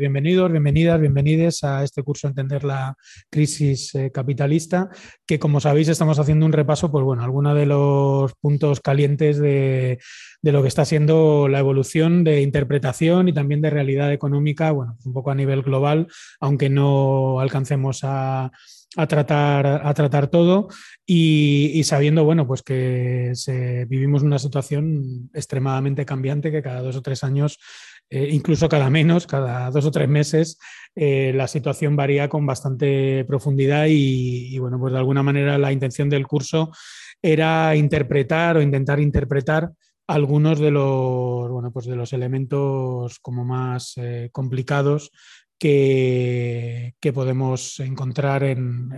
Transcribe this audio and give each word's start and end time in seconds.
Bienvenidos, 0.00 0.50
bienvenidas, 0.50 0.98
bienvenides 0.98 1.62
a 1.62 1.84
este 1.84 2.02
curso 2.02 2.26
Entender 2.26 2.64
la 2.64 2.96
crisis 3.28 3.94
eh, 3.94 4.10
capitalista, 4.10 4.88
que 5.26 5.38
como 5.38 5.60
sabéis 5.60 5.88
estamos 5.88 6.18
haciendo 6.18 6.46
un 6.46 6.52
repaso, 6.52 6.90
pues 6.90 7.04
bueno, 7.04 7.22
algunos 7.22 7.54
de 7.54 7.66
los 7.66 8.32
puntos 8.40 8.80
calientes 8.80 9.38
de, 9.38 9.98
lo 10.40 10.62
que 10.62 10.68
está 10.68 10.86
siendo 10.86 11.48
la 11.48 11.58
evolución 11.58 12.24
de 12.24 12.40
interpretación 12.40 13.28
y 13.28 13.34
también 13.34 13.60
de 13.60 13.68
realidad 13.68 14.10
económica, 14.10 14.70
bueno, 14.70 14.96
un 15.04 15.12
poco 15.12 15.32
a 15.32 15.34
nivel 15.34 15.60
global, 15.60 16.06
aunque 16.40 16.70
no 16.70 17.38
alcancemos 17.38 18.00
a, 18.02 18.52
tratar, 19.06 19.86
a 19.86 19.92
tratar 19.92 20.28
todo. 20.28 20.68
Y, 21.04 21.82
sabiendo, 21.84 22.24
bueno, 22.24 22.46
pues 22.46 22.62
que 22.62 23.34
vivimos 23.86 24.22
una 24.22 24.38
situación 24.38 25.28
extremadamente 25.34 26.06
cambiante 26.06 26.50
que 26.50 26.62
cada 26.62 26.80
dos 26.80 26.96
o 26.96 27.02
tres 27.02 27.22
años 27.22 27.58
eh, 28.10 28.28
incluso 28.32 28.68
cada 28.68 28.90
menos, 28.90 29.26
cada 29.26 29.70
dos 29.70 29.86
o 29.86 29.90
tres 29.92 30.08
meses, 30.08 30.58
eh, 30.96 31.32
la 31.34 31.46
situación 31.46 31.94
varía 31.94 32.28
con 32.28 32.44
bastante 32.44 33.24
profundidad 33.24 33.86
y, 33.88 34.58
bueno, 34.58 34.80
pues 34.80 34.92
de 34.92 34.98
alguna 34.98 35.22
manera 35.22 35.56
la 35.58 35.70
intención 35.70 36.08
del 36.10 36.26
curso 36.26 36.72
era 37.22 37.76
interpretar 37.76 38.56
o 38.56 38.62
intentar 38.62 38.98
interpretar 38.98 39.70
algunos 40.08 40.58
de 40.58 40.72
los, 40.72 41.48
bueno, 41.48 41.70
pues 41.72 41.86
de 41.86 41.94
los 41.94 42.12
elementos 42.12 43.20
como 43.20 43.44
más 43.44 43.92
eh, 43.96 44.28
complicados 44.32 45.12
que, 45.60 47.12
podemos 47.14 47.80
encontrar 47.80 48.42
en, 48.44 48.90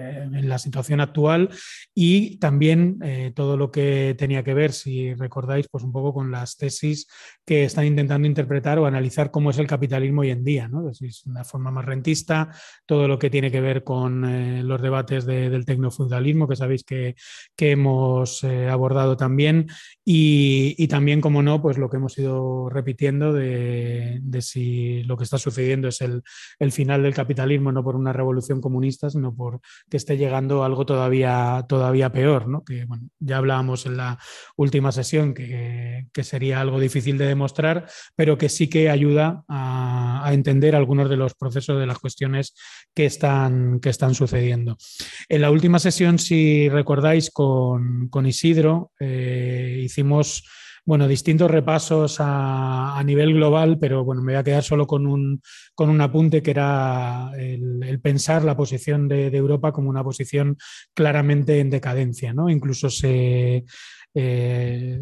la 0.49 0.59
situación 0.59 1.01
actual 1.01 1.51
y 1.95 2.39
también 2.39 2.99
eh, 3.03 3.33
todo 3.35 3.57
lo 3.57 3.71
que 3.71 4.15
tenía 4.17 4.45
que 4.45 4.55
ver, 4.55 4.73
si 4.73 5.15
recordáis, 5.15 5.67
pues 5.69 5.83
un 5.83 5.93
poco 5.93 6.15
con 6.15 6.31
las 6.31 6.57
tesis 6.57 7.09
que 7.45 7.65
están 7.65 7.87
intentando 7.87 8.29
interpretar 8.29 8.79
o 8.79 8.87
analizar 8.87 9.31
cómo 9.31 9.51
es 9.51 9.59
el 9.59 9.67
capitalismo 9.67 10.21
hoy 10.21 10.31
en 10.31 10.45
día, 10.45 10.69
¿no? 10.69 10.93
si 10.95 11.07
es 11.07 11.25
una 11.27 11.43
forma 11.43 11.71
más 11.71 11.85
rentista, 11.85 12.51
todo 12.87 13.09
lo 13.09 13.19
que 13.19 13.31
tiene 13.31 13.51
que 13.51 13.61
ver 13.61 13.83
con 13.83 14.25
eh, 14.25 14.63
los 14.63 14.81
debates 14.81 15.27
del 15.27 15.65
tecnofeudalismo, 15.65 16.47
que 16.47 16.57
sabéis 16.57 16.85
que, 16.85 17.17
hemos 17.59 18.45
eh, 18.45 18.69
abordado 18.69 19.17
también, 19.17 19.69
y, 20.05 20.87
también, 20.89 21.21
como 21.21 21.43
no, 21.43 21.63
pues 21.63 21.79
lo 21.79 21.89
que 21.89 21.97
hemos 21.97 22.19
ido 22.19 22.69
repitiendo 22.69 23.33
de 23.33 24.21
si 24.41 25.03
lo 25.05 25.17
que 25.17 25.25
está 25.25 25.39
sucediendo 25.39 25.89
es 25.89 26.01
el, 26.03 26.23
el 26.59 26.73
final 26.73 27.03
del 27.03 27.15
capitalismo, 27.15 27.73
no 27.73 27.83
por 27.83 27.97
una 27.97 28.13
revolución 28.13 28.61
comunista, 28.61 29.11
sino 29.11 29.35
por 29.35 29.61
que 29.91 29.97
esté 29.97 30.17
llegando 30.17 30.65
algo 30.65 30.87
todavía, 30.87 31.65
todavía 31.69 32.13
peor, 32.13 32.49
¿no? 32.49 32.65
que 32.65 32.85
bueno, 32.85 33.09
ya 33.19 33.39
hablábamos 33.39 33.87
en 33.87 33.97
la 33.97 34.19
última 34.57 34.93
sesión 34.93 35.35
que, 35.35 36.07
sería 36.23 36.61
algo 36.61 36.79
difícil 36.79 37.19
de 37.19 37.27
demostrar, 37.27 37.89
pero 38.15 38.39
que 38.39 38.49
sí 38.49 38.69
que 38.69 38.89
ayuda 38.89 39.43
a, 39.49 40.31
entender 40.33 40.77
algunos 40.77 41.11
de 41.11 41.17
los 41.17 41.35
procesos 41.35 41.79
de 41.79 41.87
las 41.87 41.99
cuestiones 41.99 42.55
que 42.95 43.05
están, 43.05 43.81
que 43.81 43.91
están 43.91 44.15
sucediendo. 44.15 44.77
En 45.29 45.43
la 45.43 45.51
última 45.51 45.79
sesión, 45.79 46.19
si 46.19 46.69
recordáis, 46.69 47.31
con, 47.31 48.11
Isidro, 48.25 48.93
eh, 49.01 49.81
hicimos 49.83 50.45
bueno, 50.85 51.07
distintos 51.07 51.51
repasos 51.51 52.17
a, 52.19 53.01
nivel 53.05 53.35
global, 53.35 53.79
pero 53.81 54.05
bueno, 54.05 54.23
me 54.23 54.33
voy 54.33 54.41
a 54.41 54.45
quedar 54.45 54.63
solo 54.63 54.87
con 54.87 55.07
un, 55.07 55.43
con 55.75 55.91
un 55.91 56.01
apunte 56.01 56.43
que 56.43 56.51
era 56.53 57.31
el, 57.37 58.01
pensar 58.01 58.45
la 58.45 58.57
posición 58.57 59.09
de, 59.09 59.31
de, 59.31 59.39
Europa 59.39 59.73
como 59.73 59.91
una 59.91 60.05
posición 60.05 60.57
claramente 60.95 61.61
en 61.61 61.71
decadencia, 61.71 62.33
¿no? 62.33 62.49
Incluso 62.49 62.91
se 62.91 63.65
eh, 64.15 65.01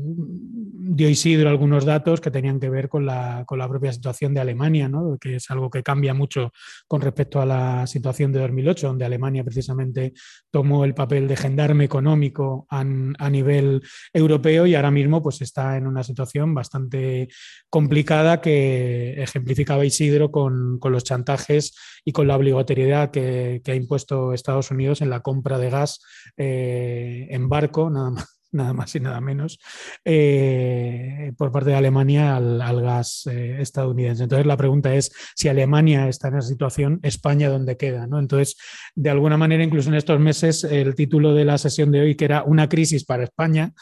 dio 0.92 1.08
Isidro 1.08 1.48
algunos 1.48 1.84
datos 1.84 2.20
que 2.20 2.30
tenían 2.30 2.58
que 2.58 2.68
ver 2.68 2.88
con 2.88 3.06
la, 3.06 3.44
propia 3.46 3.92
situación 3.92 4.34
de 4.34 4.40
Alemania, 4.40 4.90
que 5.20 5.36
es 5.36 5.50
algo 5.50 5.70
que 5.70 5.82
cambia 5.82 6.14
mucho 6.14 6.52
con 6.88 7.00
respecto 7.00 7.40
a 7.40 7.46
la 7.46 7.86
situación 7.86 8.32
de 8.32 8.40
2008, 8.40 8.88
donde 8.88 9.04
Alemania 9.04 9.44
precisamente 9.44 10.14
tomó 10.50 10.84
el 10.84 10.94
papel 10.94 11.28
de 11.28 11.36
gendarme 11.36 11.84
económico 11.84 12.66
a, 12.70 12.84
nivel 13.30 13.82
europeo 14.12 14.66
y 14.66 14.74
ahora 14.74 14.90
mismo 14.90 15.22
pues, 15.22 15.40
está 15.42 15.76
en 15.76 15.86
una 15.86 16.02
situación 16.02 16.54
bastante 16.54 17.28
complicada 17.68 18.40
que 18.40 19.22
ejemplificaba 19.22 19.84
Isidro 19.84 20.30
con, 20.30 20.80
los 20.82 21.04
chantajes 21.04 21.76
y 22.04 22.12
con 22.12 22.26
la 22.26 22.36
obligatoriedad 22.36 23.10
que, 23.10 23.62
ha 23.64 23.74
impuesto 23.74 24.32
Estados 24.32 24.72
Unidos 24.72 25.00
en 25.00 25.10
la 25.10 25.20
compra 25.20 25.58
de 25.58 25.70
gas 25.70 26.00
eh, 26.36 27.28
en 27.30 27.48
barco, 27.48 27.88
nada 27.88 28.10
más 28.10 28.39
nada 28.52 28.72
más 28.72 28.94
y 28.94 29.00
nada 29.00 29.20
menos, 29.20 29.58
eh, 30.04 31.32
por 31.36 31.52
parte 31.52 31.70
de 31.70 31.76
Alemania 31.76 32.36
al, 32.36 32.82
gas 32.82 33.26
eh, 33.30 33.56
estadounidense. 33.60 34.24
Entonces 34.24 34.46
la 34.46 34.56
pregunta 34.56 34.94
es 34.94 35.12
si 35.34 35.48
Alemania 35.48 36.08
está 36.08 36.28
en 36.28 36.38
esa 36.38 36.48
situación, 36.48 37.00
España 37.02 37.48
dónde 37.48 37.76
queda. 37.76 38.06
¿no? 38.06 38.18
Entonces, 38.18 38.56
de 38.94 39.10
alguna 39.10 39.36
manera, 39.36 39.62
incluso 39.62 39.88
en 39.88 39.94
estos 39.96 40.20
meses, 40.20 40.64
el 40.64 40.94
título 40.94 41.34
de 41.34 41.44
la 41.44 41.58
sesión 41.58 41.90
de 41.90 42.00
hoy, 42.00 42.14
que 42.14 42.24
era 42.24 42.42
Una 42.44 42.68
crisis 42.68 43.04
para 43.04 43.24
España, 43.24 43.72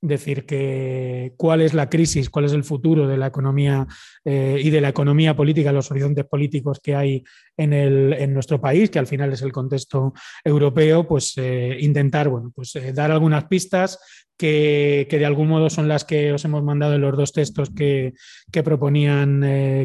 decir 0.00 0.46
que 0.46 1.32
cuál 1.36 1.60
es 1.60 1.74
la 1.74 1.88
crisis, 1.88 2.30
cuál 2.30 2.44
es 2.44 2.52
el 2.52 2.64
futuro 2.64 3.08
de 3.08 3.16
la 3.16 3.26
economía 3.26 3.86
eh, 4.24 4.60
y 4.62 4.70
de 4.70 4.80
la 4.80 4.90
economía 4.90 5.34
política, 5.34 5.72
los 5.72 5.90
horizontes 5.90 6.24
políticos 6.24 6.80
que 6.80 6.94
hay 6.94 7.24
en, 7.56 7.72
el, 7.72 8.12
en 8.12 8.32
nuestro 8.32 8.60
país, 8.60 8.90
que 8.90 9.00
al 9.00 9.08
final 9.08 9.32
es 9.32 9.42
el 9.42 9.52
contexto 9.52 10.12
europeo, 10.44 11.06
pues 11.06 11.34
eh, 11.36 11.76
intentar 11.80 12.28
bueno, 12.28 12.52
pues, 12.54 12.76
eh, 12.76 12.92
dar 12.92 13.10
algunas 13.10 13.44
pistas 13.46 13.98
que, 14.36 15.08
de 15.10 15.26
algún 15.26 15.48
modo 15.48 15.68
son 15.68 15.88
las 15.88 16.04
que 16.04 16.32
os 16.32 16.44
hemos 16.44 16.62
mandado 16.62 16.94
en 16.94 17.00
los 17.00 17.16
dos 17.16 17.32
textos 17.32 17.70
que, 17.70 18.14
proponían 18.62 19.40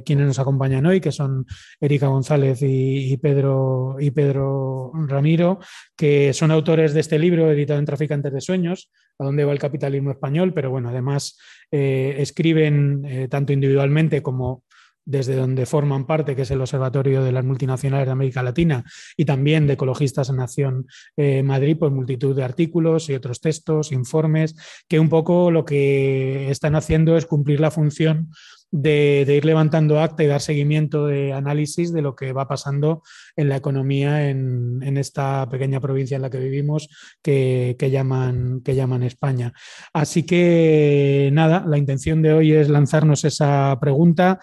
quienes 0.05 0.27
nos 0.27 0.37
acompañan 0.37 0.85
hoy, 0.85 1.01
que 1.01 1.11
son 1.11 1.47
Erika 1.81 2.05
González 2.05 2.59
y, 2.61 3.17
Pedro, 3.17 3.95
y 3.99 4.11
Pedro 4.11 4.91
Ramiro, 5.07 5.57
que 5.95 6.33
son 6.33 6.51
autores 6.51 6.93
de 6.93 6.99
este 6.99 7.17
libro 7.17 7.51
editado 7.51 7.79
en 7.79 7.85
Traficantes 7.85 8.31
de 8.31 8.41
Sueños, 8.41 8.91
a 9.19 9.23
dónde 9.23 9.45
va 9.45 9.53
el 9.53 9.59
capitalismo 9.59 10.11
español, 10.11 10.53
pero 10.53 10.69
bueno, 10.69 10.89
además 10.89 11.39
escriben 11.71 13.27
tanto 13.29 13.53
individualmente 13.53 14.21
como 14.21 14.63
desde 15.05 15.35
donde 15.35 15.65
forman 15.65 16.05
parte, 16.05 16.35
que 16.35 16.43
es 16.43 16.51
el 16.51 16.61
Observatorio 16.61 17.23
de 17.23 17.31
las 17.31 17.45
Multinacionales 17.45 18.05
de 18.05 18.11
América 18.11 18.43
Latina, 18.43 18.83
y 19.17 19.25
también 19.25 19.67
de 19.67 19.73
Ecologistas 19.73 20.29
en 20.29 20.37
Nación 20.37 20.87
eh, 21.17 21.43
Madrid, 21.43 21.77
pues 21.77 21.91
multitud 21.91 22.35
de 22.35 22.43
artículos 22.43 23.09
y 23.09 23.13
otros 23.13 23.41
textos, 23.41 23.91
informes, 23.91 24.55
que 24.87 24.99
un 24.99 25.09
poco 25.09 25.51
lo 25.51 25.65
que 25.65 26.49
están 26.49 26.75
haciendo 26.75 27.17
es 27.17 27.25
cumplir 27.25 27.59
la 27.59 27.71
función 27.71 28.29
de, 28.73 29.25
ir 29.37 29.45
levantando 29.45 30.01
acta 30.01 30.23
y 30.23 30.27
dar 30.27 30.41
seguimiento 30.41 31.05
de 31.05 31.31
análisis 31.31 31.93
de 31.93 32.01
lo 32.01 32.15
que 32.15 32.33
va 32.33 32.47
pasando 32.47 33.03
en 33.35 33.47
la 33.47 33.55
economía 33.55 34.29
en, 34.29 34.97
esta 34.97 35.47
pequeña 35.49 35.79
provincia 35.79 36.15
en 36.15 36.23
la 36.23 36.29
que 36.29 36.39
vivimos 36.39 36.89
que, 37.21 37.75
llaman, 37.79 38.61
que 38.61 38.75
llaman 38.75 39.03
España. 39.03 39.53
Así 39.93 40.23
que 40.23 41.29
nada, 41.33 41.63
la 41.67 41.77
intención 41.77 42.21
de 42.21 42.33
hoy 42.33 42.53
es 42.53 42.69
lanzarnos 42.69 43.23
esa 43.25 43.77
pregunta. 43.79 44.39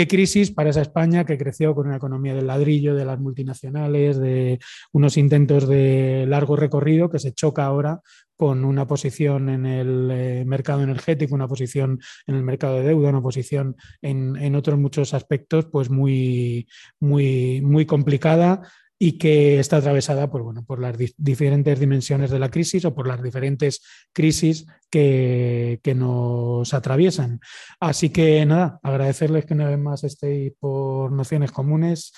¿Qué 0.00 0.08
crisis 0.08 0.50
para 0.50 0.70
esa 0.70 0.80
España 0.80 1.26
que 1.26 1.36
creció 1.36 1.74
con 1.74 1.86
una 1.86 1.98
economía 1.98 2.34
del 2.34 2.46
ladrillo, 2.46 2.94
de 2.94 3.04
las 3.04 3.20
multinacionales, 3.20 4.18
de 4.18 4.58
unos 4.92 5.18
intentos 5.18 5.68
de 5.68 6.24
largo 6.26 6.56
recorrido 6.56 7.10
que 7.10 7.18
se 7.18 7.34
choca 7.34 7.66
ahora 7.66 8.00
con 8.34 8.64
una 8.64 8.86
posición 8.86 9.50
en 9.50 9.66
el 9.66 10.10
eh, 10.10 10.44
mercado 10.46 10.82
energético, 10.84 11.34
una 11.34 11.48
posición 11.48 12.00
en 12.26 12.34
el 12.34 12.42
mercado 12.42 12.76
de 12.76 12.84
deuda, 12.84 13.10
una 13.10 13.20
posición 13.20 13.76
en, 14.00 14.54
otros 14.54 14.78
muchos 14.78 15.12
aspectos, 15.12 15.66
pues 15.66 15.90
muy, 15.90 16.66
muy, 16.98 17.60
muy 17.60 17.84
complicada 17.84 18.62
y 19.02 19.12
que 19.12 19.58
está 19.58 19.78
atravesada 19.78 20.30
por, 20.30 20.42
bueno, 20.42 20.62
por 20.62 20.78
las 20.78 20.94
diferentes 21.16 21.80
dimensiones 21.80 22.30
de 22.30 22.38
la 22.38 22.50
crisis 22.50 22.84
o 22.84 22.94
por 22.94 23.08
las 23.08 23.22
diferentes 23.22 23.80
crisis 24.12 24.66
que, 24.90 25.80
nos 25.96 26.74
atraviesan. 26.74 27.40
Así 27.80 28.10
que 28.10 28.44
nada, 28.44 28.78
agradecerles 28.82 29.46
que 29.46 29.54
una 29.54 29.70
vez 29.70 29.78
más 29.78 30.04
estéis 30.04 30.52
por 30.60 31.12
Nociones 31.12 31.50
Comunes. 31.50 32.12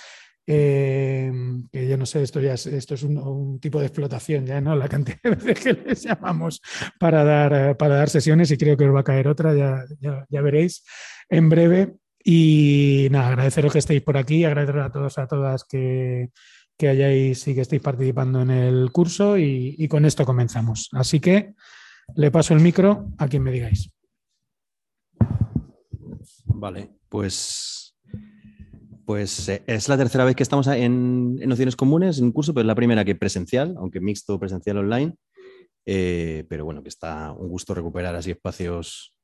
Eh, 0.45 1.31
que 1.71 1.87
yo 1.87 1.97
no 1.97 2.05
sé, 2.05 2.21
esto 2.21 2.41
ya 2.41 2.55
es, 2.55 2.67
esto 2.67 2.95
es 2.95 3.05
un, 3.05 3.61
tipo 3.61 3.79
de 3.79 3.87
explotación, 3.87 4.45
ya 4.45 4.61
no 4.61 4.75
la 4.75 4.89
cantidad 4.89 5.21
de 5.23 5.31
veces 5.37 5.61
que 5.61 5.73
les 5.75 6.03
llamamos 6.03 6.61
para 6.99 7.23
dar, 7.23 7.77
para 7.77 7.95
dar 7.95 8.11
sesiones 8.11 8.51
y 8.51 8.57
creo 8.57 8.77
que 8.77 8.89
os 8.89 8.95
va 8.95 9.01
a 9.01 9.05
caer 9.05 9.29
otra, 9.29 9.55
ya, 9.55 9.85
ya, 10.29 10.41
veréis 10.41 10.85
en 11.29 11.49
breve. 11.49 11.95
Y 12.25 13.09
nada, 13.13 13.29
agradeceros 13.29 13.73
que 13.73 13.79
estéis 13.79 14.03
por 14.03 14.17
aquí, 14.17 14.45
agradecer 14.45 14.81
a 14.81 14.91
todos, 14.91 15.19
a 15.19 15.27
todas 15.29 15.65
que, 15.65 16.31
que 16.77 16.89
hayáis 16.89 17.47
y 17.47 17.55
que 17.55 17.61
estéis 17.61 17.83
participando 17.83 18.43
en 18.43 18.51
el 18.51 18.91
curso 18.93 19.39
y, 19.39 19.87
con 19.89 20.05
esto 20.05 20.25
comenzamos. 20.25 20.89
Así 20.93 21.21
que 21.21 21.55
le 22.17 22.31
paso 22.31 22.55
el 22.55 22.61
micro 22.61 23.09
a 23.19 23.29
quien 23.29 23.43
me 23.43 23.53
digáis. 23.53 23.91
Vale, 26.47 26.91
pues, 27.09 27.97
pues 29.05 29.49
eh, 29.49 29.63
es 29.67 29.89
la 29.89 29.97
tercera 29.97 30.25
vez 30.25 30.37
que 30.37 30.43
estamos 30.43 30.67
en, 30.69 31.37
Nociones 31.37 31.77
Comunes, 31.77 32.19
en 32.19 32.25
un 32.25 32.33
curso, 32.33 32.55
pero 32.55 32.63
es 32.63 32.67
la 32.67 32.75
primera 32.75 33.05
que 33.05 33.15
presencial, 33.15 33.75
aunque 33.79 34.01
mixto 34.01 34.39
presencial 34.39 34.79
online. 34.79 35.15
Eh, 35.85 36.45
pero 36.49 36.65
bueno, 36.65 36.83
que 36.83 36.89
está 36.89 37.33
un 37.33 37.49
gusto 37.49 37.75
recuperar 37.75 38.15
así 38.15 38.31
espacios 38.31 39.19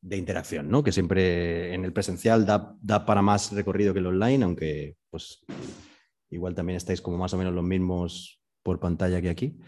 de 0.00 0.16
interacción, 0.16 0.68
¿no? 0.68 0.82
Que 0.82 0.92
siempre 0.92 1.74
en 1.74 1.84
el 1.84 1.92
presencial 1.92 2.44
da, 2.44 2.74
da, 2.80 3.04
para 3.06 3.22
más 3.22 3.52
recorrido 3.52 3.92
que 3.92 4.00
el 4.00 4.06
online, 4.06 4.44
aunque 4.44 4.96
pues 5.10 5.44
igual 6.30 6.54
también 6.54 6.76
estáis 6.76 7.00
como 7.00 7.18
más 7.18 7.32
o 7.34 7.38
menos 7.38 7.54
los 7.54 7.64
mismos 7.64 8.40
por 8.62 8.80
pantalla 8.80 9.20
que 9.20 9.30
aquí. 9.30 9.58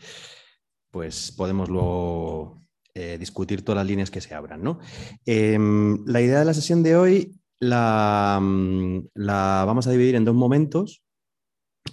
Pues 0.90 1.32
podemos 1.32 1.68
luego 1.68 2.62
eh, 2.94 3.16
discutir 3.18 3.64
todas 3.64 3.76
las 3.76 3.86
líneas 3.86 4.10
que 4.10 4.20
se 4.20 4.34
abran. 4.34 4.62
¿no? 4.62 4.80
Em, 5.24 6.04
la 6.06 6.20
idea 6.20 6.40
de 6.40 6.44
la 6.44 6.54
sesión 6.54 6.82
de 6.82 6.96
hoy 6.96 7.38
la, 7.60 8.38
mm, 8.40 9.08
vamos 9.14 9.86
a 9.86 9.90
dividir 9.90 10.14
en 10.14 10.24
dos 10.24 10.34
momentos. 10.34 11.04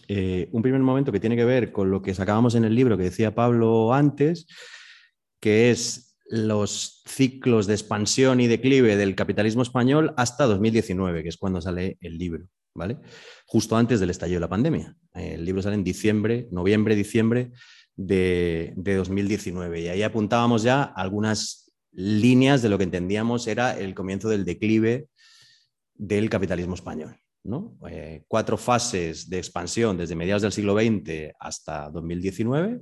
Eh, 0.07 0.50
un 0.51 0.62
primer 0.62 0.81
momento 0.81 1.12
que 1.12 1.19
tiene 1.19 1.35
que 1.35 1.45
ver 1.45 1.71
con 1.71 1.89
lo 1.91 2.01
que 2.01 2.13
sacábamos 2.13 2.56
en 2.56 2.65
el 2.65 2.75
libro 2.75 2.97
que 2.97 3.03
decía 3.03 3.35
Pablo 3.35 3.94
antes, 3.94 4.47
que 5.39 5.71
es 5.71 6.17
los 6.25 7.03
ciclos 7.06 7.67
de 7.67 7.75
expansión 7.75 8.39
y 8.41 8.47
declive 8.47 8.97
del 8.97 9.15
capitalismo 9.15 9.62
español 9.62 10.13
hasta 10.17 10.45
2019, 10.45 11.23
que 11.23 11.29
es 11.29 11.38
cuando 11.38 11.62
sale 11.62 11.97
el 12.01 12.17
libro, 12.17 12.47
Justo 13.45 13.77
antes 13.77 14.00
del 14.00 14.10
estallido 14.10 14.38
de 14.38 14.42
la 14.42 14.50
pandemia. 14.50 14.95
El 15.13 15.45
libro 15.45 15.62
sale 15.62 15.75
en 15.75 15.83
diciembre, 15.83 16.48
noviembre, 16.51 16.95
diciembre 16.95 17.51
de, 17.95 18.74
2019. 18.75 19.81
Y 19.81 19.88
ahí 19.88 20.04
apuntábamos 20.04 20.63
ya 20.63 20.83
algunas 20.83 21.72
líneas 21.92 22.62
de 22.62 22.69
lo 22.69 22.77
que 22.77 22.83
entendíamos 22.83 23.48
era 23.48 23.77
el 23.77 23.95
comienzo 23.95 24.27
del 24.27 24.44
declive 24.44 25.07
del 25.94 26.30
capitalismo 26.30 26.75
español. 26.75 27.18
Eh, 27.89 28.24
cuatro 28.27 28.57
fases 28.57 29.30
de 29.30 29.38
expansión 29.38 29.98
desde 29.98 30.16
mediados 30.16 30.42
del 30.42 30.51
siglo 30.51 30.75
XX 30.75 31.33
hasta 31.39 31.89
2019, 31.92 32.81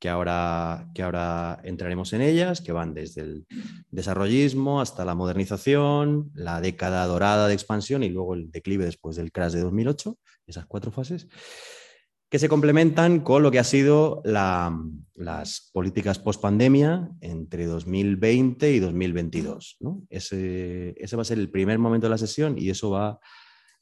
que 0.00 0.08
ahora, 0.08 0.90
que 0.94 1.02
ahora 1.02 1.60
entraremos 1.62 2.12
en 2.14 2.22
ellas, 2.22 2.60
que 2.60 2.72
van 2.72 2.94
desde 2.94 3.20
el 3.20 3.46
desarrollismo 3.90 4.80
hasta 4.80 5.04
la 5.04 5.14
modernización, 5.14 6.30
la 6.34 6.60
década 6.60 7.06
dorada 7.06 7.46
de 7.46 7.54
expansión 7.54 8.02
y 8.02 8.08
luego 8.08 8.34
el 8.34 8.50
declive 8.50 8.86
después 8.86 9.16
del 9.16 9.30
crash 9.30 9.52
de 9.52 9.60
2008, 9.60 10.18
esas 10.46 10.66
cuatro 10.66 10.90
fases 10.90 11.28
que 12.30 12.38
se 12.38 12.48
complementan 12.48 13.20
con 13.20 13.42
lo 13.42 13.50
que 13.50 13.58
ha 13.58 13.64
sido 13.64 14.22
las 14.24 15.70
políticas 15.72 16.20
post-pandemia 16.20 17.10
entre 17.20 17.66
2020 17.66 18.70
y 18.70 18.78
2022. 18.78 19.78
Ese, 20.08 20.94
va 21.16 21.22
a 21.22 21.24
ser 21.24 21.40
el 21.40 21.50
primer 21.50 21.80
momento 21.80 22.06
de 22.06 22.10
la 22.12 22.18
sesión 22.18 22.56
y 22.56 22.70
eso 22.70 22.90
va 22.90 23.18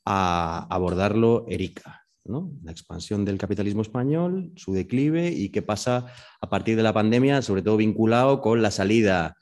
a 0.07 0.67
abordarlo 0.71 1.45
Erika. 1.47 2.08
La 2.29 2.73
expansión 2.73 3.25
del 3.25 3.39
capitalismo 3.39 3.83
español, 3.83 4.53
su 4.57 4.73
declive 4.75 5.31
y 5.31 5.49
qué 5.49 5.63
pasa 5.63 6.07
a 6.41 6.49
partir 6.49 6.77
de 6.77 6.83
la 6.83 6.93
pandemia, 6.93 7.41
sobre 7.43 7.63
todo 7.63 7.77
vinculado 7.79 8.41
con 8.41 8.61
la 8.61 8.71
salida 8.71 9.37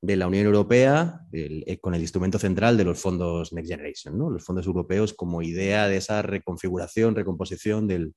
de 0.00 0.16
la 0.16 0.26
Unión 0.26 0.46
Europea 0.46 1.20
eh, 1.32 1.78
con 1.80 1.94
el 1.94 2.00
instrumento 2.00 2.40
central 2.40 2.76
de 2.76 2.84
los 2.84 2.98
fondos 2.98 3.52
Next 3.52 3.70
Generation, 3.70 4.18
los 4.18 4.44
fondos 4.44 4.66
europeos 4.66 5.14
como 5.14 5.42
idea 5.42 5.86
de 5.86 5.98
esa 5.98 6.22
reconfiguración, 6.22 7.14
recomposición 7.14 7.86
del, 7.86 8.14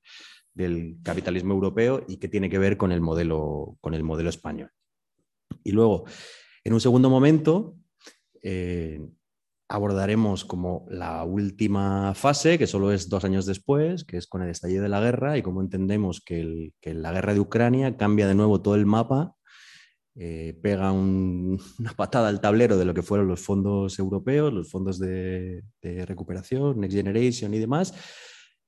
del 0.52 0.96
capitalismo 1.04 1.54
europeo 1.54 2.02
y 2.08 2.16
que 2.16 2.28
tiene 2.28 2.50
que 2.50 2.58
ver 2.58 2.76
con 2.76 2.90
el 2.90 3.00
modelo, 3.00 3.76
con 3.80 3.94
el 3.94 4.02
modelo 4.02 4.30
español. 4.30 4.70
Y 5.62 5.70
luego, 5.70 6.04
en 6.64 6.72
un 6.72 6.80
segundo 6.80 7.10
momento, 7.10 7.76
eh, 8.42 9.00
abordaremos 9.68 10.44
como 10.44 10.86
la 10.88 11.24
última 11.24 12.14
fase, 12.14 12.58
que 12.58 12.66
solo 12.66 12.92
es 12.92 13.08
dos 13.08 13.24
años 13.24 13.46
después, 13.46 14.04
que 14.04 14.16
es 14.16 14.26
con 14.26 14.42
el 14.42 14.50
estallido 14.50 14.82
de 14.82 14.88
la 14.88 15.00
guerra 15.00 15.36
y 15.36 15.42
cómo 15.42 15.60
entendemos 15.60 16.20
que, 16.20 16.72
la 16.82 17.12
guerra 17.12 17.34
de 17.34 17.40
Ucrania 17.40 17.96
cambia 17.96 18.28
de 18.28 18.34
nuevo 18.34 18.62
todo 18.62 18.76
el 18.76 18.86
mapa, 18.86 19.34
eh, 20.14 20.58
pega 20.62 20.92
una 20.92 21.92
patada 21.96 22.28
al 22.28 22.40
tablero 22.40 22.76
de 22.76 22.84
lo 22.84 22.94
que 22.94 23.02
fueron 23.02 23.28
los 23.28 23.40
fondos 23.40 23.98
europeos, 23.98 24.52
los 24.52 24.70
fondos 24.70 24.98
de 24.98 25.62
recuperación, 25.82 26.80
Next 26.80 26.96
Generation 26.96 27.52
y 27.54 27.58
demás, 27.58 27.94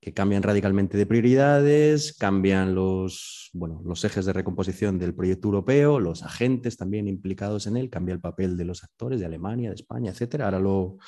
que 0.00 0.14
cambian 0.14 0.42
radicalmente 0.42 0.96
de 0.96 1.06
prioridades, 1.06 2.16
cambian 2.16 2.74
los, 2.74 3.50
bueno, 3.52 3.82
los 3.84 4.04
ejes 4.04 4.24
de 4.26 4.32
recomposición 4.32 4.98
del 4.98 5.14
proyecto 5.14 5.48
europeo, 5.48 5.98
los 5.98 6.22
agentes 6.22 6.76
también 6.76 7.08
implicados 7.08 7.66
en 7.66 7.76
él, 7.76 7.90
cambia 7.90 8.14
el 8.14 8.20
papel 8.20 8.56
de 8.56 8.64
los 8.64 8.84
actores 8.84 9.18
de 9.18 9.26
Alemania, 9.26 9.70
de 9.70 9.74
España, 9.74 10.12
etc. 10.12 10.42
Ahora 10.42 10.60
lo, 10.60 10.98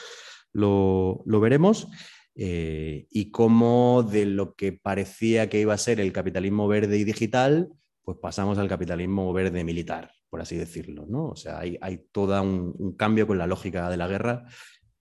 lo, 0.52 1.40
veremos. 1.40 1.88
Eh, 2.34 3.06
y 3.10 3.30
cómo 3.30 4.02
de 4.02 4.24
lo 4.24 4.54
que 4.54 4.72
parecía 4.72 5.48
que 5.48 5.60
iba 5.60 5.74
a 5.74 5.78
ser 5.78 6.00
el 6.00 6.12
capitalismo 6.12 6.68
verde 6.68 6.96
y 6.96 7.04
digital, 7.04 7.68
pues 8.02 8.18
pasamos 8.18 8.56
al 8.58 8.68
capitalismo 8.68 9.32
verde 9.32 9.62
militar, 9.62 10.10
por 10.30 10.40
así 10.40 10.56
decirlo. 10.56 11.06
¿no? 11.06 11.28
O 11.28 11.36
sea, 11.36 11.58
hay, 11.58 11.76
hay 11.80 12.06
todo 12.12 12.40
un, 12.42 12.96
cambio 12.96 13.26
con 13.26 13.38
la 13.38 13.46
lógica 13.46 13.90
de 13.90 13.96
la 13.96 14.08
guerra 14.08 14.46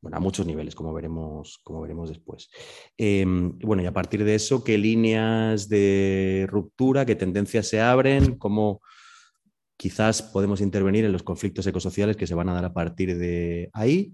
bueno, 0.01 0.17
a 0.17 0.19
muchos 0.19 0.45
niveles, 0.45 0.75
como 0.75 0.93
veremos, 0.93 1.59
como 1.63 1.81
veremos 1.81 2.09
después. 2.09 2.49
Em, 2.97 3.57
bueno, 3.59 3.83
y 3.83 3.85
a 3.85 3.93
partir 3.93 4.23
de 4.23 4.35
eso, 4.35 4.63
¿qué 4.63 4.77
líneas 4.77 5.67
de 5.67 6.47
ruptura, 6.49 7.05
qué 7.05 7.15
tendencias 7.15 7.67
se 7.67 7.81
abren? 7.81 8.37
¿Cómo 8.37 8.81
quizás 9.75 10.21
podemos 10.21 10.61
intervenir 10.61 11.05
en 11.05 11.11
los 11.11 11.23
conflictos 11.23 11.67
ecosociales 11.67 12.15
que 12.15 12.27
se 12.27 12.35
van 12.35 12.49
a 12.49 12.53
dar 12.53 12.65
a 12.65 12.73
partir 12.73 13.17
de 13.17 13.69
ahí? 13.73 14.11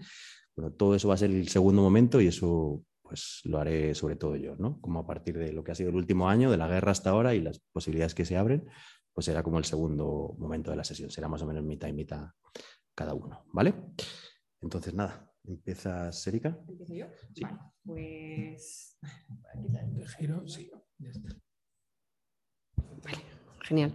Bueno, 0.55 0.71
todo 0.71 0.95
eso 0.95 1.07
va 1.07 1.15
a 1.15 1.17
ser 1.17 1.31
el 1.31 1.49
segundo 1.49 1.81
momento 1.81 2.19
y 2.21 2.27
eso 2.27 2.81
pues 3.01 3.41
lo 3.43 3.59
haré 3.59 3.93
sobre 3.93 4.15
todo 4.15 4.35
yo, 4.35 4.55
¿no? 4.55 4.81
Como 4.81 4.99
a 4.99 5.05
partir 5.05 5.37
de 5.37 5.53
lo 5.53 5.63
que 5.63 5.71
ha 5.71 5.75
sido 5.75 5.89
el 5.89 5.95
último 5.95 6.27
año, 6.27 6.49
de 6.49 6.57
la 6.57 6.67
guerra 6.67 6.91
hasta 6.91 7.11
ahora 7.11 7.35
y 7.35 7.41
las 7.41 7.59
posibilidades 7.71 8.15
que 8.15 8.25
se 8.25 8.35
abren, 8.35 8.67
pues 9.13 9.25
será 9.25 9.43
como 9.43 9.59
el 9.59 9.65
segundo 9.65 10.35
momento 10.39 10.71
de 10.71 10.77
la 10.77 10.83
sesión, 10.83 11.11
será 11.11 11.27
más 11.27 11.41
o 11.43 11.45
menos 11.45 11.63
mitad 11.63 11.87
y 11.87 11.93
mitad 11.93 12.29
cada 12.95 13.13
uno, 13.13 13.45
¿vale? 13.53 13.75
Entonces, 14.61 14.93
nada, 14.93 15.31
Empieza 15.47 16.09
Erika? 16.25 16.57
¿Empiezo 16.67 16.93
yo? 16.93 17.05
Sí. 17.33 17.43
Vale, 17.43 17.57
pues. 17.85 18.97
giro, 20.17 20.47
sí, 20.47 20.71
ya 20.97 21.09
está. 21.09 21.29
Vale, 23.03 23.17
genial. 23.63 23.93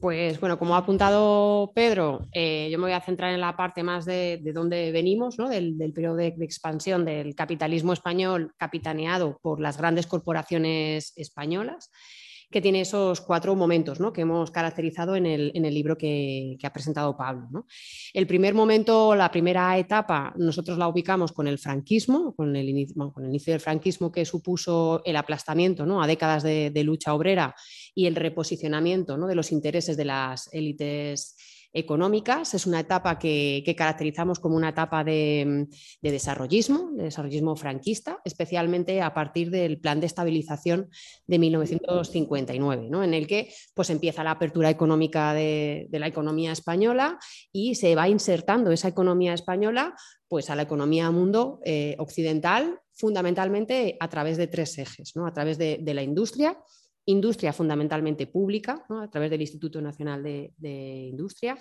Pues 0.00 0.38
bueno, 0.40 0.58
como 0.58 0.74
ha 0.74 0.78
apuntado 0.78 1.72
Pedro, 1.74 2.26
eh, 2.32 2.68
yo 2.70 2.78
me 2.78 2.84
voy 2.84 2.92
a 2.92 3.00
centrar 3.00 3.32
en 3.32 3.40
la 3.40 3.56
parte 3.56 3.82
más 3.82 4.04
de, 4.04 4.40
de 4.42 4.52
dónde 4.52 4.92
venimos, 4.92 5.38
¿no? 5.38 5.48
del, 5.48 5.78
del, 5.78 5.92
periodo 5.92 6.16
de, 6.16 6.32
de, 6.32 6.44
expansión 6.44 7.04
del 7.04 7.34
capitalismo 7.34 7.94
español 7.94 8.52
capitaneado 8.58 9.38
por 9.40 9.58
las 9.58 9.78
grandes 9.78 10.06
corporaciones 10.06 11.14
españolas 11.16 11.90
que 12.50 12.60
tiene 12.60 12.80
esos 12.80 13.20
cuatro 13.20 13.54
momentos 13.56 14.00
¿no? 14.00 14.12
que 14.12 14.22
hemos 14.22 14.50
caracterizado 14.50 15.16
en 15.16 15.26
el, 15.26 15.52
en 15.54 15.64
el 15.64 15.74
libro 15.74 15.98
que, 15.98 16.56
ha 16.62 16.72
presentado 16.72 17.16
Pablo. 17.16 17.66
El 18.12 18.26
primer 18.26 18.54
momento, 18.54 19.14
la 19.14 19.30
primera 19.30 19.76
etapa, 19.78 20.32
nosotros 20.36 20.78
la 20.78 20.88
ubicamos 20.88 21.32
con 21.32 21.46
el 21.46 21.58
franquismo, 21.58 22.34
con 22.34 22.56
el, 22.56 22.68
inicio, 22.68 23.52
del 23.52 23.60
franquismo 23.60 24.10
que 24.10 24.24
supuso 24.24 25.02
el 25.04 25.16
aplastamiento 25.16 25.86
¿no? 25.86 26.02
a 26.02 26.06
décadas 26.06 26.42
de, 26.42 26.70
de, 26.70 26.84
lucha 26.84 27.14
obrera 27.14 27.54
y 27.94 28.06
el 28.06 28.14
reposicionamiento 28.14 29.16
de 29.16 29.34
los 29.34 29.52
intereses 29.52 29.96
de 29.96 30.04
las 30.04 30.52
élites 30.52 31.36
económicas. 31.76 32.54
Es 32.54 32.66
una 32.66 32.80
etapa 32.80 33.18
que, 33.18 33.62
caracterizamos 33.76 34.40
como 34.40 34.56
una 34.56 34.70
etapa 34.70 35.04
de, 35.04 35.68
desarrollismo, 36.00 36.90
de 36.92 37.04
desarrollismo 37.04 37.54
franquista, 37.54 38.18
especialmente 38.24 39.02
a 39.02 39.12
partir 39.12 39.50
del 39.50 39.78
plan 39.78 40.00
de 40.00 40.06
estabilización 40.06 40.88
de 41.26 41.38
1959, 41.38 42.88
¿no? 42.90 43.04
en 43.04 43.12
el 43.12 43.26
que 43.26 43.52
pues, 43.74 43.90
empieza 43.90 44.24
la 44.24 44.32
apertura 44.32 44.70
económica 44.70 45.34
de, 45.34 45.88
la 45.92 46.06
economía 46.06 46.52
española 46.52 47.18
y 47.52 47.74
se 47.74 47.94
va 47.94 48.08
insertando 48.08 48.70
esa 48.70 48.88
economía 48.88 49.34
española 49.34 49.94
pues, 50.28 50.50
a 50.50 50.56
la 50.56 50.62
economía 50.62 51.10
mundo 51.10 51.60
eh, 51.64 51.94
occidental, 51.98 52.80
fundamentalmente 52.92 53.96
a 54.00 54.08
través 54.08 54.38
de 54.38 54.46
tres 54.46 54.78
ejes, 54.78 55.14
¿no? 55.14 55.26
a 55.26 55.32
través 55.32 55.58
de 55.58 55.94
la 55.94 56.02
industria, 56.02 56.58
industria 57.06 57.52
fundamentalmente 57.52 58.26
pública, 58.26 58.84
a 58.88 59.08
través 59.08 59.30
del 59.30 59.40
Instituto 59.40 59.80
Nacional 59.80 60.22
de, 60.22 61.08
Industria, 61.10 61.56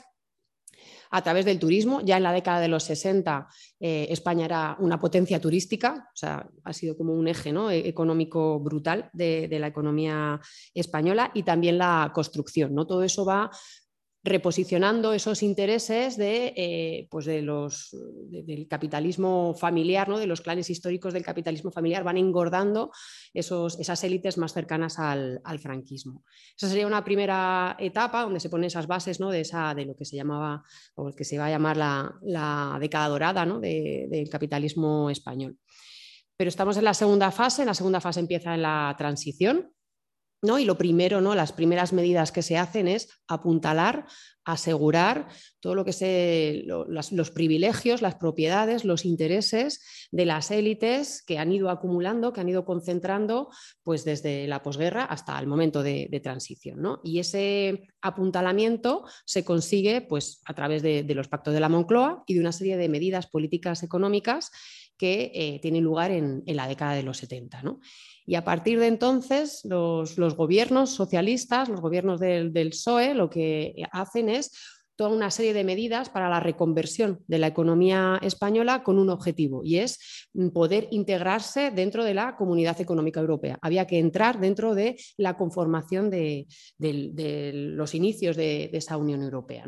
a 1.12 1.22
través 1.22 1.46
del 1.46 1.60
turismo. 1.60 2.02
Ya 2.02 2.18
en 2.18 2.24
la 2.24 2.34
década 2.34 2.60
de 2.60 2.68
los 2.68 2.84
60 2.84 3.48
eh, 3.80 4.08
España 4.10 4.46
era 4.46 4.76
una 4.80 5.00
potencia 5.00 5.40
turística, 5.40 6.10
o 6.14 6.18
sea, 6.18 6.50
ha 6.64 6.74
sido 6.74 6.98
como 6.98 7.14
un 7.14 7.28
eje 7.28 7.52
e-, 7.52 7.88
económico 7.88 8.60
brutal 8.60 9.10
de, 9.14 9.48
la 9.60 9.68
economía 9.68 10.42
española 10.74 11.32
y 11.34 11.44
también 11.44 11.78
la 11.78 12.12
construcción. 12.14 12.74
¿no? 12.74 12.86
Todo 12.86 13.04
eso 13.04 13.24
va 13.24 13.50
reposicionando 14.26 15.14
esos 15.14 15.44
intereses 15.44 16.18
de, 16.18 16.52
eh, 16.58 17.08
pues 17.12 17.26
de 17.26 17.44
los, 17.44 17.96
del 18.32 18.68
capitalismo 18.68 19.54
familiar, 19.54 20.10
¿no? 20.10 20.18
de 20.18 20.26
los 20.26 20.42
clanes 20.42 20.72
históricos 20.72 21.14
del 21.14 21.24
capitalismo 21.24 21.70
familiar, 21.70 22.04
van 22.04 22.18
engordando 22.18 22.92
esos, 23.36 23.80
esas 23.80 24.04
élites 24.04 24.40
más 24.40 24.52
cercanas 24.52 24.98
al, 24.98 25.40
franquismo. 25.60 26.24
Esa 26.58 26.68
sería 26.68 26.88
una 26.88 27.04
primera 27.04 27.78
etapa 27.80 28.24
donde 28.24 28.40
se 28.40 28.50
ponen 28.50 28.66
esas 28.66 28.88
bases 28.88 29.20
¿no? 29.20 29.30
de, 29.30 29.42
esa, 29.42 29.76
de 29.76 29.86
lo 29.86 29.96
que 29.96 30.06
se 30.06 30.16
llamaba, 30.16 30.64
o 30.96 31.14
que 31.14 31.24
se 31.24 31.38
va 31.38 31.46
a 31.46 31.52
llamar 31.52 31.78
la, 31.78 32.16
la 32.24 32.78
década 32.80 33.08
dorada 33.08 33.46
¿no? 33.46 33.60
del 33.60 34.28
capitalismo 34.30 35.12
español. 35.12 35.60
Pero 36.36 36.50
estamos 36.50 36.78
en 36.78 36.84
la 36.84 36.96
segunda 36.96 37.30
fase, 37.32 37.62
en 37.62 37.68
la 37.68 37.76
segunda 37.76 38.02
fase 38.02 38.20
empieza 38.20 38.58
la 38.58 38.96
transición, 38.98 39.72
¿No? 40.42 40.60
Y 40.60 40.66
lo 40.66 40.78
primero, 40.78 41.22
¿no? 41.22 41.34
las 41.34 41.52
primeras 41.52 41.92
medidas 41.92 42.32
que 42.32 42.44
se 42.44 42.58
hacen 42.58 42.88
es 42.88 43.10
apuntalar, 43.28 44.06
asegurar 44.46 45.28
todo 45.60 45.74
lo 45.74 45.84
que 45.84 45.92
se, 45.92 46.64
los, 46.66 47.32
privilegios, 47.32 48.04
las 48.04 48.16
propiedades, 48.16 48.86
los 48.86 49.04
intereses 49.04 49.82
de 50.12 50.26
las 50.26 50.52
élites 50.52 51.24
que 51.24 51.40
han 51.40 51.52
ido 51.52 51.72
acumulando, 51.72 52.32
que 52.32 52.42
han 52.42 52.50
ido 52.50 52.64
concentrando 52.64 53.50
pues 53.82 54.06
desde 54.06 54.48
la 54.48 54.62
posguerra 54.62 55.04
hasta 55.04 55.38
el 55.40 55.48
momento 55.48 55.82
de, 55.82 56.22
transición. 56.24 56.82
¿no? 56.82 57.02
Y 57.04 57.20
ese 57.20 57.88
apuntalamiento 58.02 59.06
se 59.26 59.44
consigue 59.44 60.02
pues, 60.02 60.42
a 60.46 60.54
través 60.54 60.84
de, 60.84 61.04
los 61.16 61.28
pactos 61.28 61.54
de 61.54 61.60
la 61.60 61.70
Moncloa 61.70 62.24
y 62.28 62.36
de 62.36 62.40
una 62.40 62.52
serie 62.52 62.78
de 62.78 62.88
medidas 62.88 63.28
políticas 63.28 63.82
económicas 63.82 64.52
que 64.98 65.32
eh, 65.34 65.60
tienen 65.62 65.84
lugar 65.84 66.12
en, 66.12 66.44
en, 66.46 66.56
la 66.56 66.68
década 66.68 66.94
de 66.94 67.04
los 67.04 67.18
70. 67.18 67.64
¿no? 67.64 67.80
Y 68.28 68.36
a 68.36 68.44
partir 68.44 68.80
de 68.80 68.88
entonces, 68.88 69.62
los, 69.66 70.16
gobiernos 70.36 70.90
socialistas, 70.90 71.70
los 71.70 71.82
gobiernos 71.82 72.20
del, 72.20 72.54
del, 72.54 72.70
PSOE, 72.72 73.14
lo 73.14 73.30
que 73.30 73.84
hacen 73.92 74.30
es 74.30 74.52
toda 74.96 75.10
una 75.10 75.32
serie 75.32 75.54
de 75.54 75.64
medidas 75.64 76.10
para 76.10 76.30
la 76.30 76.40
reconversión 76.40 77.24
de 77.28 77.40
la 77.40 77.48
economía 77.48 78.20
española 78.22 78.84
con 78.84 78.98
un 78.98 79.10
objetivo 79.10 79.62
y 79.64 79.78
es 79.78 80.28
poder 80.54 80.88
integrarse 80.92 81.72
dentro 81.72 82.04
de 82.04 82.14
la 82.14 82.36
comunidad 82.36 82.80
económica 82.82 83.20
europea. 83.20 83.58
Había 83.62 83.88
que 83.88 84.00
entrar 84.00 84.40
dentro 84.40 84.76
de 84.76 84.98
la 85.18 85.38
conformación 85.38 86.10
de, 86.10 86.48
los 86.78 87.94
inicios 87.94 88.36
de, 88.36 88.70
esa 88.74 88.98
Unión 88.98 89.22
Europea. 89.22 89.66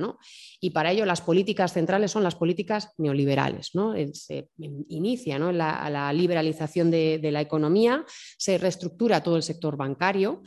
Y 0.59 0.71
para 0.71 0.91
ello 0.91 1.05
las 1.05 1.21
políticas 1.21 1.73
centrales 1.73 2.11
son 2.11 2.23
las 2.23 2.35
políticas 2.35 2.93
neoliberales. 2.97 3.71
¿no? 3.73 3.93
Se 4.13 4.49
inicia 4.57 5.39
la, 5.39 6.13
liberalización 6.13 6.91
de 6.91 7.29
la 7.31 7.41
economía, 7.41 8.05
se 8.37 8.57
reestructura 8.57 9.23
todo 9.23 9.37
el 9.37 9.43
sector 9.43 9.77
bancario 9.77 10.41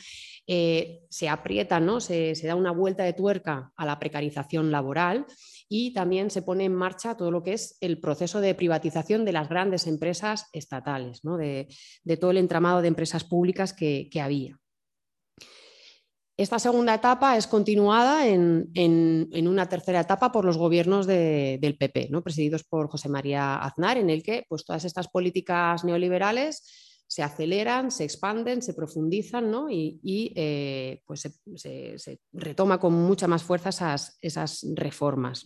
eh, 0.53 1.07
se 1.11 1.29
aprieta, 1.29 1.79
¿no? 1.79 2.01
Se, 2.01 2.35
da 2.43 2.57
una 2.57 2.73
vuelta 2.73 3.05
de 3.05 3.13
tuerca 3.13 3.73
a 3.77 3.87
la 3.87 4.01
precarización 4.01 4.73
laboral 4.73 5.25
y 5.69 5.95
también 5.95 6.29
se 6.29 6.43
pone 6.43 6.65
en 6.65 6.75
marcha 6.75 7.17
todo 7.17 7.31
lo 7.31 7.45
que 7.45 7.53
es 7.53 7.79
el 7.81 8.01
proceso 8.01 8.41
de 8.41 8.57
privatización 8.57 9.25
de 9.25 9.31
las 9.31 9.49
grandes 9.49 9.87
empresas 9.87 10.49
estatales, 10.53 11.21
de, 11.23 12.17
todo 12.17 12.33
el 12.33 12.39
entramado 12.39 12.83
de 12.83 12.89
empresas 12.89 13.23
públicas 13.23 13.73
que, 13.73 14.11
había. 14.21 14.59
Esta 16.37 16.59
segunda 16.59 16.95
etapa 16.95 17.37
es 17.37 17.47
continuada 17.47 18.27
en, 18.27 19.31
una 19.33 19.69
tercera 19.69 20.01
etapa 20.01 20.33
por 20.33 20.45
los 20.45 20.59
gobiernos 20.59 21.07
del 21.07 21.77
PP, 21.79 22.09
¿no? 22.11 22.25
presididos 22.25 22.65
por 22.65 22.89
José 22.89 23.09
María 23.09 23.55
Aznar, 23.55 23.99
en 23.99 24.11
el 24.11 24.25
que 24.25 24.47
pues, 24.49 24.65
todas 24.65 24.85
estas 24.85 25.07
políticas 25.07 25.85
neoliberales 25.85 26.90
se 27.11 27.25
aceleran, 27.25 27.91
se 27.91 28.05
expanden, 28.05 28.63
se 28.63 28.73
profundizan 28.73 29.53
y, 29.69 30.33
eh, 30.37 31.03
pues 31.05 31.29
se, 31.57 32.21
retoma 32.33 32.79
con 32.79 32.93
mucha 32.95 33.27
más 33.27 33.43
fuerza 33.43 33.97
esas, 34.21 34.67
reformas. 34.77 35.43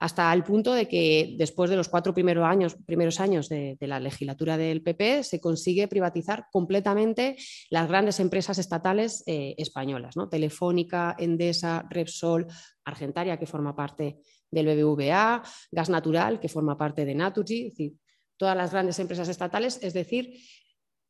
Hasta 0.00 0.32
el 0.32 0.42
punto 0.42 0.74
de 0.74 0.88
que 0.88 1.36
después 1.38 1.70
de 1.70 1.76
los 1.76 1.88
cuatro 1.88 2.12
primeros 2.12 2.44
años, 2.44 2.76
primeros 2.84 3.20
años 3.20 3.48
de, 3.48 3.76
la 3.78 4.00
legislatura 4.00 4.56
del 4.56 4.82
PP 4.82 5.22
se 5.22 5.40
consigue 5.40 5.86
privatizar 5.86 6.46
completamente 6.50 7.36
las 7.70 7.86
grandes 7.86 8.18
empresas 8.18 8.58
estatales 8.58 9.22
eh, 9.26 9.54
españolas, 9.58 10.16
¿no? 10.16 10.28
Telefónica, 10.28 11.14
Endesa, 11.16 11.86
Repsol, 11.88 12.48
Argentaria, 12.84 13.38
que 13.38 13.46
forma 13.46 13.76
parte 13.76 14.18
del 14.50 14.66
BBVA, 14.66 15.44
Gas 15.70 15.90
Natural, 15.90 16.40
que 16.40 16.48
forma 16.48 16.76
parte 16.76 17.04
de 17.04 17.14
Naturgy, 17.14 17.66
es 17.66 17.72
decir, 17.74 17.92
todas 18.36 18.56
las 18.56 18.72
grandes 18.72 18.98
empresas 18.98 19.28
estatales, 19.28 19.78
es 19.82 19.94
decir, 19.94 20.34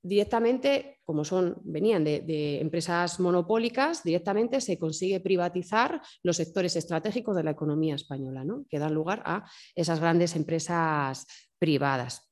directamente, 0.03 0.99
como 1.05 1.25
son, 1.25 1.57
venían 1.63 2.05
de, 2.05 2.61
empresas 2.61 3.21
monopólicas, 3.21 4.03
directamente 4.03 4.61
se 4.61 4.79
consigue 4.79 5.21
privatizar 5.21 6.03
los 6.23 6.37
sectores 6.37 6.75
estratégicos 6.77 7.37
de 7.37 7.45
la 7.45 7.53
economía 7.53 7.95
española, 7.95 8.45
¿no? 8.45 8.65
que 8.69 8.79
dan 8.79 8.95
lugar 8.95 9.23
a 9.25 9.49
esas 9.75 10.01
grandes 10.01 10.35
empresas 10.35 11.27
privadas. 11.59 12.29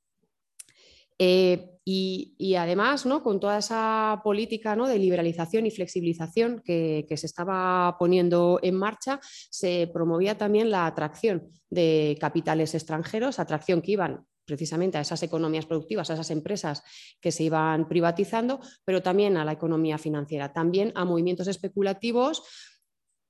Eh, 1.18 1.66
y, 1.92 2.54
además, 2.54 3.04
¿no? 3.04 3.22
con 3.22 3.40
toda 3.40 3.58
esa 3.58 4.20
política 4.22 4.76
¿no? 4.76 4.86
de 4.86 4.98
liberalización 4.98 5.66
y 5.66 5.70
flexibilización 5.70 6.62
que, 6.64 7.04
que, 7.08 7.16
se 7.16 7.26
estaba 7.26 7.96
poniendo 7.98 8.60
en 8.62 8.76
marcha, 8.76 9.18
se 9.22 9.90
promovía 9.92 10.38
también 10.38 10.70
la 10.70 10.86
atracción 10.86 11.50
de 11.68 12.16
capitales 12.20 12.74
extranjeros, 12.74 13.40
atracción 13.40 13.82
que 13.82 13.92
iban 13.92 14.24
precisamente 14.50 14.98
a 14.98 15.02
esas 15.02 15.22
economías 15.22 15.64
productivas, 15.64 16.10
a 16.10 16.14
esas 16.14 16.32
empresas 16.32 16.82
que 17.20 17.30
se 17.30 17.44
iban 17.44 17.86
privatizando, 17.86 18.58
pero 18.84 19.00
también 19.00 19.36
a 19.36 19.44
la 19.44 19.52
economía 19.52 19.96
financiera, 19.96 20.52
también 20.52 20.90
a 20.96 21.04
movimientos 21.04 21.46
especulativos 21.46 22.42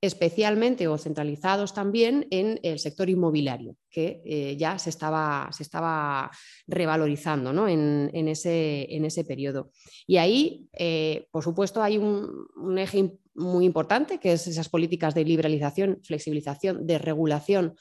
especialmente 0.03 0.89
o 0.89 0.97
centralizados 0.97 1.75
también 1.75 2.27
en 2.31 2.59
el 2.63 2.79
sector 2.79 3.11
inmobiliario, 3.11 3.77
que 3.91 4.23
eh, 4.25 4.57
ya 4.57 4.79
se 4.79 4.89
estaba, 4.89 5.51
se 5.53 5.63
estaba 5.63 6.31
revalorizando 6.67 7.69
en, 7.69 8.29
ese, 8.29 8.87
en, 8.89 9.05
ese, 9.05 9.25
periodo. 9.25 9.73
Y 10.07 10.17
ahí, 10.17 10.69
eh, 10.73 11.27
por 11.31 11.45
supuesto, 11.45 11.83
hay 11.83 11.99
un, 11.99 12.79
eje 12.79 13.13
muy 13.35 13.67
importante, 13.67 14.19
que 14.19 14.33
es 14.33 14.47
esas 14.47 14.71
políticas 14.71 15.15
de 15.15 15.27
liberalización, 15.27 16.01
flexibilización, 16.03 16.87
de 16.87 16.97
regulación 16.97 17.75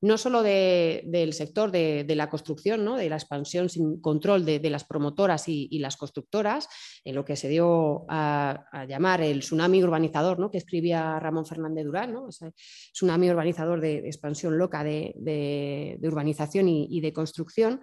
no 0.00 0.16
solo 0.16 0.42
del 0.42 1.32
sector 1.32 1.70
de, 1.70 2.04
la 2.14 2.30
construcción, 2.30 2.84
¿no? 2.84 2.96
de 2.96 3.08
la 3.08 3.16
expansión 3.16 3.68
sin 3.68 4.00
control 4.00 4.44
de, 4.44 4.70
las 4.70 4.84
promotoras 4.84 5.48
y, 5.48 5.78
las 5.78 5.96
constructoras, 5.96 6.68
en 7.04 7.14
lo 7.14 7.24
que 7.24 7.36
se 7.36 7.48
dio 7.48 8.04
a, 8.08 8.86
llamar 8.88 9.20
el 9.22 9.40
tsunami 9.40 9.82
urbanizador, 9.82 10.38
¿no? 10.38 10.50
que 10.50 10.58
escribía 10.58 11.18
Ramón 11.18 11.46
Fernández 11.46 11.84
Durán, 11.84 12.12
¿no? 12.12 12.28
ese 12.28 12.52
tsunami 12.92 13.30
urbanizador 13.30 13.80
de, 13.80 13.98
expansión 13.98 14.56
loca 14.56 14.84
de, 14.84 15.98
urbanización 16.02 16.68
y, 16.68 17.00
de 17.00 17.12
construcción. 17.12 17.80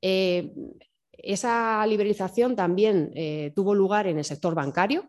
Eh, 0.00 0.52
esa 1.12 1.86
liberalización 1.86 2.56
también 2.56 3.12
eh, 3.14 3.52
tuvo 3.54 3.74
lugar 3.74 4.06
en 4.06 4.18
el 4.18 4.24
sector 4.24 4.54
bancario, 4.54 5.08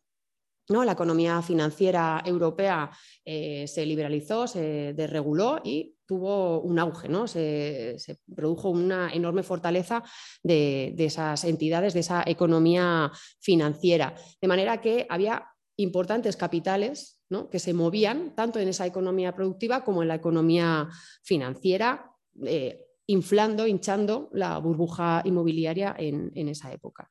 ¿no? 0.70 0.84
La 0.84 0.94
economía 0.94 1.42
financiera 1.42 2.22
europea 2.26 2.90
eh, 3.26 3.66
se 3.68 3.86
liberalizó, 3.86 4.48
se 4.48 4.94
desreguló 4.94 5.62
y 5.64 5.93
tuvo 6.06 6.62
un 6.62 6.80
auge, 6.80 7.10
¿no? 7.10 7.28
se, 7.28 7.98
produjo 8.36 8.70
una 8.70 9.12
enorme 9.14 9.44
fortaleza 9.44 10.04
de, 10.42 10.94
esas 10.98 11.44
entidades, 11.44 11.94
de 11.94 12.02
esa 12.02 12.24
economía 12.26 13.12
financiera. 13.40 14.16
De 14.42 14.48
manera 14.48 14.82
que 14.82 15.06
había 15.10 15.48
importantes 15.78 16.36
capitales 16.36 17.20
que 17.50 17.58
se 17.58 17.74
movían 17.74 18.36
tanto 18.36 18.60
en 18.60 18.68
esa 18.68 18.86
economía 18.86 19.34
productiva 19.34 19.84
como 19.84 20.04
en 20.04 20.08
la 20.08 20.16
economía 20.16 20.88
financiera, 21.24 22.12
eh, 22.46 22.86
inflando, 23.08 23.66
hinchando 23.66 24.30
la 24.34 24.60
burbuja 24.60 25.24
inmobiliaria 25.26 25.96
en 25.98 26.48
esa 26.48 26.72
época. 26.72 27.10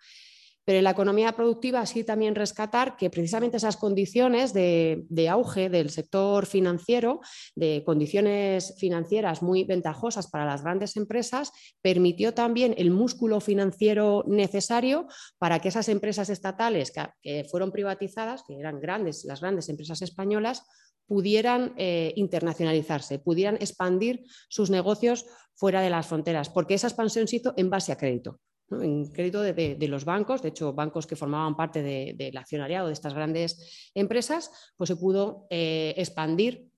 Pero 0.64 0.78
en 0.78 0.85
la 0.85 0.90
economía 0.90 1.33
productiva 1.33 1.85
sí 1.87 2.04
también 2.04 2.35
rescatar 2.35 2.97
que 2.97 3.11
precisamente 3.11 3.57
esas 3.57 3.76
condiciones 3.76 4.52
de, 4.52 5.28
auge 5.28 5.69
del 5.69 5.90
sector 5.90 6.47
financiero, 6.47 7.21
de 7.57 7.83
condiciones 7.85 8.75
financieras 8.78 9.42
muy 9.42 9.64
ventajosas 9.64 10.28
para 10.28 10.47
las 10.47 10.62
grandes 10.62 10.97
empresas, 10.97 11.52
permitió 11.81 12.33
también 12.35 12.75
el 12.78 12.90
músculo 12.90 13.40
financiero 13.40 14.25
necesario 14.26 15.07
para 15.38 15.59
que 15.59 15.69
esas 15.69 15.88
empresas 15.88 16.31
estatales 16.31 16.92
que, 17.23 17.45
fueron 17.50 17.73
privatizadas, 17.73 18.45
que 18.47 18.59
eran 18.59 18.81
grandes, 18.81 19.25
las 19.25 19.40
grandes 19.40 19.69
empresas 19.69 20.02
españolas, 20.02 20.62
pudieran 21.07 21.75
eh, 21.76 22.12
internacionalizarse, 22.16 23.19
pudieran 23.19 23.57
expandir 23.57 24.25
sus 24.49 24.71
negocios 24.71 25.26
fuera 25.54 25.81
de 25.81 25.90
las 25.90 26.07
fronteras, 26.07 26.49
porque 26.49 26.75
esa 26.75 26.87
expansión 26.87 27.26
se 27.26 27.37
hizo 27.37 27.52
en 27.57 27.69
base 27.69 27.92
a 27.92 27.97
crédito 27.97 28.40
en 28.81 29.07
crédito 29.12 29.43
de, 29.43 29.76
los 29.88 30.05
bancos, 30.05 30.43
de 30.43 30.49
hecho 30.49 30.73
bancos 30.73 31.07
que 31.07 31.17
formaban 31.17 31.57
parte 31.57 31.83
del 31.83 32.37
accionariado 32.37 32.87
de 32.87 32.93
estas 32.93 33.14
grandes 33.14 33.91
empresas, 33.95 34.73
pues 34.76 34.88
se 34.88 34.97
pudo 34.97 35.47
eh, 35.50 35.95
expandir 35.97 36.69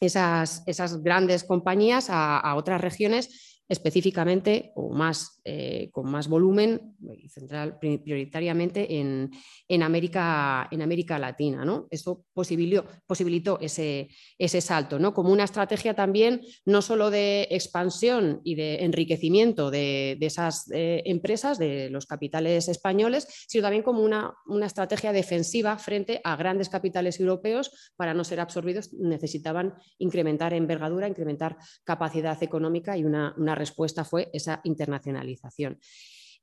esas, 0.00 0.62
esas, 0.66 1.02
grandes 1.02 1.44
compañías 1.44 2.08
a, 2.10 2.54
otras 2.56 2.80
regiones 2.80 3.60
específicamente 3.68 4.72
o 4.74 4.92
más 4.92 5.40
eh, 5.44 5.88
con 5.92 6.10
más 6.10 6.28
volumen, 6.28 6.96
central 7.28 7.78
prioritariamente 7.78 9.00
en, 9.00 9.30
en, 9.68 9.82
América, 9.82 10.68
en 10.70 10.82
América 10.82 11.18
Latina. 11.18 11.64
¿no? 11.64 11.88
Esto 11.90 12.24
posibilitó, 12.32 13.58
ese, 13.60 14.08
ese, 14.38 14.60
salto, 14.60 14.98
¿no? 14.98 15.12
como 15.14 15.32
una 15.32 15.44
estrategia 15.44 15.94
también 15.94 16.42
no 16.64 16.82
solo 16.82 17.10
de 17.10 17.48
expansión 17.50 18.40
y 18.44 18.54
de 18.54 18.84
enriquecimiento 18.84 19.70
de, 19.70 20.16
de 20.18 20.26
esas 20.26 20.70
eh, 20.70 21.02
empresas, 21.06 21.58
de 21.58 21.90
los 21.90 22.06
capitales 22.06 22.68
españoles, 22.68 23.26
sino 23.48 23.62
también 23.62 23.82
como 23.82 24.02
una, 24.02 24.34
una 24.46 24.66
estrategia 24.66 25.12
defensiva 25.12 25.76
frente 25.78 26.20
a 26.24 26.36
grandes 26.36 26.68
capitales 26.68 27.18
europeos 27.20 27.92
para 27.96 28.14
no 28.14 28.24
ser 28.24 28.40
absorbidos, 28.40 28.92
necesitaban 28.92 29.74
incrementar 29.98 30.54
envergadura, 30.54 31.08
incrementar 31.08 31.56
capacidad 31.84 32.40
económica 32.42 32.96
y 32.96 33.04
una, 33.04 33.54
respuesta 33.54 34.04
fue 34.04 34.30
esa 34.32 34.60
internacionalización. 34.64 35.31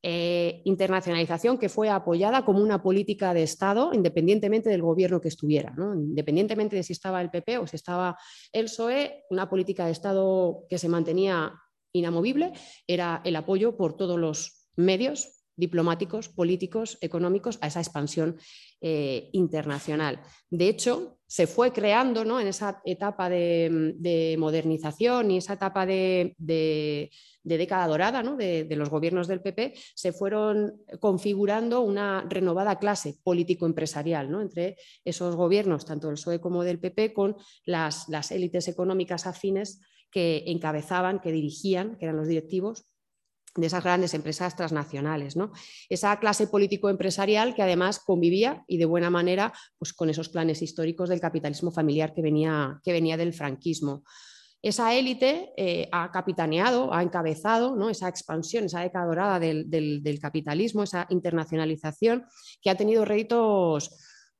Eh, 0.01 0.61
internacionalización 0.63 1.57
que 1.57 1.67
fue 1.67 1.89
apoyada 1.89 2.45
como 2.45 2.63
una 2.63 2.81
política 2.81 3.33
de 3.33 3.43
Estado 3.43 3.91
independientemente 3.93 4.69
del 4.69 4.81
gobierno 4.81 5.19
que 5.19 5.27
estuviera, 5.27 5.75
independientemente 5.77 6.77
de 6.77 6.83
si 6.83 6.93
estaba 6.93 7.21
el 7.21 7.29
PP 7.29 7.57
o 7.57 7.67
si 7.67 7.75
estaba 7.75 8.17
el 8.53 8.65
PSOE, 8.65 9.25
una 9.29 9.49
política 9.49 9.85
de 9.85 9.91
Estado 9.91 10.63
que 10.69 10.77
se 10.77 10.87
mantenía 10.87 11.53
inamovible 11.91 12.53
era 12.87 13.21
el 13.25 13.35
apoyo 13.35 13.75
por 13.75 13.97
todos 13.97 14.17
los 14.17 14.67
medios 14.77 15.43
diplomáticos, 15.57 16.29
políticos, 16.29 16.97
económicos 17.01 17.59
a 17.59 17.67
esa 17.67 17.81
expansión 17.81 18.37
eh, 18.81 19.29
internacional. 19.33 20.21
De 20.49 20.69
hecho, 20.69 21.19
se 21.27 21.45
fue 21.47 21.71
creando 21.71 22.25
¿no? 22.25 22.39
en 22.39 22.47
esa 22.47 22.81
etapa 22.85 23.29
de, 23.29 24.35
modernización 24.39 25.29
y 25.29 25.37
esa 25.37 25.53
etapa 25.53 25.85
de, 25.85 26.33
década 27.43 27.87
dorada 27.87 28.23
de, 28.23 28.75
los 28.77 28.89
gobiernos 28.89 29.27
del 29.27 29.41
PP, 29.41 29.73
se 29.93 30.11
fueron 30.11 30.81
configurando 30.99 31.81
una 31.81 32.25
renovada 32.27 32.79
clase 32.79 33.15
político-empresarial 33.23 34.33
entre 34.41 34.77
esos 35.05 35.35
gobiernos, 35.35 35.85
tanto 35.85 36.07
del 36.07 36.15
PSOE 36.15 36.39
como 36.39 36.63
del 36.63 36.79
PP, 36.79 37.13
con 37.13 37.35
las 37.65 38.31
élites 38.31 38.67
económicas 38.67 39.27
afines 39.27 39.81
que 40.09 40.45
encabezaban, 40.47 41.19
que 41.19 41.31
dirigían, 41.31 41.95
que 41.97 42.05
eran 42.05 42.17
los 42.17 42.27
directivos 42.27 42.85
de 43.59 43.67
esas 43.67 43.83
grandes 43.83 44.13
empresas 44.13 44.55
transnacionales. 44.55 45.35
¿no? 45.35 45.51
Esa 45.89 46.17
clase 46.19 46.47
político-empresarial 46.47 47.55
que 47.55 47.61
además 47.61 47.99
convivía 47.99 48.63
y 48.67 48.77
de 48.77 48.85
buena 48.85 49.09
manera 49.09 49.53
pues, 49.77 49.93
con 49.93 50.09
esos 50.09 50.29
planes 50.29 50.61
históricos 50.61 51.09
del 51.09 51.19
capitalismo 51.19 51.71
familiar 51.71 52.13
que 52.13 52.21
venía, 52.21 52.79
que 52.83 52.91
venía 52.91 53.17
del 53.17 53.33
franquismo. 53.33 54.03
Esa 54.61 54.93
élite 54.93 55.53
eh, 55.55 55.87
ha 55.91 56.11
capitaneado, 56.11 56.93
ha 56.93 57.01
encabezado 57.01 57.77
¿no? 57.77 57.89
esa 57.89 58.09
expansión, 58.09 58.65
esa 58.65 58.81
década 58.81 59.05
dorada 59.05 59.39
del, 59.39 59.69
del 59.69 60.19
capitalismo, 60.19 60.83
esa 60.83 61.07
internacionalización 61.09 62.25
que 62.61 62.69
ha 62.69 62.75
tenido 62.75 63.05
réditos 63.05 63.89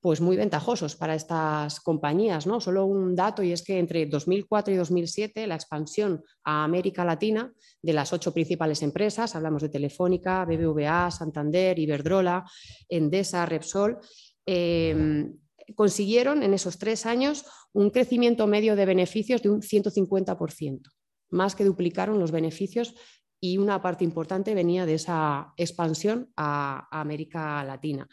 pues 0.02 0.22
muy 0.22 0.38
ventajosos 0.38 0.96
para 0.96 1.16
estas 1.16 1.80
compañías. 1.82 2.48
¿no? 2.48 2.62
Solo 2.62 2.86
un 2.86 3.16
dato 3.16 3.44
y 3.44 3.52
es 3.52 3.64
que 3.64 3.80
entre 3.80 4.06
2004 4.06 4.74
y 4.74 4.78
2007 4.78 5.48
la 5.48 5.56
expansión 5.56 6.24
a 6.44 6.64
América 6.64 7.04
Latina 7.04 7.52
de 7.82 7.94
las 7.94 8.14
ocho 8.14 8.34
principales 8.34 8.82
empresas, 8.82 9.36
hablamos 9.36 9.62
de 9.62 9.70
Telefónica, 9.70 10.46
BBVA, 10.46 11.12
Santander, 11.12 11.78
Iberdrola, 11.78 12.46
Endesa, 12.88 13.46
Repsol, 13.46 13.98
em, 14.46 15.34
consiguieron 15.76 16.44
en 16.44 16.54
esos 16.54 16.78
tres 16.78 17.06
años 17.06 17.46
un 17.74 17.90
crecimiento 17.90 18.48
medio 18.48 18.76
de 18.76 18.86
beneficios 18.86 19.42
de 19.42 19.50
un 19.50 19.62
150%, 19.62 20.90
más 21.30 21.56
que 21.56 21.66
duplicaron 21.66 22.20
los 22.20 22.32
beneficios 22.32 22.96
y 23.42 23.58
una 23.58 23.82
parte 23.82 24.04
importante 24.04 24.54
venía 24.54 24.86
de 24.86 24.96
esa 24.96 25.54
expansión 25.58 26.32
a 26.36 26.88
América 26.92 27.64
Latina. 27.64 28.08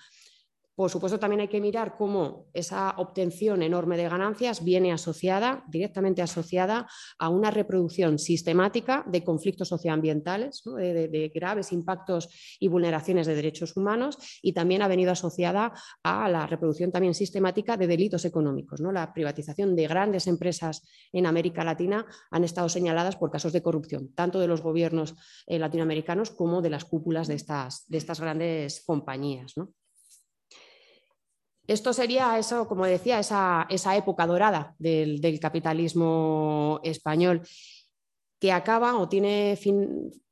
Por 0.76 0.90
supuesto, 0.90 1.18
también 1.18 1.40
hay 1.40 1.49
que 1.49 1.59
mirar 1.59 1.97
cómo 1.97 2.49
esa 2.52 2.90
obtención 2.99 3.62
enorme 3.62 3.97
de 3.97 4.11
ganancias 4.11 4.62
viene 4.62 4.92
asociada, 4.92 5.64
directamente 5.68 6.21
asociada 6.21 6.87
a 7.18 7.30
una 7.30 7.50
reproducción 7.50 8.18
sistemática 8.18 9.02
de 9.06 9.25
conflictos 9.25 9.68
socioambientales, 9.68 10.62
de, 10.76 11.33
graves 11.35 11.73
impactos 11.73 12.28
y 12.61 12.68
vulneraciones 12.68 13.26
de 13.26 13.35
derechos 13.35 13.75
humanos, 13.75 14.18
y 14.42 14.52
también 14.52 14.83
ha 14.83 14.88
venido 14.88 15.12
asociada 15.12 15.73
a 16.02 16.28
la 16.28 16.47
reproducción 16.47 16.92
también 16.92 17.14
sistemática 17.14 17.78
de 17.78 17.87
delitos 17.87 18.26
económicos. 18.26 18.78
¿no? 18.83 18.92
La 18.92 19.14
privatización 19.14 19.76
de 19.76 19.88
grandes 19.88 20.26
empresas 20.26 20.87
en 21.10 21.25
América 21.25 21.65
Latina 21.65 22.04
han 22.30 22.45
estado 22.45 22.69
señaladas 22.69 23.17
por 23.17 23.30
casos 23.30 23.54
de 23.54 23.62
corrupción, 23.62 24.12
tanto 24.15 24.41
de 24.41 24.47
los 24.47 24.60
gobiernos 24.60 25.15
eh, 25.47 25.58
latinoamericanos 25.58 26.32
como 26.32 26.60
de 26.60 26.69
las 26.69 26.84
cúpulas 26.84 27.28
de 27.28 27.34
estas, 27.34 27.89
de 27.89 27.97
estas 27.97 28.21
grandes 28.21 28.84
compañías. 28.84 29.54
Esto 31.66 31.92
sería 31.92 32.38
eso, 32.38 32.68
como 32.68 32.86
decía, 32.86 33.18
esa, 33.18 33.96
época 33.96 34.26
dorada 34.26 34.74
del, 34.78 35.20
capitalismo 35.40 36.80
español 36.84 37.42
que 38.38 38.52
acaba 38.52 38.98
o 38.98 39.08
tiene 39.08 39.58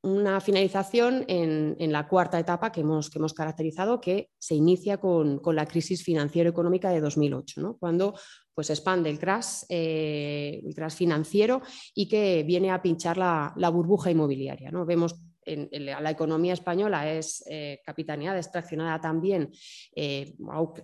una 0.03 0.41
finalización 0.41 1.25
en, 1.27 1.93
la 1.93 2.07
cuarta 2.07 2.39
etapa 2.39 2.71
que 2.71 2.83
hemos, 2.83 3.09
que 3.11 3.19
hemos, 3.19 3.33
caracterizado, 3.33 4.01
que 4.01 4.31
se 4.39 4.55
inicia 4.55 4.99
con, 4.99 5.41
la 5.47 5.67
crisis 5.67 6.05
financiero-económica 6.05 6.91
de 6.91 7.01
2008, 7.01 7.79
cuando 7.81 8.15
pues, 8.55 8.71
expande 8.71 9.11
el 9.11 9.19
crash, 9.19 9.65
eh, 9.69 10.61
el 10.65 10.75
crash 10.75 10.95
financiero 10.95 11.63
y 11.95 12.07
que 12.07 12.45
viene 12.47 12.71
a 12.71 12.83
pinchar 12.83 13.17
la, 13.17 13.71
burbuja 13.73 14.11
inmobiliaria. 14.11 14.71
¿no? 14.71 14.85
Vemos 14.85 15.17
la 15.47 16.11
economía 16.11 16.53
española 16.53 17.11
es 17.11 17.45
eh, 17.49 17.81
capitaneada, 17.85 18.39
extraccionada 18.39 19.01
también, 19.01 19.51
eh, 19.95 20.35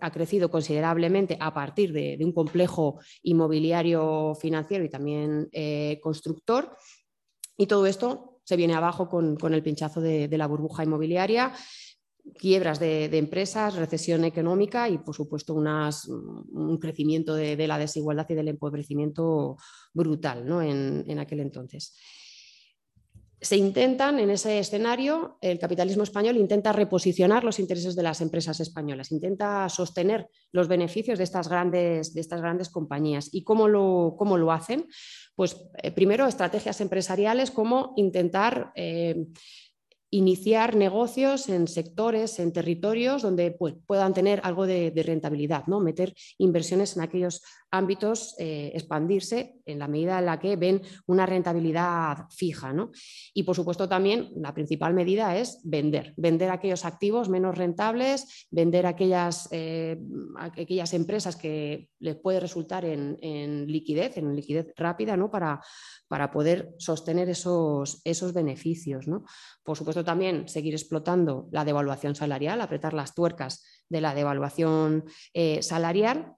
ha, 0.01 0.11
crecido 0.11 0.51
considerablemente 0.51 1.37
a 1.41 1.53
partir 1.53 1.93
de, 1.93 2.19
un 2.21 2.33
complejo 2.33 3.01
inmobiliario 3.23 4.35
financiero 4.35 4.85
y 4.85 4.91
también 4.91 5.49
eh, 5.53 5.99
constructor. 6.03 6.77
Y 7.57 7.67
todo 7.67 7.87
esto 7.87 8.41
se 8.45 8.57
viene 8.57 8.75
abajo 8.75 9.09
con, 9.09 9.55
el 9.55 9.63
pinchazo 9.63 10.01
de, 10.01 10.29
la 10.37 10.47
burbuja 10.47 10.85
inmobiliaria 10.85 11.53
quiebras 12.39 12.79
de, 12.79 13.07
empresas, 13.17 13.77
recesión 13.77 14.25
económica 14.25 14.89
y, 14.89 14.99
por 14.99 15.15
supuesto, 15.15 15.55
un 15.55 16.79
crecimiento 16.79 17.35
de, 17.35 17.67
la 17.67 17.79
desigualdad 17.79 18.27
y 18.29 18.35
del 18.35 18.49
empobrecimiento 18.49 19.57
brutal 19.93 20.47
en, 20.63 21.19
aquel 21.19 21.41
entonces 21.41 21.97
se 23.43 23.57
intentan, 23.57 24.19
en 24.19 24.31
ese 24.31 24.59
escenario, 24.59 25.39
el 25.41 25.59
capitalismo 25.59 26.03
español 26.03 26.37
intenta 26.37 26.73
reposicionar 26.73 27.43
los 27.43 27.59
intereses 27.59 27.97
de 27.97 28.03
las 28.03 28.21
empresas 28.21 28.61
españolas, 28.61 29.13
intenta 29.13 29.69
sostener 29.71 30.29
los 30.53 30.69
beneficios 30.69 31.17
de 31.17 31.25
estas 31.25 31.49
grandes, 31.49 32.13
de 32.13 32.21
estas 32.21 32.43
grandes 32.43 32.69
compañías. 32.69 33.31
¿Y 33.33 33.43
cómo 33.43 33.67
lo, 33.67 34.15
cómo 34.19 34.37
lo 34.37 34.53
hacen? 34.53 34.87
Pues 35.35 35.57
eh, 35.83 35.91
primero, 35.91 36.27
estrategias 36.27 36.83
empresariales 36.83 37.51
como 37.51 37.95
intentar 37.97 38.73
eh, 38.75 39.25
iniciar 40.11 40.75
negocios 40.75 41.49
en 41.49 41.69
sectores, 41.69 42.41
en 42.41 42.53
territorios 42.53 43.23
donde 43.23 43.53
pues, 43.53 43.75
puedan 43.87 44.13
tener 44.13 44.41
algo 44.43 44.67
de, 44.67 44.93
rentabilidad, 45.07 45.67
¿no? 45.67 45.81
meter 45.81 46.15
inversiones 46.37 46.97
en 46.97 47.03
aquellos 47.03 47.43
ámbitos, 47.71 48.35
eh, 48.39 48.73
expandirse 48.75 49.55
en 49.65 49.79
la 49.79 49.89
medida 49.89 50.19
en 50.19 50.27
la 50.27 50.39
que 50.39 50.57
ven 50.57 50.83
una 51.07 51.27
rentabilidad 51.27 52.27
fija. 52.31 52.75
Y 53.35 53.43
por 53.45 53.57
supuesto 53.57 53.89
también 53.89 54.31
la 54.37 54.53
principal 54.55 54.95
medida 54.95 55.37
es 55.37 55.61
vender, 55.65 56.15
vender 56.17 56.51
aquellos 56.51 56.85
activos 56.85 57.29
menos 57.29 57.57
rentables, 57.57 58.49
vender 58.51 58.87
aquellas, 58.87 59.49
eh, 59.53 59.99
aquellas 60.37 60.93
empresas 60.95 61.37
que 61.37 61.89
les 61.99 62.17
puede 62.17 62.41
resultar 62.41 62.85
en, 62.85 63.67
liquidez, 63.67 64.17
en 64.17 64.35
liquidez 64.35 64.73
rápida, 64.77 65.17
¿no? 65.17 65.31
para, 65.31 65.61
para 66.09 66.31
poder 66.31 66.75
sostener 66.79 67.29
esos, 67.29 68.01
esos 68.05 68.33
beneficios. 68.33 69.07
¿no? 69.07 69.25
Por 69.63 69.77
supuesto, 69.77 70.05
también 70.05 70.49
seguir 70.49 70.75
explotando 70.75 71.49
la 71.53 71.65
devaluación 71.65 72.15
salarial, 72.15 72.61
apretar 72.61 72.95
las 72.95 73.15
tuercas 73.15 73.65
de 73.89 74.01
la 74.01 74.15
devaluación 74.15 75.05
eh, 75.35 75.63
salarial 75.63 76.37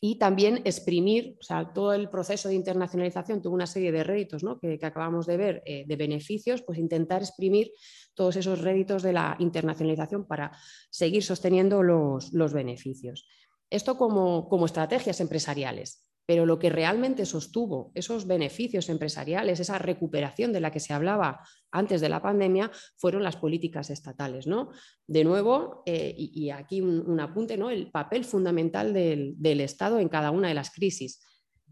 y 0.00 0.18
también 0.18 0.62
exprimir, 0.64 1.36
o 1.40 1.42
sea, 1.42 1.72
todo 1.72 1.92
el 1.92 2.08
proceso 2.08 2.48
de 2.48 2.54
internacionalización 2.54 3.42
tuvo 3.42 3.54
una 3.54 3.66
serie 3.66 3.92
de 3.92 4.04
réditos 4.04 4.44
que, 4.60 4.78
acabamos 4.82 5.26
de 5.26 5.36
ver, 5.36 5.62
eh, 5.66 5.84
de 5.86 5.96
beneficios, 5.96 6.62
pues 6.62 6.78
intentar 6.78 7.22
exprimir 7.22 7.72
todos 8.14 8.36
esos 8.36 8.60
réditos 8.60 9.02
de 9.02 9.12
la 9.12 9.36
internacionalización 9.38 10.26
para 10.26 10.52
seguir 10.90 11.24
sosteniendo 11.24 11.82
los, 11.82 12.32
los 12.32 12.52
beneficios. 12.52 13.26
Esto 13.70 13.98
como, 13.98 14.48
como 14.48 14.66
estrategias 14.66 15.20
empresariales 15.20 16.07
pero 16.28 16.44
lo 16.44 16.58
que 16.58 16.68
realmente 16.68 17.24
sostuvo 17.24 17.90
esos 17.94 18.26
beneficios 18.26 18.90
empresariales, 18.90 19.60
esa 19.60 19.78
recuperación 19.78 20.52
de 20.52 20.60
la 20.60 20.70
que 20.70 20.78
se 20.78 20.92
hablaba 20.92 21.40
antes 21.70 22.02
de 22.02 22.10
la 22.10 22.20
pandemia, 22.20 22.70
fueron 22.98 23.22
las 23.22 23.36
políticas 23.36 23.88
estatales. 23.88 24.46
¿no? 24.46 24.68
De 25.06 25.24
nuevo, 25.24 25.82
eh, 25.86 26.14
y, 26.18 26.50
aquí 26.50 26.82
un, 26.82 27.18
apunte, 27.18 27.56
¿no? 27.56 27.70
el 27.70 27.90
papel 27.90 28.26
fundamental 28.26 28.92
del, 28.92 29.36
del 29.38 29.62
Estado 29.62 30.00
en 30.00 30.10
cada 30.10 30.30
una 30.30 30.48
de 30.48 30.54
las 30.54 30.70
crisis 30.70 31.24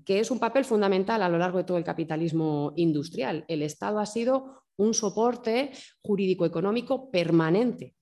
que 0.07 0.21
es 0.21 0.31
un 0.31 0.39
papel 0.39 0.65
fundamental 0.65 1.21
a 1.23 1.29
lo 1.29 1.37
largo 1.37 1.59
de 1.59 1.65
todo 1.65 1.79
el 1.79 1.85
capitalismo 1.85 2.73
industrial. 2.77 3.45
El 3.49 3.61
Estado 3.61 3.99
ha 3.99 4.07
sido 4.07 4.63
un 4.77 4.95
soporte 4.95 5.73
jurídico-económico 6.01 7.11
permanente 7.11 7.97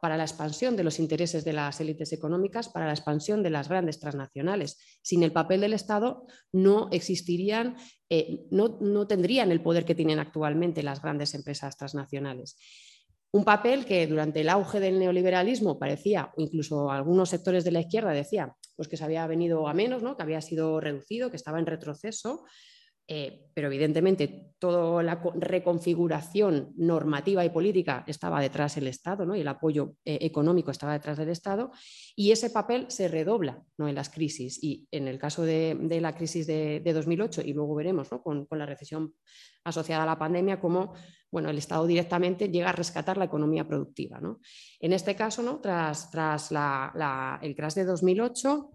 para, 0.00 0.16
la 0.16 0.24
expansión 0.24 0.76
de 0.76 0.82
los 0.82 0.98
intereses 0.98 1.44
de 1.44 1.52
las 1.52 1.80
élites 1.80 2.12
económicas, 2.12 2.68
para 2.68 2.86
la 2.86 2.92
expansión 2.92 3.42
de 3.42 3.50
las 3.50 3.68
grandes 3.68 4.00
transnacionales. 4.00 4.78
Sin 5.02 5.22
el 5.22 5.32
papel 5.32 5.60
del 5.60 5.72
Estado 5.72 6.26
no 6.52 6.88
existirían, 6.90 7.76
eh, 8.10 8.40
no, 8.50 8.78
no 8.80 9.06
tendrían 9.06 9.52
el 9.52 9.62
poder 9.62 9.84
que 9.84 9.94
tienen 9.94 10.18
actualmente 10.18 10.82
las 10.82 11.00
grandes 11.00 11.34
empresas 11.34 11.76
transnacionales. 11.76 12.56
Un 13.30 13.44
papel 13.44 13.86
que 13.86 14.06
durante 14.06 14.40
el 14.40 14.48
auge 14.48 14.80
del 14.80 14.98
neoliberalismo 14.98 15.78
parecía, 15.78 16.32
incluso 16.36 16.90
algunos 16.90 17.30
sectores 17.30 17.64
de 17.64 17.70
la 17.70 17.80
izquierda 17.80 18.10
decían, 18.10 18.52
pues 18.76 18.88
que 18.88 18.96
se 18.96 19.04
había 19.04 19.26
venido 19.26 19.68
a 19.68 19.74
menos, 19.74 20.02
¿no? 20.02 20.16
que 20.16 20.22
había 20.22 20.40
sido 20.40 20.80
reducido, 20.80 21.30
que 21.30 21.36
estaba 21.36 21.58
en 21.58 21.66
retroceso, 21.66 22.44
eh, 23.08 23.46
pero 23.52 23.66
evidentemente 23.66 24.54
toda 24.58 25.02
la 25.02 25.20
reconfiguración 25.34 26.72
normativa 26.76 27.44
y 27.44 27.50
política 27.50 28.04
estaba 28.06 28.40
detrás 28.40 28.76
del 28.76 28.86
Estado 28.86 29.26
¿no? 29.26 29.34
y 29.34 29.40
el 29.40 29.48
apoyo 29.48 29.96
eh, 30.04 30.18
económico 30.22 30.70
estaba 30.70 30.92
detrás 30.92 31.18
del 31.18 31.28
Estado 31.28 31.72
y 32.14 32.30
ese 32.30 32.50
papel 32.50 32.86
se 32.88 33.08
redobla 33.08 33.60
¿no? 33.76 33.88
en 33.88 33.96
las 33.96 34.08
crisis 34.08 34.62
y 34.62 34.86
en 34.92 35.08
el 35.08 35.18
caso 35.18 35.42
de, 35.42 35.76
la 36.00 36.14
crisis 36.14 36.46
de, 36.46 36.80
2008 36.84 37.42
y 37.44 37.52
luego 37.52 37.74
veremos 37.74 38.08
con, 38.08 38.46
la 38.52 38.66
recesión 38.66 39.14
asociada 39.64 40.04
a 40.04 40.06
la 40.06 40.18
pandemia 40.18 40.60
cómo 40.60 40.94
bueno, 41.30 41.50
el 41.50 41.58
Estado 41.58 41.86
directamente 41.86 42.50
llega 42.50 42.68
a 42.68 42.72
rescatar 42.72 43.16
la 43.16 43.24
economía 43.24 43.66
productiva. 43.66 44.20
En 44.80 44.92
este 44.92 45.16
caso, 45.16 45.42
¿no? 45.42 45.60
tras, 45.60 46.10
tras 46.10 46.50
el 46.52 47.56
crash 47.56 47.74
de 47.74 47.84
2008, 47.84 48.70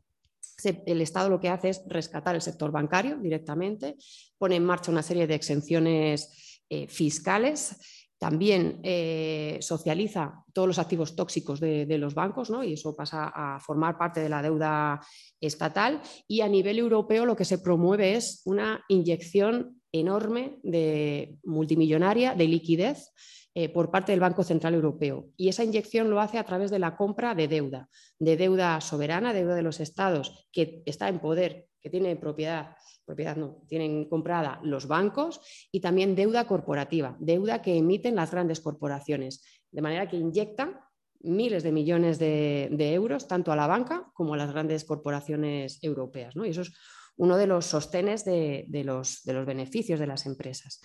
el 0.63 1.01
Estado 1.01 1.29
lo 1.29 1.39
que 1.39 1.49
hace 1.49 1.69
es 1.69 1.83
rescatar 1.87 2.35
el 2.35 2.41
sector 2.41 2.71
bancario 2.71 3.17
directamente, 3.17 3.95
pone 4.37 4.55
en 4.55 4.65
marcha 4.65 4.91
una 4.91 5.03
serie 5.03 5.27
de 5.27 5.35
exenciones 5.35 6.63
eh, 6.69 6.87
fiscales, 6.87 7.75
también 8.17 8.79
eh, 8.81 9.59
socializa 9.61 10.43
todos 10.51 10.67
los 10.67 10.79
activos 10.79 11.15
tóxicos 11.15 11.59
de, 11.59 11.85
los 11.99 12.15
bancos 12.15 12.51
y 12.65 12.73
eso 12.73 12.95
pasa 12.95 13.31
a 13.33 13.59
formar 13.59 13.95
parte 13.97 14.19
de 14.19 14.29
la 14.29 14.41
deuda 14.41 14.99
estatal. 15.39 16.01
Y 16.27 16.41
a 16.41 16.47
nivel 16.47 16.79
europeo 16.79 17.25
lo 17.25 17.35
que 17.35 17.45
se 17.45 17.59
promueve 17.59 18.15
es 18.15 18.41
una 18.45 18.83
inyección 18.87 19.76
enorme 19.91 20.59
de 20.63 21.37
multimillonaria 21.43 22.35
de 22.35 22.47
liquidez 22.47 23.11
eh, 23.59 23.69
por 23.69 23.89
parte 23.89 24.11
del 24.11 24.19
Banco 24.19 24.43
Central 24.43 24.75
Europeo. 24.75 25.29
Y 25.35 25.49
esa 25.49 25.63
inyección 25.63 26.09
lo 26.09 26.19
hace 26.19 26.37
a 26.37 26.43
través 26.43 26.69
de 26.69 26.79
la 26.79 26.95
compra 26.95 27.33
de 27.33 27.47
deuda, 27.47 27.89
de 28.19 28.37
deuda 28.37 28.79
soberana, 28.81 29.33
deuda 29.33 29.55
de 29.55 29.63
los 29.63 29.79
estados, 29.79 30.47
que 30.51 30.83
está 30.85 31.09
en 31.09 31.19
poder, 31.19 31.67
que 31.81 31.89
tiene 31.89 32.15
propiedad, 32.17 32.75
propiedad 33.05 33.35
no, 33.35 33.63
tienen 33.67 34.07
comprada 34.09 34.59
los 34.63 34.87
bancos 34.87 35.41
y 35.71 35.79
también 35.79 36.15
deuda 36.15 36.45
corporativa, 36.45 37.17
deuda 37.19 37.61
que 37.61 37.77
emiten 37.77 38.15
las 38.15 38.29
grandes 38.29 38.59
corporaciones, 38.59 39.43
de 39.71 39.81
manera 39.81 40.07
que 40.07 40.17
inyectan 40.17 40.79
miles 41.21 41.63
de 41.63 41.71
millones 41.71 42.19
de, 42.19 42.93
euros 42.93 43.27
tanto 43.27 43.51
a 43.51 43.55
la 43.55 43.65
banca 43.65 44.11
como 44.13 44.33
a 44.33 44.37
las 44.37 44.51
grandes 44.51 44.85
corporaciones 44.85 45.79
europeas. 45.81 46.35
Y 46.35 46.49
eso 46.49 46.61
es 46.61 46.73
uno 47.17 47.37
de 47.37 47.47
los 47.47 47.65
sostenes 47.65 48.23
de, 48.25 48.65
los, 48.83 49.23
de 49.23 49.33
los 49.33 49.45
beneficios 49.45 49.99
de 49.99 50.07
las 50.07 50.25
empresas. 50.25 50.81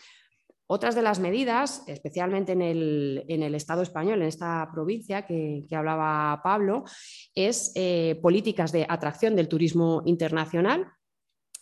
Otras 0.75 0.95
de 0.95 1.03
las 1.03 1.21
medidas, 1.21 1.83
especialmente 1.87 2.53
en 2.53 2.63
el, 2.63 3.55
Estado 3.55 3.83
español, 3.83 4.23
en 4.23 4.29
esta 4.29 4.71
provincia 4.73 5.27
que, 5.27 5.67
hablaba 5.71 6.41
Pablo, 6.43 6.85
es 7.35 7.73
eh, 7.75 8.19
políticas 8.23 8.73
de 8.73 8.87
atracción 8.89 9.37
del 9.37 9.49
turismo 9.49 10.03
internacional 10.07 10.91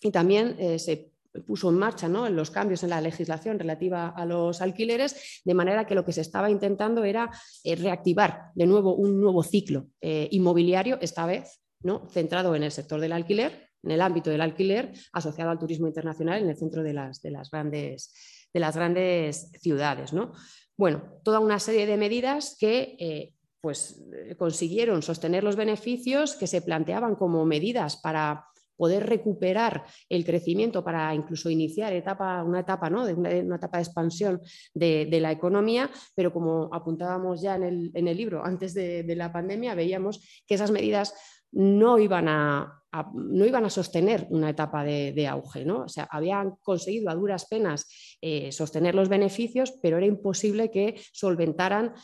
y 0.01 0.13
también 0.13 0.55
eh, 0.61 0.79
se 0.79 1.11
puso 1.45 1.71
en 1.71 1.79
marcha 1.79 2.07
en 2.07 2.37
los 2.37 2.53
cambios 2.53 2.85
en 2.85 2.91
la 2.91 3.01
legislación 3.01 3.59
relativa 3.59 4.11
a 4.11 4.25
los 4.25 4.61
alquileres, 4.61 5.43
de 5.45 5.55
manera 5.55 5.87
que 5.87 5.97
lo 5.97 6.05
que 6.05 6.13
se 6.13 6.21
estaba 6.21 6.49
intentando 6.49 7.03
era 7.03 7.31
eh, 7.65 7.75
reactivar 7.75 8.53
de 8.55 8.67
nuevo 8.67 8.95
un 8.95 9.21
nuevo 9.21 9.43
ciclo 9.43 9.89
inmobiliario, 10.01 10.99
esta 11.01 11.27
vez 11.27 11.61
¿no? 11.83 12.09
centrado 12.11 12.55
en 12.55 12.63
el 12.63 12.71
sector 12.71 13.01
del 13.01 13.13
alquiler, 13.13 13.70
en 13.83 13.91
el 13.91 14.01
ámbito 14.01 14.31
del 14.31 14.41
alquiler, 14.41 14.93
asociado 15.13 15.51
al 15.51 15.59
turismo 15.59 15.87
internacional 15.87 16.43
en 16.43 16.51
el 16.51 16.57
centro 16.57 16.83
de 16.83 16.93
las, 16.93 17.23
de 17.23 17.31
las 17.31 17.51
grandes 17.51 18.13
de 18.53 18.61
las 18.61 18.77
grandes 18.77 19.51
ciudades. 19.61 20.13
¿no? 20.13 20.33
Bueno, 20.77 21.03
toda 21.25 21.41
una 21.41 21.59
serie 21.59 21.87
de 21.87 21.97
medidas 21.97 22.57
que 22.59 22.97
eh, 22.99 23.35
pues, 23.61 24.03
eh, 24.13 24.37
consiguieron 24.37 25.03
sostener 25.03 25.45
los 25.45 25.57
beneficios 25.57 26.35
que 26.35 26.47
se 26.47 26.63
planteaban 26.63 27.15
como 27.15 27.45
medidas 27.45 27.97
para 27.97 28.47
poder 28.77 29.07
recuperar 29.07 29.85
el 30.09 30.25
crecimiento 30.25 30.83
para 30.83 31.15
incluso 31.15 31.51
iniciar 31.51 31.93
etapa, 31.93 32.43
una 32.43 32.61
etapa, 32.61 32.89
¿no? 32.89 33.05
de 33.05 33.13
una, 33.13 33.57
etapa 33.57 33.77
de 33.77 33.83
expansión 33.83 34.41
de, 34.73 35.19
la 35.21 35.31
economía, 35.31 35.91
pero 36.15 36.33
como 36.33 36.71
apuntábamos 36.73 37.43
ya 37.43 37.57
en 37.57 37.63
el, 37.93 38.17
libro 38.17 38.43
antes 38.43 38.73
de, 38.73 39.05
la 39.15 39.31
pandemia, 39.31 39.75
veíamos 39.75 40.43
que 40.47 40.55
esas 40.55 40.71
medidas 40.71 41.13
no 41.53 41.99
iban 41.99 42.27
a, 42.29 42.80
no 43.15 43.47
iban 43.47 43.65
a 43.65 43.71
sostener 43.71 44.27
una 44.31 44.51
etapa 44.51 44.85
de, 44.85 45.27
auge. 45.29 45.65
¿no? 45.65 45.85
O 45.85 45.89
sea, 45.89 46.09
habían 46.11 46.57
conseguido 46.63 47.11
a 47.11 47.15
duras 47.15 47.47
penas 47.47 47.87
eh, 48.21 48.53
sostener 48.53 48.95
los 48.95 49.09
beneficios, 49.09 49.73
pero 49.83 49.97
era 49.97 50.07
imposible 50.07 50.71
que 50.71 51.01
solventaran 51.13 51.95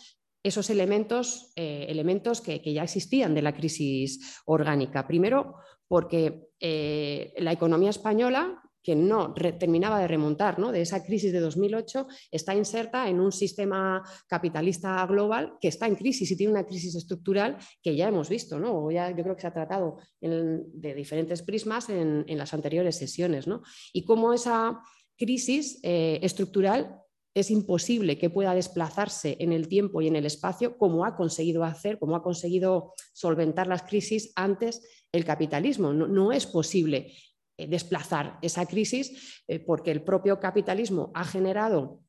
esos 0.42 0.70
elementos, 0.70 1.52
eh, 1.56 1.86
elementos 1.88 2.40
que, 2.40 2.60
ya 2.60 2.84
existían 2.84 3.34
de 3.34 3.42
la 3.42 3.54
crisis 3.54 4.40
orgánica. 4.44 5.06
Primero, 5.06 5.56
porque 5.88 6.46
eh, 6.60 7.34
la 7.38 7.52
economía 7.52 7.90
española 7.90 8.62
que 8.86 8.94
no 8.94 9.34
terminaba 9.34 9.98
de 9.98 10.06
remontar 10.06 10.56
de 10.56 10.80
esa 10.80 11.02
crisis 11.02 11.32
de 11.32 11.40
2008, 11.40 12.06
está 12.30 12.54
inserta 12.54 13.08
en 13.08 13.18
un 13.18 13.32
sistema 13.32 14.00
capitalista 14.28 15.04
global 15.06 15.54
que 15.60 15.66
está 15.66 15.88
en 15.88 15.96
crisis 15.96 16.30
y 16.30 16.36
tiene 16.36 16.52
una 16.52 16.64
crisis 16.64 16.94
estructural 16.94 17.58
que 17.82 17.96
ya 17.96 18.06
hemos 18.06 18.28
visto, 18.28 18.60
¿no? 18.60 18.88
ya, 18.92 19.10
yo 19.10 19.24
creo 19.24 19.34
que 19.34 19.40
se 19.40 19.48
ha 19.48 19.52
tratado 19.52 19.96
de 20.20 20.94
diferentes 20.94 21.42
prismas 21.42 21.88
en, 21.88 22.24
las 22.28 22.54
anteriores 22.54 22.94
sesiones. 22.96 23.46
Y 23.92 24.04
cómo 24.04 24.32
esa 24.32 24.78
crisis 25.16 25.80
eh, 25.82 26.20
estructural 26.22 27.02
es 27.34 27.50
imposible 27.50 28.18
que 28.18 28.30
pueda 28.30 28.54
desplazarse 28.54 29.36
en 29.40 29.52
el 29.52 29.66
tiempo 29.66 30.00
y 30.00 30.06
en 30.06 30.14
el 30.14 30.26
espacio 30.26 30.78
como 30.78 31.04
ha 31.04 31.16
conseguido 31.16 31.64
hacer, 31.64 31.98
como 31.98 32.14
ha 32.14 32.22
conseguido 32.22 32.92
solventar 33.12 33.66
las 33.66 33.82
crisis 33.82 34.32
antes 34.36 34.80
el 35.10 35.24
capitalismo. 35.24 35.92
no 35.92 36.30
es 36.30 36.46
posible 36.46 37.12
desplazar 37.58 38.38
esa 38.42 38.66
crisis 38.66 39.42
eh, 39.48 39.58
porque 39.60 39.90
el 39.90 40.02
propio 40.02 40.38
capitalismo 40.40 41.10
ha 41.14 41.24
generado 41.24 42.02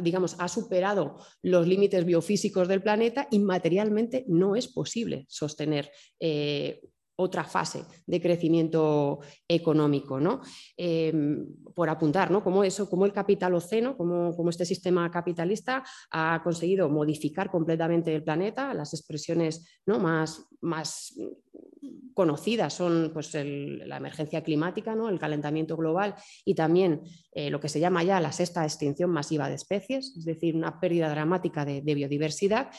digamos, 0.00 0.36
ha 0.38 0.48
superado 0.48 1.18
los 1.42 1.66
límites 1.66 2.04
biofísicos 2.04 2.68
del 2.68 2.82
planeta 2.82 3.28
y 3.30 3.38
materialmente 3.38 4.24
no 4.26 4.56
es 4.56 4.66
posible 4.66 5.26
sostener 5.28 5.90
eh, 6.18 6.80
otra 7.20 7.44
fase 7.44 7.84
de 8.06 8.20
crecimiento 8.20 9.20
económico, 9.46 10.20
¿no? 10.20 10.40
por 11.74 11.90
apuntar, 11.90 12.30
¿no? 12.30 12.42
Como 12.42 12.64
eso, 12.64 12.88
como 12.88 13.06
el 13.06 13.12
capitaloceno, 13.12 13.96
como, 13.96 14.34
como 14.36 14.50
este 14.50 14.64
sistema 14.64 15.10
capitalista 15.10 15.82
ha 16.10 16.40
conseguido 16.42 16.88
modificar 16.88 17.50
completamente 17.50 18.14
el 18.14 18.22
planeta, 18.22 18.74
las 18.74 18.94
expresiones 18.94 19.80
¿no? 19.86 19.98
más, 19.98 20.46
más 20.60 21.14
conocidas 22.14 22.74
son 22.74 23.10
pues, 23.12 23.32
la 23.34 23.96
emergencia 23.96 24.42
climática, 24.42 24.94
¿no? 24.94 25.08
el 25.08 25.18
calentamiento 25.18 25.76
global 25.76 26.14
y 26.44 26.54
también 26.54 27.02
eh, 27.32 27.50
lo 27.50 27.60
que 27.60 27.68
se 27.68 27.80
llama 27.80 28.02
ya 28.02 28.20
la 28.20 28.32
sexta 28.32 28.64
extinción 28.64 29.10
masiva 29.10 29.48
de 29.48 29.54
especies, 29.54 30.16
es 30.16 30.24
decir, 30.24 30.56
una 30.56 30.80
pérdida 30.80 31.08
dramática 31.08 31.64
de, 31.64 31.80
biodiversidad. 31.80 32.70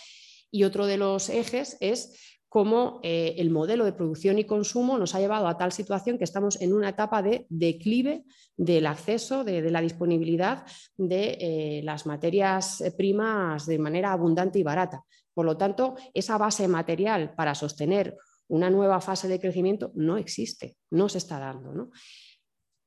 Y 0.52 0.64
otro 0.64 0.88
de 0.88 0.98
los 0.98 1.30
ejes 1.30 1.78
es 1.80 2.39
cómo 2.50 3.00
eh, 3.04 3.36
el 3.38 3.52
modelo 3.52 3.86
de 3.86 3.94
producción 3.94 4.40
y 4.40 4.44
consumo 4.44 4.98
nos 4.98 5.14
ha 5.14 5.20
llevado 5.20 5.48
a 5.48 5.58
tal 5.58 5.72
situación 5.72 6.18
que 6.18 6.24
estamos 6.24 6.60
en 6.60 6.74
una 6.74 6.90
etapa 6.90 7.22
de 7.22 7.46
declive 7.50 8.26
del 8.58 8.88
acceso, 8.88 9.44
de, 9.44 9.62
la 9.70 9.82
disponibilidad 9.82 10.66
de 10.98 11.38
eh, 11.40 11.82
las 11.84 12.08
materias 12.08 12.84
primas 12.98 13.68
de 13.68 13.78
manera 13.78 14.12
abundante 14.12 14.58
y 14.58 14.64
barata. 14.64 15.04
Por 15.34 15.46
lo 15.46 15.56
tanto, 15.56 15.96
esa 16.14 16.38
base 16.38 16.68
material 16.68 17.34
para 17.36 17.56
sostener 17.56 18.18
una 18.50 18.70
nueva 18.70 19.00
fase 19.00 19.28
de 19.28 19.40
crecimiento 19.40 19.92
no 19.94 20.18
existe, 20.18 20.76
no 20.90 21.08
se 21.08 21.20
está 21.20 21.40
dando. 21.40 21.92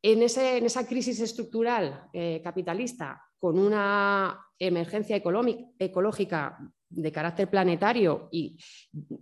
En, 0.02 0.22
esa 0.22 0.86
crisis 0.86 1.20
estructural 1.20 2.08
eh, 2.12 2.40
capitalista, 2.42 3.22
con 3.38 3.58
una 3.58 4.38
emergencia 4.58 5.16
ecológica 5.16 6.58
de 6.92 7.12
carácter 7.12 7.48
planetario 7.48 8.28
y 8.30 8.56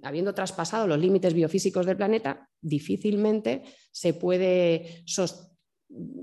habiendo 0.03 0.35
traspasado 0.35 0.87
los 0.87 0.99
límites 0.99 1.35
biofísicos 1.35 1.87
del 1.87 1.97
planeta, 1.97 2.49
difícilmente 2.61 3.63
se 3.91 4.15
puede 4.15 5.05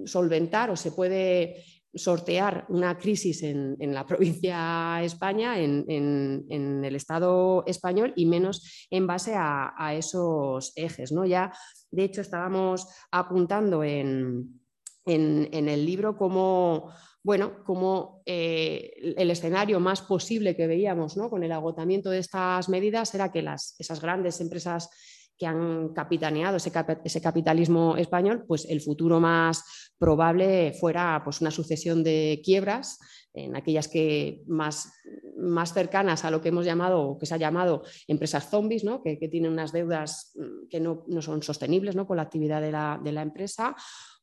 solventar 0.06 0.70
o 0.70 0.76
se 0.76 0.92
puede 0.92 1.64
sortear 1.94 2.66
una 2.70 2.98
crisis 2.98 3.44
en, 3.44 3.76
la 3.80 4.06
provincia 4.08 5.02
España, 5.04 5.60
en, 5.60 6.84
el 6.84 6.96
Estado 6.96 7.64
español 7.66 8.14
y 8.16 8.26
menos 8.26 8.88
en 8.90 9.08
base 9.08 9.34
a, 9.36 9.94
esos 9.96 10.74
ejes. 10.76 11.12
¿no? 11.12 11.26
Ya, 11.26 11.52
de 11.92 12.04
hecho, 12.04 12.22
estábamos 12.22 12.88
apuntando 13.12 13.84
en, 13.84 14.62
en, 15.06 15.70
el 15.70 15.86
libro 15.86 16.18
cómo, 16.18 16.92
bueno, 17.28 17.62
como 17.66 18.22
eh, 18.26 18.94
el 19.18 19.30
escenario 19.30 19.82
más 19.82 20.02
posible 20.02 20.56
que 20.56 20.66
veíamos 20.66 21.18
¿no? 21.18 21.30
con 21.30 21.44
el 21.44 21.52
agotamiento 21.52 22.10
de 22.10 22.20
estas 22.20 22.70
medidas 22.70 23.14
era 23.14 23.34
que 23.34 23.46
esas 23.80 24.00
grandes 24.00 24.40
empresas 24.40 24.90
que 25.38 25.46
han 25.46 25.90
capitaneado 25.90 26.56
ese, 26.56 27.22
capitalismo 27.22 27.98
español, 27.98 28.46
pues 28.48 28.64
el 28.70 28.80
futuro 28.80 29.20
más 29.20 29.92
probable 29.98 30.72
fuera 30.80 31.20
pues, 31.22 31.42
una 31.42 31.52
sucesión 31.52 32.02
de 32.02 32.42
quiebras 32.46 32.98
en 33.34 33.58
aquellas 33.58 33.90
que 33.90 34.42
más, 34.48 34.90
más 35.38 35.74
cercanas 35.74 36.24
a 36.24 36.32
lo 36.32 36.42
que 36.42 36.48
hemos 36.48 36.64
llamado 36.66 37.02
o 37.02 37.18
que 37.18 37.26
se 37.26 37.36
ha 37.36 37.38
llamado 37.38 37.84
empresas 38.08 38.50
zombies, 38.50 38.86
¿no? 38.86 39.04
que, 39.04 39.18
tienen 39.18 39.52
unas 39.52 39.74
deudas 39.74 40.32
mm, 40.36 40.70
que 40.70 40.80
no, 40.80 41.04
son 41.20 41.44
sostenibles 41.44 41.94
¿no? 41.94 42.08
con 42.08 42.16
la 42.16 42.24
actividad 42.24 42.62
de 42.62 42.72
la, 42.72 43.02
de 43.04 43.12
la 43.12 43.22
empresa 43.22 43.76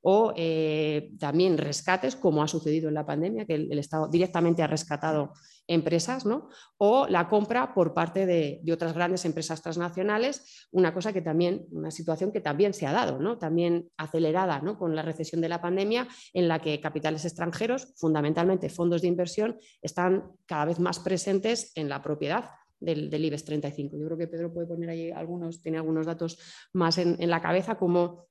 o 0.06 0.34
eh, 0.36 1.12
también 1.18 1.56
rescates, 1.56 2.14
como 2.14 2.42
ha 2.42 2.46
sucedido 2.46 2.88
en 2.88 2.94
la 2.94 3.06
pandemia, 3.06 3.46
que 3.46 3.54
el, 3.54 3.78
Estado 3.78 4.06
directamente 4.06 4.62
ha 4.62 4.66
rescatado 4.66 5.32
empresas, 5.66 6.26
¿no? 6.26 6.50
o 6.76 7.06
la 7.08 7.26
compra 7.26 7.72
por 7.72 7.94
parte 7.94 8.26
de, 8.26 8.60
otras 8.70 8.92
grandes 8.92 9.24
empresas 9.24 9.62
transnacionales, 9.62 10.68
una 10.72 10.92
cosa 10.92 11.14
que 11.14 11.22
también, 11.22 11.64
una 11.70 11.90
situación 11.90 12.32
que 12.32 12.42
también 12.42 12.74
se 12.74 12.86
ha 12.86 12.92
dado, 12.92 13.18
¿no? 13.18 13.38
también 13.38 13.88
acelerada 13.96 14.60
¿no? 14.60 14.78
con 14.78 14.94
la 14.94 15.00
recesión 15.00 15.40
de 15.40 15.48
la 15.48 15.62
pandemia, 15.62 16.06
en 16.34 16.48
la 16.48 16.60
que 16.60 16.82
capitales 16.82 17.24
extranjeros, 17.24 17.94
fundamentalmente 17.96 18.68
fondos 18.68 19.00
de 19.00 19.08
inversión, 19.08 19.56
están 19.80 20.32
cada 20.44 20.66
vez 20.66 20.78
más 20.80 20.98
presentes 20.98 21.72
en 21.76 21.88
la 21.88 22.02
propiedad 22.02 22.50
del, 22.78 23.24
IBEX 23.24 23.46
35. 23.46 23.96
Yo 23.96 24.04
creo 24.04 24.18
que 24.18 24.28
Pedro 24.28 24.52
puede 24.52 24.66
poner 24.66 24.90
ahí 24.90 25.10
algunos, 25.10 25.62
tiene 25.62 25.78
algunos 25.78 26.04
datos 26.04 26.38
más 26.74 26.98
en 26.98 27.30
la 27.30 27.40
cabeza, 27.40 27.76
como 27.76 28.26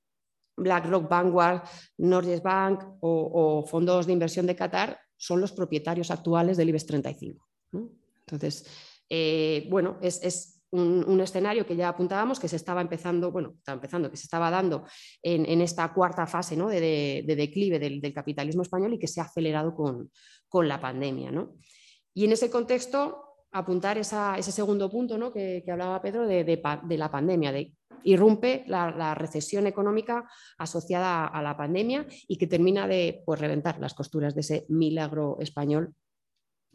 BlackRock, 0.56 1.08
Vanguard, 1.08 1.62
Norges 1.98 2.42
Bank 2.42 2.84
o, 3.00 3.64
fondos 3.66 4.06
de 4.06 4.12
inversión 4.12 4.46
de 4.46 4.56
Qatar 4.56 4.98
son 5.16 5.40
los 5.40 5.52
propietarios 5.52 6.10
actuales 6.10 6.56
del 6.56 6.68
IBEX 6.68 6.86
35. 6.86 7.48
Entonces, 8.26 8.66
eh, 9.08 9.66
bueno, 9.70 9.98
es, 10.00 10.62
un, 10.70 11.20
escenario 11.20 11.64
que 11.64 11.76
ya 11.76 11.88
apuntábamos 11.88 12.40
que 12.40 12.48
se 12.48 12.56
estaba 12.56 12.80
empezando, 12.80 13.30
bueno, 13.30 13.54
estaba 13.58 13.76
empezando, 13.76 14.10
que 14.10 14.16
se 14.16 14.24
estaba 14.24 14.50
dando 14.50 14.84
en, 15.22 15.60
esta 15.60 15.92
cuarta 15.92 16.26
fase 16.26 16.56
de, 16.56 17.24
declive 17.26 17.78
del, 17.78 18.12
capitalismo 18.12 18.62
español 18.62 18.94
y 18.94 18.98
que 18.98 19.06
se 19.06 19.20
ha 19.20 19.24
acelerado 19.24 19.74
con, 19.74 20.10
la 20.66 20.80
pandemia. 20.80 21.32
Y 22.12 22.24
en 22.24 22.32
ese 22.32 22.50
contexto, 22.50 23.23
apuntar 23.54 23.96
ese 23.98 24.52
segundo 24.52 24.90
punto 24.90 25.32
que, 25.32 25.64
hablaba 25.70 26.02
Pedro 26.02 26.26
de, 26.26 26.42
de, 26.42 26.98
la 26.98 27.10
pandemia, 27.10 27.52
de 27.52 27.72
irrumpe 28.02 28.64
la, 28.66 29.14
recesión 29.14 29.68
económica 29.68 30.28
asociada 30.58 31.26
a 31.26 31.40
la 31.40 31.56
pandemia 31.56 32.04
y 32.26 32.36
que 32.36 32.48
termina 32.48 32.88
de 32.88 33.22
pues, 33.24 33.40
reventar 33.40 33.78
las 33.78 33.94
costuras 33.94 34.34
de 34.34 34.40
ese 34.40 34.66
milagro 34.68 35.38
español 35.40 35.94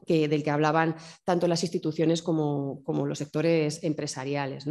que, 0.07 0.29
del 0.29 0.41
que 0.41 0.51
hablaban 0.51 0.95
tanto 1.25 1.47
las 1.49 1.63
instituciones 1.63 2.23
como, 2.23 2.81
los 3.05 3.17
sectores 3.17 3.83
empresariales. 3.83 4.65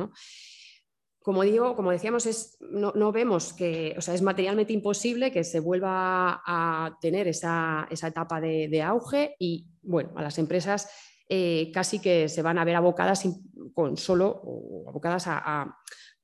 Como 1.21 1.43
digo, 1.43 1.77
como 1.77 1.91
decíamos, 1.91 2.25
es, 2.25 2.57
no, 2.61 3.13
vemos 3.13 3.53
que, 3.53 3.95
o 3.99 4.01
sea, 4.01 4.15
es 4.15 4.23
materialmente 4.23 4.73
imposible 4.73 5.31
que 5.31 5.45
se 5.45 5.61
vuelva 5.61 6.41
a 6.47 6.97
tener 7.03 7.29
esa, 7.29 7.87
etapa 7.91 8.41
de, 8.41 8.83
auge 8.83 9.37
y, 9.39 9.67
bueno, 9.83 10.13
a 10.17 10.23
las 10.23 10.39
empresas 10.39 10.89
eh, 11.29 11.71
casi 11.73 11.99
que 11.99 12.29
se 12.29 12.43
van 12.43 12.59
a 12.59 12.65
ver 12.65 12.77
abocadas 12.77 13.29
con 13.75 13.97
solo 13.97 14.85
abocadas 14.89 15.25
a, 15.27 15.75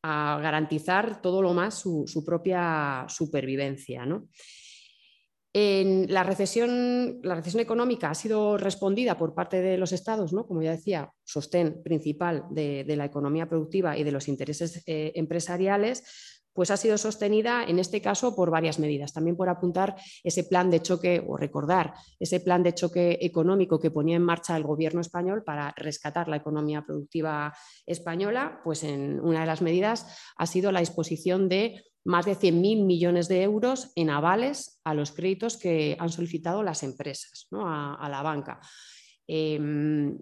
garantizar 0.02 1.22
todo 1.22 1.40
lo 1.40 1.54
más 1.54 1.78
su, 1.78 2.22
propia 2.26 3.06
supervivencia. 3.08 4.06
En 5.56 6.12
la, 6.12 6.24
recesión, 6.24 7.20
la 7.22 7.36
recesión 7.36 7.62
económica 7.62 8.10
ha 8.10 8.14
sido 8.14 8.58
respondida 8.58 9.16
por 9.16 9.34
parte 9.34 9.62
de 9.62 9.78
los 9.78 9.92
estados, 9.92 10.34
¿no? 10.34 10.46
como 10.46 10.60
ya 10.60 10.72
decía, 10.72 11.10
sostén 11.22 11.82
principal 11.82 12.44
de, 12.50 12.84
la 12.96 13.06
economía 13.06 13.48
productiva 13.48 13.96
y 13.96 14.04
de 14.04 14.12
los 14.12 14.28
intereses 14.28 14.82
eh, 14.86 15.12
empresariales, 15.14 16.33
pues 16.54 16.70
ha 16.70 16.76
sido 16.76 16.96
sostenida 16.96 17.64
en 17.64 17.78
este 17.78 18.00
caso 18.00 18.34
por 18.34 18.50
varias 18.50 18.78
medidas. 18.78 19.12
También 19.12 19.36
por 19.36 19.48
apuntar 19.48 19.96
ese 20.22 20.44
plan 20.44 20.70
de 20.70 20.80
choque 20.80 21.22
o 21.26 21.36
recordar 21.36 21.94
ese 22.18 22.40
plan 22.40 22.62
de 22.62 22.74
choque 22.74 23.18
económico 23.20 23.78
que 23.78 23.90
ponía 23.90 24.16
en 24.16 24.22
marcha 24.22 24.56
el 24.56 24.62
gobierno 24.62 25.00
español 25.00 25.42
para 25.44 25.74
rescatar 25.76 26.28
la 26.28 26.36
economía 26.36 26.82
productiva 26.86 27.52
española, 27.84 28.60
pues 28.64 28.84
en 28.84 29.20
una 29.20 29.40
de 29.40 29.46
las 29.46 29.62
medidas 29.62 30.06
ha 30.36 30.46
sido 30.46 30.72
la 30.72 30.80
disposición 30.80 31.48
de 31.48 31.82
más 32.04 32.26
de 32.26 32.36
100.000 32.36 32.84
millones 32.84 33.28
de 33.28 33.42
euros 33.42 33.90
en 33.96 34.10
avales 34.10 34.80
a 34.84 34.94
los 34.94 35.12
créditos 35.12 35.56
que 35.56 35.96
han 35.98 36.10
solicitado 36.10 36.62
las 36.62 36.82
empresas, 36.82 37.48
a, 37.52 38.08
la 38.10 38.22
banca. 38.22 38.60
Em, 39.26 40.18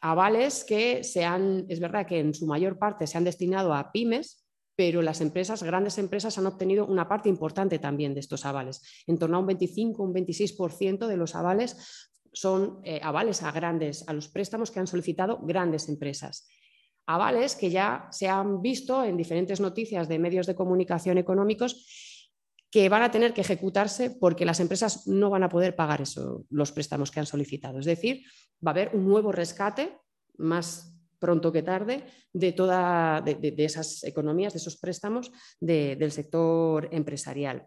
avales 0.00 0.64
que 0.64 1.04
se 1.04 1.24
han, 1.24 1.66
es 1.68 1.78
verdad 1.78 2.06
que 2.06 2.18
en 2.18 2.34
su 2.34 2.46
mayor 2.46 2.78
parte 2.78 3.06
se 3.06 3.16
han 3.16 3.24
destinado 3.24 3.72
a 3.72 3.92
pymes, 3.92 4.39
pero 4.80 5.02
las 5.02 5.20
empresas, 5.20 5.62
grandes 5.62 5.98
empresas, 5.98 6.38
han 6.38 6.46
obtenido 6.46 6.86
una 6.86 7.06
parte 7.06 7.28
importante 7.28 7.78
también 7.78 8.14
de 8.14 8.20
estos 8.20 8.46
avales. 8.46 8.80
En 9.06 9.18
torno 9.18 9.36
a 9.36 9.40
un 9.40 9.46
25, 9.46 10.02
un 10.02 10.14
26% 10.14 11.06
de 11.06 11.18
los 11.18 11.34
avales 11.34 12.08
son 12.32 12.80
eh, 12.84 12.98
avales 13.02 13.42
a 13.42 13.52
grandes, 13.52 14.08
a 14.08 14.14
los 14.14 14.28
préstamos 14.28 14.70
que 14.70 14.80
han 14.80 14.86
solicitado 14.86 15.38
grandes 15.42 15.90
empresas. 15.90 16.48
Avales 17.04 17.56
que 17.56 17.68
ya 17.68 18.08
se 18.10 18.30
han 18.30 18.62
visto 18.62 19.04
en 19.04 19.18
diferentes 19.18 19.60
noticias 19.60 20.08
de 20.08 20.18
medios 20.18 20.46
de 20.46 20.54
comunicación 20.54 21.18
económicos 21.18 21.86
que 22.70 22.88
van 22.88 23.02
a 23.02 23.10
tener 23.10 23.34
que 23.34 23.42
ejecutarse 23.42 24.10
porque 24.10 24.46
las 24.46 24.60
empresas 24.60 25.06
no 25.06 25.28
van 25.28 25.42
a 25.42 25.50
poder 25.50 25.76
pagar 25.76 26.00
eso, 26.00 26.46
los 26.48 26.72
préstamos 26.72 27.10
que 27.10 27.20
han 27.20 27.26
solicitado. 27.26 27.80
Es 27.80 27.84
decir, 27.84 28.22
va 28.66 28.70
a 28.70 28.74
haber 28.76 28.96
un 28.96 29.06
nuevo 29.06 29.30
rescate 29.30 29.98
más 30.38 30.96
pronto 31.20 31.52
que 31.52 31.62
tarde 31.62 32.04
de, 32.32 32.52
toda, 32.52 33.20
de, 33.20 33.54
esas 33.58 34.02
economías, 34.04 34.52
de 34.52 34.58
esos 34.58 34.78
préstamos 34.78 35.30
del 35.60 36.10
sector 36.10 36.88
empresarial. 36.90 37.66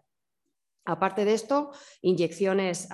Aparte 0.86 1.24
de 1.24 1.32
esto, 1.32 1.70
inyecciones 2.02 2.88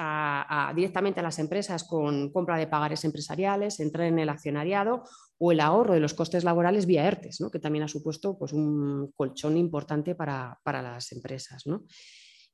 directamente 0.77 1.19
a 1.19 1.25
las 1.25 1.41
empresas 1.41 1.83
con 1.83 2.31
compra 2.31 2.57
de 2.57 2.69
pagares 2.69 3.05
empresariales, 3.05 3.81
entrar 3.81 4.07
en 4.07 4.21
el 4.21 4.29
accionariado 4.29 5.03
o 5.39 5.51
el 5.51 5.59
ahorro 5.59 5.95
de 5.95 6.01
los 6.01 6.15
costes 6.15 6.45
laborales 6.45 6.87
vía 6.87 7.09
ERTES, 7.09 7.43
que 7.51 7.59
también 7.59 7.83
ha 7.83 7.89
supuesto 7.89 8.39
pues, 8.39 8.53
un 8.53 9.11
colchón 9.17 9.57
importante 9.57 10.15
para, 10.15 10.61
las 10.65 11.11
empresas. 11.11 11.65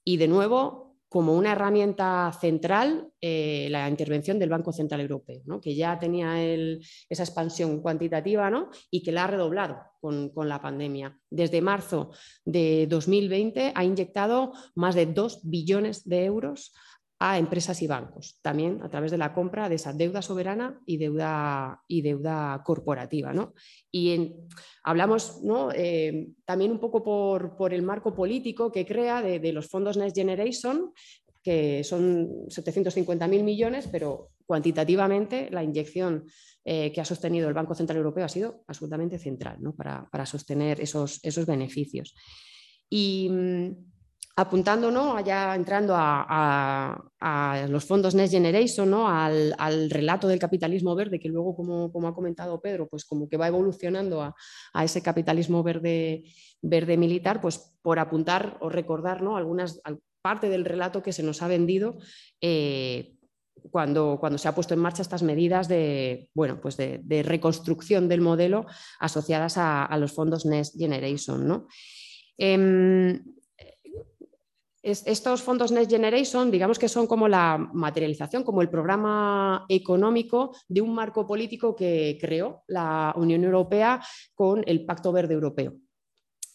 Y 0.04 0.16
de 0.16 0.28
nuevo, 0.28 0.95
como 1.16 1.32
una 1.32 1.52
herramienta 1.52 2.30
central 2.38 3.08
eh, 3.22 3.68
la 3.70 3.88
intervención 3.88 4.38
del 4.38 4.50
Banco 4.50 4.70
Central 4.70 5.00
Europeo, 5.00 5.58
que 5.62 5.74
ya 5.74 5.98
tenía 5.98 6.44
esa 7.08 7.22
expansión 7.22 7.80
cuantitativa 7.80 8.52
y 8.90 9.02
que 9.02 9.12
la 9.12 9.24
ha 9.24 9.26
redoblado 9.26 9.78
con, 9.98 10.28
con, 10.28 10.46
la 10.46 10.60
pandemia. 10.60 11.18
Desde 11.30 11.62
marzo 11.62 12.10
de 12.44 12.86
2020 12.86 13.72
ha 13.74 13.82
inyectado 13.82 14.52
más 14.74 14.94
de 14.94 15.06
2 15.06 15.40
billones 15.44 16.06
de 16.06 16.26
euros 16.26 16.74
a 17.18 17.38
empresas 17.38 17.80
y 17.80 17.86
bancos, 17.86 18.38
también 18.42 18.82
a 18.82 18.90
través 18.90 19.10
de 19.10 19.16
la 19.16 19.32
compra 19.32 19.68
de 19.68 19.76
esa 19.76 19.94
deuda 19.94 20.20
soberana 20.20 20.78
y 20.84 20.98
deuda, 20.98 21.80
y 21.88 22.02
deuda 22.02 22.62
corporativa. 22.62 23.32
Y 23.90 24.34
hablamos 24.84 25.40
eh, 25.74 26.28
también 26.44 26.72
un 26.72 26.80
poco 26.80 27.02
por, 27.02 27.72
el 27.72 27.82
marco 27.82 28.14
político 28.14 28.70
que 28.70 28.84
crea 28.84 29.22
de, 29.22 29.52
los 29.52 29.66
fondos 29.66 29.96
Next 29.96 30.16
Generation, 30.16 30.92
que 31.42 31.82
son 31.84 32.46
750.000 32.48 33.42
millones, 33.42 33.88
pero 33.90 34.32
cuantitativamente 34.44 35.48
la 35.50 35.62
inyección 35.62 36.26
eh, 36.64 36.92
que 36.92 37.00
ha 37.00 37.04
sostenido 37.04 37.48
el 37.48 37.54
Banco 37.54 37.74
Central 37.74 37.98
Europeo 37.98 38.24
ha 38.24 38.28
sido 38.28 38.62
absolutamente 38.66 39.18
central 39.18 39.58
para, 39.76 40.06
para, 40.10 40.26
sostener 40.26 40.80
esos, 40.80 41.20
esos 41.22 41.46
beneficios. 41.46 42.14
Y 42.90 43.28
mm, 43.30 43.95
apuntando, 44.36 44.90
¿no? 44.90 45.16
allá 45.16 45.54
entrando 45.54 45.94
a, 45.96 47.02
los 47.68 47.84
fondos 47.84 48.14
Next 48.14 48.32
Generation, 48.32 48.90
¿no? 48.90 49.08
Al, 49.08 49.90
relato 49.90 50.28
del 50.28 50.38
capitalismo 50.38 50.94
verde, 50.94 51.18
que 51.18 51.28
luego, 51.28 51.56
como, 51.56 52.08
ha 52.08 52.14
comentado 52.14 52.60
Pedro, 52.60 52.86
pues 52.86 53.04
como 53.06 53.28
que 53.28 53.38
va 53.38 53.48
evolucionando 53.48 54.22
a, 54.22 54.34
ese 54.84 55.02
capitalismo 55.02 55.62
verde, 55.62 56.24
verde 56.60 56.96
militar, 56.98 57.40
pues 57.40 57.74
por 57.82 57.98
apuntar 57.98 58.58
o 58.60 58.68
recordar 58.68 59.22
¿no? 59.22 59.36
algunas 59.36 59.80
parte 60.20 60.48
del 60.48 60.64
relato 60.64 61.02
que 61.02 61.12
se 61.12 61.22
nos 61.22 61.40
ha 61.40 61.48
vendido. 61.48 61.98
Eh, 62.40 63.14
cuando, 63.70 64.18
cuando, 64.20 64.38
se 64.38 64.48
ha 64.48 64.54
puesto 64.54 64.74
en 64.74 64.80
marcha 64.80 65.02
estas 65.02 65.22
medidas 65.22 65.66
de, 65.66 66.28
bueno, 66.34 66.60
pues 66.60 66.76
de, 66.76 67.22
reconstrucción 67.24 68.08
del 68.08 68.20
modelo 68.20 68.66
asociadas 69.00 69.56
a, 69.56 69.96
los 69.98 70.12
fondos 70.12 70.44
Next 70.44 70.76
Generation. 70.78 71.48
¿no? 71.48 71.66
Estos 74.86 75.42
fondos 75.42 75.72
Next 75.72 75.90
Generation, 75.90 76.48
digamos 76.48 76.78
que 76.78 76.88
son 76.88 77.08
como 77.08 77.26
la 77.26 77.58
materialización, 77.58 78.44
como 78.44 78.62
el 78.62 78.70
programa 78.70 79.66
económico 79.68 80.54
de 80.68 80.80
un 80.80 80.94
marco 80.94 81.26
político 81.26 81.74
que 81.74 82.16
creó 82.20 82.62
la 82.68 83.12
Unión 83.16 83.42
Europea 83.42 84.00
con 84.32 84.62
el 84.64 84.84
Pacto 84.86 85.10
Verde 85.10 85.34
Europeo. 85.34 85.74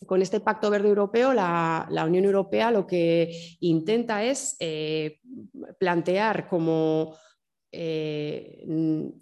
con 0.08 0.22
este 0.22 0.39
Pacto 0.39 0.70
Verde 0.70 0.88
Europeo, 0.88 1.34
la, 1.34 2.06
Unión 2.08 2.24
Europea 2.24 2.72
lo 2.72 2.88
que 2.88 3.58
intenta 3.60 4.24
es 4.24 4.56
eh, 4.62 5.20
plantear 5.78 6.48
como 6.48 7.13
eh, 7.74 8.66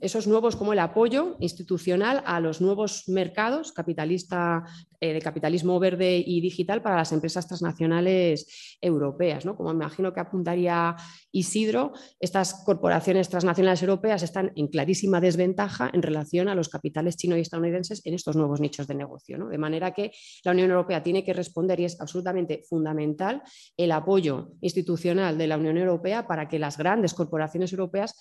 esos 0.02 0.26
nuevos 0.26 0.56
como 0.56 0.74
el 0.74 0.80
apoyo 0.80 1.38
institucional 1.40 2.24
a 2.26 2.40
los 2.40 2.62
nuevos 2.62 3.08
mercados 3.08 3.72
capitalista, 3.72 4.64
eh, 5.00 5.14
de 5.14 5.22
capitalismo 5.22 5.80
verde 5.80 6.24
y 6.26 6.42
digital 6.42 6.82
para 6.82 6.96
las 6.96 7.12
empresas 7.12 7.48
transnacionales 7.48 8.78
europeas. 8.82 9.46
¿no? 9.46 9.56
Como 9.56 9.70
me 9.70 9.86
imagino 9.86 10.12
que 10.14 10.20
apuntaría 10.20 10.96
Isidro, 11.32 11.94
estas 12.20 12.64
corporaciones 12.66 13.30
transnacionales 13.30 13.84
europeas 13.84 14.24
están 14.24 14.52
en 14.56 14.68
clarísima 14.68 15.22
desventaja 15.22 15.92
en 15.94 16.02
relación 16.02 16.48
a 16.48 16.56
los 16.56 16.70
capitales 16.70 17.18
chinos 17.18 17.38
y 17.38 17.42
estadounidenses 17.42 18.02
en 18.06 18.16
estos 18.16 18.36
nuevos 18.36 18.60
nichos 18.60 18.88
de 18.88 18.96
negocio. 18.96 19.38
¿no? 19.38 19.48
De 19.48 19.60
manera 19.60 19.94
que 19.94 20.12
la 20.44 20.54
Unión 20.54 20.72
Europea 20.72 21.04
tiene 21.04 21.24
que 21.24 21.34
responder 21.34 21.80
y 21.80 21.86
es 21.86 22.02
absolutamente 22.02 22.64
fundamental 22.68 23.44
el 23.78 23.92
apoyo 23.92 24.54
institucional 24.62 25.38
de 25.38 25.48
la 25.48 25.58
Unión 25.58 25.78
Europea 25.78 26.26
para 26.26 26.50
que 26.50 26.58
las 26.58 26.78
grandes 26.78 27.14
corporaciones 27.14 27.72
europeas 27.74 28.16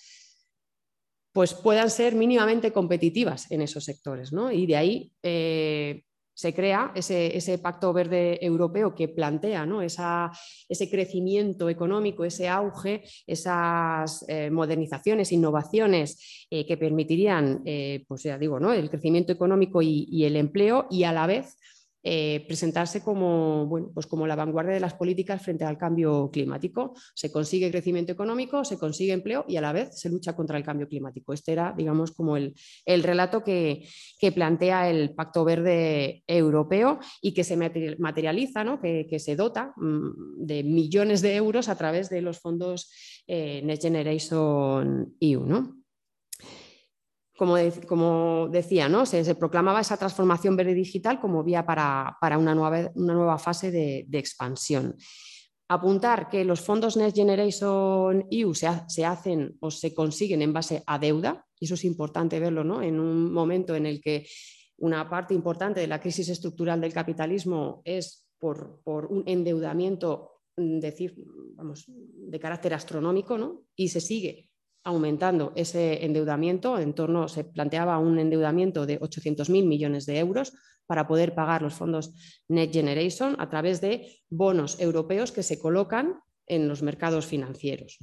pues 1.39 1.53
puedan 1.53 1.89
ser 1.89 2.15
mínimamente 2.15 2.73
competitivas 2.73 3.49
en 3.49 3.61
esos 3.61 3.85
sectores. 3.85 4.33
¿no? 4.33 4.51
Y 4.51 4.65
de 4.65 4.75
ahí 4.75 5.13
eh, 5.23 6.03
se 6.33 6.53
crea 6.53 6.91
ese, 6.93 7.57
pacto 7.59 7.93
verde 7.93 8.45
europeo 8.45 8.93
que 8.93 9.07
plantea 9.07 9.65
¿no? 9.65 9.81
ese 9.81 10.89
crecimiento 10.91 11.69
económico, 11.69 12.25
ese 12.25 12.49
auge, 12.49 13.03
esas 13.25 14.25
eh, 14.27 14.51
modernizaciones, 14.51 15.31
innovaciones 15.31 16.45
eh, 16.49 16.67
que 16.67 16.75
permitirían, 16.75 17.63
pues 18.05 18.23
ya 18.23 18.37
digo, 18.37 18.59
¿no? 18.59 18.73
el 18.73 18.89
crecimiento 18.89 19.31
económico 19.31 19.81
y 19.81 20.25
el 20.25 20.35
empleo 20.35 20.87
y 20.89 21.05
a 21.05 21.13
la 21.13 21.25
vez 21.25 21.55
eh, 22.01 22.45
presentarse 22.47 23.01
como, 23.01 23.65
bueno, 23.65 23.91
pues 23.93 24.07
como 24.07 24.25
la 24.25 24.35
vanguardia 24.35 24.73
de 24.73 24.79
las 24.79 24.93
políticas 24.93 25.41
frente 25.41 25.65
al 25.65 25.77
cambio 25.77 26.29
climático. 26.31 26.93
Se 27.13 27.31
consigue 27.31 27.71
crecimiento 27.71 28.11
económico, 28.11 28.63
se 28.63 28.77
consigue 28.77 29.13
empleo 29.13 29.45
y 29.47 29.57
a 29.57 29.61
la 29.61 29.73
vez 29.73 29.99
se 29.99 30.09
lucha 30.09 30.35
contra 30.35 30.57
el 30.57 30.63
cambio 30.63 30.87
climático. 30.87 31.33
Este 31.33 31.51
era, 31.51 31.73
digamos, 31.75 32.11
como 32.11 32.37
el, 32.37 32.53
relato 32.85 33.43
que, 33.43 33.85
plantea 34.33 34.89
el 34.89 35.13
Pacto 35.13 35.43
Verde 35.43 36.23
Europeo 36.27 36.99
y 37.21 37.33
que 37.33 37.43
se 37.43 37.57
materializa, 37.97 38.63
¿no? 38.63 38.79
que, 38.79 39.19
se 39.19 39.35
dota 39.35 39.73
mm, 39.75 40.45
de 40.45 40.63
millones 40.63 41.21
de 41.21 41.35
euros 41.35 41.67
a 41.67 41.75
través 41.75 42.09
de 42.09 42.21
los 42.21 42.39
fondos 42.39 42.89
eh, 43.27 43.61
Next 43.63 43.83
Generation 43.83 45.15
EU. 45.19 45.45
¿no? 45.45 45.78
Como, 47.39 48.49
decía, 48.49 49.05
se, 49.05 49.35
proclamaba 49.35 49.79
esa 49.79 49.95
transformación 49.95 50.57
verde 50.57 50.73
digital 50.73 51.21
como 51.21 51.41
vía 51.41 51.65
para, 51.65 52.37
una, 52.37 52.53
nueva, 52.53 53.37
fase 53.37 53.71
de, 53.71 54.19
expansión. 54.19 54.97
Apuntar 55.69 56.27
que 56.27 56.43
los 56.43 56.59
fondos 56.59 56.97
Next 56.97 57.15
Generation 57.15 58.25
EU 58.29 58.53
se, 58.53 59.05
hacen 59.05 59.55
o 59.61 59.71
se 59.71 59.93
consiguen 59.93 60.41
en 60.41 60.51
base 60.51 60.83
a 60.85 60.99
deuda, 60.99 61.45
y 61.57 61.65
eso 61.65 61.75
es 61.75 61.85
importante 61.85 62.41
verlo 62.41 62.81
en 62.81 62.99
un 62.99 63.31
momento 63.31 63.73
en 63.73 63.85
el 63.85 64.01
que 64.01 64.27
una 64.79 65.09
parte 65.09 65.33
importante 65.33 65.79
de 65.79 65.87
la 65.87 66.01
crisis 66.01 66.27
estructural 66.27 66.81
del 66.81 66.91
capitalismo 66.91 67.81
es 67.85 68.27
por, 68.37 68.81
un 69.09 69.23
endeudamiento 69.25 70.41
decir, 70.57 71.15
vamos, 71.55 71.85
de 71.87 72.39
carácter 72.39 72.73
astronómico 72.73 73.37
¿no? 73.37 73.63
y 73.77 73.87
se 73.87 74.01
sigue 74.01 74.48
aumentando 74.89 75.53
ese 75.55 76.05
endeudamiento, 76.05 76.77
en 76.77 76.93
torno, 76.93 77.27
se 77.27 77.43
planteaba 77.43 77.97
un 77.97 78.19
endeudamiento 78.19 78.85
de 78.85 78.99
800.000 78.99 79.65
millones 79.65 80.05
de 80.05 80.19
euros 80.19 80.53
para 80.85 81.07
poder 81.07 81.35
pagar 81.35 81.61
los 81.61 81.75
fondos 81.75 82.13
Net 82.47 82.73
Generation 82.73 83.35
a 83.39 83.49
través 83.49 83.79
de 83.79 84.21
bonos 84.29 84.79
europeos 84.79 85.31
que 85.31 85.43
se 85.43 85.59
colocan 85.59 86.19
en 86.47 86.67
los 86.67 86.81
mercados 86.81 87.25
financieros. 87.25 87.99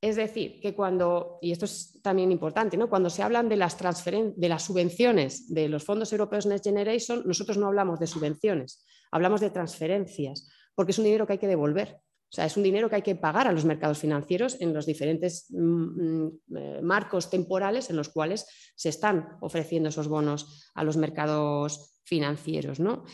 Es 0.00 0.16
decir, 0.16 0.60
que 0.60 0.74
cuando, 0.74 1.38
y 1.40 1.52
esto 1.52 1.64
es 1.64 2.00
también 2.02 2.30
importante, 2.30 2.76
cuando 2.88 3.08
se 3.08 3.22
hablan 3.22 3.48
de 3.48 3.56
las, 3.56 3.78
de 3.78 4.48
las 4.48 4.64
subvenciones 4.64 5.54
de 5.54 5.68
los 5.68 5.84
fondos 5.84 6.12
europeos 6.12 6.46
Next 6.46 6.64
Generation, 6.64 7.22
nosotros 7.24 7.56
no 7.56 7.68
hablamos 7.68 8.00
de 8.00 8.06
subvenciones, 8.06 8.84
hablamos 9.10 9.40
de 9.40 9.50
transferencias, 9.50 10.50
porque 10.74 10.90
es 10.90 10.98
un 10.98 11.04
dinero 11.04 11.26
que 11.26 11.34
hay 11.34 11.38
que 11.38 11.48
devolver. 11.48 12.00
O 12.34 12.36
sea, 12.36 12.46
es 12.46 12.56
un 12.56 12.64
dinero 12.64 12.90
que 12.90 12.96
hay 12.96 13.02
que 13.02 13.14
pagar 13.14 13.46
a 13.46 13.52
los 13.52 13.64
mercados 13.64 14.00
financieros 14.00 14.60
en 14.60 14.74
los 14.74 14.86
diferentes 14.86 15.46
mm, 15.50 16.24
mm, 16.24 16.32
eh, 16.56 16.80
marcos 16.82 17.30
temporales 17.30 17.90
en 17.90 17.96
los 17.96 18.08
cuales 18.08 18.72
se 18.74 18.88
están 18.88 19.38
ofreciendo 19.40 19.90
esos 19.90 20.08
bonos 20.08 20.68
a 20.74 20.82
los 20.82 20.96
mercados 20.96 22.00
financieros. 22.02 22.80
¿no? 22.80 23.04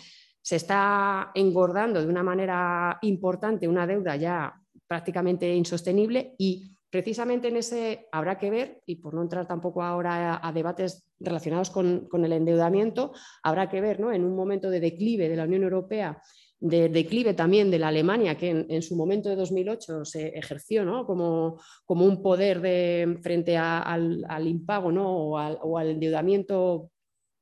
Se 0.40 0.56
está 0.56 1.32
engordando 1.34 2.00
de 2.00 2.06
una 2.06 2.22
manera 2.22 2.98
importante 3.02 3.68
una 3.68 3.86
deuda 3.86 4.16
ya 4.16 4.54
prácticamente 4.86 5.54
insostenible 5.54 6.34
y 6.38 6.78
precisamente 6.88 7.48
en 7.48 7.58
ese 7.58 8.08
habrá 8.12 8.38
que 8.38 8.48
ver, 8.48 8.82
y 8.86 8.96
por 8.96 9.12
no 9.12 9.20
entrar 9.20 9.46
tampoco 9.46 9.82
ahora 9.82 10.40
a, 10.42 10.50
debates 10.50 11.04
relacionados 11.18 11.68
con, 11.68 12.08
con, 12.08 12.24
el 12.24 12.32
endeudamiento, 12.32 13.12
habrá 13.42 13.68
que 13.68 13.82
ver 13.82 14.00
¿no? 14.00 14.12
en 14.12 14.24
un 14.24 14.34
momento 14.34 14.70
de 14.70 14.80
declive 14.80 15.28
de 15.28 15.36
la 15.36 15.44
Unión 15.44 15.64
Europea 15.64 16.22
de 16.60 16.90
declive 16.90 17.32
también 17.32 17.70
de 17.70 17.78
la 17.78 17.88
Alemania, 17.88 18.36
que 18.36 18.66
en, 18.68 18.82
su 18.82 18.94
momento 18.94 19.30
de 19.30 19.36
2008 19.36 20.04
se 20.04 20.28
ejerció 20.28 20.84
como, 21.06 21.58
como, 21.86 22.04
un 22.04 22.22
poder 22.22 22.60
de, 22.60 23.18
frente 23.22 23.56
al, 23.56 24.46
impago 24.46 24.92
¿no? 24.92 25.10
o, 25.10 25.38
al, 25.38 25.88
endeudamiento 25.88 26.90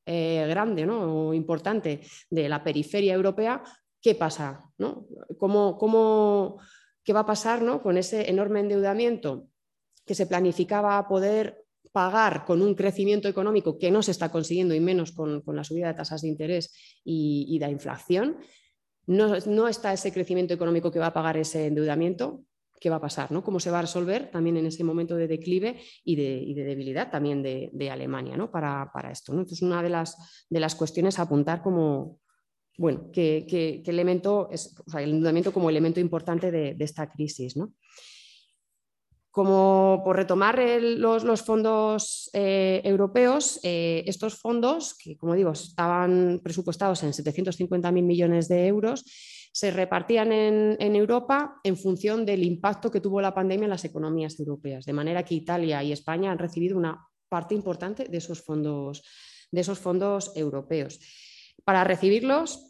eh, 0.07 0.47
grande 0.49 0.87
¿no? 0.87 1.29
o 1.29 1.35
importante 1.35 2.01
de 2.31 2.49
la 2.49 2.63
periferia 2.63 3.13
europea, 3.13 3.63
¿qué 4.01 4.15
pasa? 4.15 4.65
¿no? 4.79 5.07
¿Cómo, 5.37 6.61
qué 7.03 7.13
va 7.13 7.21
a 7.21 7.27
pasar 7.27 7.61
¿no? 7.61 7.83
con 7.83 7.99
ese 7.99 8.31
enorme 8.31 8.61
endeudamiento 8.61 9.49
que 10.07 10.15
se 10.15 10.27
planificaba 10.27 11.07
poder 11.09 11.65
pagar 11.91 12.45
con 12.45 12.63
un 12.63 12.75
crecimiento 12.75 13.27
económico 13.27 13.79
que 13.79 13.91
no 13.91 14.01
se 14.03 14.13
está 14.13 14.31
consiguiendo 14.31 14.75
y 14.75 14.81
menos 14.81 15.11
con, 15.11 15.43
la 15.45 15.65
subida 15.65 15.89
de 15.89 15.95
tasas 15.95 16.23
de 16.23 16.29
interés 16.29 16.73
y, 17.03 17.47
y 17.49 17.59
de 17.59 17.69
inflación? 17.69 18.37
No, 19.09 19.69
está 19.69 19.93
ese 19.93 20.13
crecimiento 20.13 20.53
económico 20.53 20.91
que 20.91 20.99
va 20.99 21.07
a 21.07 21.15
pagar 21.15 21.39
ese 21.39 21.67
endeudamiento, 21.67 22.45
¿qué 22.79 22.91
va 22.91 22.97
a 22.97 23.01
pasar? 23.01 23.33
¿no? 23.33 23.43
¿Cómo 23.43 23.59
se 23.59 23.71
va 23.71 23.79
a 23.79 23.83
resolver 23.83 24.31
también 24.31 24.59
en 24.59 24.67
ese 24.67 24.85
momento 24.85 25.17
de 25.17 25.27
declive 25.27 25.81
y 26.05 26.15
de, 26.15 26.63
debilidad 26.63 27.11
también 27.11 27.43
de, 27.43 27.91
Alemania 27.91 28.37
¿no? 28.37 28.51
para, 28.51 28.91
esto? 29.11 29.33
¿no? 29.33 29.41
Entonces, 29.41 29.63
una 29.63 29.83
de 29.83 29.89
las, 29.89 30.47
de 30.51 30.61
las 30.61 30.75
cuestiones 30.75 31.19
a 31.19 31.23
apuntar 31.23 31.63
como, 31.63 32.21
bueno, 32.77 33.11
que, 33.11 33.83
elemento 33.87 34.51
es, 34.53 34.77
el 34.95 35.11
endeudamiento 35.11 35.53
como 35.55 35.71
elemento 35.71 36.01
importante 36.01 36.51
de, 36.51 36.77
esta 36.79 37.11
crisis. 37.11 37.57
¿no? 37.57 37.73
Como 39.39 40.03
por 40.05 40.17
retomar 40.17 40.59
los, 40.59 41.43
fondos 41.43 42.29
eh, 42.33 42.81
europeos, 42.83 43.61
eh, 43.63 44.03
estos 44.05 44.35
fondos, 44.35 44.99
que 44.99 45.17
como 45.17 45.37
digo, 45.37 45.53
estaban 45.53 46.41
presupuestados 46.43 47.05
en 47.05 47.13
750.000 47.13 48.03
millones 48.03 48.49
de 48.49 48.67
euros, 48.67 49.05
se 49.53 49.71
repartían 49.71 50.33
en, 50.33 50.97
Europa 50.97 51.61
en 51.63 51.77
función 51.77 52.27
del 52.27 52.43
impacto 52.43 52.91
que 52.91 53.01
tuvo 53.01 53.21
la 53.21 53.33
pandemia 53.33 53.67
en 53.67 53.71
las 53.71 53.85
economías 53.85 54.41
europeas, 54.41 54.85
de 54.85 54.93
manera 54.93 55.23
que 55.23 55.37
Italia 55.37 55.85
y 55.85 55.93
España 55.93 56.33
han 56.33 56.39
recibido 56.41 56.77
una 56.77 57.07
parte 57.29 57.55
importante 57.55 58.07
de 58.07 58.19
esos 58.19 58.43
fondos, 58.43 59.05
de 59.53 59.61
esos 59.61 59.79
fondos 59.79 60.33
europeos. 60.35 60.99
Para 61.65 61.85
recibirlos, 61.85 62.68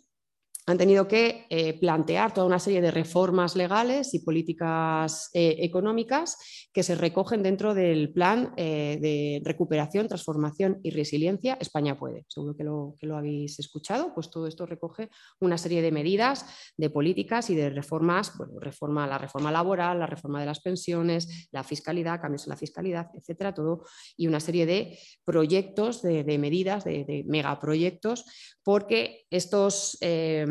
han 0.69 0.77
tenido 0.77 1.09
que 1.09 1.47
eh, 1.49 1.79
plantear 1.81 2.35
toda 2.35 2.47
una 2.47 2.59
serie 2.59 2.83
de 2.83 2.91
reformas 2.91 3.57
legales 3.57 4.13
y 4.13 4.19
políticas 4.19 5.31
eh, 5.33 5.57
económicas 5.61 6.37
que 6.75 6.83
se 6.83 6.95
recogen 6.95 7.43
dentro 7.43 7.73
del 7.73 8.13
plan 8.13 8.53
eh, 8.59 8.99
de 9.01 9.41
recuperación, 9.45 10.09
transformación 10.09 10.79
y 10.83 10.91
resiliencia 10.91 11.57
España 11.59 11.99
puede. 11.99 12.27
Seguro 12.29 12.55
que 12.55 12.65
lo, 12.65 12.95
que 13.01 13.07
lo, 13.07 13.17
habéis 13.17 13.59
escuchado, 13.59 14.13
pues 14.15 14.31
todo 14.31 14.47
esto 14.47 14.67
recoge 14.67 15.09
una 15.41 15.57
serie 15.57 15.81
de 15.81 15.91
medidas, 15.91 16.45
de 16.77 16.91
políticas 16.91 17.49
y 17.49 17.55
de 17.55 17.71
reformas, 17.71 18.37
bueno, 18.37 18.61
reforma, 18.61 19.07
la 19.07 19.17
reforma 19.17 19.51
laboral, 19.51 19.99
la 19.99 20.07
reforma 20.07 20.39
de 20.39 20.47
las 20.47 20.61
pensiones, 20.61 21.49
la 21.51 21.65
fiscalidad, 21.65 22.21
cambios 22.21 22.47
en 22.47 22.51
la 22.51 22.57
fiscalidad, 22.59 23.07
etcétera, 23.15 23.55
todo, 23.55 23.85
y 24.19 24.27
una 24.27 24.41
serie 24.41 24.67
de 24.67 24.99
proyectos, 25.25 26.03
de, 26.03 26.39
medidas, 26.39 26.85
de, 26.85 27.07
de 27.07 27.25
megaproyectos, 27.27 28.27
porque 28.63 29.25
estos 29.31 29.97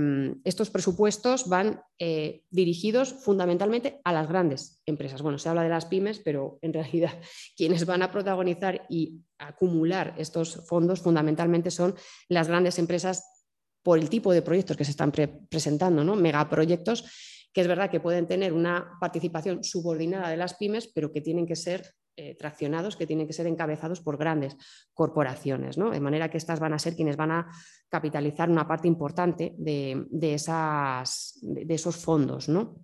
Em, 0.08 0.40
estos 0.44 0.70
presupuestos 0.70 1.48
van 1.50 1.82
eh, 2.00 2.44
dirigidos 2.50 3.14
fundamentalmente 3.14 4.00
a 4.04 4.14
las 4.14 4.28
grandes 4.28 4.82
empresas. 4.86 5.22
Bueno, 5.22 5.38
se 5.38 5.50
habla 5.50 5.64
de 5.64 5.70
las 5.70 5.86
pymes, 5.86 6.20
pero 6.20 6.60
en 6.62 6.74
realidad 6.74 7.12
quienes 7.58 7.86
van 7.86 8.02
a 8.02 8.12
protagonizar 8.12 8.86
y 8.90 9.22
acumular 9.38 10.16
estos 10.18 10.66
fondos 10.68 11.02
fundamentalmente 11.02 11.72
son 11.72 11.96
las 12.30 12.48
grandes 12.48 12.80
empresas 12.80 13.24
por 13.84 14.00
el 14.00 14.10
tipo 14.10 14.34
de 14.34 14.42
proyectos 14.42 14.78
que 14.78 14.86
se 14.86 14.92
están 14.92 15.12
presentando, 15.12 16.04
¿no? 16.04 16.16
megaproyectos 16.16 17.06
que 17.54 17.62
es 17.62 17.68
verdad 17.68 17.90
que 17.90 18.00
pueden 18.00 18.28
tener 18.28 18.54
una 18.54 18.98
participación 19.00 19.64
subordinada 19.64 20.30
de 20.30 20.38
las 20.38 20.54
pymes, 20.54 20.92
pero 20.94 21.12
que 21.12 21.22
tienen 21.22 21.48
que 21.48 21.56
ser 21.56 21.96
eh, 22.20 22.36
traccionados, 22.36 22.98
que 22.98 23.06
tienen 23.06 23.28
que 23.28 23.34
ser 23.34 23.46
encabezados 23.46 24.02
por 24.02 24.18
grandes 24.18 24.58
corporaciones, 24.94 25.78
¿no? 25.78 25.92
de 25.92 26.00
manera 26.00 26.32
que 26.32 26.38
estas 26.38 26.60
van 26.60 26.74
a 26.74 26.80
ser 26.80 26.96
quienes 26.96 27.16
van 27.16 27.30
a 27.30 27.48
capitalizar 27.90 28.50
una 28.50 28.68
parte 28.68 28.88
importante 28.88 29.54
de, 29.58 30.08
esas, 30.34 31.38
de 31.42 31.74
esos 31.74 31.96
fondos. 31.96 32.50
¿no? 32.50 32.76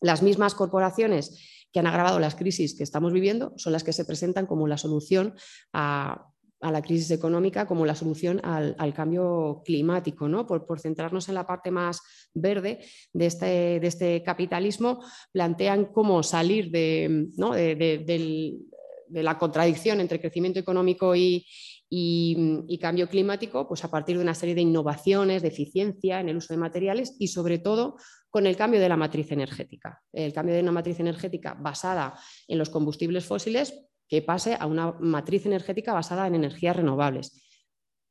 Las 0.00 0.22
mismas 0.22 0.54
corporaciones 0.54 1.66
que 1.70 1.78
han 1.78 1.86
agravado 1.86 2.18
las 2.18 2.34
crisis 2.34 2.74
que 2.74 2.82
estamos 2.82 3.12
viviendo 3.12 3.52
son 3.56 3.74
las 3.74 3.84
que 3.84 3.92
se 3.92 4.06
presentan 4.06 4.46
como 4.46 4.66
la 4.66 4.78
solución 4.78 5.34
a, 5.74 6.30
la 6.60 6.82
crisis 6.82 7.10
económica, 7.10 7.66
como 7.66 7.86
la 7.86 7.94
solución 7.94 8.40
al, 8.44 8.94
cambio 8.94 9.62
climático, 9.64 10.28
¿no? 10.28 10.46
Por, 10.46 10.80
centrarnos 10.80 11.28
en 11.28 11.34
la 11.34 11.46
parte 11.46 11.70
más 11.70 12.00
verde 12.34 12.80
de 13.12 13.26
este, 13.26 13.86
este 13.86 14.22
capitalismo, 14.22 15.02
plantean 15.32 15.86
cómo 15.86 16.22
salir 16.22 16.70
de, 16.70 17.28
de 17.36 19.22
la 19.22 19.38
contradicción 19.38 20.00
entre 20.00 20.20
crecimiento 20.20 20.58
económico 20.58 21.16
y, 21.16 21.46
y, 21.92 22.78
cambio 22.78 23.08
climático, 23.08 23.66
pues 23.66 23.84
a 23.84 23.90
partir 23.90 24.16
de 24.16 24.22
una 24.22 24.34
serie 24.34 24.54
de 24.54 24.60
innovaciones, 24.60 25.42
de 25.42 25.48
eficiencia 25.48 26.20
en 26.20 26.28
el 26.28 26.36
uso 26.36 26.54
de 26.54 26.58
materiales 26.58 27.16
y 27.18 27.28
sobre 27.28 27.58
todo 27.58 27.96
con 28.30 28.46
el 28.46 28.56
cambio 28.56 28.80
de 28.80 28.88
la 28.88 28.96
matriz 28.96 29.32
energética. 29.32 30.00
El 30.12 30.32
cambio 30.32 30.54
de 30.54 30.62
una 30.62 30.70
matriz 30.70 31.00
energética 31.00 31.54
basada 31.54 32.14
en 32.46 32.58
los 32.58 32.70
combustibles 32.70 33.26
fósiles 33.26 33.89
que 34.10 34.20
pase 34.20 34.56
a 34.58 34.66
una 34.66 34.92
matriz 35.00 35.46
energética 35.46 35.94
basada 35.94 36.26
en 36.26 36.34
energías 36.34 36.76
renovables. 36.76 37.40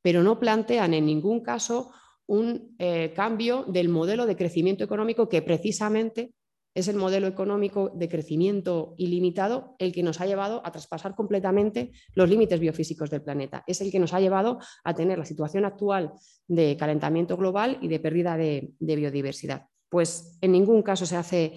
Pero 0.01 0.23
no 0.23 0.39
plantean 0.39 0.95
en 0.95 1.05
ningún 1.05 1.43
caso 1.43 1.91
un 2.25 2.75
eh, 2.79 3.11
cambio 3.15 3.65
del 3.67 3.89
modelo 3.89 4.25
de 4.25 4.35
crecimiento 4.35 4.83
económico 4.83 5.29
que 5.29 5.41
precisamente 5.41 6.33
es 6.75 6.87
el 6.87 6.95
modelo 6.95 7.27
económico 7.27 7.91
de 7.95 8.07
crecimiento 8.07 8.93
ilimitado 8.97 9.75
el 9.79 9.91
que 9.91 10.03
nos 10.03 10.21
ha 10.21 10.25
llevado 10.25 10.61
a 10.65 10.71
traspasar 10.71 11.15
completamente 11.15 11.91
los 12.13 12.29
límites 12.29 12.59
biofísicos 12.59 13.09
del 13.09 13.23
planeta. 13.23 13.63
Es 13.67 13.81
el 13.81 13.91
que 13.91 13.99
nos 13.99 14.13
ha 14.13 14.19
llevado 14.19 14.59
a 14.83 14.93
tener 14.93 15.17
la 15.17 15.25
situación 15.25 15.65
actual 15.65 16.13
de 16.47 16.77
calentamiento 16.77 17.35
global 17.37 17.77
y 17.81 17.87
de 17.87 17.99
pérdida 17.99 18.37
de, 18.37 18.73
biodiversidad. 18.79 19.65
Pues 19.89 20.37
en 20.41 20.51
ningún 20.51 20.83
caso 20.83 21.05
se 21.05 21.15
hace, 21.15 21.53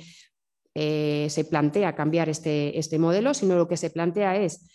eh, 0.75 1.27
se 1.31 1.45
plantea 1.45 1.95
cambiar 1.95 2.29
este, 2.29 2.79
este 2.79 2.99
modelo, 2.99 3.35
sino 3.35 3.57
lo 3.57 3.69
que 3.69 3.77
se 3.77 3.91
plantea 3.91 4.37
es 4.37 4.69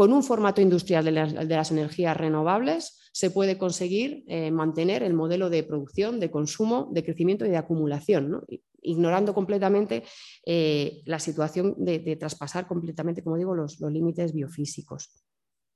con 0.00 0.14
un 0.14 0.22
formato 0.22 0.62
industrial 0.62 1.04
de 1.04 1.12
las, 1.12 1.70
energías 1.70 2.16
renovables 2.16 2.98
se 3.12 3.30
puede 3.30 3.58
conseguir 3.58 4.24
eh, 4.28 4.50
mantener 4.50 5.02
el 5.02 5.12
modelo 5.12 5.50
de 5.50 5.62
producción, 5.62 6.20
de 6.20 6.30
consumo, 6.30 6.88
de 6.92 7.04
crecimiento 7.04 7.44
y 7.44 7.50
de 7.50 7.58
acumulación, 7.58 8.42
ignorando 8.80 9.34
completamente 9.34 10.04
eh, 10.46 11.02
la 11.04 11.18
situación 11.18 11.74
de, 11.76 12.16
traspasar 12.16 12.66
completamente, 12.66 13.22
como 13.22 13.36
digo, 13.36 13.54
los, 13.54 13.78
límites 13.80 14.32
biofísicos 14.32 15.22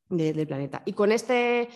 del 0.09 0.47
planeta. 0.47 0.83
Y 0.87 0.95
con 0.95 1.13
este, 1.13 1.69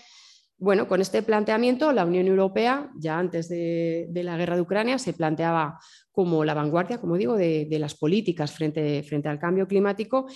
bueno, 0.60 0.88
con 0.88 1.00
este 1.00 1.22
planteamiento, 1.22 1.92
la 1.92 2.04
Unión 2.04 2.26
Europea, 2.26 2.90
ya 2.96 3.16
antes 3.16 3.48
de, 3.48 4.10
la 4.12 4.36
guerra 4.36 4.56
de 4.56 4.62
Ucrania, 4.62 4.98
se 4.98 5.12
planteaba 5.12 5.78
como 6.10 6.44
la 6.44 6.54
vanguardia, 6.54 7.00
como 7.00 7.16
digo, 7.16 7.36
de, 7.36 7.68
las 7.78 7.94
políticas 7.94 8.50
frente, 8.50 9.04
al 9.24 9.38
cambio 9.38 9.68
climático 9.68 10.26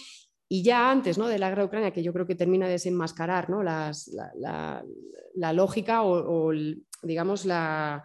y 0.49 0.63
ya 0.63 0.91
antes 0.91 1.19
¿no? 1.19 1.27
de 1.27 1.41
la 1.41 1.49
guerra 1.49 1.63
de 1.63 1.67
Ucrania, 1.67 1.91
que 1.91 2.05
yo 2.05 2.13
creo 2.13 2.27
que 2.27 2.37
termina 2.37 2.67
de 2.67 2.73
desenmascarar 2.73 3.51
¿no? 3.51 3.65
la, 3.65 3.93
lógica 5.53 6.05
o, 6.05 6.53
digamos 7.03 7.45
la, 7.45 8.05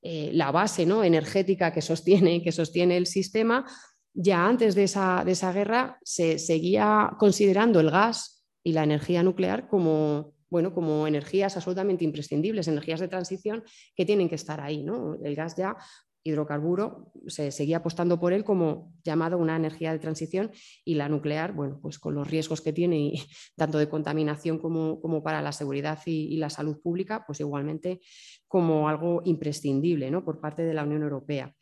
eh, 0.00 0.30
la 0.32 0.50
base 0.50 0.86
¿no? 0.86 1.04
energética 1.04 1.70
que 1.70 1.82
sostiene, 1.82 2.42
que 2.42 2.52
sostiene 2.52 2.96
el 2.96 3.06
sistema, 3.06 3.66
ya 4.14 4.46
antes 4.46 4.74
de 4.74 4.84
esa 4.84 5.52
guerra 5.52 5.98
se 6.02 6.38
seguía 6.38 7.10
considerando 7.18 7.78
el 7.80 7.90
gas 7.90 8.46
y 8.64 8.72
la 8.72 8.84
energía 8.84 9.22
nuclear 9.22 9.68
como, 9.68 10.37
bueno, 10.50 10.72
como 10.74 11.06
energías 11.06 11.56
absolutamente 11.56 12.04
imprescindibles, 12.04 12.68
energías 12.68 13.00
de 13.00 13.08
transición 13.08 13.64
que 13.94 14.06
tienen 14.06 14.28
que 14.28 14.34
estar 14.34 14.60
ahí. 14.60 14.82
¿no? 14.82 15.16
El 15.22 15.34
gas 15.34 15.56
ya 15.56 15.76
hidrocarburo 16.24 17.12
se 17.26 17.50
seguía 17.50 17.78
apostando 17.78 18.18
por 18.20 18.32
él 18.32 18.44
como 18.44 18.92
llamado 19.04 19.38
una 19.38 19.56
energía 19.56 19.92
de 19.92 19.98
transición 19.98 20.50
y 20.84 20.94
la 20.94 21.08
nuclear, 21.08 21.52
bueno, 21.52 21.78
pues 21.80 21.98
con 21.98 22.14
los 22.14 22.28
riesgos 22.28 22.60
que 22.60 22.72
tiene 22.72 23.12
tanto 23.56 23.78
de 23.78 23.88
contaminación 23.88 24.58
como, 24.58 25.00
como 25.00 25.22
para 25.22 25.42
la 25.42 25.52
seguridad 25.52 25.98
y, 26.06 26.34
y, 26.34 26.36
la 26.36 26.50
salud 26.50 26.80
pública, 26.80 27.24
pues 27.26 27.40
igualmente 27.40 28.00
como 28.46 28.88
algo 28.88 29.22
imprescindible 29.24 30.10
¿no? 30.10 30.24
por 30.24 30.40
parte 30.40 30.62
de 30.62 30.74
la 30.74 30.84
Unión 30.84 31.02
Europea. 31.02 31.54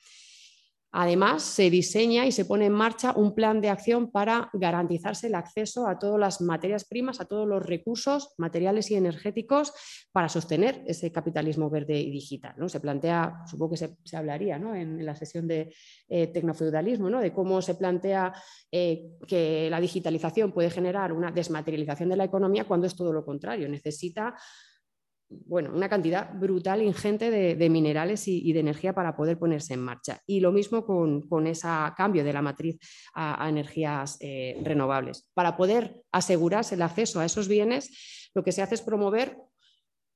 Además, 0.99 1.43
se 1.43 1.69
diseña 1.69 2.25
y 2.25 2.33
se 2.33 2.47
pone 2.47 2.65
en 2.65 2.73
marcha 2.73 3.13
un 3.15 3.35
plan 3.35 3.61
de 3.61 3.69
acción 3.69 4.11
para 4.11 4.49
garantizarse 4.55 5.27
el 5.27 5.35
acceso 5.35 5.87
a 5.87 5.99
todas 5.99 6.19
las 6.19 6.41
materias 6.41 6.87
primas, 6.87 7.21
a 7.21 7.27
todos 7.27 7.47
los 7.47 7.67
recursos 7.67 8.33
materiales 8.39 8.91
y 8.91 8.95
energéticos 8.95 9.75
para 10.11 10.31
sostener 10.31 10.83
ese 10.87 11.13
capitalismo 11.13 11.69
verde 11.69 12.01
y 12.01 12.11
digital. 12.11 12.55
¿no? 12.57 12.71
Se 12.71 12.81
plantea, 12.81 13.43
supongo 13.47 13.73
que 13.73 13.77
se, 14.05 14.17
hablaría 14.17 14.57
en, 14.57 15.05
la 15.05 15.15
sesión 15.15 15.47
de 15.47 15.71
eh, 16.09 16.29
tecnofeudalismo, 16.29 17.11
¿no? 17.11 17.21
de 17.21 17.31
cómo 17.31 17.61
se 17.61 17.75
plantea 17.75 18.33
eh, 18.73 19.11
que 19.29 19.69
la 19.69 19.83
digitalización 19.83 20.51
puede 20.51 20.71
generar 20.71 21.13
una 21.13 21.31
desmaterialización 21.31 22.09
de 22.09 22.17
la 22.17 22.25
economía 22.25 22.65
cuando 22.65 22.87
es 22.87 22.97
todo 22.97 23.13
lo 23.13 23.23
contrario. 23.23 23.69
Necesita 23.69 24.35
bueno, 25.29 25.71
una 25.75 25.89
cantidad 25.89 26.33
brutal, 26.35 26.83
ingente 26.83 27.31
de, 27.31 27.69
minerales 27.69 28.29
y, 28.29 28.53
de 28.53 28.61
energía 28.61 28.95
para 28.95 29.17
poder 29.17 29.39
ponerse 29.39 29.75
en 29.75 29.81
marcha. 29.81 30.21
Y 30.27 30.41
lo 30.41 30.53
mismo 30.53 30.85
con, 30.85 31.47
ese 31.47 31.69
cambio 31.97 32.25
de 32.25 32.33
la 32.33 32.43
matriz 32.43 32.79
a, 33.15 33.49
energías 33.49 34.17
eh, 34.21 34.61
renovables. 34.63 35.29
Para 35.35 35.57
poder 35.57 36.03
asegurarse 36.13 36.77
el 36.77 36.83
acceso 36.83 37.21
a 37.21 37.25
esos 37.25 37.49
bienes, 37.49 38.31
lo 38.35 38.45
que 38.45 38.53
se 38.53 38.63
hace 38.63 38.77
es 38.77 38.83
promover 38.83 39.37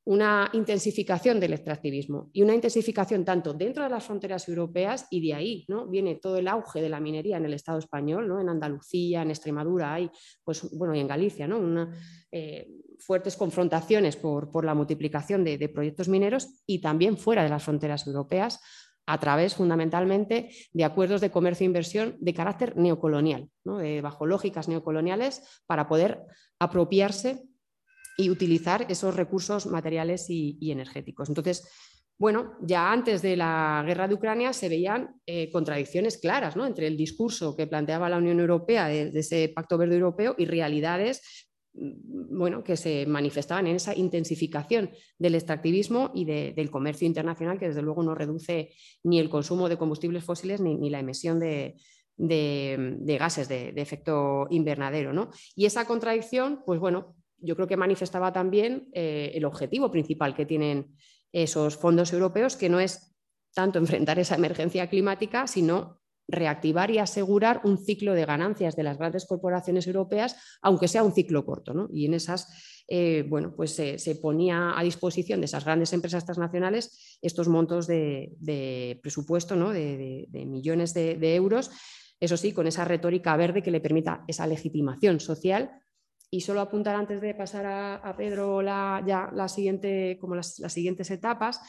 una 0.05 0.48
intensificación 0.55 1.38
del 1.38 1.53
extractivismo 1.53 2.30
y 2.32 2.42
una 2.42 2.55
intensificación 2.55 3.24
tanto 3.24 3.53
dentro 3.53 3.84
de 3.84 3.90
las 3.90 4.05
fronteras 4.05 4.48
europeas 4.48 5.07
y 5.11 5.26
de 5.26 5.34
ahí 5.34 5.64
¿no? 5.68 5.86
viene 5.86 6.16
todo 6.16 6.38
el 6.38 6.48
auge 6.48 6.80
de 6.80 6.88
la 6.88 7.01
minería 7.01 7.36
en 7.36 7.44
el 7.44 7.55
Estado 7.55 7.78
español, 7.78 8.26
¿no? 8.26 8.40
en 8.40 8.48
Andalucía, 8.48 9.22
en 9.22 9.30
Extremadura, 9.30 9.94
hay, 9.94 10.11
pues, 10.42 10.68
bueno, 10.72 10.94
y 10.94 11.01
en 11.01 11.09
Galicia, 11.09 11.46
¿no? 11.46 11.59
Una, 11.59 11.94
eh, 12.32 12.68
fuertes 12.98 13.36
confrontaciones 13.36 14.16
por, 14.16 14.64
la 14.64 14.74
multiplicación 14.74 15.44
de, 15.44 15.68
proyectos 15.68 16.09
mineros 16.09 16.62
y 16.66 16.80
también 16.80 17.16
fuera 17.16 17.42
de 17.42 17.48
las 17.48 17.64
fronteras 17.64 18.07
europeas 18.07 18.61
a 19.07 19.18
través 19.18 19.55
fundamentalmente 19.55 20.51
de 20.72 20.84
acuerdos 20.84 21.20
de 21.20 21.30
comercio 21.30 21.64
e 21.64 21.66
inversión 21.66 22.16
de 22.20 22.34
carácter 22.34 22.76
neocolonial, 22.76 23.48
bajo 24.03 24.26
lógicas 24.26 24.68
neocoloniales 24.68 25.62
para 25.66 25.88
poder 25.88 26.22
apropiarse 26.59 27.42
y 28.20 28.30
utilizar 28.30 28.86
esos 28.88 29.14
recursos 29.14 29.66
materiales 29.66 30.26
y, 30.28 30.70
energéticos. 30.70 31.28
Entonces, 31.28 31.68
bueno, 32.18 32.56
ya 32.62 32.92
antes 32.92 33.22
de 33.22 33.36
la 33.36 33.82
guerra 33.86 34.06
de 34.06 34.14
Ucrania 34.14 34.52
se 34.52 34.68
veían 34.68 35.20
eh, 35.26 35.50
contradicciones 35.50 36.18
claras 36.18 36.54
entre 36.56 36.86
el 36.86 36.96
discurso 36.96 37.56
que 37.56 37.66
planteaba 37.66 38.10
la 38.10 38.18
Unión 38.18 38.40
Europea 38.40 38.88
de, 38.88 39.10
ese 39.14 39.50
Pacto 39.54 39.78
Verde 39.78 39.94
Europeo 39.94 40.34
y 40.36 40.44
realidades 40.44 41.22
Mm, 41.72 42.36
bueno, 42.38 42.64
que 42.64 42.76
se 42.76 43.06
manifestaban 43.06 43.66
en 43.66 43.76
esa 43.76 43.96
intensificación 43.96 44.90
del 45.18 45.34
extractivismo 45.34 46.10
y 46.14 46.24
del 46.24 46.70
comercio 46.70 47.06
internacional, 47.06 47.58
que 47.58 47.68
desde 47.68 47.82
luego 47.82 48.02
no 48.02 48.14
reduce 48.14 48.70
ni 49.04 49.18
el 49.20 49.30
consumo 49.30 49.68
de 49.68 49.78
combustibles 49.78 50.24
fósiles 50.24 50.60
ni, 50.60 50.90
la 50.90 51.00
emisión 51.00 51.38
de, 51.38 51.76
gases 52.16 53.48
de, 53.48 53.72
efecto 53.76 54.46
invernadero. 54.50 55.12
¿no? 55.12 55.30
Y 55.54 55.66
esa 55.66 55.86
contradicción, 55.86 56.62
pues 56.66 56.80
bueno, 56.80 57.14
yo 57.43 57.57
creo 57.57 57.68
que 57.68 57.76
manifestaba 57.76 58.32
también 58.32 58.88
eh, 58.93 59.32
el 59.34 59.45
objetivo 59.45 59.91
principal 59.91 60.34
que 60.34 60.47
tienen 60.47 60.95
esos 61.32 61.76
fondos 61.76 62.12
europeos, 62.12 62.57
que 62.57 62.68
no 62.68 62.80
es 62.80 63.16
tanto 63.55 63.78
enfrentar 63.80 64.18
esa 64.18 64.34
emergencia 64.34 64.88
climática, 64.88 65.47
sino 65.47 66.01
reactivar 66.30 66.91
y 66.91 66.99
asegurar 66.99 67.61
un 67.64 67.78
ciclo 67.78 68.14
de 68.14 68.24
ganancias 68.24 68.76
de 68.76 68.84
las 68.84 68.99
grandes 68.99 69.26
corporaciones 69.26 69.86
europeas, 69.86 70.36
aunque 70.62 70.88
sea 70.88 71.03
un 71.03 71.12
ciclo 71.12 71.45
corto. 71.45 71.88
Y 71.93 72.07
en 72.07 72.14
esas, 72.14 72.84
eh, 72.86 73.24
bueno, 73.28 73.53
pues 73.57 73.72
se 73.72 74.16
ponía 74.22 74.78
a 74.78 74.82
disposición 74.82 75.41
de 75.41 75.47
esas 75.47 75.64
grandes 75.64 75.93
empresas 75.93 76.24
transnacionales 76.24 77.18
estos 77.20 77.49
montos 77.49 77.86
de, 77.86 78.99
presupuesto, 79.03 79.57
¿no? 79.57 79.70
de, 79.70 80.28
millones 80.32 80.95
de, 80.95 81.34
euros, 81.34 81.70
eso 82.20 82.36
sí, 82.36 82.53
con 82.53 82.66
esa 82.66 82.84
retórica 82.84 83.36
verde 83.36 83.62
que 83.62 83.70
le 83.70 83.80
permita 83.80 84.24
esa 84.28 84.47
legitimación 84.47 85.20
social. 85.20 85.70
Y 86.30 86.40
solo 86.42 86.60
apuntar 86.60 86.94
antes 86.94 87.20
de 87.20 87.34
pasar 87.34 87.66
a, 87.66 88.14
Pedro 88.16 88.62
la, 88.62 89.02
ya 89.04 89.48
siguiente, 89.48 90.16
como 90.20 90.36
las 90.36 90.54
siguientes 90.68 91.10
etapas, 91.10 91.60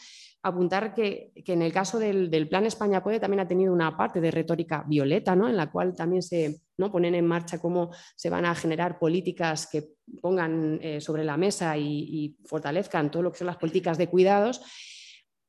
apuntar 0.44 0.94
que, 0.94 1.32
en 1.36 1.62
el 1.62 1.72
caso 1.72 2.00
del, 2.00 2.48
Plan 2.48 2.66
España 2.66 3.04
Puede 3.04 3.20
también 3.20 3.42
ha 3.42 3.48
tenido 3.48 3.74
una 3.74 3.96
parte 3.96 4.20
de 4.20 4.32
retórica 4.32 4.84
violeta, 4.88 5.36
¿no? 5.36 5.48
en 5.48 5.56
la 5.56 5.72
cual 5.72 5.96
también 5.96 6.24
se 6.24 6.62
¿no? 6.78 6.92
ponen 6.92 7.16
en 7.16 7.28
marcha 7.28 7.60
cómo 7.60 7.92
se 8.16 8.30
van 8.30 8.46
a 8.46 8.56
generar 8.56 8.98
políticas 8.98 9.68
que 9.68 9.96
pongan 10.22 10.80
eh, 10.82 11.00
sobre 11.00 11.24
la 11.24 11.38
mesa 11.38 11.78
y, 11.78 12.38
fortalezcan 12.46 13.12
todo 13.12 13.24
lo 13.24 13.32
que 13.32 13.40
son 13.40 13.48
las 13.48 13.58
políticas 13.58 13.98
de 13.98 14.08
cuidados. 14.08 14.62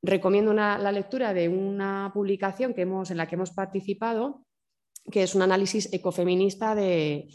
Recomiendo 0.03 0.53
la 0.53 0.93
lectura 0.93 1.33
de 1.33 1.49
una 1.49 2.11
publicación 2.13 2.75
que 2.75 2.83
hemos, 2.83 3.11
en 3.11 3.17
la 3.17 3.27
que 3.27 3.37
hemos 3.37 3.53
participado 3.53 4.45
que 5.11 5.23
es 5.23 5.35
un 5.35 5.43
análisis 5.43 5.93
ecofeminista 5.93 6.75
de, 6.75 7.29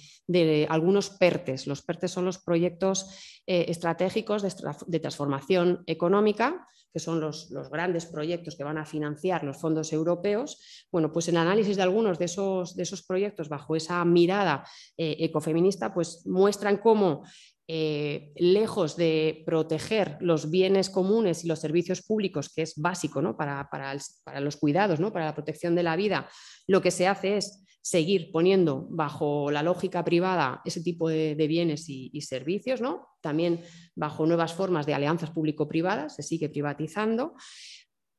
algunos 0.69 1.09
PERTES. 1.09 1.67
Los 1.67 1.81
PERTES 1.81 2.11
son 2.11 2.25
los 2.25 2.37
proyectos 2.37 3.41
eh, 3.45 3.65
estratégicos 3.69 4.41
de, 4.41 4.99
transformación 4.99 5.83
económica, 5.85 6.67
que 6.93 6.99
son 6.99 7.19
los, 7.19 7.49
grandes 7.71 8.05
proyectos 8.05 8.55
que 8.55 8.63
van 8.63 8.77
a 8.77 8.85
financiar 8.85 9.43
los 9.43 9.57
fondos 9.57 9.91
europeos. 9.93 10.87
Bueno, 10.91 11.11
pues 11.11 11.27
el 11.27 11.37
análisis 11.37 11.77
de 11.77 11.83
algunos 11.83 12.17
de 12.19 12.25
esos, 12.25 12.75
de 12.75 12.83
esos 12.83 13.03
proyectos 13.03 13.49
bajo 13.49 13.75
esa 13.75 14.03
mirada 14.05 14.65
eh, 14.97 15.17
ecofeminista, 15.19 15.93
pues 15.93 16.25
muestran 16.25 16.77
cómo 16.77 17.23
eh, 17.69 18.31
lejos 18.37 18.95
de 18.95 19.43
proteger 19.45 20.17
los 20.21 20.49
bienes 20.49 20.89
comunes 20.89 21.43
y 21.43 21.47
los 21.47 21.59
servicios 21.59 22.01
públicos, 22.01 22.47
que 22.47 22.61
es 22.61 22.75
básico 22.77 23.21
¿no? 23.21 23.35
para, 23.35 23.67
los 24.39 24.55
cuidados, 24.55 25.01
¿no? 25.01 25.11
para 25.11 25.25
la 25.25 25.35
protección 25.35 25.75
de 25.75 25.83
la 25.83 25.97
vida, 25.97 26.29
lo 26.65 26.81
que 26.81 26.91
se 26.91 27.07
hace 27.07 27.35
es 27.35 27.65
seguir 27.81 28.31
poniendo 28.31 28.87
bajo 28.89 29.51
la 29.51 29.63
lógica 29.63 30.03
privada 30.05 30.61
ese 30.63 30.81
tipo 30.81 31.09
de, 31.09 31.35
bienes 31.35 31.89
y, 31.89 32.09
y, 32.13 32.21
servicios, 32.21 32.79
¿no? 32.79 33.07
también 33.21 33.61
bajo 33.95 34.25
nuevas 34.25 34.53
formas 34.53 34.85
de 34.85 34.93
alianzas 34.93 35.31
público-privadas, 35.31 36.15
se 36.15 36.23
sigue 36.23 36.47
privatizando 36.47 37.33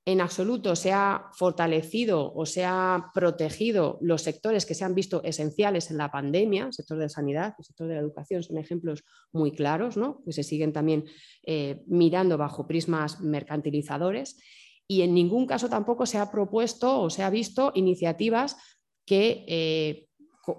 en 0.09 0.23
absoluto 0.23 0.75
se 0.75 0.91
ha 0.91 1.27
fortalecido 1.35 2.33
o 2.33 2.47
se 2.47 2.65
ha 2.65 3.11
protegido 3.13 3.99
los 4.01 4.23
sectores 4.23 4.65
que 4.65 4.73
se 4.73 4.87
han 4.87 4.95
visto 4.95 5.23
esenciales 5.23 5.91
en 5.91 5.99
la 5.99 6.11
pandemia, 6.11 6.65
el 6.65 6.73
sector 6.73 6.97
de 6.97 7.05
la 7.05 7.09
sanidad, 7.11 7.55
el 7.59 7.65
sector 7.67 7.89
de 7.89 7.97
la 7.97 8.01
educación, 8.01 8.43
son 8.43 8.57
ejemplos 8.57 9.05
muy 9.33 9.53
claros, 9.53 9.99
¿no? 9.99 10.23
que 10.25 10.33
se 10.33 10.45
siguen 10.45 10.73
también 10.73 11.05
eh, 11.45 11.83
mirando 11.89 12.39
bajo 12.39 12.67
prismas 12.67 13.21
mercantilizadores. 13.21 14.39
Y 14.87 15.03
en 15.03 15.13
ningún 15.13 15.47
caso 15.47 15.69
tampoco 15.69 16.07
se 16.07 16.17
ha 16.17 16.31
propuesto 16.31 17.03
o 17.03 17.11
se 17.11 17.23
ha 17.23 17.29
visto 17.29 17.73
iniciativas 17.75 18.57
que, 19.05 19.45
eh, 19.47 20.07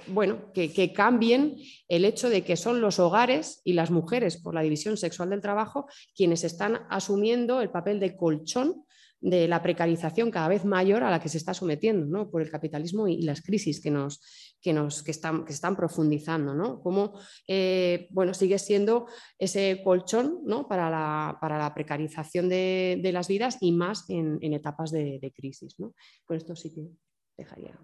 bueno, 0.09 0.53
que, 0.53 0.93
cambien 0.93 1.57
el 1.87 2.05
hecho 2.05 2.29
de 2.29 2.43
que 2.43 2.55
son 2.55 2.81
los 2.81 2.99
hogares 2.99 3.61
y 3.63 3.73
las 3.73 3.89
mujeres, 3.89 4.37
por 4.37 4.53
la 4.53 4.61
división 4.61 4.95
sexual 4.95 5.31
del 5.31 5.41
trabajo, 5.41 5.87
quienes 6.15 6.43
están 6.43 6.81
asumiendo 6.91 7.61
el 7.61 7.71
papel 7.71 7.99
de 7.99 8.15
colchón 8.15 8.85
de 9.21 9.47
la 9.47 9.61
precarización 9.61 10.31
cada 10.31 10.47
vez 10.47 10.63
mayor 10.63 11.03
a 11.03 11.11
la 11.11 11.19
que 11.19 11.29
se 11.29 11.37
está 11.37 11.53
sometiendo 11.53 12.29
por 12.29 12.41
el 12.41 12.49
capitalismo 12.49 13.07
y, 13.07 13.21
las 13.23 13.41
crisis 13.41 13.81
que, 13.81 13.91
nos, 13.91 14.21
que, 14.61 14.71
nos, 14.71 15.03
que, 15.03 15.11
están, 15.11 15.45
que 15.45 15.51
están 15.53 15.75
profundizando. 15.75 16.53
¿no? 16.53 16.81
Como 16.81 17.19
eh, 17.47 18.07
bueno, 18.11 18.33
sigue 18.33 18.57
siendo 18.59 19.07
ese 19.37 19.81
colchón 19.83 20.41
¿no? 20.45 20.67
para, 20.67 20.89
la, 20.89 21.37
para, 21.41 21.57
la, 21.57 21.73
precarización 21.73 22.47
de, 22.49 23.09
las 23.13 23.27
vidas 23.27 23.57
y 23.61 23.71
más 23.71 24.09
en, 24.09 24.53
etapas 24.53 24.91
de, 24.91 25.33
crisis. 25.35 25.79
¿no? 25.79 25.93
Con 26.25 26.37
esto 26.37 26.55
sí 26.55 26.73
que 26.73 26.89
dejaría. 27.37 27.77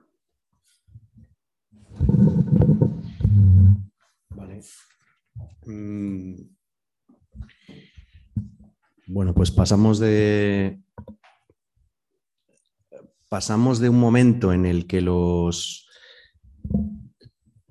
Vale. 4.30 4.62
Mm. 5.66 6.36
Bueno, 9.08 9.36
pues 9.36 9.52
pasamos 9.52 10.00
de, 10.00 10.82
pasamos 13.36 13.80
de 13.80 13.90
un 13.90 14.00
momento 14.00 14.54
en 14.54 14.66
el 14.66 14.88
que 14.88 15.02
los, 15.02 15.90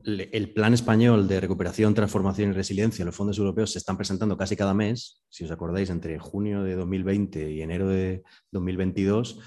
el 0.05 0.53
plan 0.53 0.75
español 0.75 1.27
de 1.27 1.41
recuperación, 1.41 1.95
transformación 1.95 2.51
y 2.51 2.53
resiliencia, 2.53 3.03
los 3.03 3.17
fondos 3.17 3.39
europeos 3.39 3.73
se 3.73 3.79
están 3.79 3.97
presentando 3.97 4.37
casi 4.37 4.57
cada 4.57 4.75
mes, 4.75 5.25
si 5.31 5.43
os 5.43 5.51
acordáis, 5.51 5.89
entre 5.89 6.19
junio 6.19 6.63
de 6.65 6.75
2020 6.75 7.51
y 7.51 7.63
enero 7.63 7.89
de 7.89 8.25
2022. 8.53 9.41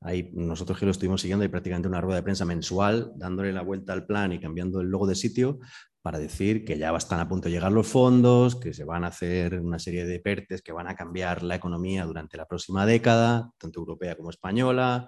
Ahí 0.00 0.30
nosotros 0.32 0.78
que 0.78 0.86
lo 0.86 0.92
estuvimos 0.92 1.20
siguiendo, 1.20 1.42
hay 1.42 1.50
prácticamente 1.50 1.86
una 1.86 2.00
rueda 2.00 2.16
de 2.16 2.22
prensa 2.22 2.46
mensual, 2.46 3.12
dándole 3.16 3.52
la 3.52 3.60
vuelta 3.60 3.92
al 3.92 4.06
plan 4.06 4.32
y 4.32 4.40
cambiando 4.40 4.80
el 4.80 4.88
logo 4.88 5.06
de 5.06 5.16
sitio 5.16 5.58
para 6.00 6.18
decir 6.18 6.64
que 6.64 6.78
ya 6.78 6.96
están 6.96 7.20
a 7.20 7.28
punto 7.28 7.48
de 7.48 7.52
llegar 7.52 7.72
los 7.72 7.86
fondos, 7.86 8.56
que 8.56 8.72
se 8.72 8.84
van 8.84 9.04
a 9.04 9.08
hacer 9.08 9.60
una 9.60 9.78
serie 9.78 10.06
de 10.06 10.18
PERTES 10.18 10.62
que 10.62 10.72
van 10.72 10.88
a 10.88 10.94
cambiar 10.94 11.42
la 11.42 11.56
economía 11.56 12.06
durante 12.06 12.38
la 12.38 12.46
próxima 12.46 12.86
década, 12.86 13.50
tanto 13.58 13.80
europea 13.80 14.16
como 14.16 14.30
española, 14.30 15.06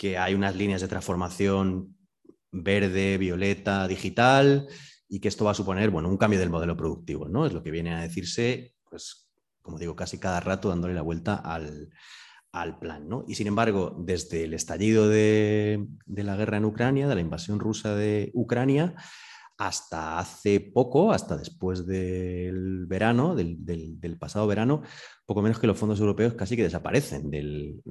que 0.00 0.16
hay 0.16 0.32
unas 0.32 0.56
líneas 0.56 0.80
de 0.80 0.88
transformación 0.88 1.94
verde, 2.50 3.18
violeta, 3.18 3.86
digital, 3.86 4.66
y 5.10 5.20
que 5.20 5.28
esto 5.28 5.44
va 5.44 5.50
a 5.50 5.54
suponer 5.54 5.90
bueno, 5.90 6.08
un 6.08 6.16
cambio 6.16 6.40
del 6.40 6.48
modelo 6.48 6.74
productivo, 6.74 7.28
¿no? 7.28 7.44
Es 7.44 7.52
lo 7.52 7.62
que 7.62 7.70
viene 7.70 7.94
a 7.94 8.00
decirse, 8.00 8.72
pues, 8.88 9.28
como 9.60 9.78
digo, 9.78 9.94
casi 9.94 10.16
cada 10.16 10.40
rato 10.40 10.70
dándole 10.70 10.94
la 10.94 11.02
vuelta 11.02 11.34
al, 11.34 11.90
plan. 12.80 13.10
¿no? 13.10 13.26
Y 13.28 13.34
sin 13.34 13.46
embargo, 13.46 13.94
desde 13.98 14.44
el 14.44 14.54
estallido 14.54 15.06
de, 15.06 15.86
de, 16.06 16.24
la 16.24 16.34
guerra 16.34 16.56
en 16.56 16.64
Ucrania, 16.64 17.06
de 17.06 17.16
la 17.16 17.20
invasión 17.20 17.60
rusa 17.60 17.94
de 17.94 18.30
Ucrania, 18.32 18.94
hasta 19.60 20.18
hace 20.18 20.58
poco, 20.58 21.12
hasta 21.12 21.36
después 21.36 21.84
del 21.84 22.86
verano, 22.86 23.34
del, 23.34 24.16
pasado 24.18 24.46
verano, 24.46 24.80
poco 25.26 25.42
menos 25.42 25.58
que 25.58 25.66
los 25.66 25.76
fondos 25.76 26.00
europeos 26.00 26.32
casi 26.32 26.56
que 26.56 26.62
desaparecen 26.62 27.30
del, 27.30 27.82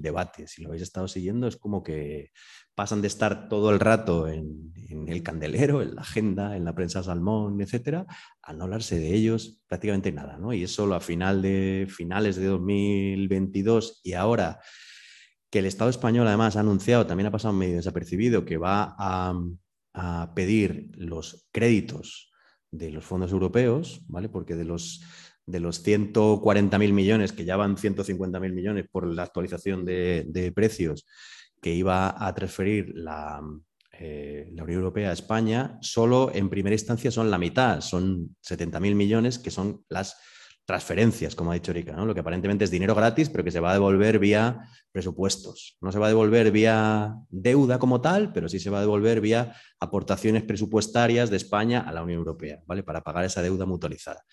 debate. 0.00 0.46
Si 0.46 0.62
lo 0.62 0.68
habéis 0.68 0.84
estado 0.84 1.06
siguiendo, 1.06 1.48
es 1.48 1.58
como 1.58 1.82
que 1.82 2.30
pasan 2.74 3.02
de 3.02 3.08
estar 3.08 3.50
todo 3.50 3.70
el 3.72 3.78
rato 3.78 4.26
en, 4.26 4.72
el 5.06 5.22
candelero, 5.22 5.82
en 5.82 5.96
la 5.96 6.00
agenda, 6.00 6.56
en 6.56 6.64
la 6.64 6.74
prensa 6.74 7.02
salmón, 7.02 7.60
etcétera, 7.60 8.06
a 8.40 8.54
no 8.54 8.64
hablarse 8.64 8.98
de 8.98 9.12
ellos 9.14 9.60
prácticamente 9.66 10.12
nada. 10.12 10.38
¿no? 10.38 10.54
Y 10.54 10.62
eso 10.62 10.94
a 10.94 11.00
final 11.00 11.42
de, 11.42 11.86
finales 11.90 12.36
de 12.36 12.46
2022 12.46 14.00
y 14.02 14.14
ahora 14.14 14.60
que 15.50 15.58
el 15.58 15.66
Estado 15.66 15.90
español 15.90 16.26
además 16.26 16.56
ha 16.56 16.60
anunciado, 16.60 17.06
también 17.06 17.26
ha 17.26 17.32
pasado 17.32 17.52
medio 17.52 17.76
desapercibido, 17.76 18.46
que 18.46 18.56
va 18.56 18.96
a 18.98 19.38
a 19.96 20.34
pedir 20.34 20.90
los 20.94 21.48
créditos 21.50 22.30
de 22.70 22.90
los 22.90 23.02
fondos 23.02 23.32
europeos, 23.32 24.02
¿vale? 24.08 24.28
Porque 24.28 24.54
de 24.54 24.66
los, 24.66 25.02
de 25.46 25.58
los 25.58 25.84
140.000 25.84 26.92
millones, 26.92 27.32
que 27.32 27.46
ya 27.46 27.56
van 27.56 27.76
150.000 27.76 28.52
millones 28.52 28.86
por 28.92 29.06
la 29.06 29.22
actualización 29.22 29.86
de, 29.86 30.52
precios 30.54 31.06
que 31.62 31.74
iba 31.74 32.14
a 32.24 32.34
transferir 32.34 32.92
la, 32.94 33.40
eh, 33.98 34.50
la 34.52 34.64
Unión 34.64 34.80
Europea 34.80 35.08
a 35.08 35.14
España, 35.14 35.78
solo 35.80 36.30
en 36.34 36.50
primera 36.50 36.74
instancia 36.74 37.10
son 37.10 37.30
la 37.30 37.38
mitad, 37.38 37.80
son 37.80 38.36
70.000 38.46 38.94
millones, 38.94 39.38
que 39.38 39.50
son 39.50 39.82
las 39.88 40.16
transferencias, 40.66 41.36
como 41.36 41.52
ha 41.52 41.54
dicho 41.54 41.70
Erika, 41.70 41.92
lo 41.92 42.12
que 42.12 42.20
aparentemente 42.20 42.64
es 42.64 42.70
dinero 42.72 42.94
gratis, 42.94 43.30
pero 43.30 43.44
que 43.44 43.52
se 43.52 43.60
va 43.60 43.70
a 43.70 43.74
devolver 43.74 44.18
vía 44.18 44.68
presupuestos. 44.90 45.78
No 45.80 45.92
se 45.92 46.00
va 46.00 46.06
a 46.06 46.08
devolver 46.08 46.50
vía 46.50 47.14
deuda 47.30 47.78
como 47.78 48.00
tal, 48.00 48.32
pero 48.32 48.48
sí 48.48 48.58
se 48.58 48.68
va 48.68 48.78
a 48.78 48.80
devolver 48.80 49.20
vía 49.20 49.54
aportaciones 49.78 50.42
presupuestarias 50.42 51.30
de 51.30 51.36
España 51.36 51.80
a 51.86 51.92
la 51.92 52.02
Unión 52.02 52.18
Europea, 52.18 52.60
¿vale? 52.66 52.82
Para 52.82 53.02
pagar 53.02 53.24
esa 53.24 53.42
deuda 53.42 53.64
mutualizada. 53.64 54.24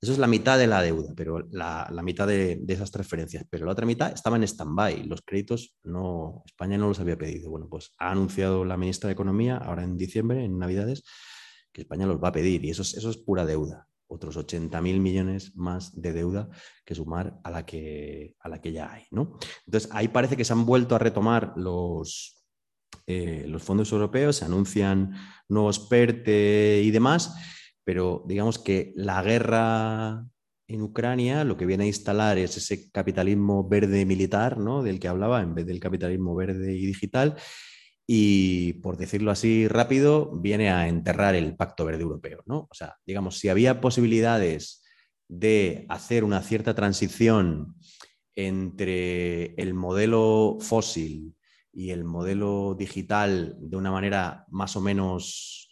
Eso 0.00 0.12
es 0.12 0.18
la 0.18 0.28
mitad 0.28 0.58
de 0.58 0.68
la 0.68 0.80
deuda, 0.80 1.12
pero 1.16 1.40
la, 1.50 1.90
mitad 2.04 2.28
de, 2.28 2.62
esas 2.68 2.92
transferencias. 2.92 3.44
Pero 3.50 3.66
la 3.66 3.72
otra 3.72 3.86
mitad 3.86 4.12
estaba 4.12 4.36
en 4.36 4.44
stand-by. 4.44 5.04
Los 5.04 5.22
créditos 5.22 5.76
no, 5.82 6.44
España 6.46 6.78
no 6.78 6.86
los 6.86 7.00
había 7.00 7.18
pedido. 7.18 7.50
Bueno, 7.50 7.68
pues 7.68 7.90
ha 7.98 8.10
anunciado 8.12 8.64
la 8.64 8.76
ministra 8.76 9.08
de 9.08 9.14
Economía 9.14 9.56
ahora 9.56 9.82
en 9.82 9.96
diciembre, 9.96 10.44
en 10.44 10.58
Navidades, 10.58 11.02
que 11.72 11.80
España 11.80 12.06
los 12.06 12.22
va 12.22 12.28
a 12.28 12.32
pedir 12.32 12.64
y 12.64 12.70
eso 12.70 12.82
eso 12.82 13.10
es 13.10 13.16
pura 13.16 13.44
deuda 13.44 13.88
otros 14.06 14.36
80.000 14.36 15.00
millones 15.00 15.54
más 15.56 16.00
de 16.00 16.12
deuda 16.12 16.48
que 16.84 16.94
sumar 16.94 17.38
a 17.42 17.50
la 17.50 17.66
que, 17.66 18.34
a 18.40 18.48
la 18.48 18.60
que 18.60 18.72
ya 18.72 18.92
hay. 18.92 19.04
¿no? 19.10 19.38
Entonces, 19.66 19.90
ahí 19.92 20.08
parece 20.08 20.36
que 20.36 20.44
se 20.44 20.52
han 20.52 20.66
vuelto 20.66 20.94
a 20.94 20.98
retomar 20.98 21.52
los, 21.56 22.44
eh, 23.06 23.44
los 23.48 23.62
fondos 23.62 23.92
europeos, 23.92 24.36
se 24.36 24.44
anuncian 24.44 25.14
nuevos 25.48 25.80
PERTE 25.80 26.82
y 26.82 26.90
demás, 26.90 27.34
pero 27.84 28.24
digamos 28.26 28.58
que 28.58 28.92
la 28.96 29.22
guerra 29.22 30.24
en 30.66 30.82
Ucrania 30.82 31.44
lo 31.44 31.56
que 31.56 31.66
viene 31.66 31.84
a 31.84 31.88
instalar 31.88 32.38
es 32.38 32.56
ese 32.56 32.90
capitalismo 32.90 33.68
verde 33.68 34.06
militar, 34.06 34.58
¿no? 34.58 34.82
del 34.82 34.98
que 34.98 35.08
hablaba, 35.08 35.42
en 35.42 35.54
vez 35.54 35.66
del 35.66 35.80
capitalismo 35.80 36.34
verde 36.34 36.74
y 36.74 36.86
digital, 36.86 37.36
y, 38.06 38.74
por 38.74 38.96
decirlo 38.96 39.30
así 39.30 39.66
rápido, 39.68 40.30
viene 40.32 40.70
a 40.70 40.88
enterrar 40.88 41.34
el 41.34 41.56
Pacto 41.56 41.84
Verde 41.84 42.02
Europeo. 42.02 42.42
¿no? 42.46 42.68
O 42.70 42.74
sea, 42.74 42.96
digamos, 43.06 43.38
si 43.38 43.48
había 43.48 43.80
posibilidades 43.80 44.82
de 45.28 45.86
hacer 45.88 46.24
una 46.24 46.42
cierta 46.42 46.74
transición 46.74 47.76
entre 48.36 49.54
el 49.54 49.74
modelo 49.74 50.58
fósil 50.60 51.34
y 51.72 51.90
el 51.90 52.04
modelo 52.04 52.76
digital 52.78 53.56
de 53.58 53.76
una 53.76 53.90
manera 53.90 54.44
más 54.50 54.76
o 54.76 54.80
menos 54.80 55.63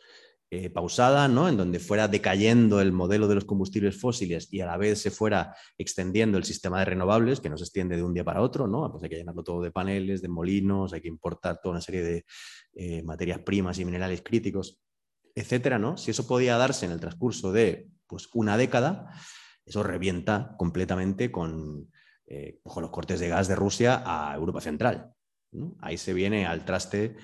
eh, 0.54 0.68
pausada, 0.68 1.28
¿no? 1.28 1.48
en 1.48 1.56
donde 1.56 1.78
fuera 1.78 2.08
decayendo 2.08 2.82
el 2.82 2.92
modelo 2.92 3.26
de 3.26 3.36
los 3.36 3.46
combustibles 3.46 3.98
fósiles 3.98 4.52
y 4.52 4.60
a 4.60 4.66
la 4.66 4.76
vez 4.76 5.00
se 5.00 5.10
fuera 5.10 5.56
extendiendo 5.78 6.36
el 6.36 6.44
sistema 6.44 6.78
de 6.78 6.84
renovables, 6.84 7.40
que 7.40 7.48
no 7.48 7.56
se 7.56 7.64
extiende 7.64 7.96
de 7.96 8.02
un 8.02 8.12
día 8.12 8.22
para 8.22 8.42
otro, 8.42 8.66
¿no? 8.66 8.90
pues 8.90 9.02
hay 9.02 9.08
que 9.08 9.16
llenarlo 9.16 9.42
todo 9.42 9.62
de 9.62 9.70
paneles, 9.70 10.20
de 10.20 10.28
molinos, 10.28 10.92
hay 10.92 11.00
que 11.00 11.08
importar 11.08 11.58
toda 11.62 11.72
una 11.72 11.80
serie 11.80 12.02
de 12.02 12.26
eh, 12.74 13.02
materias 13.02 13.38
primas 13.38 13.78
y 13.78 13.86
minerales 13.86 14.20
críticos, 14.20 14.78
etcétera, 15.34 15.78
¿no? 15.78 15.96
Si 15.96 16.10
eso 16.10 16.26
podía 16.26 16.58
darse 16.58 16.84
en 16.84 16.92
el 16.92 17.00
transcurso 17.00 17.50
de 17.50 17.88
pues, 18.06 18.28
una 18.34 18.58
década, 18.58 19.10
eso 19.64 19.82
revienta 19.82 20.54
completamente 20.58 21.32
con, 21.32 21.90
eh, 22.26 22.60
los 22.62 22.90
cortes 22.90 23.20
de 23.20 23.28
gas 23.28 23.48
de 23.48 23.56
Rusia 23.56 24.02
a 24.04 24.36
Europa 24.36 24.60
Central. 24.60 25.14
Ahí 25.80 25.96
se 25.96 26.12
viene 26.12 26.44
al 26.44 26.66
traste 26.66 27.16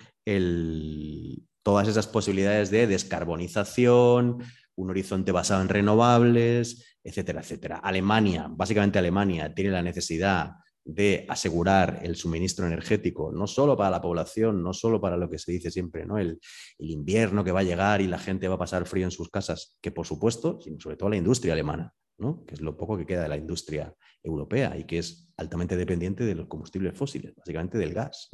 todas 1.62 1.88
esas 1.88 2.06
posibilidades 2.06 2.70
de 2.70 2.86
descarbonización, 2.86 4.42
un 4.76 4.90
horizonte 4.90 5.32
basado 5.32 5.62
en 5.62 5.68
renovables, 5.68 6.96
etcétera, 7.02 7.40
etcétera. 7.40 7.76
Alemania, 7.78 8.46
básicamente 8.50 8.98
Alemania, 8.98 9.54
tiene 9.54 9.70
la 9.70 9.82
necesidad 9.82 10.52
de 10.88 11.26
asegurar 11.28 12.00
el 12.02 12.16
suministro 12.16 12.66
energético, 12.66 13.30
no 13.30 13.46
solo 13.46 13.76
para 13.76 13.90
la 13.90 14.00
población, 14.00 14.62
no 14.62 14.72
solo 14.72 14.98
para 14.98 15.18
lo 15.18 15.28
que 15.28 15.38
se 15.38 15.52
dice 15.52 15.70
siempre, 15.70 16.06
¿no? 16.06 16.16
el, 16.16 16.40
invierno 16.78 17.44
que 17.44 17.52
va 17.52 17.60
a 17.60 17.64
llegar 17.64 18.00
y 18.00 18.06
la 18.06 18.18
gente 18.18 18.48
va 18.48 18.54
a 18.54 18.58
pasar 18.58 18.86
frío 18.86 19.04
en 19.04 19.10
sus 19.10 19.28
casas, 19.28 19.76
que 19.82 19.90
por 19.90 20.06
supuesto, 20.06 20.58
sino 20.62 20.80
sobre 20.80 20.96
todo 20.96 21.10
la 21.10 21.16
industria 21.16 21.52
alemana, 21.52 21.92
¿no? 22.16 22.42
que 22.46 22.54
es 22.54 22.62
lo 22.62 22.74
poco 22.74 22.96
que 22.96 23.04
queda 23.04 23.24
de 23.24 23.28
la 23.28 23.36
industria 23.36 23.94
europea 24.22 24.78
y 24.78 24.84
que 24.84 24.98
es 24.98 25.28
altamente 25.36 25.76
dependiente 25.76 26.24
de 26.24 26.34
los 26.34 26.46
combustibles 26.46 26.96
fósiles, 26.96 27.34
básicamente 27.36 27.76
del 27.76 27.92
gas. 27.92 28.30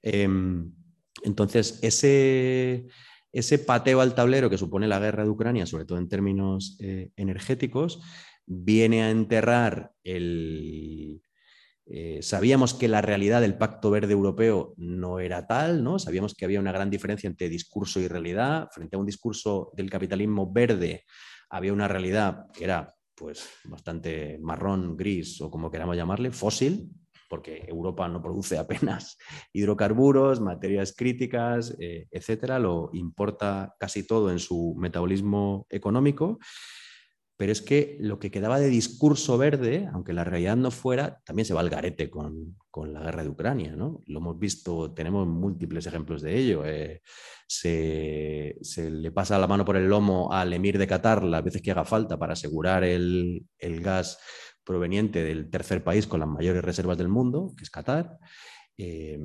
Em, 0.00 0.72
entonces, 1.22 1.78
ese, 1.82 2.86
ese 3.32 3.58
pateo 3.58 4.00
al 4.00 4.14
tablero 4.14 4.50
que 4.50 4.58
supone 4.58 4.88
la 4.88 4.98
guerra 4.98 5.24
de 5.24 5.30
Ucrania, 5.30 5.66
sobre 5.66 5.84
todo 5.84 5.98
en 5.98 6.08
términos 6.08 6.76
eh, 6.80 7.10
energéticos, 7.16 8.00
viene 8.46 9.02
a 9.02 9.10
enterrar 9.10 9.92
el, 10.04 11.22
eh, 11.88 12.18
sabíamos 12.20 12.74
que 12.74 12.88
la 12.88 13.00
realidad 13.00 13.40
del 13.40 13.56
Pacto 13.56 13.90
Verde 13.90 14.12
Europeo 14.12 14.74
no 14.76 15.20
era 15.20 15.46
tal, 15.46 15.84
¿no? 15.84 16.00
Sabíamos 16.00 16.34
que 16.34 16.44
había 16.44 16.58
una 16.58 16.72
gran 16.72 16.90
diferencia 16.90 17.28
entre 17.28 17.48
discurso 17.48 18.00
y 18.00 18.08
realidad. 18.08 18.68
Frente 18.72 18.96
a 18.96 18.98
un 18.98 19.06
discurso 19.06 19.70
del 19.74 19.88
capitalismo 19.88 20.52
verde, 20.52 21.04
había 21.48 21.72
una 21.72 21.86
realidad 21.86 22.46
que 22.52 22.64
era 22.64 22.92
pues 23.14 23.48
bastante 23.64 24.38
marrón, 24.42 24.96
gris 24.96 25.40
o 25.40 25.50
como 25.50 25.70
queramos 25.70 25.96
llamarle, 25.96 26.32
fósil, 26.32 26.90
porque 27.28 27.64
Europa 27.68 28.08
no 28.08 28.22
produce 28.22 28.58
apenas 28.58 29.18
hidrocarburos, 29.52 30.40
materias 30.40 30.94
críticas, 30.96 31.76
eh, 31.80 32.06
etcétera, 32.10 32.58
lo 32.58 32.90
importa 32.92 33.74
casi 33.78 34.06
todo 34.06 34.30
en 34.30 34.38
su 34.38 34.74
metabolismo 34.78 35.66
económico 35.70 36.38
pero 37.36 37.52
es 37.52 37.60
que 37.60 37.98
lo 38.00 38.18
que 38.18 38.30
quedaba 38.30 38.58
de 38.58 38.68
discurso 38.68 39.36
verde, 39.36 39.88
aunque 39.92 40.14
la 40.14 40.24
realidad 40.24 40.56
no 40.56 40.70
fuera, 40.70 41.20
también 41.24 41.44
se 41.44 41.52
va 41.52 41.60
al 41.60 41.68
garete 41.68 42.08
con, 42.08 42.56
la 42.74 43.00
guerra 43.00 43.22
de 43.22 43.28
Ucrania. 43.28 43.76
¿no? 43.76 44.02
Lo 44.06 44.20
hemos 44.20 44.38
visto, 44.38 44.92
tenemos 44.92 45.26
múltiples 45.26 45.86
ejemplos 45.86 46.22
de 46.22 46.36
ello. 46.38 46.64
Eh, 46.64 47.02
se, 47.46 48.54
le 48.90 49.12
pasa 49.12 49.38
la 49.38 49.46
mano 49.46 49.64
por 49.64 49.76
el 49.76 49.86
lomo 49.86 50.32
al 50.32 50.52
emir 50.52 50.78
de 50.78 50.86
Qatar 50.86 51.24
las 51.24 51.44
veces 51.44 51.62
que 51.62 51.70
haga 51.70 51.84
falta 51.84 52.18
para 52.18 52.32
asegurar 52.32 52.84
el, 52.84 53.46
gas 53.60 54.18
proveniente 54.66 55.22
del 55.22 55.48
tercer 55.48 55.82
país 55.82 56.06
con 56.06 56.20
las 56.20 56.28
mayores 56.28 56.62
reservas 56.62 56.98
del 56.98 57.08
mundo, 57.08 57.54
que 57.56 57.64
es 57.64 57.70
Qatar. 57.70 58.18
Eh, 58.76 59.18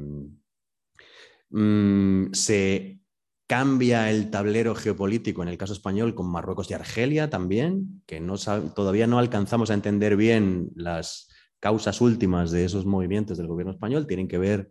mm, 1.49 2.31
se 2.31 3.01
cambia 3.47 4.09
el 4.09 4.29
tablero 4.29 4.75
geopolítico 4.75 5.43
en 5.43 5.49
el 5.49 5.57
caso 5.57 5.73
español 5.73 6.15
con 6.15 6.31
Marruecos 6.31 6.71
y 6.71 6.73
Argelia 6.73 7.29
también, 7.29 8.01
que 8.05 8.25
todavía 8.73 9.07
no 9.07 9.19
alcanzamos 9.19 9.71
a 9.71 9.73
entender 9.73 10.15
bien 10.15 10.69
las 10.75 11.27
causas 11.59 11.99
últimas 11.99 12.51
de 12.51 12.63
esos 12.63 12.85
movimientos 12.85 13.37
del 13.37 13.47
gobierno 13.47 13.73
español. 13.73 14.07
Tienen 14.07 14.29
que 14.29 14.37
ver, 14.37 14.69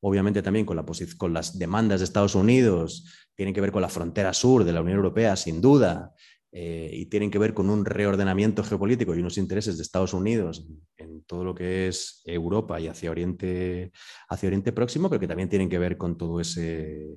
obviamente, 0.00 0.40
también 0.42 0.66
con, 0.66 0.84
con 1.16 1.32
las 1.32 1.58
demandas 1.58 1.98
de 1.98 2.04
Estados 2.04 2.36
Unidos, 2.36 3.06
tienen 3.34 3.54
que 3.54 3.60
ver 3.60 3.72
con 3.72 3.82
la 3.82 3.88
frontera 3.88 4.32
sur 4.32 4.62
de 4.62 4.72
la 4.72 4.82
Unión 4.82 4.98
Europea, 4.98 5.34
sin 5.34 5.60
duda, 5.60 6.14
eh, 6.54 6.90
y 6.92 7.06
tienen 7.06 7.30
que 7.30 7.38
ver 7.38 7.54
con 7.54 7.70
un 7.70 7.86
reordenamiento 7.86 8.62
geopolítico 8.62 9.14
y 9.14 9.20
unos 9.20 9.38
intereses 9.38 9.78
de 9.78 9.82
Estados 9.82 10.12
Unidos 10.12 10.66
en 10.98 11.22
todo 11.24 11.44
lo 11.44 11.54
que 11.54 11.88
es 11.88 12.20
Europa 12.26 12.78
y 12.78 12.88
hacia 12.88 13.10
Oriente, 13.10 13.90
hacia 14.28 14.48
Oriente 14.48 14.70
Próximo, 14.72 15.08
pero 15.08 15.18
que 15.18 15.28
también 15.28 15.48
tienen 15.48 15.70
que 15.70 15.78
ver 15.78 15.96
con 15.96 16.18
todo 16.18 16.40
ese 16.40 17.16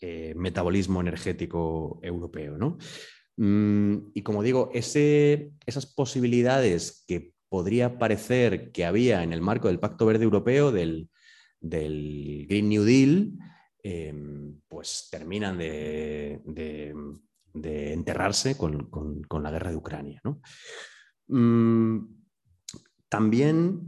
eh, 0.00 0.34
metabolismo 0.36 1.00
energético 1.00 2.00
europeo. 2.02 2.58
¿no? 2.58 2.76
Mm, 3.36 4.10
y 4.14 4.22
como 4.22 4.42
digo, 4.42 4.70
esas 4.74 5.86
posibilidades 5.94 7.04
que 7.06 7.34
podría 7.48 7.98
parecer 7.98 8.72
que 8.72 8.84
había 8.84 9.22
en 9.22 9.32
el 9.32 9.42
marco 9.42 9.68
del 9.68 9.78
Pacto 9.78 10.06
Verde 10.06 10.24
Europeo, 10.24 10.72
del, 10.72 11.08
Green 11.60 12.68
New 12.68 12.82
Deal, 12.82 13.32
em, 13.84 14.60
pues 14.66 15.06
terminan 15.08 15.56
de, 15.58 16.40
enterrarse 17.54 18.56
con, 18.56 18.88
la 19.42 19.50
guerra 19.50 19.70
de 19.70 19.76
Ucrania. 19.76 20.22
Mm, 21.28 21.98
también 23.08 23.80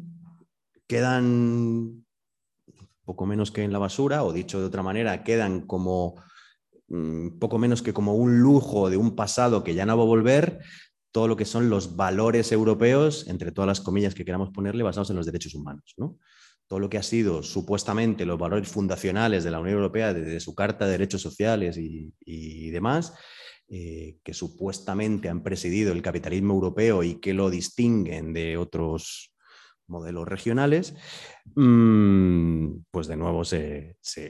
quedan 0.86 2.04
poco 3.04 3.26
menos 3.26 3.50
que 3.50 3.62
en 3.62 3.72
la 3.72 3.78
basura, 3.78 4.24
o 4.24 4.32
dicho 4.32 4.60
de 4.60 4.66
otra 4.66 4.82
manera, 4.82 5.22
quedan 5.22 5.66
como 5.66 6.14
mm, 6.88 7.38
poco 7.38 7.58
menos 7.58 7.82
que 7.82 7.92
como 7.92 8.14
un 8.14 8.40
lujo 8.40 8.90
de 8.90 8.96
un 8.96 9.14
pasado 9.14 9.62
que 9.62 9.74
ya 9.74 9.86
no 9.86 9.96
va 9.96 10.02
a 10.02 10.06
volver, 10.06 10.60
todo 11.14 11.28
lo 11.28 11.36
que 11.36 11.44
son 11.44 11.70
los 11.70 11.94
valores 11.94 12.50
europeos, 12.50 13.28
entre 13.28 13.52
todas 13.52 13.68
las 13.68 13.80
comillas 13.80 14.14
que 14.14 14.24
queramos 14.24 14.50
ponerle, 14.50 14.82
basados 14.82 15.10
en 15.10 15.16
los 15.16 15.26
derechos 15.26 15.54
humanos. 15.54 15.94
¿no? 15.96 16.18
Todo 16.66 16.80
lo 16.80 16.90
que 16.90 16.98
ha 16.98 17.04
sido 17.04 17.42
supuestamente 17.42 18.26
los 18.26 18.38
valores 18.38 18.68
fundacionales 18.68 19.44
de 19.44 19.50
la 19.52 19.60
Unión 19.60 19.76
Europea 19.76 20.12
desde 20.12 20.40
su 20.40 20.56
Carta 20.56 20.86
de 20.86 20.92
Derechos 20.92 21.22
Sociales 21.22 21.76
y, 21.78 22.70
demás, 22.70 23.14
eh, 23.68 24.18
que 24.22 24.34
supuestamente 24.34 25.28
han 25.28 25.42
presidido 25.42 25.92
el 25.92 26.02
capitalismo 26.02 26.54
europeo 26.54 27.02
y 27.02 27.16
que 27.16 27.34
lo 27.34 27.50
distinguen 27.50 28.32
de 28.32 28.56
otros 28.56 29.34
modelos 29.86 30.26
regionales, 30.26 30.94
mm, 31.54 32.84
pues 32.90 33.06
de 33.06 33.16
nuevo 33.16 33.42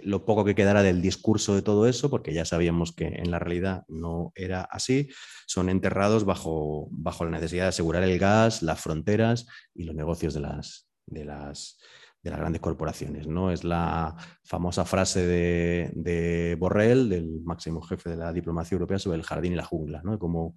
lo 0.03 0.25
poco 0.25 0.45
que 0.45 0.55
quedara 0.55 0.83
del 0.83 1.01
discurso 1.03 1.55
de 1.55 1.63
todo 1.63 1.87
eso, 1.87 2.11
porque 2.11 2.33
ya 2.33 2.45
sabíamos 2.45 2.93
que 2.93 3.07
en 3.07 3.31
la 3.31 3.39
realidad 3.39 3.85
no 3.89 4.33
era 4.35 4.63
así, 4.63 5.09
son 5.47 5.69
enterrados 5.69 6.25
bajo, 6.25 6.89
bajo 6.91 7.25
la 7.25 7.33
necesidad 7.33 7.65
de 7.65 7.69
asegurar 7.69 8.03
el 8.03 8.19
gas, 8.19 8.63
las 8.63 8.81
fronteras 8.81 9.47
y 9.75 9.85
los 9.85 9.95
negocios 9.95 10.35
de 10.35 10.41
las, 10.41 10.89
de 11.07 11.25
las, 11.25 11.79
de 12.25 12.31
las 12.31 12.41
grandes 12.41 12.63
corporaciones. 12.63 13.29
¿no? 13.29 13.53
Es 13.53 13.63
la 13.63 14.17
famosa 14.43 14.85
frase 14.85 15.25
de, 15.27 15.93
de 15.95 16.57
Borrell, 16.59 17.09
del 17.11 17.43
máximo 17.45 17.83
jefe 17.83 18.11
de 18.11 18.17
la 18.17 18.33
diplomacia 18.33 18.75
europea, 18.75 18.99
sobre 18.99 19.19
el 19.19 19.25
jardín 19.25 19.53
y 19.53 19.57
la 19.57 19.65
jungla, 19.65 20.01
¿no? 20.03 20.19
como 20.19 20.55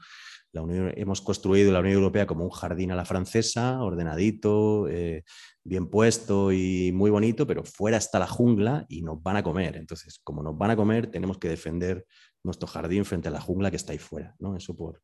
hemos 0.96 1.22
construido 1.22 1.72
la 1.72 1.82
Unión 1.82 1.96
Europea 1.96 2.26
como 2.26 2.44
un 2.44 2.50
jardín 2.50 2.92
a 2.92 2.96
la 2.96 3.06
francesa, 3.06 3.82
ordenadito, 3.82 4.88
eh, 4.88 5.24
bien 5.64 5.88
puesto 5.88 6.52
y 6.52 6.92
muy 6.94 7.12
bonito, 7.12 7.46
pero 7.46 7.64
fuera 7.64 7.98
está 7.98 8.18
la 8.18 8.28
jungla 8.28 8.86
y 8.90 9.02
nos 9.02 9.22
van 9.22 9.38
a 9.38 9.44
comer. 9.44 9.76
Entonces, 9.76 10.20
como 10.24 10.42
nos 10.42 10.58
van 10.58 10.72
a 10.72 10.76
comer, 10.76 11.12
tenemos 11.12 11.38
que 11.38 11.50
defender 11.50 12.06
nuestro 12.44 12.68
jardín 12.68 13.06
frente 13.06 13.28
a 13.28 13.32
la 13.32 13.42
jungla 13.42 13.70
que 13.70 13.76
está 13.76 13.92
ahí 13.92 14.00
fuera. 14.00 14.36
¿no? 14.40 14.56
Eso 14.56 14.76
por, 14.76 15.02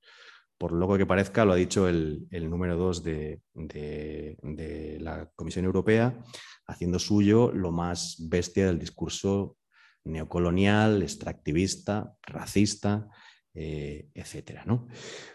por 0.64 0.72
loco 0.72 0.98
que 0.98 1.06
parezca, 1.06 1.44
lo 1.44 1.52
ha 1.52 1.58
dicho 1.58 1.90
el, 1.90 2.26
número 2.32 2.78
dos 2.78 3.04
de, 3.04 3.42
de, 3.54 4.98
la 5.02 5.30
Comisión 5.36 5.66
Europea, 5.66 6.18
haciendo 6.66 7.00
suyo 7.00 7.52
lo 7.52 7.74
más 7.74 8.16
bestia 8.30 8.68
del 8.68 8.80
discurso 8.80 9.58
neocolonial, 10.06 11.02
extractivista, 11.02 12.16
racista, 12.22 13.10
eh, 13.54 14.08
etcétera. 14.14 14.64
¿no? 14.66 14.88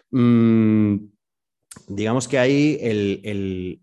Mm, 0.09 0.95
digamos 1.89 2.27
que 2.27 2.39
ahí 2.39 3.79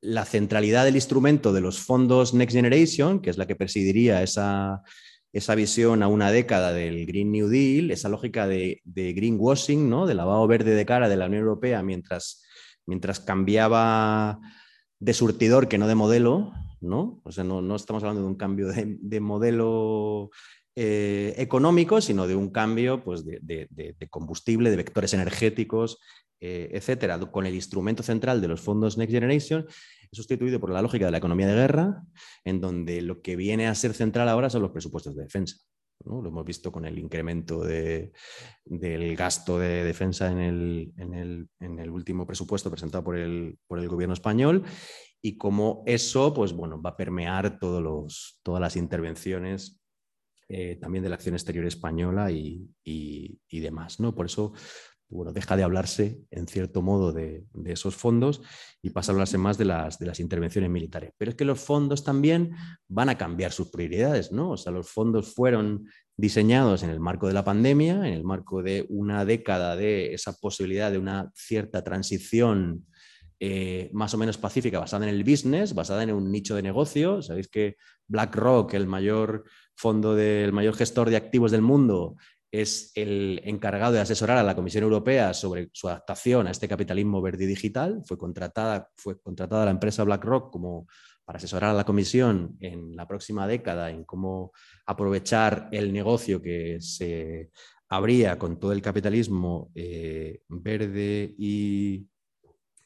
la 0.00 0.24
centralidad 0.24 0.84
del 0.84 0.96
instrumento 0.96 1.52
de 1.52 1.60
los 1.60 1.78
fondos 1.78 2.34
Next 2.34 2.56
Generation, 2.56 3.20
que 3.20 3.30
es 3.30 3.38
la 3.38 3.46
que 3.46 3.54
presidiría 3.54 4.24
esa, 4.24 4.82
visión 5.54 6.02
a 6.02 6.08
una 6.08 6.30
década 6.30 6.72
del 6.72 7.06
Green 7.06 7.32
New 7.32 7.48
Deal, 7.48 7.90
esa 7.90 8.08
lógica 8.08 8.46
de, 8.46 8.80
greenwashing, 8.84 9.90
¿no? 9.90 10.06
de 10.06 10.14
lavado 10.14 10.46
verde 10.46 10.74
de 10.74 10.86
cara 10.86 11.08
de 11.08 11.16
la 11.16 11.26
Unión 11.26 11.42
Europea 11.42 11.82
mientras, 11.82 12.42
mientras 12.86 13.20
cambiaba 13.20 14.40
de 15.00 15.12
surtidor 15.12 15.68
que 15.68 15.78
no 15.78 15.88
de 15.88 15.94
modelo, 15.94 16.52
¿no? 16.80 17.20
O 17.24 17.32
sea, 17.32 17.44
no, 17.44 17.76
estamos 17.76 18.02
hablando 18.02 18.22
de 18.22 18.28
un 18.28 18.36
cambio 18.36 18.68
de 18.68 19.20
modelo 19.20 20.30
eh, 20.76 21.34
económico, 21.38 22.00
sino 22.00 22.26
de 22.26 22.34
un 22.34 22.50
cambio 22.50 23.04
pues, 23.04 23.24
de, 23.24 23.96
combustible, 24.10 24.70
de 24.70 24.76
vectores 24.76 25.14
energéticos, 25.14 26.00
eh, 26.40 26.70
etcétera, 26.72 27.20
con 27.30 27.46
el 27.46 27.54
instrumento 27.54 28.02
central 28.02 28.40
de 28.40 28.48
los 28.48 28.60
fondos 28.60 28.98
Next 28.98 29.12
Generation, 29.12 29.66
sustituido 30.14 30.60
por 30.60 30.70
la 30.70 30.82
lógica 30.82 31.06
de 31.06 31.10
la 31.10 31.18
economía 31.18 31.46
de 31.46 31.54
guerra, 31.54 32.02
en 32.44 32.60
donde 32.60 33.02
lo 33.02 33.22
que 33.22 33.36
viene 33.36 33.66
a 33.66 33.74
ser 33.74 33.94
central 33.94 34.28
ahora 34.28 34.50
son 34.50 34.62
los 34.62 34.70
presupuestos 34.70 35.14
de 35.16 35.24
defensa. 35.24 35.56
Lo 36.04 36.26
hemos 36.26 36.44
visto 36.44 36.70
con 36.70 36.84
el 36.84 36.98
incremento 36.98 37.64
del 37.64 39.16
gasto 39.16 39.58
de 39.58 39.84
defensa 39.84 40.30
en 40.30 40.40
el, 40.40 41.90
último 41.90 42.26
presupuesto 42.26 42.70
presentado 42.70 43.02
por 43.04 43.16
el, 43.16 43.58
gobierno 43.68 44.12
español 44.12 44.64
y 45.22 45.38
cómo 45.38 45.82
eso 45.86 46.34
pues, 46.34 46.52
bueno, 46.52 46.82
va 46.82 46.90
a 46.90 46.96
permear 46.96 47.58
todos 47.58 47.82
los, 47.82 48.40
todas 48.42 48.60
las 48.60 48.76
intervenciones 48.76 49.80
eh, 50.48 50.76
también 50.76 51.02
de 51.02 51.08
la 51.08 51.14
acción 51.14 51.34
exterior 51.34 51.64
española 51.64 52.30
y, 52.30 52.68
demás. 53.50 53.98
¿no? 53.98 54.14
Por 54.14 54.26
eso 54.26 54.52
bueno, 55.14 55.32
deja 55.32 55.56
de 55.56 55.62
hablarse, 55.62 56.20
en 56.30 56.48
cierto 56.48 56.82
modo, 56.82 57.12
de, 57.12 57.44
esos 57.66 57.94
fondos 57.94 58.42
y 58.82 58.90
pasa 58.90 59.12
a 59.12 59.14
hablarse 59.14 59.38
más 59.38 59.56
de 59.56 59.64
las, 59.64 59.98
de 59.98 60.06
las 60.06 60.18
intervenciones 60.18 60.70
militares. 60.70 61.12
Pero 61.16 61.30
es 61.30 61.36
que 61.36 61.44
los 61.44 61.60
fondos 61.60 62.02
también 62.02 62.54
van 62.88 63.08
a 63.08 63.16
cambiar 63.16 63.52
sus 63.52 63.70
prioridades, 63.70 64.32
¿no? 64.32 64.50
O 64.50 64.56
sea, 64.56 64.72
los 64.72 64.90
fondos 64.90 65.32
fueron 65.32 65.86
diseñados 66.16 66.82
en 66.82 66.90
el 66.90 67.00
marco 67.00 67.28
de 67.28 67.32
la 67.32 67.44
pandemia, 67.44 68.08
en 68.08 68.14
el 68.14 68.24
marco 68.24 68.62
de 68.62 68.86
una 68.88 69.24
década 69.24 69.76
de 69.76 70.14
esa 70.14 70.32
posibilidad 70.34 70.90
de 70.90 70.98
una 70.98 71.30
cierta 71.34 71.84
transición 71.84 72.84
eh, 73.40 73.90
más 73.92 74.14
o 74.14 74.18
menos 74.18 74.38
pacífica, 74.38 74.78
basada 74.78 75.08
en 75.08 75.14
el 75.14 75.22
business, 75.22 75.74
basada 75.74 76.02
en 76.02 76.12
un 76.12 76.30
nicho 76.32 76.56
de 76.56 76.62
negocio. 76.62 77.20
Sabéis 77.20 77.48
que 77.48 77.76
BlackRock, 78.08 78.74
el 78.74 78.86
mayor 78.86 79.44
fondo 79.76 80.14
del 80.14 80.52
mayor 80.52 80.74
gestor 80.74 81.10
de 81.10 81.16
activos 81.16 81.50
del 81.50 81.62
mundo, 81.62 82.16
es 82.60 82.92
el 82.94 83.40
encargado 83.44 83.94
de 83.94 84.00
asesorar 84.00 84.38
a 84.38 84.44
la 84.44 84.54
Comisión 84.54 84.84
Europea 84.84 85.34
sobre 85.34 85.70
su 85.72 85.88
adaptación 85.88 86.46
a 86.46 86.52
este 86.52 86.68
capitalismo 86.68 87.20
verde 87.20 87.46
digital. 87.46 88.02
Fue 88.06 88.16
contratada, 88.16 88.90
fue 88.94 89.20
contratada 89.20 89.64
la 89.64 89.72
empresa 89.72 90.04
BlackRock 90.04 90.52
como 90.52 90.86
para 91.24 91.38
asesorar 91.38 91.70
a 91.70 91.74
la 91.74 91.84
Comisión 91.84 92.56
en 92.60 92.94
la 92.94 93.08
próxima 93.08 93.48
década 93.48 93.90
en 93.90 94.04
cómo 94.04 94.52
aprovechar 94.86 95.68
el 95.72 95.92
negocio 95.92 96.40
que 96.40 96.80
se 96.80 97.50
habría 97.88 98.38
con 98.38 98.60
todo 98.60 98.72
el 98.72 98.82
capitalismo 98.82 99.72
eh, 99.74 100.42
verde 100.48 101.34
y, 101.36 102.06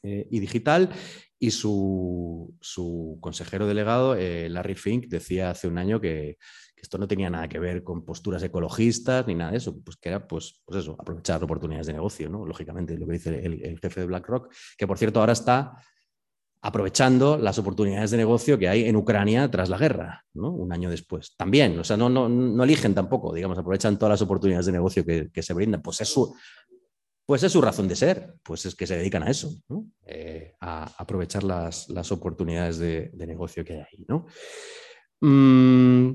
eh, 0.01 0.27
y, 0.31 0.39
digital. 0.39 0.89
Y 1.37 1.51
su, 1.51 2.57
consejero 3.21 3.67
delegado, 3.67 4.15
eh, 4.15 4.49
Larry 4.49 4.75
Fink, 4.75 5.07
decía 5.07 5.51
hace 5.51 5.67
un 5.67 5.77
año 5.77 6.01
que, 6.01 6.37
esto 6.81 6.97
no 6.97 7.07
tenía 7.07 7.29
nada 7.29 7.47
que 7.47 7.59
ver 7.59 7.83
con 7.83 8.03
posturas 8.03 8.41
ecologistas 8.43 9.25
ni 9.27 9.35
nada 9.35 9.51
de 9.51 9.57
eso, 9.57 9.79
pues 9.81 9.97
que 9.97 10.09
era 10.09 10.27
pues, 10.27 10.61
pues 10.65 10.81
eso, 10.81 10.95
aprovechar 10.99 11.43
oportunidades 11.43 11.87
de 11.87 11.93
negocio, 11.93 12.29
¿no? 12.29 12.45
Lógicamente, 12.45 12.97
lo 12.97 13.05
que 13.05 13.13
dice 13.13 13.45
el, 13.45 13.79
jefe 13.79 14.01
de 14.01 14.07
BlackRock, 14.07 14.53
que 14.77 14.87
por 14.87 14.97
cierto 14.97 15.19
ahora 15.19 15.33
está 15.33 15.73
aprovechando 16.61 17.37
las 17.37 17.57
oportunidades 17.57 18.11
de 18.11 18.17
negocio 18.17 18.57
que 18.57 18.67
hay 18.67 18.85
en 18.85 18.95
Ucrania 18.95 19.49
tras 19.49 19.69
la 19.69 19.77
guerra, 19.77 20.25
¿no? 20.33 20.51
un 20.51 20.73
año 20.73 20.89
después. 20.89 21.35
También, 21.37 21.79
o 21.79 21.83
sea, 21.83 21.95
no, 21.95 22.09
no, 22.09 22.27
no, 22.27 22.63
eligen 22.63 22.93
tampoco, 22.93 23.33
digamos, 23.33 23.57
aprovechan 23.57 23.97
todas 23.97 24.11
las 24.11 24.21
oportunidades 24.21 24.65
de 24.65 24.73
negocio 24.73 25.05
que, 25.05 25.41
se 25.41 25.53
brindan. 25.53 25.81
Pues 25.81 26.01
es, 26.01 26.09
su, 26.09 26.35
pues 27.25 27.43
es 27.43 27.51
su 27.51 27.61
razón 27.61 27.87
de 27.87 27.95
ser, 27.95 28.35
pues 28.43 28.65
es 28.65 28.75
que 28.75 28.85
se 28.85 28.97
dedican 28.97 29.23
a 29.23 29.29
eso, 29.29 29.49
eh, 30.05 30.53
a 30.59 30.83
aprovechar 30.97 31.43
las, 31.43 32.11
oportunidades 32.11 32.77
de, 32.77 33.11
negocio 33.15 33.63
que 33.63 33.73
hay 33.73 33.79
ahí. 33.79 34.05
¿no? 34.09 34.25
Mm, 35.21 36.11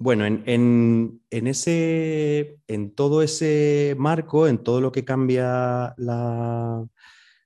bueno, 0.00 0.24
en, 0.24 1.20
ese, 1.30 2.56
en 2.66 2.94
todo 2.94 3.22
ese 3.22 3.94
marco, 3.98 4.48
en 4.48 4.56
todo 4.56 4.80
lo 4.80 4.92
que 4.92 5.04
cambia 5.04 5.94
la, 5.98 6.88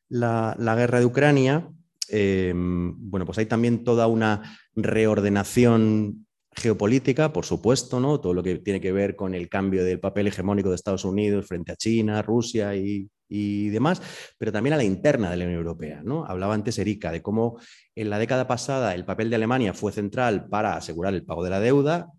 guerra 0.08 1.00
de 1.00 1.04
Ucrania, 1.04 1.68
em, 2.08 2.94
bueno, 3.10 3.26
pues 3.26 3.38
hay 3.38 3.46
también 3.46 3.82
toda 3.82 4.06
una 4.06 4.56
reordenación 4.76 6.28
geopolítica, 6.52 7.32
por 7.32 7.44
supuesto, 7.44 7.98
¿no? 7.98 8.20
Todo 8.20 8.34
lo 8.34 8.44
que 8.44 8.60
tiene 8.60 8.80
que 8.80 8.92
ver 8.92 9.16
con 9.16 9.34
el 9.34 9.48
cambio 9.48 9.82
del 9.82 9.98
papel 9.98 10.28
hegemónico 10.28 10.68
de 10.68 10.76
Estados 10.76 11.04
Unidos 11.04 11.48
frente 11.48 11.72
a 11.72 11.76
China, 11.76 12.22
Rusia 12.22 12.76
y, 12.76 13.10
y 13.28 13.70
demás, 13.70 14.00
pero 14.38 14.52
también 14.52 14.74
a 14.74 14.76
la 14.76 14.84
interna 14.84 15.28
de 15.28 15.38
la 15.38 15.44
Unión 15.46 15.58
Europea. 15.58 16.02
¿no? 16.04 16.24
Hablaba 16.24 16.54
antes 16.54 16.78
Erika 16.78 17.10
de 17.10 17.20
cómo 17.20 17.58
en 17.96 18.10
la 18.10 18.20
década 18.20 18.46
pasada 18.46 18.94
el 18.94 19.04
papel 19.04 19.28
de 19.28 19.34
Alemania 19.34 19.74
fue 19.74 19.90
central 19.90 20.46
para 20.48 20.76
asegurar 20.76 21.14
el 21.14 21.24
pago 21.24 21.42
de 21.42 21.50
la 21.50 21.58
deuda, 21.58 22.12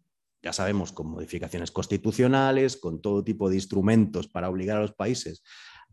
ya 0.45 0.53
sabemos, 0.53 0.91
con 0.91 1.07
modificaciones 1.07 1.71
constitucionales, 1.71 2.77
con 2.77 3.01
todo 3.01 3.23
tipo 3.23 3.49
de 3.49 3.55
instrumentos 3.55 4.27
para 4.27 4.47
obligar 4.47 4.77
a 4.77 4.81
los 4.81 4.93
países 4.93 5.41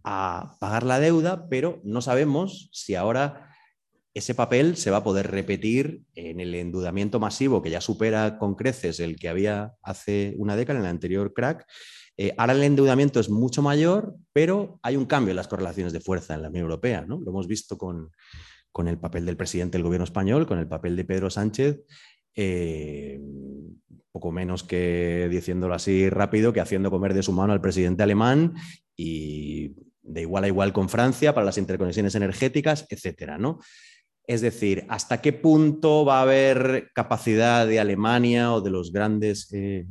a 0.04 0.56
pagar 0.60 0.82
la 0.82 1.00
deuda, 1.00 1.48
pero 1.48 1.80
no 1.84 2.02
sabemos 2.02 2.68
si 2.70 2.94
ahora 2.94 3.48
ese 4.12 4.34
papel 4.34 4.76
se 4.76 4.90
va 4.90 4.98
a 4.98 5.04
poder 5.04 5.30
repetir 5.30 6.02
en 6.14 6.38
el 6.38 6.54
endeudamiento 6.54 7.18
masivo 7.18 7.62
que 7.62 7.70
ya 7.70 7.80
supera 7.80 8.36
con 8.38 8.54
creces 8.54 9.00
el 9.00 9.16
que 9.16 9.30
había 9.30 9.72
hace 9.80 10.34
una 10.36 10.54
década 10.54 10.80
en 10.80 10.84
el 10.84 10.90
anterior 10.90 11.32
crack. 11.32 11.66
Eh, 12.18 12.34
ahora 12.36 12.52
el 12.52 12.62
endeudamiento 12.62 13.20
es 13.20 13.30
mucho 13.30 13.62
mayor, 13.62 14.16
pero 14.34 14.78
hay 14.82 14.96
un 14.96 15.06
cambio 15.06 15.30
en 15.30 15.36
las 15.36 15.48
correlaciones 15.48 15.94
de 15.94 16.00
fuerza 16.00 16.34
en 16.34 16.42
la 16.42 16.48
Unión 16.50 16.64
Europea. 16.64 17.06
¿no? 17.06 17.20
Lo 17.20 17.30
hemos 17.30 17.46
visto 17.46 17.78
con, 17.78 18.10
con 18.70 18.86
el 18.86 18.98
papel 18.98 19.24
del 19.24 19.38
presidente 19.38 19.78
del 19.78 19.84
gobierno 19.84 20.04
español, 20.04 20.46
con 20.46 20.58
el 20.58 20.68
papel 20.68 20.94
de 20.94 21.06
Pedro 21.06 21.30
Sánchez 21.30 21.80
eh, 22.34 23.20
poco 24.12 24.30
menos 24.30 24.62
que 24.62 25.28
diciéndolo 25.30 25.74
así 25.74 26.10
rápido, 26.10 26.52
que 26.52 26.60
haciendo 26.60 26.90
comer 26.90 27.14
de 27.14 27.22
su 27.22 27.32
mano 27.32 27.52
al 27.52 27.60
presidente 27.60 28.02
alemán 28.02 28.54
y 28.96 29.74
de 30.02 30.20
igual 30.22 30.44
a 30.44 30.48
igual 30.48 30.72
con 30.72 30.88
Francia 30.88 31.34
para 31.34 31.46
las 31.46 31.58
interconexiones 31.58 32.14
energéticas, 32.14 32.86
etcétera, 32.90 33.38
¿no? 33.38 33.60
Es 34.26 34.40
decir, 34.40 34.84
¿hasta 34.88 35.20
qué 35.20 35.32
punto 35.32 36.04
va 36.04 36.18
a 36.18 36.22
haber 36.22 36.90
capacidad 36.94 37.66
de 37.66 37.80
Alemania 37.80 38.52
o 38.52 38.60
de 38.60 38.70
los 38.70 38.92
grandes 38.92 39.52
eh, 39.52 39.86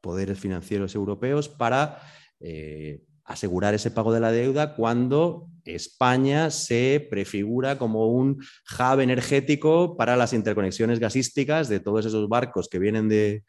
poderes 0.00 0.38
financieros 0.38 0.94
europeos 0.94 1.48
para 1.48 1.98
eh, 2.40 3.00
asegurar 3.24 3.72
ese 3.72 3.90
pago 3.90 4.12
de 4.12 4.20
la 4.20 4.32
deuda 4.32 4.74
cuando 4.74 5.48
España 5.64 6.50
se 6.50 7.06
prefigura 7.10 7.78
como 7.78 8.08
un 8.08 8.42
hub 8.78 9.00
energético 9.00 9.96
para 9.96 10.16
las 10.16 10.32
interconexiones 10.32 10.98
gasísticas 10.98 11.68
de 11.68 11.80
todos 11.80 12.06
esos 12.06 12.28
barcos 12.28 12.68
que 12.68 12.78
vienen 12.78 13.08
de, 13.08 13.44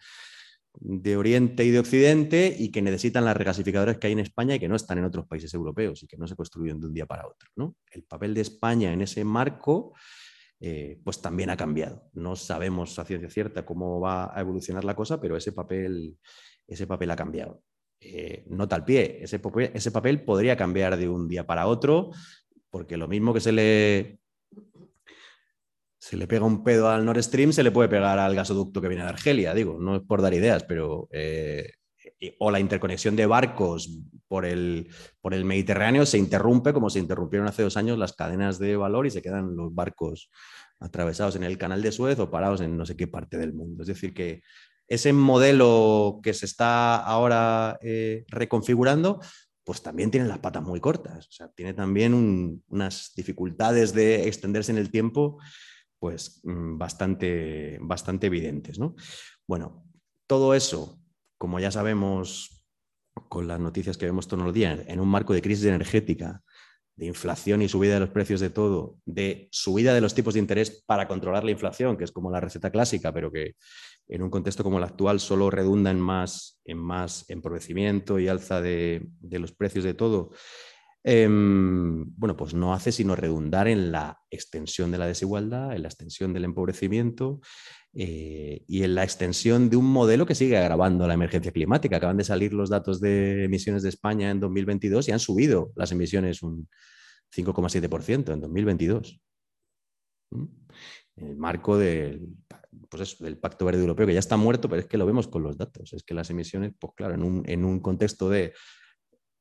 Oriente 1.15 1.63
y 1.65 1.71
de 1.71 1.79
Occidente 1.79 2.55
y 2.57 2.71
que 2.71 2.81
necesitan 2.81 3.25
las 3.25 3.37
regasificadoras 3.37 3.97
que 3.97 4.07
hay 4.07 4.13
en 4.13 4.19
España 4.19 4.55
y 4.55 4.59
que 4.59 4.67
no 4.67 4.75
están 4.75 4.97
en 4.97 5.05
otros 5.05 5.27
países 5.27 5.53
europeos 5.53 6.01
y 6.03 6.07
que 6.07 6.17
no 6.17 6.27
se 6.27 6.35
construyen 6.35 6.79
de 6.79 6.87
un 6.87 6.93
día 6.93 7.05
para 7.05 7.27
otro. 7.27 7.75
El 7.91 8.03
papel 8.03 8.33
de 8.33 8.41
España 8.41 8.91
en 8.91 9.01
ese 9.01 9.23
marco 9.23 9.93
eh, 10.65 10.97
pues 11.03 11.21
también 11.21 11.49
ha 11.49 11.57
cambiado. 11.57 12.09
No 12.13 12.37
sabemos 12.37 12.97
a 12.97 13.03
ciencia 13.03 13.29
cierta 13.29 13.65
cómo 13.65 13.99
va 13.99 14.35
a 14.35 14.39
evolucionar 14.39 14.85
la 14.85 14.95
cosa, 14.95 15.19
pero 15.19 15.35
ese 15.35 15.51
papel, 15.51 16.17
ese 16.65 16.87
papel 16.87 17.11
ha 17.11 17.17
cambiado. 17.17 17.61
Eh, 18.05 18.43
nota 18.47 18.75
al 18.75 18.85
pie. 18.85 19.19
Ese 19.21 19.39
papel, 19.39 19.71
ese 19.73 19.91
papel 19.91 20.23
podría 20.23 20.57
cambiar 20.57 20.97
de 20.97 21.07
un 21.07 21.27
día 21.27 21.45
para 21.45 21.67
otro, 21.67 22.11
porque 22.69 22.97
lo 22.97 23.07
mismo 23.07 23.33
que 23.33 23.39
se 23.39 23.51
le, 23.51 24.19
se 25.97 26.17
le 26.17 26.27
pega 26.27 26.45
un 26.45 26.63
pedo 26.63 26.89
al 26.89 27.05
Nord 27.05 27.23
Stream, 27.23 27.53
se 27.53 27.63
le 27.63 27.71
puede 27.71 27.89
pegar 27.89 28.19
al 28.19 28.35
gasoducto 28.35 28.81
que 28.81 28.89
viene 28.89 29.03
de 29.03 29.09
Argelia, 29.09 29.53
digo, 29.53 29.77
no 29.79 29.95
es 29.95 30.01
por 30.01 30.21
dar 30.21 30.33
ideas, 30.33 30.63
pero... 30.63 31.07
Eh, 31.11 31.69
o 32.39 32.51
la 32.51 32.59
interconexión 32.59 33.15
de 33.15 33.25
barcos 33.25 33.99
por 34.27 34.45
el, 34.45 34.89
por 35.21 35.33
el 35.33 35.45
Mediterráneo 35.45 36.05
se 36.05 36.17
interrumpe 36.17 36.73
como 36.73 36.89
se 36.89 36.99
interrumpieron 36.99 37.47
hace 37.47 37.63
dos 37.63 37.77
años 37.77 37.97
las 37.97 38.13
cadenas 38.13 38.59
de 38.59 38.75
valor 38.75 39.05
y 39.05 39.11
se 39.11 39.21
quedan 39.21 39.55
los 39.55 39.73
barcos 39.73 40.29
atravesados 40.79 41.35
en 41.35 41.43
el 41.43 41.57
canal 41.57 41.81
de 41.81 41.91
Suez 41.91 42.19
o 42.19 42.29
parados 42.29 42.61
en 42.61 42.77
no 42.77 42.85
sé 42.85 42.95
qué 42.95 43.07
parte 43.07 43.37
del 43.37 43.53
mundo. 43.53 43.83
Es 43.83 43.87
decir, 43.87 44.13
que 44.13 44.41
ese 44.87 45.13
modelo 45.13 46.19
que 46.21 46.33
se 46.33 46.45
está 46.45 46.97
ahora 46.97 47.77
eh, 47.81 48.25
reconfigurando, 48.27 49.19
pues 49.63 49.81
también 49.81 50.11
tiene 50.11 50.27
las 50.27 50.39
patas 50.39 50.63
muy 50.63 50.79
cortas. 50.79 51.27
O 51.27 51.31
sea, 51.31 51.47
tiene 51.49 51.73
también 51.73 52.63
unas 52.67 53.13
dificultades 53.15 53.93
de 53.93 54.27
extenderse 54.27 54.71
en 54.71 54.77
el 54.77 54.91
tiempo, 54.91 55.39
pues 55.99 56.41
mm, 56.43 56.77
bastante, 56.77 57.77
bastante 57.81 58.27
evidentes. 58.27 58.77
¿no? 58.77 58.95
Bueno, 59.47 59.85
todo 60.27 60.53
eso, 60.53 60.99
como 61.37 61.59
ya 61.59 61.71
sabemos 61.71 62.65
con 63.29 63.47
las 63.47 63.59
noticias 63.59 63.97
que 63.97 64.05
vemos 64.05 64.27
todos 64.27 64.43
los 64.43 64.53
días, 64.53 64.81
en 64.87 64.99
un 64.99 65.07
marco 65.07 65.33
de 65.33 65.41
crisis 65.41 65.65
energética, 65.65 66.43
de 66.95 67.07
inflación 67.07 67.61
y 67.61 67.69
subida 67.69 67.95
de 67.95 68.01
los 68.01 68.09
precios 68.09 68.39
de 68.39 68.49
todo, 68.49 68.97
de 69.05 69.47
subida 69.51 69.93
de 69.93 70.01
los 70.01 70.13
tipos 70.13 70.35
de 70.35 70.39
interés 70.39 70.83
para 70.85 71.07
controlar 71.07 71.43
la 71.43 71.51
inflación, 71.51 71.97
que 71.97 72.03
es 72.03 72.11
como 72.11 72.29
la 72.29 72.39
receta 72.39 72.69
clásica, 72.69 73.11
pero 73.11 73.31
que 73.31 73.55
en 74.07 74.21
un 74.21 74.29
contexto 74.29 74.63
como 74.63 74.77
el 74.77 74.83
actual 74.83 75.19
solo 75.19 75.49
redunda 75.49 75.89
en 75.89 75.99
más, 75.99 76.61
en 76.65 76.77
más 76.77 77.25
empobrecimiento 77.29 78.19
y 78.19 78.27
alza 78.27 78.61
de, 78.61 79.07
los 79.21 79.53
precios 79.53 79.83
de 79.83 79.95
todo, 79.95 80.31
em, 81.03 82.05
bueno, 82.15 82.37
pues 82.37 82.53
no 82.53 82.73
hace 82.73 82.91
sino 82.91 83.15
redundar 83.15 83.67
en 83.67 83.91
la 83.91 84.19
extensión 84.29 84.91
de 84.91 84.99
la 84.99 85.07
desigualdad, 85.07 85.73
en 85.73 85.81
la 85.81 85.87
extensión 85.87 86.33
del 86.33 86.45
empobrecimiento 86.45 87.41
eh, 87.95 88.63
y 88.67 88.83
en 88.83 88.95
la 88.95 89.03
extensión 89.03 89.69
de 89.69 89.77
un 89.77 89.85
modelo 89.85 90.25
que 90.25 90.35
sigue 90.35 90.57
agravando 90.57 91.07
la 91.07 91.13
emergencia 91.13 91.51
climática. 91.51 91.97
Acaban 91.97 92.17
de 92.17 92.23
salir 92.23 92.53
los 92.53 92.69
datos 92.69 92.99
de 92.99 93.43
emisiones 93.43 93.83
de 93.83 93.89
España 93.89 94.31
en 94.31 94.39
2022 94.39 95.07
y 95.07 95.11
han 95.11 95.19
subido 95.19 95.71
las 95.75 95.91
emisiones 95.91 96.41
un 96.41 96.67
5,7% 97.35 98.33
en 98.33 98.41
2022. 98.41 99.21
¿Mm? 100.31 100.45
En 101.15 101.27
el 101.27 101.37
marco 101.37 101.77
del 101.77 102.29
pues 102.89 103.17
el 103.21 103.37
Pacto 103.37 103.65
Verde 103.65 103.81
Europeo, 103.81 104.07
que 104.07 104.13
ya 104.13 104.19
está 104.19 104.37
muerto, 104.37 104.67
pero 104.69 104.81
es 104.81 104.87
que 104.87 104.97
lo 104.97 105.05
vemos 105.05 105.27
con 105.27 105.43
los 105.43 105.57
datos. 105.57 105.93
Es 105.93 106.03
que 106.03 106.13
las 106.13 106.29
emisiones, 106.29 106.73
pues 106.79 106.93
claro, 106.95 107.13
en 107.13 107.23
un, 107.23 107.43
en 107.47 107.65
un 107.65 107.79
contexto 107.79 108.29
de 108.29 108.53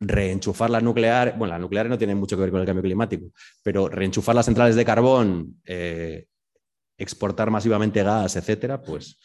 reenchufar 0.00 0.70
la 0.70 0.80
nuclear, 0.80 1.36
bueno, 1.38 1.52
las 1.52 1.60
nucleares 1.60 1.90
no 1.90 1.98
tienen 1.98 2.18
mucho 2.18 2.36
que 2.36 2.42
ver 2.42 2.50
con 2.50 2.60
el 2.60 2.66
cambio 2.66 2.82
climático, 2.82 3.30
pero 3.62 3.88
reenchufar 3.88 4.34
las 4.34 4.46
centrales 4.46 4.74
de 4.74 4.84
carbón, 4.84 5.60
eh, 5.64 6.26
exportar 7.02 7.50
masivamente 7.50 8.02
gas, 8.02 8.36
etcétera, 8.36 8.80
pues, 8.80 9.18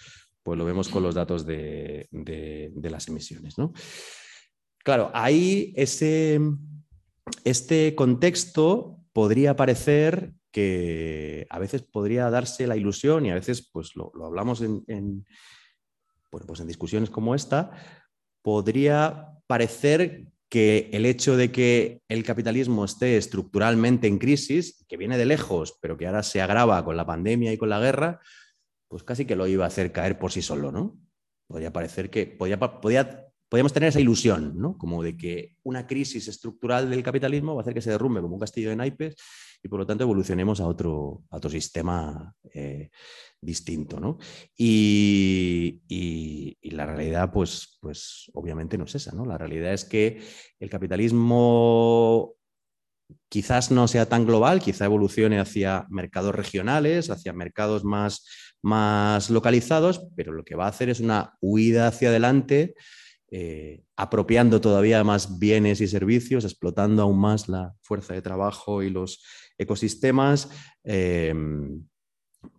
pues 0.43 0.57
lo 0.57 0.65
vemos 0.65 0.89
con 0.89 1.03
los 1.03 1.15
datos 1.15 1.45
de, 1.45 2.07
de, 2.11 2.89
las 2.89 3.07
emisiones. 3.07 3.57
¿no? 3.57 3.73
claro, 4.83 5.11
ahí 5.13 5.73
ese, 5.75 6.39
este 7.43 7.93
contexto 7.95 8.99
podría 9.13 9.55
parecer 9.55 10.33
que 10.51 11.45
a 11.49 11.59
veces 11.59 11.83
podría 11.83 12.29
darse 12.29 12.65
la 12.65 12.77
ilusión 12.77 13.25
y 13.25 13.31
a 13.31 13.35
veces 13.35 13.69
pues 13.71 13.95
lo, 13.95 14.11
hablamos 14.25 14.61
en, 14.61 15.25
pues 16.29 16.59
en 16.59 16.67
discusiones 16.67 17.09
como 17.09 17.35
esta, 17.35 17.71
podría 18.41 19.33
parecer 19.45 20.27
que 20.49 20.89
el 20.93 21.05
hecho 21.05 21.35
de 21.35 21.51
que 21.51 22.01
el 22.07 22.23
capitalismo 22.23 22.85
esté 22.85 23.17
estructuralmente 23.17 24.07
en 24.07 24.17
crisis, 24.17 24.85
que 24.87 24.97
viene 24.97 25.17
de 25.17 25.25
lejos, 25.25 25.77
pero 25.81 25.97
que 25.97 26.07
ahora 26.07 26.23
se 26.23 26.41
agrava 26.41 26.83
con 26.85 26.95
la 26.95 27.05
pandemia 27.05 27.51
y 27.51 27.57
con 27.57 27.69
la 27.69 27.79
guerra, 27.79 28.21
pues 28.87 29.03
casi 29.03 29.25
que 29.25 29.35
lo 29.35 29.47
iba 29.47 29.65
a 29.65 29.67
hacer 29.67 29.91
caer 29.91 30.17
por 30.17 30.31
sí 30.31 30.41
solo, 30.41 30.71
¿no? 30.71 30.97
Podría 31.47 31.73
parecer 31.73 32.09
que 32.09 32.25
podía, 32.25 32.59
podía, 32.59 33.27
podíamos 33.49 33.73
tener 33.73 33.89
esa 33.89 33.99
ilusión, 33.99 34.53
¿no? 34.57 34.77
Como 34.77 35.03
de 35.03 35.17
que 35.17 35.57
una 35.63 35.85
crisis 35.85 36.27
estructural 36.27 36.89
del 36.89 37.03
capitalismo 37.03 37.55
va 37.55 37.61
a 37.61 37.63
hacer 37.63 37.73
que 37.73 37.81
se 37.81 37.91
derrumbe 37.91 38.21
como 38.21 38.35
un 38.35 38.39
castillo 38.39 38.69
de 38.69 38.77
naipes 38.77 39.15
y 39.63 39.69
por 39.69 39.79
lo 39.79 39.85
tanto 39.85 40.03
evolucionemos 40.03 40.61
a 40.61 40.67
otro, 40.67 41.23
a 41.29 41.37
otro 41.37 41.49
sistema 41.49 42.33
eh, 42.53 42.89
distinto. 43.41 43.99
¿no? 43.99 44.17
Y, 44.57 45.81
la 46.71 46.85
realidad, 46.85 47.31
pues, 47.31 47.77
pues 47.81 48.29
obviamente 48.33 48.77
no 48.77 48.85
es 48.85 48.95
esa. 48.95 49.15
¿no? 49.15 49.25
La 49.25 49.37
realidad 49.37 49.73
es 49.73 49.83
que 49.83 50.21
el 50.59 50.69
capitalismo 50.69 52.35
quizás 53.29 53.71
no 53.71 53.87
sea 53.87 54.07
tan 54.07 54.25
global, 54.25 54.59
quizá 54.59 54.85
evolucione 54.85 55.39
hacia 55.39 55.85
mercados 55.89 56.35
regionales, 56.35 57.09
hacia 57.09 57.33
mercados 57.33 57.83
más, 57.83 58.25
más 58.61 59.29
localizados, 59.29 60.07
pero 60.15 60.33
lo 60.33 60.43
que 60.43 60.55
va 60.55 60.65
a 60.65 60.69
hacer 60.69 60.89
es 60.89 60.99
una 60.99 61.35
huida 61.41 61.87
hacia 61.87 62.09
adelante. 62.09 62.75
Eh, 63.29 63.83
apropiando 63.97 64.61
todavía 64.61 65.03
más 65.03 65.37
bienes 65.37 65.81
y 65.81 65.87
servicios, 65.87 66.45
explotando 66.45 67.03
aún 67.03 67.19
más 67.19 67.49
la 67.49 67.73
fuerza 67.81 68.13
de 68.13 68.21
trabajo 68.21 68.83
y 68.83 68.89
los 68.89 69.21
ecosistemas, 69.57 70.49
eh, 70.83 71.33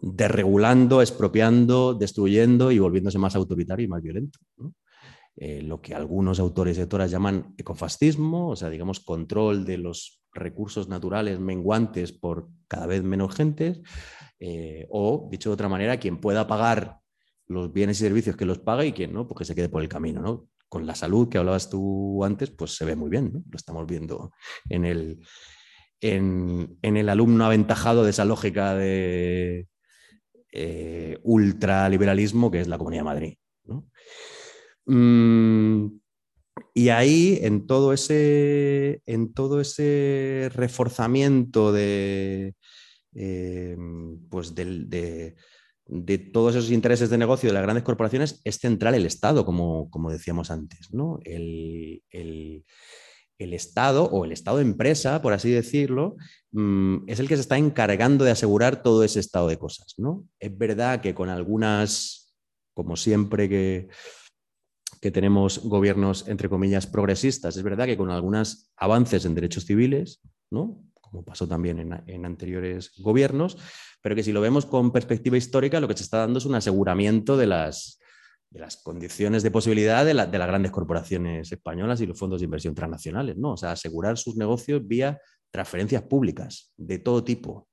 desregulando, 0.01 1.01
expropiando, 1.01 1.94
destruyendo 1.94 2.70
y 2.70 2.78
volviéndose 2.78 3.18
más 3.18 3.34
autoritario 3.34 3.84
y 3.84 3.88
más 3.88 4.03
violento. 4.03 4.38
Eh, 5.36 5.62
lo 5.62 5.80
que 5.80 5.94
algunos 5.94 6.40
autores 6.40 6.78
y 6.78 6.80
autoras 6.80 7.11
llaman 7.11 7.55
ecofascismo, 7.57 8.49
o 8.49 8.57
sea, 8.57 8.70
digamos, 8.70 9.01
control 9.01 9.64
de 9.64 9.78
los 9.78 10.20
recursos 10.32 10.88
naturales 10.88 11.38
menguantes 11.38 12.12
por 12.12 12.49
cada 12.66 12.86
vez 12.86 13.05
menos 13.05 13.34
gente, 13.34 13.80
eh, 14.40 14.86
o, 14.90 15.28
dicho 15.30 15.51
de 15.51 15.55
otra 15.55 15.68
manera, 15.68 15.99
quien 15.99 16.18
pueda 16.18 16.46
pagar 16.46 16.99
los 17.46 17.72
bienes 17.72 18.01
y 18.01 18.05
servicios 18.05 18.36
que 18.36 18.44
los 18.44 18.59
paga 18.59 18.84
y 18.84 18.92
quien 18.92 19.12
no, 19.12 19.26
pues 19.26 19.38
que 19.38 19.44
se 19.44 19.55
quede 19.55 19.68
por 19.68 19.82
el 19.82 19.88
camino. 19.88 20.20
¿no? 20.20 20.49
Con 20.68 20.86
la 20.86 20.94
salud 20.94 21.28
que 21.28 21.38
hablabas 21.38 21.70
tú 21.70 22.24
antes, 22.24 22.51
pues 22.51 22.76
se 22.76 22.84
ve 22.84 22.96
muy 22.96 23.09
bien, 23.09 23.32
lo 23.32 23.57
estamos 23.57 23.86
viendo 23.86 24.32
en 24.68 24.84
el, 24.84 25.20
en, 26.01 26.78
el 26.82 27.09
alumno 27.09 27.44
aventajado 27.44 28.05
de 28.05 28.11
esa 28.11 28.24
lógica 28.24 28.74
de 28.74 29.66
eh, 30.53 31.18
ultraliberalismo 31.22 32.51
que 32.51 32.61
es 32.61 32.68
la 32.68 32.78
Comunidad 32.78 33.01
de 33.01 33.05
Madrid. 33.05 33.34
Mm, 34.86 35.86
y 36.74 36.88
ahí, 36.88 37.38
en 37.42 37.66
todo 37.66 37.92
ese, 37.92 39.03
en 39.07 39.32
todo 39.34 39.61
ese 39.61 40.51
reforzamiento 40.55 41.72
de, 41.72 42.55
eh, 43.14 43.76
pues 44.30 44.55
de, 44.55 45.36
todos 46.32 46.55
esos 46.55 46.70
intereses 46.70 47.11
de 47.11 47.18
negocio 47.18 47.49
de 47.49 47.55
las 47.55 47.62
grandes 47.62 47.84
corporaciones, 47.84 48.40
es 48.44 48.57
central 48.57 48.94
el 48.94 49.07
Estado, 49.07 49.44
como, 49.44 49.90
como 49.90 50.11
decíamos 50.11 50.51
antes. 50.51 50.92
¿no? 50.92 51.18
el, 51.24 52.03
el 52.11 52.64
Estado 53.39 54.05
o 54.05 54.24
el 54.24 54.32
Estado 54.32 54.61
empresa, 54.61 55.22
por 55.22 55.32
así 55.32 55.51
decirlo, 55.51 56.16
mm, 56.53 57.09
es 57.09 57.20
el 57.20 57.28
que 57.28 57.36
se 57.36 57.43
está 57.43 57.57
encargando 57.57 58.24
de 58.24 58.32
asegurar 58.32 58.82
todo 58.82 59.05
ese 59.05 59.20
estado 59.20 59.49
de 59.49 59.59
cosas. 59.59 59.95
¿no? 59.97 60.26
Es 60.41 60.57
verdad 60.57 61.01
que 61.01 61.14
con 61.14 61.28
algunas, 61.28 62.34
como 62.74 62.97
siempre 62.97 63.49
que, 63.49 63.89
que 65.01 65.11
tenemos 65.11 65.61
gobiernos, 65.64 66.26
entre 66.28 66.49
comillas, 66.49 66.86
progresistas, 66.86 67.57
es 67.57 67.62
verdad 67.62 67.86
que 67.86 67.97
con 67.97 68.11
algunos 68.11 68.72
avances 68.76 69.24
en 69.24 69.34
derechos 69.34 69.64
civiles, 69.64 70.20
¿no? 70.51 70.82
como 71.01 71.24
pasó 71.24 71.49
también 71.49 72.03
en 72.07 72.26
anteriores 72.26 72.93
gobiernos, 72.99 73.57
pero 74.03 74.14
que 74.14 74.22
si 74.22 74.32
lo 74.32 74.41
vemos 74.41 74.66
con 74.66 74.93
perspectiva 74.93 75.36
histórica, 75.36 75.80
lo 75.80 75.89
que 75.89 75.97
se 75.97 76.03
está 76.03 76.18
dando 76.18 76.39
es 76.39 76.45
un 76.45 76.55
aseguramiento 76.55 77.36
de 77.36 77.47
las, 77.47 77.99
de 78.51 78.61
las 78.61 78.76
condiciones 78.78 79.42
de 79.42 79.51
posibilidad 79.51 80.05
de, 80.07 80.14
las 80.14 80.30
grandes 80.30 80.72
corporaciones 80.72 81.53
españolas 81.53 82.01
y 82.01 82.07
los 82.07 82.18
fondos 82.18 82.40
de 82.40 82.46
inversión 82.46 82.74
transnacionales, 82.74 83.36
¿no? 83.36 83.53
O 83.53 83.57
sea, 83.57 83.72
asegurar 83.72 84.16
sus 84.16 84.36
negocios 84.36 84.86
vía 84.86 85.20
transferencias 85.51 86.03
públicas 86.03 86.72
de 86.76 86.99
todo 86.99 87.24
tipo, 87.24 87.68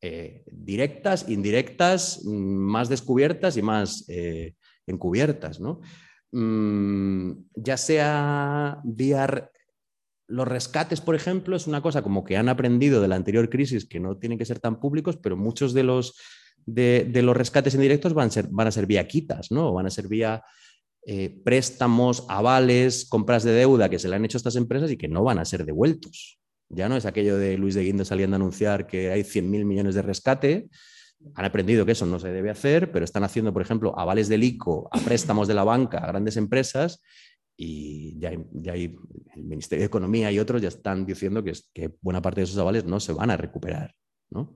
eh, 0.00 0.44
directas, 0.46 1.28
indirectas, 1.28 2.22
mm, 2.24 2.30
más 2.30 2.88
descubiertas 2.88 3.56
y 3.56 3.62
más 3.62 4.04
eh, 4.08 4.54
encubiertas, 4.86 5.60
¿no? 5.60 5.80
Mm, 6.32 7.32
ya 7.54 7.76
sea 7.76 8.80
vía 8.84 9.50
los 10.28 10.46
rescates, 10.46 11.00
por 11.00 11.14
ejemplo, 11.14 11.56
es 11.56 11.66
una 11.66 11.80
cosa 11.80 12.02
como 12.02 12.22
que 12.22 12.36
han 12.36 12.50
aprendido 12.50 13.00
de 13.00 13.08
la 13.08 13.16
anterior 13.16 13.48
crisis 13.48 13.88
que 13.88 13.98
no 13.98 14.18
tienen 14.18 14.38
que 14.38 14.44
ser 14.44 14.60
tan 14.60 14.78
públicos, 14.78 15.16
pero 15.16 15.36
muchos 15.36 15.72
de 15.72 15.84
los 15.84 16.16
de, 16.68 17.22
los 17.22 17.36
rescates 17.36 17.74
indirectos 17.74 18.14
van 18.14 18.28
a 18.28 18.30
ser, 18.30 18.48
van 18.50 18.66
a 18.66 18.72
ser 18.72 18.86
vía 18.86 19.06
quitas, 19.06 19.50
¿no? 19.50 19.72
Van 19.72 19.86
a 19.86 19.90
ser 19.90 20.08
vía 20.08 20.42
eh, 21.06 21.40
préstamos, 21.44 22.26
avales, 22.28 23.06
compras 23.08 23.42
de 23.44 23.52
deuda 23.52 23.88
que 23.88 23.98
se 23.98 24.08
le 24.08 24.16
han 24.16 24.24
hecho 24.24 24.36
a 24.36 24.40
estas 24.40 24.56
empresas 24.56 24.90
y 24.90 24.96
que 24.96 25.08
no 25.08 25.24
van 25.24 25.38
a 25.38 25.44
ser 25.44 25.64
devueltos. 25.64 26.38
Ya 26.68 26.88
no 26.88 26.96
es 26.96 27.06
aquello 27.06 27.38
de 27.38 27.56
Luis 27.56 27.74
de 27.74 27.84
Guindos 27.84 28.08
saliendo 28.08 28.34
a 28.34 28.38
anunciar 28.38 28.86
que 28.86 29.10
hay 29.10 29.22
100.000 29.22 29.64
millones 29.64 29.94
de 29.94 30.02
rescate. 30.02 30.68
Han 31.34 31.44
aprendido 31.44 31.86
que 31.86 31.92
eso 31.92 32.04
no 32.04 32.18
se 32.18 32.28
debe 32.28 32.50
hacer, 32.50 32.92
pero 32.92 33.04
están 33.04 33.24
haciendo, 33.24 33.52
por 33.52 33.62
ejemplo, 33.62 33.98
avales 33.98 34.28
del 34.28 34.44
ICO 34.44 34.88
a 34.92 35.00
préstamos 35.00 35.48
de 35.48 35.54
la 35.54 35.64
banca 35.64 35.98
a 35.98 36.08
grandes 36.08 36.36
empresas 36.36 37.02
y 37.56 38.18
ya, 38.20 38.30
el 38.30 38.94
Ministerio 39.36 39.80
de 39.80 39.86
Economía 39.86 40.30
y 40.30 40.38
otros 40.38 40.62
ya 40.62 40.68
están 40.68 41.06
diciendo 41.06 41.42
que, 41.42 41.54
que 41.72 41.90
buena 42.02 42.22
parte 42.22 42.42
de 42.42 42.44
esos 42.44 42.58
avales 42.58 42.84
no 42.84 43.00
se 43.00 43.12
van 43.12 43.30
a 43.30 43.36
recuperar. 43.36 43.94
¿no? 44.30 44.54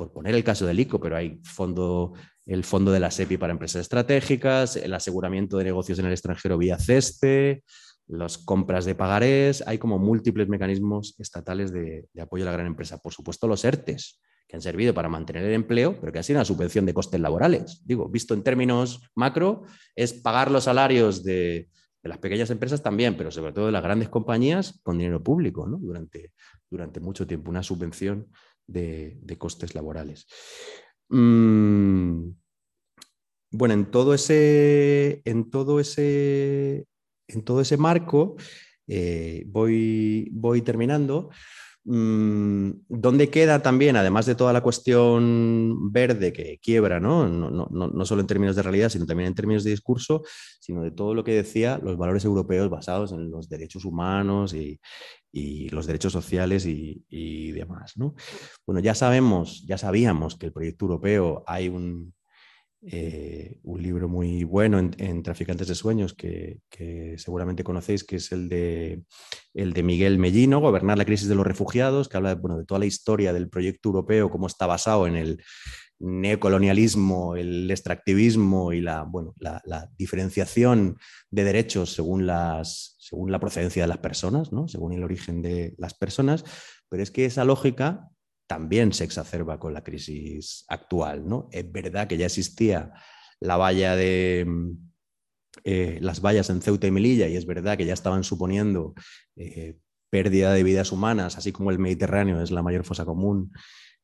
Por 0.00 0.12
poner 0.12 0.34
el 0.34 0.42
caso 0.42 0.64
del 0.64 0.80
ICO, 0.80 0.98
pero 0.98 1.14
hay 1.14 1.38
fondo, 1.44 2.14
el 2.46 2.64
fondo 2.64 2.90
de 2.90 3.00
la 3.00 3.10
SEPI 3.10 3.36
para 3.36 3.52
empresas 3.52 3.82
estratégicas, 3.82 4.76
el 4.76 4.94
aseguramiento 4.94 5.58
de 5.58 5.64
negocios 5.64 5.98
en 5.98 6.06
el 6.06 6.12
extranjero 6.12 6.56
vía 6.56 6.78
CESTE, 6.78 7.62
las 8.06 8.38
compras 8.38 8.86
de 8.86 8.94
pagarés, 8.94 9.62
hay 9.66 9.76
como 9.76 9.98
múltiples 9.98 10.48
mecanismos 10.48 11.16
estatales 11.18 11.70
de, 11.70 12.08
apoyo 12.18 12.44
a 12.44 12.46
la 12.46 12.52
gran 12.52 12.66
empresa. 12.66 12.96
Por 12.96 13.12
supuesto, 13.12 13.46
los 13.46 13.62
ERTES, 13.62 14.22
que 14.48 14.56
han 14.56 14.62
servido 14.62 14.94
para 14.94 15.10
mantener 15.10 15.44
el 15.44 15.52
empleo, 15.52 16.00
pero 16.00 16.10
que 16.10 16.18
ha 16.18 16.22
sido 16.22 16.38
una 16.38 16.46
subvención 16.46 16.86
de 16.86 16.94
costes 16.94 17.20
laborales. 17.20 17.82
Digo, 17.84 18.08
visto 18.08 18.32
en 18.32 18.42
términos 18.42 19.02
macro, 19.14 19.64
es 19.94 20.14
pagar 20.14 20.50
los 20.50 20.64
salarios 20.64 21.22
de, 21.22 21.68
las 22.02 22.16
pequeñas 22.16 22.48
empresas 22.48 22.82
también, 22.82 23.18
pero 23.18 23.30
sobre 23.30 23.52
todo 23.52 23.66
de 23.66 23.72
las 23.72 23.82
grandes 23.82 24.08
compañías 24.08 24.80
con 24.82 24.96
dinero 24.96 25.22
público 25.22 25.68
durante, 25.68 26.32
durante 26.70 27.00
mucho 27.00 27.26
tiempo, 27.26 27.50
una 27.50 27.62
subvención 27.62 28.28
de, 28.70 29.36
costes 29.38 29.74
laborales. 29.74 30.26
Mm, 31.08 32.30
bueno, 33.52 33.74
en 33.74 33.90
todo 33.90 34.14
ese, 34.14 35.22
en 35.24 35.50
todo 35.50 35.80
ese, 35.80 36.86
en 37.28 37.42
todo 37.42 37.60
ese 37.60 37.76
marco, 37.76 38.36
eh, 38.86 39.44
voy, 39.46 40.28
voy 40.32 40.62
terminando. 40.62 41.30
Mm, 41.84 42.72
¿Dónde 42.88 43.30
queda 43.30 43.62
también, 43.62 43.96
además 43.96 44.26
de 44.26 44.34
toda 44.34 44.52
la 44.52 44.60
cuestión 44.62 45.90
verde 45.90 46.32
que 46.32 46.58
quiebra, 46.62 47.00
¿no? 47.00 47.26
No, 47.26 47.50
no, 47.50 47.68
no, 47.70 48.04
solo 48.04 48.20
en 48.20 48.26
términos 48.26 48.54
de 48.56 48.62
realidad, 48.62 48.90
sino 48.90 49.06
también 49.06 49.28
en 49.28 49.34
términos 49.34 49.64
de 49.64 49.70
discurso, 49.70 50.22
sino 50.60 50.82
de 50.82 50.90
todo 50.90 51.14
lo 51.14 51.24
que 51.24 51.32
decía, 51.32 51.80
los 51.82 51.96
valores 51.96 52.24
europeos 52.24 52.68
basados 52.68 53.12
en 53.12 53.30
los 53.30 53.48
derechos 53.48 53.84
humanos 53.86 54.52
y, 54.52 54.78
y 55.32 55.68
los 55.70 55.86
derechos 55.86 56.12
sociales 56.12 56.66
y, 56.66 57.52
demás. 57.52 57.96
¿no? 57.96 58.14
Bueno, 58.66 58.80
ya 58.80 58.94
sabemos, 58.94 59.64
ya 59.66 59.78
sabíamos 59.78 60.36
que 60.36 60.46
el 60.46 60.52
proyecto 60.52 60.84
europeo 60.86 61.44
hay 61.46 61.68
un, 61.68 62.14
eh, 62.82 63.58
un 63.62 63.82
libro 63.82 64.08
muy 64.08 64.44
bueno 64.44 64.78
en, 64.78 65.22
Traficantes 65.22 65.68
de 65.68 65.74
Sueños 65.74 66.14
que, 66.14 66.60
seguramente 67.18 67.62
conocéis, 67.62 68.04
que 68.04 68.16
es 68.16 68.32
el 68.32 68.48
de, 68.48 69.02
el 69.52 69.72
de 69.74 69.82
Miguel 69.82 70.18
Mellino, 70.18 70.60
Gobernar 70.60 70.96
la 70.96 71.04
crisis 71.04 71.28
de 71.28 71.34
los 71.34 71.46
refugiados, 71.46 72.08
que 72.08 72.16
habla 72.16 72.34
bueno, 72.36 72.58
de 72.58 72.64
toda 72.64 72.78
la 72.80 72.86
historia 72.86 73.32
del 73.32 73.50
proyecto 73.50 73.90
europeo, 73.90 74.30
cómo 74.30 74.46
está 74.46 74.66
basado 74.66 75.06
en 75.06 75.16
el 75.16 75.42
neocolonialismo, 75.98 77.36
el 77.36 77.70
extractivismo 77.70 78.72
y 78.72 78.80
la, 78.80 79.02
bueno, 79.02 79.34
la, 79.38 79.90
diferenciación 79.98 80.96
de 81.30 81.44
derechos 81.44 81.92
según, 81.92 82.26
las, 82.26 82.96
según 82.98 83.30
la 83.30 83.40
procedencia 83.40 83.82
de 83.82 83.88
las 83.88 83.98
personas, 83.98 84.52
¿no? 84.52 84.66
según 84.68 84.94
el 84.94 85.04
origen 85.04 85.42
de 85.42 85.74
las 85.76 85.92
personas, 85.92 86.44
pero 86.88 87.02
es 87.02 87.10
que 87.10 87.26
esa 87.26 87.44
lógica 87.44 88.09
también 88.50 88.92
se 88.92 89.04
exacerba 89.04 89.60
con 89.60 89.72
la 89.72 89.84
crisis 89.84 90.64
actual. 90.66 91.28
¿no? 91.28 91.48
Es 91.52 91.70
verdad 91.70 92.08
que 92.08 92.16
ya 92.16 92.26
existía 92.26 92.92
la 93.38 93.56
valla 93.56 93.94
de, 93.94 94.44
eh, 95.62 95.98
las 96.00 96.20
vallas 96.20 96.50
en 96.50 96.60
Ceuta 96.60 96.88
y 96.88 96.90
Melilla, 96.90 97.28
y 97.28 97.36
es 97.36 97.46
verdad 97.46 97.78
que 97.78 97.86
ya 97.86 97.92
estaban 97.92 98.24
suponiendo 98.24 98.94
eh, 99.36 99.76
pérdida 100.10 100.52
de 100.52 100.64
vidas 100.64 100.90
humanas, 100.90 101.38
así 101.38 101.52
como 101.52 101.70
el 101.70 101.78
Mediterráneo 101.78 102.42
es 102.42 102.50
la 102.50 102.60
mayor 102.60 102.82
fosa 102.82 103.04
común 103.04 103.52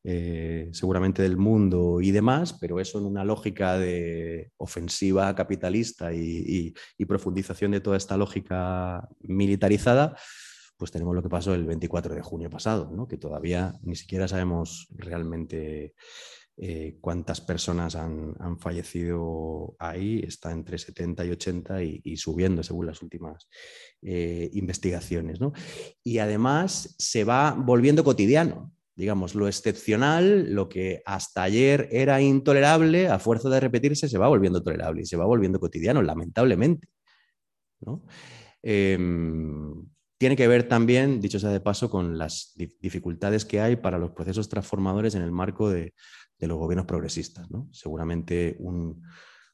eh, 0.05 0.69
seguramente 0.71 1.21
del 1.21 1.35
mundo 1.35 1.99
y 1.99 2.11
demás, 2.11 2.53
pero 2.53 2.79
eso 2.79 2.99
en 2.99 3.05
una 3.05 3.25
lógica 3.25 3.77
de 3.77 4.51
ofensiva 4.55 5.35
capitalista 5.35 6.13
y, 6.13 6.73
profundización 7.05 7.71
de 7.71 7.81
toda 7.81 7.97
esta 7.97 8.15
lógica 8.15 9.09
militarizada, 9.19 10.15
pues 10.77 10.91
tenemos 10.91 11.15
lo 11.15 11.23
que 11.23 11.29
pasó 11.29 11.53
el 11.53 11.65
24 11.65 12.15
de 12.15 12.21
junio 12.21 12.49
pasado, 12.49 12.89
¿no? 12.91 13.07
que 13.07 13.17
todavía 13.17 13.73
ni 13.81 13.95
siquiera 13.95 14.27
sabemos 14.27 14.87
realmente 14.91 15.93
eh, 16.59 16.97
cuántas 17.01 17.39
personas 17.39 17.95
han, 17.95 18.57
fallecido 18.59 19.75
ahí, 19.77 20.23
está 20.25 20.51
entre 20.51 20.79
70 20.79 21.25
y 21.25 21.29
80 21.29 21.83
y, 21.83 22.17
subiendo 22.17 22.63
según 22.63 22.87
las 22.87 23.03
últimas 23.03 23.47
eh, 24.01 24.49
investigaciones. 24.53 25.37
Y 26.03 26.17
además 26.17 26.95
se 26.97 27.23
va 27.23 27.55
volviendo 27.57 28.03
cotidiano. 28.03 28.73
Digamos, 28.95 29.35
lo 29.35 29.47
excepcional, 29.47 30.55
lo 30.55 30.67
que 30.67 31.03
hasta 31.05 31.43
ayer 31.43 31.87
era 31.91 32.19
intolerable, 32.21 33.07
a 33.07 33.19
fuerza 33.19 33.49
de 33.49 33.59
repetirse, 33.59 34.09
se 34.09 34.17
va 34.17 34.27
volviendo 34.27 34.63
tolerable 34.63 35.03
y 35.03 35.05
se 35.05 35.17
va 35.17 35.25
volviendo 35.25 35.59
cotidiano, 35.59 36.01
lamentablemente. 36.01 36.87
Em, 38.63 39.85
tiene 40.17 40.35
que 40.35 40.47
ver 40.47 40.67
también, 40.67 41.21
dicho 41.21 41.39
sea 41.39 41.49
de 41.49 41.59
paso, 41.59 41.89
con 41.89 42.17
las 42.17 42.53
dificultades 42.55 43.45
que 43.45 43.61
hay 43.61 43.75
para 43.75 43.97
los 43.97 44.11
procesos 44.11 44.49
transformadores 44.49 45.15
en 45.15 45.21
el 45.21 45.31
marco 45.31 45.69
de, 45.69 45.93
los 46.39 46.57
gobiernos 46.57 46.85
progresistas. 46.85 47.47
Seguramente 47.71 48.57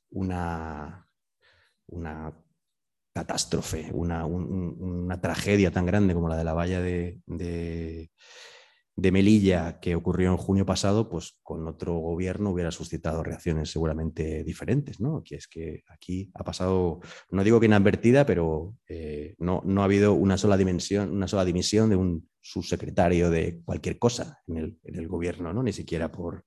una, 0.10 1.06
catástrofe, 3.14 3.90
una, 3.94 5.22
tragedia 5.22 5.72
tan 5.72 5.86
grande 5.86 6.14
como 6.14 6.30
la 6.30 6.38
de 6.38 6.44
la 6.44 6.54
valla 6.54 6.82
de 6.82 8.10
Melilla 8.96 9.80
que 9.80 9.96
ocurrió 9.96 10.32
en 10.32 10.38
junio 10.38 10.66
pasado, 10.66 11.10
pues 11.10 11.40
con 11.42 11.68
otro 11.68 11.96
gobierno 11.98 12.52
hubiera 12.52 12.72
suscitado 12.72 13.24
reacciones 13.24 13.72
seguramente 13.72 14.44
diferentes, 14.44 15.00
¿no? 15.00 15.24
Que 15.24 15.36
es 15.36 15.48
que 15.48 15.84
aquí 15.88 16.32
ha 16.36 16.44
pasado, 16.44 17.00
no 17.32 17.44
digo 17.44 17.60
que 17.60 17.66
inadvertida, 17.66 18.26
pero 18.26 18.76
eh, 18.88 19.36
no, 19.40 19.62
no, 19.66 19.82
ha 19.82 19.86
habido 19.86 20.14
una 20.14 20.38
sola 20.38 20.58
dimensión, 20.58 21.12
una 21.12 21.28
sola 21.28 21.46
dimisión 21.46 21.90
de 21.90 21.96
un 21.96 22.30
subsecretario 22.40 23.30
de 23.30 23.62
cualquier 23.64 23.98
cosa 23.98 24.42
en 24.48 24.58
el, 24.58 24.78
en 24.84 24.96
el 24.96 25.08
gobierno, 25.08 25.54
¿no? 25.54 25.64
Ni 25.64 25.74
siquiera 25.74 26.12
por, 26.12 26.46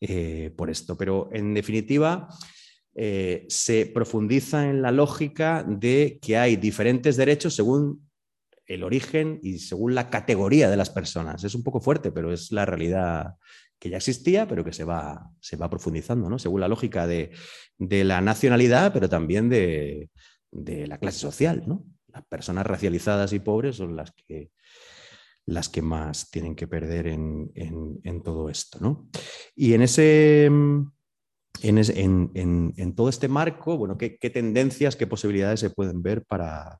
eh, 0.00 0.52
por 0.56 0.70
esto. 0.70 0.96
Pero 0.96 1.28
en 1.32 1.54
definitiva, 1.54 2.28
eh, 3.00 3.46
se 3.48 3.86
profundiza 3.86 4.68
en 4.68 4.82
la 4.82 4.90
lógica 4.90 5.62
de 5.62 6.18
que 6.20 6.36
hay 6.36 6.56
diferentes 6.56 7.16
derechos 7.16 7.54
según 7.54 8.07
el 8.68 8.84
origen 8.84 9.40
y 9.42 9.58
según 9.58 9.94
la 9.94 10.10
categoría 10.10 10.68
de 10.68 10.76
las 10.76 10.90
personas. 10.90 11.42
Es 11.42 11.54
un 11.54 11.64
poco 11.64 11.80
fuerte, 11.80 12.12
pero 12.12 12.32
es 12.32 12.52
la 12.52 12.66
realidad 12.66 13.34
que 13.78 13.88
ya 13.90 13.96
existía, 13.96 14.46
pero 14.46 14.62
que 14.64 14.74
se 14.74 14.84
va, 14.84 15.30
se 15.40 15.56
va 15.56 15.70
profundizando, 15.70 16.28
¿no? 16.28 16.38
según 16.38 16.60
la 16.60 16.68
lógica 16.68 17.06
de, 17.06 17.30
la 17.78 18.20
nacionalidad, 18.20 18.92
pero 18.92 19.08
también 19.08 19.48
de, 19.48 20.10
la 20.52 20.98
clase 20.98 21.18
social. 21.18 21.64
¿no? 21.66 21.84
Las 22.08 22.26
personas 22.26 22.66
racializadas 22.66 23.32
y 23.32 23.38
pobres 23.38 23.76
son 23.76 23.96
las 23.96 24.12
que, 24.12 24.50
las 25.46 25.70
que 25.70 25.80
más 25.80 26.30
tienen 26.30 26.54
que 26.54 26.68
perder 26.68 27.06
en, 27.06 28.22
todo 28.22 28.50
esto. 28.50 28.78
¿no? 28.80 29.08
Y 29.56 29.72
en 29.72 29.82
ese... 29.82 30.50
En, 31.60 32.94
todo 32.94 33.08
este 33.08 33.26
marco, 33.26 33.76
bueno, 33.78 33.96
¿qué, 33.96 34.16
¿qué, 34.18 34.30
tendencias, 34.30 34.94
qué 34.94 35.08
posibilidades 35.08 35.58
se 35.58 35.70
pueden 35.70 36.02
ver 36.02 36.24
para, 36.24 36.78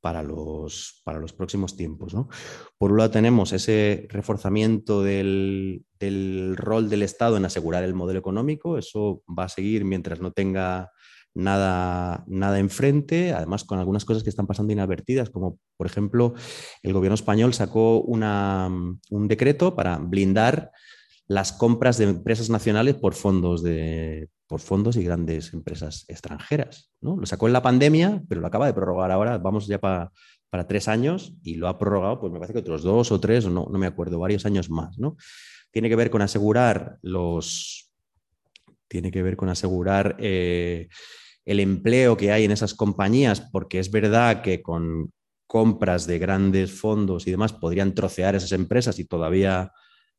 para 0.00 0.22
los, 0.22 1.00
para 1.04 1.18
los 1.18 1.32
próximos 1.32 1.76
tiempos. 1.76 2.14
Por 2.78 2.92
un 2.92 2.98
lado 2.98 3.10
tenemos 3.10 3.52
ese 3.52 4.06
reforzamiento 4.10 5.02
del, 5.02 5.84
rol 6.56 6.88
del 6.88 7.02
Estado 7.02 7.36
en 7.36 7.44
asegurar 7.44 7.84
el 7.84 7.94
modelo 7.94 8.18
económico, 8.18 8.78
eso 8.78 9.22
va 9.26 9.44
a 9.44 9.48
seguir 9.48 9.84
mientras 9.84 10.20
no 10.20 10.32
tenga 10.32 10.90
nada, 11.34 12.24
nada 12.26 12.58
enfrente, 12.58 13.32
además 13.32 13.64
con 13.64 13.78
algunas 13.78 14.04
cosas 14.04 14.22
que 14.22 14.30
están 14.30 14.46
pasando 14.46 14.72
inadvertidas, 14.72 15.30
como 15.30 15.58
por 15.76 15.86
ejemplo 15.86 16.34
el 16.82 16.92
gobierno 16.92 17.14
español 17.14 17.54
sacó 17.54 18.00
una, 18.00 18.68
un 19.10 19.28
decreto 19.28 19.74
para 19.74 19.98
blindar 19.98 20.70
las 21.26 21.52
compras 21.52 21.98
de 21.98 22.04
empresas 22.04 22.48
nacionales 22.48 22.94
por 22.94 23.14
fondos 23.14 23.62
de, 23.62 24.30
por 24.48 24.60
fondos 24.60 24.96
y 24.96 25.04
grandes 25.04 25.52
empresas 25.52 26.06
extranjeras. 26.08 26.90
¿no? 27.00 27.16
Lo 27.16 27.26
sacó 27.26 27.46
en 27.46 27.52
la 27.52 27.62
pandemia, 27.62 28.22
pero 28.28 28.40
lo 28.40 28.46
acaba 28.46 28.66
de 28.66 28.72
prorrogar 28.72 29.12
ahora, 29.12 29.38
vamos 29.38 29.66
ya 29.66 29.78
para 29.78 30.10
tres 30.66 30.88
años 30.88 31.34
y 31.42 31.56
lo 31.56 31.68
ha 31.68 31.78
prorrogado, 31.78 32.18
pues 32.18 32.32
me 32.32 32.38
parece 32.38 32.54
que 32.54 32.60
otros 32.60 32.82
dos 32.82 33.12
o 33.12 33.20
tres, 33.20 33.46
no, 33.46 33.68
no 33.70 33.78
me 33.78 33.86
acuerdo, 33.86 34.18
varios 34.18 34.46
años 34.46 34.70
más. 34.70 34.98
¿no? 34.98 35.16
Tiene 35.70 35.88
que 35.88 35.96
ver 35.96 36.10
con 36.10 36.22
asegurar 36.22 36.98
los... 37.02 37.92
Tiene 38.88 39.10
que 39.10 39.22
ver 39.22 39.36
con 39.36 39.50
asegurar 39.50 40.16
eh, 40.18 40.88
el 41.44 41.60
empleo 41.60 42.16
que 42.16 42.32
hay 42.32 42.44
en 42.44 42.52
esas 42.52 42.72
compañías, 42.72 43.42
porque 43.52 43.78
es 43.78 43.90
verdad 43.90 44.40
que 44.40 44.62
con 44.62 45.12
compras 45.46 46.06
de 46.06 46.18
grandes 46.18 46.72
fondos 46.72 47.26
y 47.26 47.30
demás 47.30 47.52
podrían 47.52 47.94
trocear 47.94 48.34
esas 48.34 48.52
empresas 48.52 48.98
y 48.98 49.04
todavía 49.04 49.72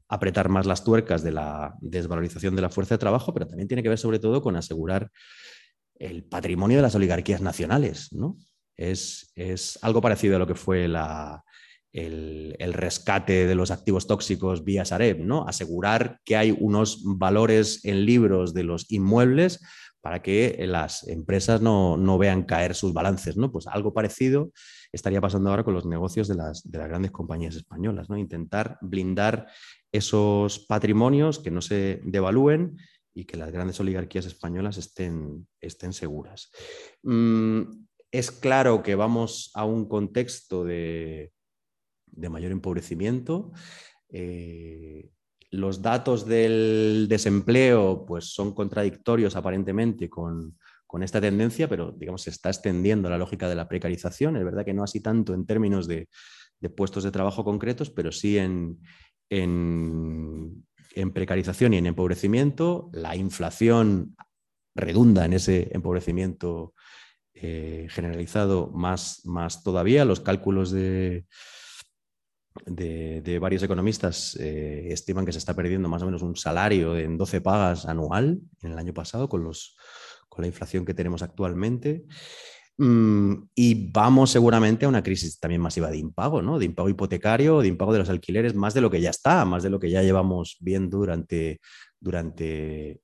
apretar 0.10 0.49
más 0.49 0.66
las 0.66 0.84
tuercas 0.84 1.24
de 1.24 1.32
la 1.32 1.76
desvalorización 1.82 2.55
de 2.55 2.64
la 2.64 2.70
fuerza 2.70 2.95
de 2.95 2.99
trabajo, 2.99 3.34
pero 3.34 3.47
también 3.47 3.68
tiene 3.68 3.84
que 3.84 3.89
ver 3.89 3.99
sobre 3.99 4.20
todo 4.20 4.41
con 4.41 4.55
asegurar 4.55 5.12
el 5.99 6.24
patrimonio 6.24 6.78
de 6.78 6.82
las 6.82 6.95
oligarquías 6.95 7.41
nacionales. 7.41 8.12
¿no? 8.12 8.38
Es, 8.76 9.32
algo 9.82 10.01
parecido 10.01 10.36
a 10.36 10.39
lo 10.39 10.47
que 10.47 10.55
fue 10.55 10.88
la, 10.88 11.43
el, 11.93 12.74
rescate 12.74 13.45
de 13.45 13.55
los 13.55 13.70
activos 13.70 14.07
tóxicos 14.07 14.64
vía 14.64 14.84
Sareb, 14.84 15.20
¿no? 15.20 15.47
asegurar 15.47 16.20
que 16.26 16.38
hay 16.38 16.57
unos 16.60 17.01
valores 17.03 17.86
en 17.86 18.05
libros 18.05 18.53
de 18.53 18.64
los 18.64 18.91
inmuebles 18.91 19.62
para 20.01 20.22
que 20.22 20.55
las 20.66 21.07
empresas 21.07 21.62
no, 21.62 22.18
vean 22.18 22.43
caer 22.43 22.74
sus 22.74 22.93
balances. 22.93 23.38
¿no? 23.38 23.51
Pues 23.51 23.68
algo 23.68 23.93
parecido 23.93 24.51
estaría 24.91 25.22
pasando 25.22 25.49
ahora 25.49 25.64
con 25.64 25.74
los 25.74 25.86
negocios 25.86 26.28
de 26.28 26.36
las, 26.36 26.64
de 26.64 26.80
las 26.80 26.88
grandes 26.88 27.12
compañías 27.12 27.55
españolas, 27.55 28.10
¿no? 28.10 28.18
intentar 28.18 28.80
blindar 28.82 29.47
esos 29.92 30.60
patrimonios, 30.60 31.40
que 31.40 31.52
no 31.52 31.62
se 31.62 32.02
devalúen 32.04 32.78
y 33.14 33.26
que 33.26 33.38
las 33.38 33.52
grandes 33.52 33.80
oligarquías 33.80 34.26
españolas 34.26 34.78
estén, 34.78 35.48
estén 35.60 35.94
seguras. 35.94 36.52
Mm, 37.04 37.64
es 38.12 38.32
claro 38.32 38.82
que 38.84 38.96
vamos 38.96 39.52
a 39.54 39.66
un 39.66 39.88
contexto 39.88 40.64
de, 40.64 41.32
mayor 42.16 42.52
empobrecimiento. 42.52 43.52
Eh, 44.10 45.10
los 45.52 45.82
datos 45.82 46.26
del 46.26 47.08
desempleo 47.10 48.06
pues, 48.06 48.34
son 48.34 48.54
contradictorios 48.54 49.36
aparentemente 49.36 50.10
con, 50.10 50.58
esta 51.02 51.22
tendencia, 51.22 51.70
pero 51.70 51.92
digamos 51.92 52.24
se 52.24 52.32
está 52.32 52.50
extendiendo 52.50 53.12
la 53.12 53.18
lógica 53.20 53.48
de 53.48 53.56
la 53.56 53.68
precarización. 53.68 54.38
Es 54.38 54.44
verdad 54.44 54.66
que 54.66 54.74
no 54.74 54.84
así 54.84 55.02
tanto 55.02 55.36
en 55.36 55.46
términos 55.46 55.88
de 55.88 56.08
puestos 56.76 57.04
de 57.04 57.12
trabajo 57.12 57.44
concretos, 57.44 57.92
pero 57.92 58.12
sí 58.12 58.40
en, 58.40 58.80
en, 59.30 60.65
precarización 61.13 61.73
y 61.73 61.77
en 61.77 61.86
empobrecimiento, 61.86 62.89
la 62.91 63.15
inflación 63.15 64.15
redunda 64.75 65.25
en 65.25 65.34
ese 65.34 65.69
empobrecimiento 65.71 66.73
eh, 67.34 67.88
generalizado 67.89 68.67
más, 68.67 69.25
más 69.25 69.63
todavía. 69.63 70.03
Los 70.03 70.19
cálculos 70.19 70.71
de, 70.71 71.25
de, 72.65 73.39
varios 73.39 73.63
economistas 73.63 74.36
eh, 74.39 74.91
estiman 74.91 75.25
que 75.25 75.32
se 75.32 75.38
está 75.38 75.55
perdiendo 75.55 75.89
más 75.89 76.01
o 76.01 76.05
menos 76.05 76.21
un 76.21 76.36
salario 76.36 76.97
en 76.97 77.17
12 77.17 77.41
pagas 77.41 77.86
anual 77.86 78.39
en 78.61 78.71
el 78.71 78.77
año 78.77 78.93
pasado 78.93 79.30
con, 79.30 79.43
los, 79.43 79.77
con 80.27 80.41
la 80.41 80.47
inflación 80.47 80.86
que 80.86 80.93
tenemos 80.93 81.21
actualmente. 81.21 82.05
Mm, 82.82 83.49
y 83.55 83.91
vamos 83.91 84.32
seguramente 84.32 84.86
a 84.86 84.88
una 84.88 85.03
crisis 85.03 85.38
también 85.38 85.59
masiva 85.59 85.91
de 85.91 85.97
impago, 85.97 86.41
¿no? 86.41 86.57
De 86.57 86.63
impago 86.63 86.88
hipotecario, 86.88 87.59
de 87.59 87.67
impago 87.67 87.91
de 87.91 87.99
los 87.99 88.09
alquileres, 88.09 88.55
más 88.55 88.73
de 88.73 88.80
lo 88.80 88.89
que 88.89 89.01
ya 89.01 89.09
está, 89.09 89.43
más 89.43 89.63
de 89.63 89.69
lo 89.69 89.82
que 89.82 89.89
ya 89.89 90.01
llevamos 90.01 90.55
viendo 90.61 90.99
durante, 90.99 91.59
durante 91.99 93.01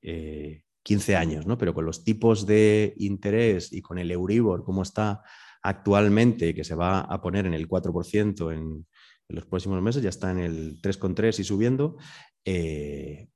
15 0.82 1.12
eh, 1.12 1.16
años, 1.16 1.46
¿no? 1.46 1.58
Pero 1.58 1.74
con 1.74 1.84
los 1.84 2.04
tipos 2.04 2.46
de 2.46 2.94
interés 2.96 3.70
y 3.70 3.82
con 3.82 3.98
el 3.98 4.10
Euribor, 4.10 4.64
como 4.64 4.82
está 4.82 5.22
actualmente, 5.62 6.54
que 6.54 6.64
se 6.64 6.74
va 6.74 7.00
a 7.00 7.20
poner 7.20 7.44
en 7.44 7.52
el 7.52 7.68
4% 7.68 8.54
en, 8.54 8.86
en 9.28 9.36
los 9.36 9.44
próximos 9.44 9.82
meses, 9.82 10.02
ya 10.02 10.08
está 10.08 10.30
en 10.30 10.38
el 10.38 10.80
3,3 10.80 11.38
y 11.38 11.44
subiendo, 11.44 11.98
eh, 12.46 13.28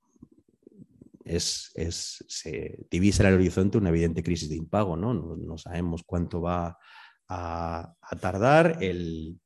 es, 1.36 2.24
se 2.28 2.78
divisa 2.90 3.22
en 3.22 3.28
el 3.30 3.34
horizonte 3.36 3.78
una 3.78 3.90
evidente 3.90 4.22
crisis 4.22 4.48
de 4.48 4.56
impago. 4.56 4.96
No, 4.96 5.14
no, 5.14 5.58
sabemos 5.58 6.02
cuánto 6.04 6.40
va 6.40 6.76
a, 7.28 7.94
tardar. 8.20 8.78
El, 8.80 9.38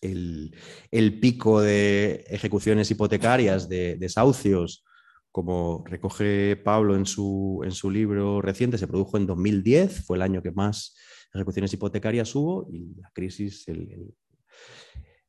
el, 0.00 1.20
pico 1.20 1.60
de 1.60 2.24
ejecuciones 2.28 2.90
hipotecarias, 2.90 3.68
de 3.68 3.96
desahucios, 3.96 4.84
como 5.30 5.84
recoge 5.86 6.56
Pablo 6.56 6.96
en 6.96 7.06
su, 7.06 7.60
en 7.64 7.72
su 7.72 7.90
libro 7.90 8.40
reciente, 8.40 8.78
se 8.78 8.88
produjo 8.88 9.16
en 9.16 9.26
2010, 9.26 10.04
fue 10.04 10.16
el 10.16 10.22
año 10.22 10.42
que 10.42 10.50
más 10.52 10.96
ejecuciones 11.32 11.72
hipotecarias 11.72 12.34
hubo 12.34 12.66
y 12.70 12.94
la 13.00 13.10
crisis, 13.12 13.66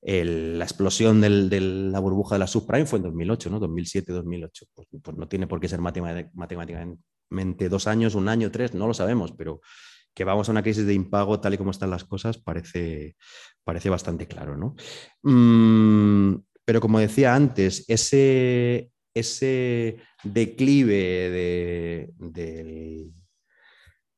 la 0.01 0.63
explosión 0.65 1.21
de 1.21 1.61
la 1.61 1.99
burbuja 1.99 2.35
de 2.35 2.39
la 2.39 2.47
subprime 2.47 2.85
fue 2.85 2.97
en 2.97 3.03
2008, 3.03 3.49
¿no? 3.49 3.59
2007-2008. 3.59 4.49
Pues, 4.73 4.87
pues, 5.01 5.17
no 5.17 5.27
tiene 5.27 5.47
por 5.47 5.59
qué 5.59 5.67
ser 5.67 5.81
matemáticamente 5.81 7.69
dos 7.69 7.87
años, 7.87 8.15
un 8.15 8.27
año, 8.27 8.51
tres, 8.51 8.73
no 8.73 8.87
lo 8.87 8.93
sabemos, 8.93 9.31
pero 9.31 9.61
que 10.13 10.23
vamos 10.23 10.49
a 10.49 10.51
una 10.51 10.63
crisis 10.63 10.85
de 10.85 10.93
impago 10.93 11.39
tal 11.39 11.53
y 11.53 11.57
como 11.57 11.71
están 11.71 11.89
las 11.89 12.03
cosas 12.03 12.37
parece, 12.37 13.15
parece 13.63 13.89
bastante 13.89 14.27
claro, 14.27 14.57
¿no? 14.57 14.75
Mm, 15.23 16.35
pero 16.65 16.81
como 16.81 16.99
decía 16.99 17.35
antes, 17.35 17.85
ese, 17.87 18.91
ese 19.13 19.97
declive 20.23 22.07
del, 22.17 23.13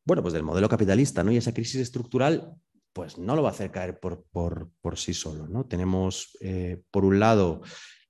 bueno, 0.06 0.22
pues 0.22 0.34
del 0.34 0.44
modelo 0.44 0.70
capitalista 0.70 1.24
¿no? 1.24 1.32
y 1.32 1.38
esa 1.38 1.54
crisis 1.54 1.82
estructural, 1.82 2.54
pues 2.94 3.18
no 3.18 3.36
lo 3.36 3.44
va 3.44 3.50
a 3.50 3.52
hacer 3.52 3.72
caer 3.72 4.00
por, 4.00 4.70
sí 4.96 5.14
solo. 5.14 5.48
¿no? 5.48 5.66
Tenemos, 5.66 6.38
eh, 6.42 6.82
por 6.92 7.04
un 7.06 7.20
lado, 7.20 7.62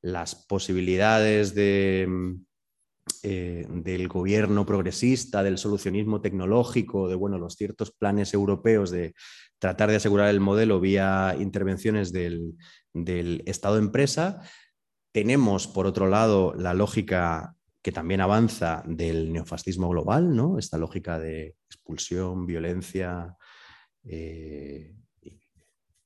las 0.02 0.36
posibilidades 0.36 1.56
de, 1.56 2.36
eh, 3.24 3.66
del 3.70 4.08
gobierno 4.10 4.66
progresista, 4.66 5.44
del 5.44 5.58
solucionismo 5.58 6.22
tecnológico, 6.22 7.08
de 7.08 7.16
bueno, 7.16 7.38
los 7.38 7.56
ciertos 7.56 7.92
planes 7.92 8.34
europeos 8.34 8.92
de 8.92 9.14
tratar 9.60 9.90
de 9.90 9.96
asegurar 9.96 10.30
el 10.30 10.42
modelo 10.42 10.82
vía 10.82 11.36
intervenciones 11.40 12.12
del, 12.12 12.54
del 12.94 13.42
Estado-empresa, 13.46 14.42
tenemos, 15.14 15.68
por 15.68 15.86
otro 15.88 16.08
lado, 16.08 16.54
la 16.56 16.74
lógica 16.74 17.56
que 17.82 17.92
también 17.92 18.22
avanza 18.22 18.84
del 18.86 19.32
neofascismo 19.32 19.90
global, 19.90 20.36
¿no? 20.36 20.58
Esta 20.58 20.78
lógica 20.78 21.20
de 21.20 21.56
expulsión, 21.70 22.46
violencia, 22.46 23.36
eh, 24.06 24.96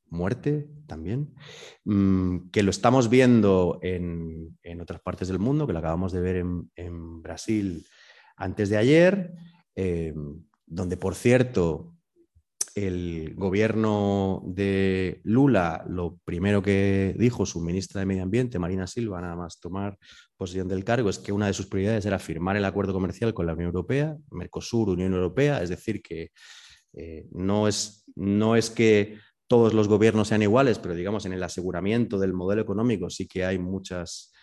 muerte 0.09 0.69
también, 0.87 1.33
mm, 1.85 2.49
que 2.51 2.63
lo 2.63 2.71
estamos 2.71 3.09
viendo 3.09 3.79
en, 3.81 4.57
otras 4.81 5.01
partes 5.01 5.27
del 5.27 5.39
mundo, 5.39 5.67
que 5.67 5.73
lo 5.73 5.79
acabamos 5.79 6.11
de 6.11 6.21
ver 6.21 6.35
en, 6.37 7.21
Brasil 7.21 7.85
antes 8.37 8.69
de 8.69 8.77
ayer, 8.77 9.33
eh, 9.75 10.13
donde 10.65 10.97
por 10.97 11.15
cierto 11.15 11.97
el 12.75 13.33
gobierno 13.35 14.43
de 14.45 15.19
Lula, 15.23 15.83
lo 15.89 16.19
primero 16.23 16.61
que 16.61 17.15
dijo 17.17 17.45
su 17.47 17.59
ministra 17.59 17.99
de 17.99 18.05
Medio 18.05 18.21
Ambiente, 18.21 18.59
Marina 18.59 18.85
Silva, 18.85 19.19
nada 19.19 19.35
más 19.35 19.59
tomar 19.59 19.97
posesión 20.37 20.67
del 20.67 20.83
cargo, 20.83 21.09
es 21.09 21.17
que 21.17 21.31
una 21.31 21.47
de 21.47 21.53
sus 21.53 21.65
prioridades 21.65 22.05
era 22.05 22.19
firmar 22.19 22.55
el 22.55 22.65
acuerdo 22.65 22.93
comercial 22.93 23.33
con 23.33 23.47
la 23.47 23.53
Unión 23.53 23.69
Europea, 23.69 24.15
Mercosur, 24.29 24.89
Unión 24.89 25.13
Europea, 25.13 25.63
es 25.63 25.69
decir, 25.69 26.03
que 26.03 26.29
eh, 26.99 27.27
no, 27.31 27.67
es, 27.67 28.03
no 28.15 28.55
es 28.55 28.71
que 28.71 29.19
todos 29.47 29.73
los 29.73 29.87
gobiernos 29.87 30.29
sean 30.29 30.41
iguales, 30.41 30.79
pero 30.79 30.95
digamos 30.95 31.25
en 31.25 31.33
el 31.33 31.43
aseguramiento 31.43 32.17
del 32.17 32.33
modelo 32.33 32.61
económico 32.61 33.09
sí 33.11 33.27
que 33.27 33.45
hay 33.45 33.59
muchas 33.59 34.33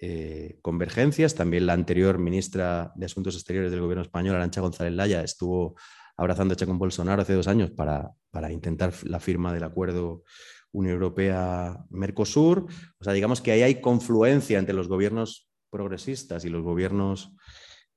eh, 0.00 0.58
convergencias. 0.62 1.36
También 1.36 1.66
la 1.66 1.74
anterior 1.74 2.18
ministra 2.18 2.92
de 2.96 3.06
Asuntos 3.06 3.36
Exteriores 3.36 3.70
del 3.70 3.80
gobierno 3.80 4.02
español, 4.02 4.34
Arancha 4.34 4.60
González 4.60 4.92
Laya, 4.92 5.22
estuvo 5.22 5.76
abrazando 6.16 6.54
a 6.60 6.66
con 6.66 6.78
Bolsonaro 6.78 7.22
hace 7.22 7.34
dos 7.34 7.46
años 7.46 7.70
para, 7.70 8.10
para 8.32 8.50
intentar 8.50 8.92
la 9.04 9.20
firma 9.20 9.52
del 9.52 9.62
acuerdo 9.62 10.24
Unión 10.72 10.94
Europea-Mercosur. 10.94 12.66
O 12.98 13.04
sea, 13.04 13.12
digamos 13.12 13.40
que 13.40 13.52
ahí 13.52 13.62
hay 13.62 13.80
confluencia 13.80 14.58
entre 14.58 14.74
los 14.74 14.88
gobiernos 14.88 15.48
progresistas 15.70 16.44
y 16.44 16.48
los 16.48 16.62
gobiernos 16.62 17.32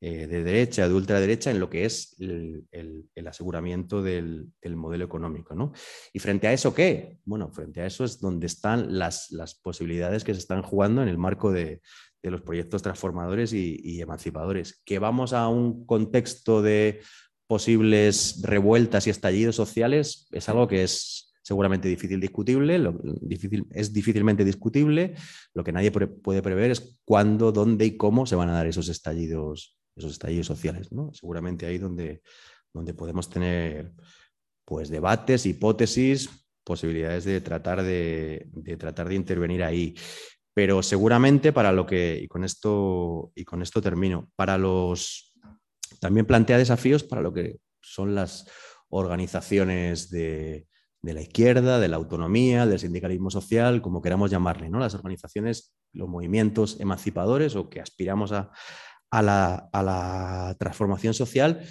eh, 0.01 0.27
de 0.27 0.43
derecha, 0.43 0.87
de 0.87 0.93
ultraderecha, 0.93 1.51
en 1.51 1.59
lo 1.59 1.69
que 1.69 1.85
es 1.85 2.15
el, 2.19 2.67
aseguramiento 3.27 4.01
del, 4.01 4.51
modelo 4.75 5.05
económico. 5.05 5.55
¿no? 5.55 5.71
¿Y 6.13 6.19
frente 6.19 6.47
a 6.47 6.53
eso 6.53 6.73
qué? 6.73 7.17
Bueno, 7.25 7.51
frente 7.51 7.81
a 7.81 7.85
eso 7.85 8.03
es 8.03 8.19
donde 8.19 8.47
están 8.47 8.97
las, 8.99 9.31
las 9.31 9.55
posibilidades 9.55 10.23
que 10.23 10.33
se 10.33 10.39
están 10.39 10.61
jugando 10.61 11.01
en 11.01 11.07
el 11.07 11.17
marco 11.17 11.51
de, 11.51 11.81
de 12.21 12.31
los 12.31 12.41
proyectos 12.41 12.81
transformadores 12.81 13.53
y, 13.53 13.79
y 13.83 14.01
emancipadores. 14.01 14.81
Que 14.85 14.99
vamos 14.99 15.33
a 15.33 15.47
un 15.47 15.85
contexto 15.85 16.61
de 16.61 17.01
posibles 17.47 18.41
revueltas 18.41 19.07
y 19.07 19.11
estallidos 19.11 19.55
sociales 19.55 20.27
es 20.31 20.49
algo 20.49 20.67
que 20.67 20.83
es 20.83 21.33
seguramente 21.45 21.87
difícil 21.87 22.19
discutible, 22.19 22.79
lo, 22.79 22.99
difícil, 23.21 23.67
es 23.69 23.93
difícilmente 23.93 24.43
discutible. 24.43 25.13
Lo 25.53 25.63
que 25.63 25.71
nadie 25.71 25.91
puede 25.91 26.41
prever 26.41 26.71
es 26.71 26.97
cuándo, 27.05 27.51
dónde 27.51 27.85
y 27.85 27.97
cómo 27.97 28.25
se 28.25 28.35
van 28.35 28.49
a 28.49 28.53
dar 28.53 28.65
esos 28.65 28.89
estallidos, 28.89 29.77
esos 29.95 30.11
estallidos 30.11 30.47
sociales. 30.47 30.91
¿no? 30.91 31.13
Seguramente 31.13 31.65
ahí 31.65 31.77
donde, 31.77 32.21
donde 32.73 32.93
podemos 32.93 33.29
tener 33.29 33.93
pues, 34.65 34.89
debates, 34.89 35.45
hipótesis, 35.45 36.29
posibilidades 36.63 37.25
de 37.25 37.41
tratar 37.41 37.83
de, 37.83 38.47
de 38.51 38.77
tratar 38.77 39.09
de 39.09 39.15
intervenir 39.15 39.63
ahí. 39.63 39.95
Pero 40.53 40.81
seguramente 40.81 41.51
para 41.51 41.71
lo 41.71 41.85
que, 41.85 42.19
y 42.21 42.27
con 42.27 42.43
esto, 42.43 43.31
y 43.35 43.43
con 43.43 43.61
esto 43.61 43.81
termino, 43.81 44.31
para 44.35 44.57
los 44.57 45.33
también 45.99 46.25
plantea 46.25 46.57
desafíos 46.57 47.03
para 47.03 47.21
lo 47.21 47.33
que 47.33 47.59
son 47.81 48.15
las 48.15 48.47
organizaciones 48.89 50.09
de, 50.09 50.67
la 51.01 51.21
izquierda, 51.21 51.79
de 51.79 51.87
la 51.87 51.97
autonomía, 51.97 52.65
del 52.65 52.79
sindicalismo 52.79 53.29
social, 53.29 53.81
como 53.81 54.01
queramos 54.01 54.31
llamarle, 54.31 54.69
¿no? 54.69 54.79
Las 54.79 54.95
organizaciones, 54.95 55.75
los 55.93 56.09
movimientos 56.09 56.79
emancipadores 56.79 57.55
o 57.55 57.69
que 57.69 57.81
aspiramos 57.81 58.31
a, 58.31 58.51
la, 59.21 60.55
transformación 60.59 61.13
social, 61.13 61.61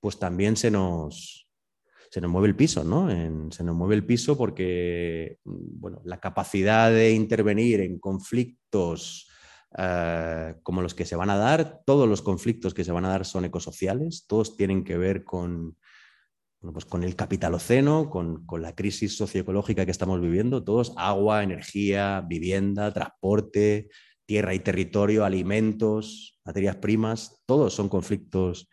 pues 0.00 0.18
también 0.18 0.56
se 0.56 0.70
nos, 0.70 1.48
se 2.10 2.20
nos 2.20 2.30
mueve 2.30 2.48
el 2.48 2.56
piso, 2.56 2.84
¿no? 2.84 3.08
se 3.50 3.64
nos 3.64 3.74
mueve 3.74 3.94
el 3.94 4.06
piso 4.06 4.36
porque, 4.36 5.38
bueno, 5.44 6.00
la 6.04 6.20
capacidad 6.20 6.90
de 6.90 7.12
intervenir 7.12 7.80
en 7.80 7.98
conflictos 7.98 9.30
eh, 9.78 10.56
como 10.64 10.82
los 10.82 10.94
que 10.94 11.04
se 11.04 11.16
van 11.16 11.30
a 11.30 11.36
dar. 11.36 11.82
Todos 11.84 12.08
los 12.08 12.22
conflictos 12.22 12.74
que 12.74 12.84
se 12.84 12.92
van 12.92 13.04
a 13.04 13.10
dar 13.10 13.24
son 13.24 13.44
ecosociales, 13.44 14.26
todos 14.26 14.56
tienen 14.56 14.82
que 14.82 14.98
ver 14.98 15.22
con, 15.22 15.76
pues 16.60 16.84
con 16.84 17.04
el 17.04 17.14
capitaloceno, 17.14 18.10
con, 18.10 18.44
con 18.46 18.62
la 18.62 18.74
crisis 18.74 19.16
socioecológica 19.16 19.84
que 19.84 19.92
estamos 19.92 20.20
viviendo, 20.20 20.64
todos 20.64 20.92
agua, 20.96 21.44
energía, 21.44 22.20
vivienda, 22.26 22.92
transporte, 22.92 23.88
tierra 24.30 24.54
y 24.54 24.60
territorio, 24.60 25.24
alimentos, 25.24 26.38
materias 26.44 26.76
primas, 26.76 27.42
todos 27.46 27.74
son 27.74 27.88
conflictos 27.88 28.68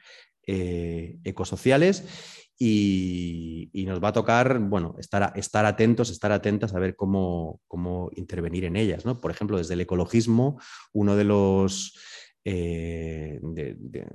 eh, 0.45 1.18
ecosociales 1.24 2.03
y, 2.60 3.72
nos 3.88 3.99
va 3.99 4.10
a 4.10 4.14
tocar, 4.14 4.60
bueno, 4.60 4.93
estar, 4.99 5.34
estar 5.36 5.66
atentos, 5.66 6.12
estar 6.12 6.32
atentas 6.32 6.76
a 6.76 6.80
ver 6.80 6.95
cómo, 6.95 7.60
cómo 7.68 8.12
intervenir 8.16 8.66
en 8.66 8.76
ellas. 8.76 9.03
¿no? 9.03 9.20
Por 9.20 9.32
ejemplo, 9.32 9.58
desde 9.58 9.74
el 9.74 9.82
ecologismo, 9.82 10.62
uno 10.93 11.16
de 11.16 11.24
los, 11.24 11.97
eh, 12.45 13.39
de, 13.41 14.05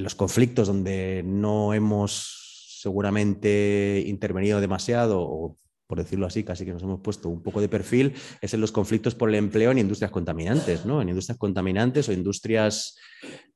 los 0.00 0.14
conflictos 0.14 0.68
donde 0.68 1.24
no 1.26 1.74
hemos 1.74 2.78
seguramente 2.80 4.04
intervenido 4.06 4.60
demasiado 4.60 5.20
o 5.20 5.58
por 5.94 6.02
decirlo 6.02 6.26
así, 6.26 6.42
casi 6.42 6.64
que 6.64 6.72
nos 6.72 6.82
hemos 6.82 6.98
puesto 6.98 7.28
un 7.28 7.40
poco 7.40 7.60
de 7.60 7.68
perfil, 7.68 8.14
es 8.40 8.52
en 8.52 8.60
los 8.60 8.72
conflictos 8.72 9.14
por 9.14 9.28
el 9.28 9.36
empleo 9.36 9.70
en 9.70 9.78
industrias 9.78 10.10
contaminantes, 10.10 10.84
¿no? 10.84 11.00
En 11.00 11.08
industrias 11.08 11.38
contaminantes 11.38 12.08
o 12.08 12.12
industrias 12.12 12.96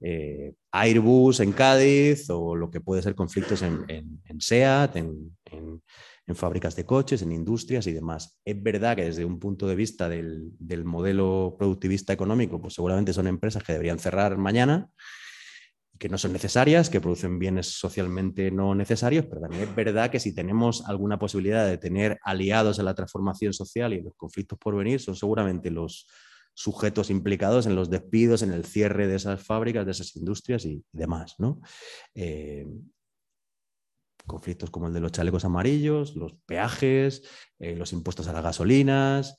eh, 0.00 0.54
Airbus 0.70 1.40
en 1.40 1.50
Cádiz 1.50 2.30
o 2.30 2.54
lo 2.54 2.70
que 2.70 2.80
puede 2.80 3.02
ser 3.02 3.16
conflictos 3.16 3.62
en, 3.62 4.20
SEAT, 4.38 4.94
en, 4.94 5.32
fábricas 6.32 6.76
de 6.76 6.84
coches, 6.84 7.22
en 7.22 7.32
industrias 7.32 7.88
y 7.88 7.92
demás. 7.92 8.38
Es 8.44 8.62
verdad 8.62 8.94
que 8.94 9.06
desde 9.06 9.24
un 9.24 9.40
punto 9.40 9.66
de 9.66 9.74
vista 9.74 10.08
del, 10.08 10.52
del 10.60 10.84
modelo 10.84 11.56
productivista 11.58 12.12
económico, 12.12 12.60
pues 12.60 12.74
seguramente 12.74 13.12
son 13.12 13.26
empresas 13.26 13.64
que 13.64 13.72
deberían 13.72 13.98
cerrar 13.98 14.38
mañana 14.38 14.92
que 15.98 16.08
no 16.08 16.18
son 16.18 16.32
necesarias, 16.32 16.90
que 16.90 17.00
producen 17.00 17.38
bienes 17.38 17.66
socialmente 17.66 18.50
no 18.50 18.74
necesarios, 18.74 19.26
pero 19.26 19.40
también 19.40 19.62
es 19.64 19.74
verdad 19.74 20.10
que 20.10 20.20
si 20.20 20.34
tenemos 20.34 20.84
alguna 20.86 21.18
posibilidad 21.18 21.66
de 21.66 21.78
tener 21.78 22.18
aliados 22.22 22.78
en 22.78 22.84
la 22.84 22.94
transformación 22.94 23.52
social 23.52 23.92
y 23.92 23.98
en 23.98 24.04
los 24.04 24.14
conflictos 24.16 24.58
por 24.58 24.76
venir, 24.76 25.00
son 25.00 25.16
seguramente 25.16 25.70
los 25.70 26.06
sujetos 26.54 27.10
implicados 27.10 27.66
en 27.66 27.76
los 27.76 27.90
despidos, 27.90 28.42
en 28.42 28.52
el 28.52 28.64
cierre 28.64 29.06
de 29.06 29.16
esas 29.16 29.42
fábricas, 29.42 29.84
de 29.84 29.92
esas 29.92 30.14
industrias 30.16 30.64
y 30.64 30.84
demás. 30.92 31.36
¿no? 31.38 31.60
Eh, 32.14 32.66
conflictos 34.26 34.70
como 34.70 34.88
el 34.88 34.94
de 34.94 35.00
los 35.00 35.12
chalecos 35.12 35.44
amarillos, 35.44 36.14
los 36.16 36.34
peajes, 36.46 37.22
eh, 37.58 37.76
los 37.76 37.92
impuestos 37.92 38.28
a 38.28 38.32
las 38.32 38.42
gasolinas, 38.42 39.36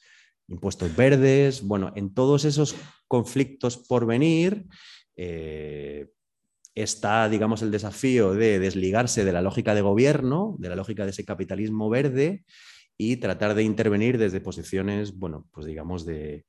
impuestos 0.47 0.95
verdes, 0.95 1.61
bueno, 1.61 1.93
en 1.95 2.13
todos 2.13 2.43
esos 2.43 2.75
conflictos 3.07 3.77
por 3.77 4.05
venir, 4.05 4.65
eh, 5.15 6.09
está, 6.75 7.27
digamos, 7.29 7.61
el 7.61 7.71
desafío 7.71 8.33
de 8.33 8.59
desligarse 8.59 9.25
de 9.25 9.33
la 9.33 9.41
lógica 9.41 9.75
de 9.75 9.81
gobierno, 9.81 10.55
de 10.59 10.69
la 10.69 10.75
lógica 10.75 11.03
de 11.03 11.11
ese 11.11 11.25
capitalismo 11.25 11.89
verde 11.89 12.43
y 12.97 13.17
tratar 13.17 13.55
de 13.55 13.63
intervenir 13.63 14.17
desde 14.17 14.41
posiciones, 14.41 15.17
bueno, 15.17 15.47
pues 15.51 15.65
digamos, 15.65 16.05
de, 16.05 16.45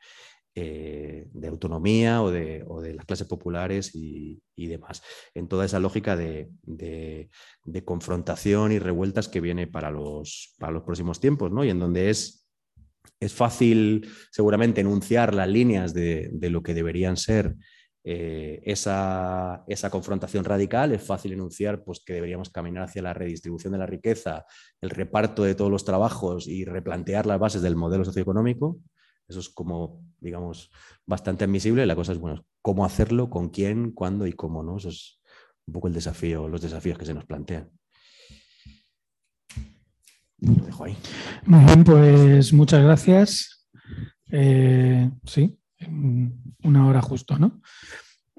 eh, 0.56 1.28
de 1.32 1.48
autonomía 1.48 2.22
o 2.22 2.32
de, 2.32 2.64
las 2.94 3.06
clases 3.06 3.28
populares 3.28 3.92
y, 3.94 4.42
demás, 4.56 5.00
en 5.32 5.46
toda 5.46 5.64
esa 5.64 5.78
lógica 5.78 6.16
de, 6.16 6.50
confrontación 7.84 8.72
y 8.72 8.80
revueltas 8.80 9.28
que 9.28 9.40
viene 9.40 9.68
para 9.68 9.92
los, 9.92 10.56
para 10.58 10.72
los 10.72 10.82
próximos 10.82 11.20
tiempos, 11.20 11.52
¿no? 11.52 11.64
y 11.64 11.70
en 11.70 11.78
donde 11.78 12.10
es, 12.10 12.48
es 13.20 13.32
fácil 13.32 14.08
seguramente 14.32 14.80
enunciar 14.80 15.34
las 15.34 15.48
líneas 15.48 15.94
de, 15.94 16.30
lo 16.40 16.64
que 16.64 16.74
deberían 16.74 17.16
ser 17.16 17.54
eh, 18.02 18.62
esa, 18.64 19.64
confrontación 19.90 20.44
radical, 20.44 20.92
es 20.92 21.02
fácil 21.02 21.32
enunciar 21.32 21.84
pues, 21.84 22.00
que 22.04 22.14
deberíamos 22.14 22.50
caminar 22.50 22.84
hacia 22.84 23.02
la 23.02 23.12
redistribución 23.12 23.72
de 23.72 23.78
la 23.78 23.86
riqueza, 23.86 24.46
el 24.80 24.90
reparto 24.90 25.42
de 25.42 25.54
todos 25.54 25.70
los 25.70 25.84
trabajos 25.84 26.48
y 26.48 26.64
replantear 26.64 27.26
las 27.26 27.38
bases 27.38 27.62
del 27.62 27.76
modelo 27.76 28.04
socioeconómico. 28.04 28.78
Eso 29.28 29.40
es 29.40 29.48
como, 29.48 30.02
digamos, 30.18 30.70
bastante 31.06 31.44
admisible. 31.44 31.86
La 31.86 31.94
cosa 31.94 32.12
es, 32.12 32.18
bueno, 32.18 32.44
cómo 32.62 32.84
hacerlo, 32.84 33.30
con 33.30 33.50
quién, 33.50 33.92
cuándo 33.92 34.26
y 34.26 34.32
cómo, 34.32 34.62
¿no? 34.62 34.78
Eso 34.78 34.88
es 34.88 35.20
un 35.66 35.74
poco 35.74 35.88
el 35.88 35.94
desafío, 35.94 36.48
los 36.48 36.62
desafíos 36.62 36.98
que 36.98 37.06
se 37.06 37.14
nos 37.14 37.26
plantean. 37.26 37.70
Lo 40.38 40.64
dejo 40.64 40.84
ahí. 40.84 40.96
Muy 41.44 41.64
bien, 41.64 41.84
pues 41.84 42.52
muchas 42.52 42.82
gracias. 42.82 43.68
Eh, 44.32 45.10
sí, 45.24 45.59
una 45.88 46.86
hora 46.86 47.02
justo, 47.02 47.38
¿no? 47.38 47.60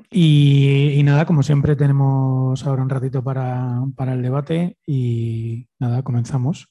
Y, 0.10 1.02
nada, 1.04 1.26
como 1.26 1.44
siempre, 1.44 1.76
tenemos 1.76 2.66
ahora 2.66 2.84
un 2.84 2.90
ratito 2.90 3.24
para, 3.24 3.82
el 4.08 4.22
debate 4.22 4.78
y 4.86 5.68
nada, 5.80 6.04
comenzamos. 6.04 6.68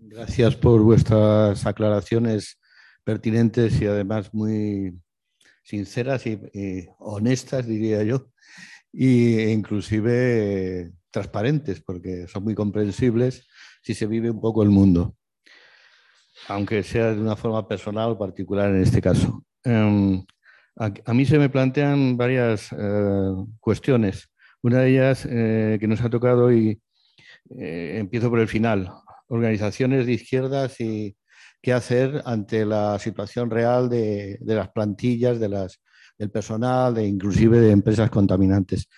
Gracias 0.00 0.56
por 0.56 0.82
vuestras 0.82 1.66
aclaraciones 1.66 2.60
pertinentes 3.04 3.80
y 3.80 3.86
además 3.86 4.32
muy 4.34 4.98
sinceras 5.62 6.26
y, 6.26 6.38
honestas, 6.98 7.66
diría 7.66 8.02
yo, 8.02 8.28
e 8.92 9.50
inclusive 9.50 10.92
transparentes, 11.10 11.80
porque 11.80 12.26
son 12.28 12.44
muy 12.44 12.54
comprensibles 12.54 13.46
si 13.82 13.94
se 13.94 14.06
vive 14.06 14.30
un 14.30 14.40
poco 14.40 14.62
el 14.62 14.70
mundo, 14.70 15.16
aunque 16.48 16.82
sea 16.82 17.12
de 17.14 17.20
una 17.20 17.36
forma 17.36 17.66
personal 17.66 18.10
o 18.10 18.18
particular 18.18 18.70
en 18.70 18.82
este 18.82 19.00
caso. 19.00 19.44
Em, 19.64 20.24
a, 20.76 21.14
mí 21.14 21.24
se 21.24 21.38
me 21.38 21.48
plantean 21.48 22.16
varias 22.16 22.72
eh, 22.72 23.32
cuestiones. 23.60 24.28
Una 24.62 24.80
de 24.80 24.90
ellas 24.90 25.26
eh, 25.30 25.78
que 25.80 25.86
nos 25.86 26.00
ha 26.00 26.10
tocado 26.10 26.52
y 26.52 26.80
eh, 27.50 27.96
empiezo 27.98 28.30
por 28.30 28.40
el 28.40 28.48
final 28.48 28.90
organizaciones 29.28 30.06
de 30.06 30.12
izquierdas 30.12 30.80
y 30.80 31.16
qué 31.62 31.72
hacer 31.72 32.22
ante 32.24 32.64
la 32.66 32.98
situación 32.98 33.50
real 33.50 33.88
de, 33.88 34.38
las 34.40 34.70
plantillas, 34.70 35.40
de 35.40 35.48
las, 35.48 35.80
del 36.18 36.30
personal, 36.30 36.94
de 36.94 37.06
inclusive 37.06 37.60
de 37.60 37.70
empresas 37.70 38.10
contaminantes. 38.10 38.88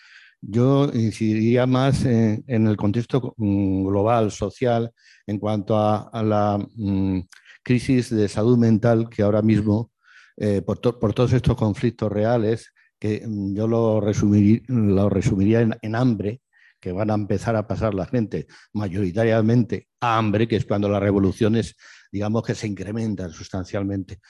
Yo 0.41 0.91
incidiría 0.93 1.67
más 1.67 2.05
en, 2.05 2.45
el 2.47 2.77
contexto 2.77 3.35
mm, 3.37 3.87
global, 3.87 4.31
social, 4.31 4.93
en 5.27 5.39
cuanto 5.39 5.77
a, 5.79 6.23
la 6.23 6.59
mm, 6.77 7.21
crisis 7.63 8.11
de 8.11 8.29
salud 8.29 8.59
mental 8.59 9.09
que 9.09 9.23
ahora 9.23 9.43
mismo, 9.43 9.93
eh, 10.37 10.63
por, 10.63 10.79
todos 10.79 11.33
estos 11.33 11.57
conflictos 11.57 12.13
reales, 12.13 12.73
que 12.99 13.27
mm, 13.27 13.55
yo 13.55 13.67
lo, 13.67 14.01
lo 14.01 15.09
resumiría 15.09 15.69
en 15.83 15.95
hambre, 15.95 16.43
que 16.81 16.93
van 16.93 17.11
a 17.11 17.15
empezar 17.15 17.57
a 17.57 17.67
pasar 17.67 17.95
la 17.95 18.07
gente 18.07 18.47
mayoritariamente 18.73 19.89
a 20.01 20.19
hambre, 20.19 20.47
que 20.47 20.57
es 20.57 20.67
cuando 20.67 20.89
las 20.89 21.03
revoluciones, 21.03 21.77
digamos 22.13 22.43
que 22.43 22.55
se 22.55 22.67
incrementan 22.67 23.33
sustancialmente. 23.33 24.21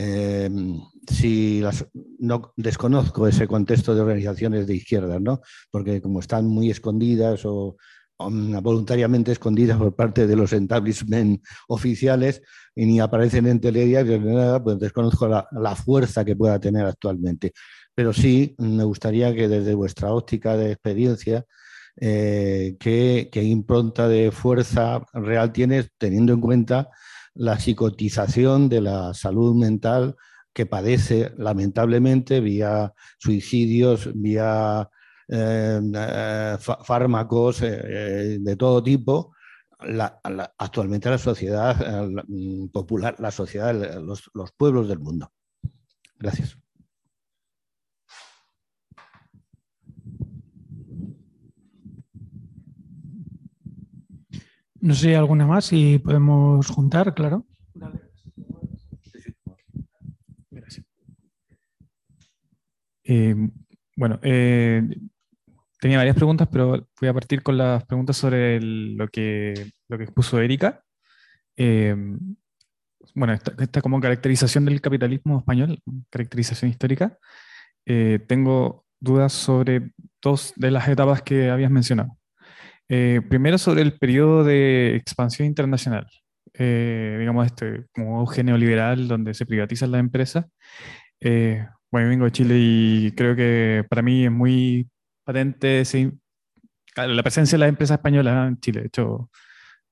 Eh, 0.00 0.48
si 1.10 1.60
no 2.20 2.52
desconozco 2.56 3.26
ese 3.26 3.48
contexto 3.48 3.94
de 3.94 4.00
organizaciones 4.00 4.66
de 4.66 4.76
izquierda, 4.76 5.18
¿no? 5.18 5.40
porque 5.72 6.00
como 6.00 6.20
están 6.20 6.46
muy 6.46 6.70
escondidas 6.70 7.44
o, 7.44 7.76
voluntariamente 8.20 9.30
escondidas 9.30 9.78
por 9.78 9.94
parte 9.94 10.26
de 10.26 10.34
los 10.34 10.52
establishment 10.52 11.40
oficiales 11.68 12.42
y 12.74 12.84
ni 12.84 12.98
aparecen 12.98 13.46
en 13.46 13.60
televisión, 13.60 14.60
pues 14.62 14.78
desconozco 14.80 15.28
la, 15.28 15.76
fuerza 15.76 16.24
que 16.24 16.34
pueda 16.34 16.58
tener 16.58 16.84
actualmente. 16.84 17.52
Pero 17.94 18.12
sí 18.12 18.56
me 18.58 18.82
gustaría 18.82 19.32
que 19.34 19.46
desde 19.46 19.74
vuestra 19.74 20.12
óptica 20.12 20.56
de 20.56 20.72
experiencia 20.72 21.44
eh, 22.00 22.76
qué, 22.80 23.30
impronta 23.42 24.08
de 24.08 24.32
fuerza 24.32 25.04
real 25.12 25.52
tienes 25.52 25.90
teniendo 25.96 26.32
en 26.32 26.40
cuenta 26.40 26.90
la 27.38 27.58
psicotización 27.58 28.68
de 28.68 28.80
la 28.80 29.14
salud 29.14 29.54
mental 29.54 30.16
que 30.52 30.66
padece 30.66 31.32
lamentablemente 31.38 32.40
vía 32.40 32.92
suicidios, 33.18 34.10
vía 34.14 34.90
eh, 35.28 35.80
eh, 35.94 36.56
fármacos 36.58 37.60
de 37.60 38.56
todo 38.58 38.82
tipo, 38.82 39.34
actualmente 40.58 41.10
la 41.10 41.18
sociedad 41.18 42.08
popular, 42.72 43.14
la 43.18 43.30
sociedad, 43.30 43.72
los 44.02 44.52
pueblos 44.56 44.88
del 44.88 44.98
mundo. 44.98 45.32
Gracias. 46.18 46.58
No 54.80 54.94
sé 54.94 55.08
si 55.08 55.14
alguna 55.14 55.46
más 55.46 55.72
y 55.72 55.98
podemos 55.98 56.68
juntar, 56.68 57.14
claro. 57.14 57.44
Eh, 63.10 63.34
bueno, 63.96 64.20
eh, 64.22 64.82
tenía 65.80 65.96
varias 65.96 66.14
preguntas, 66.14 66.46
pero 66.52 66.86
voy 67.00 67.08
a 67.08 67.14
partir 67.14 67.42
con 67.42 67.56
las 67.56 67.84
preguntas 67.86 68.18
sobre 68.18 68.60
lo, 68.60 69.08
que, 69.08 69.72
lo 69.88 69.96
que 69.96 70.04
expuso 70.04 70.38
Erika. 70.38 70.84
Eh, 71.56 71.96
bueno, 73.14 73.32
esta, 73.32 73.80
como 73.80 73.98
caracterización 74.00 74.66
del 74.66 74.82
capitalismo 74.82 75.38
español, 75.38 75.82
caracterización 76.10 76.70
histórica, 76.70 77.18
tengo 78.26 78.84
dudas 79.00 79.32
sobre 79.32 79.92
dos 80.20 80.52
de 80.56 80.70
las 80.70 80.86
etapas 80.88 81.22
que 81.22 81.48
habías 81.48 81.70
mencionado. 81.70 82.17
Eh, 82.88 83.20
primero 83.28 83.58
sobre 83.58 83.82
el 83.82 83.98
periodo 83.98 84.44
de 84.44 84.96
expansión 84.96 85.46
internacional, 85.46 86.06
eh, 86.54 87.16
digamos, 87.18 87.46
este 87.46 87.84
como 87.92 88.20
auge 88.20 88.42
neoliberal 88.42 89.08
donde 89.08 89.34
se 89.34 89.46
privatizan 89.46 89.92
las 89.92 90.00
empresas. 90.00 90.46
Eh, 91.20 91.66
bueno, 91.90 92.08
vengo 92.08 92.24
de 92.24 92.32
Chile 92.32 92.54
y 92.58 93.12
creo 93.12 93.36
que 93.36 93.84
para 93.88 94.02
mí 94.02 94.24
es 94.24 94.30
muy 94.30 94.88
patente 95.24 95.82
la 96.96 97.22
presencia 97.22 97.56
de 97.56 97.60
las 97.60 97.68
empresas 97.68 97.98
españolas 97.98 98.48
en 98.48 98.58
Chile. 98.60 98.80
De 98.80 98.86
hecho, 98.86 99.30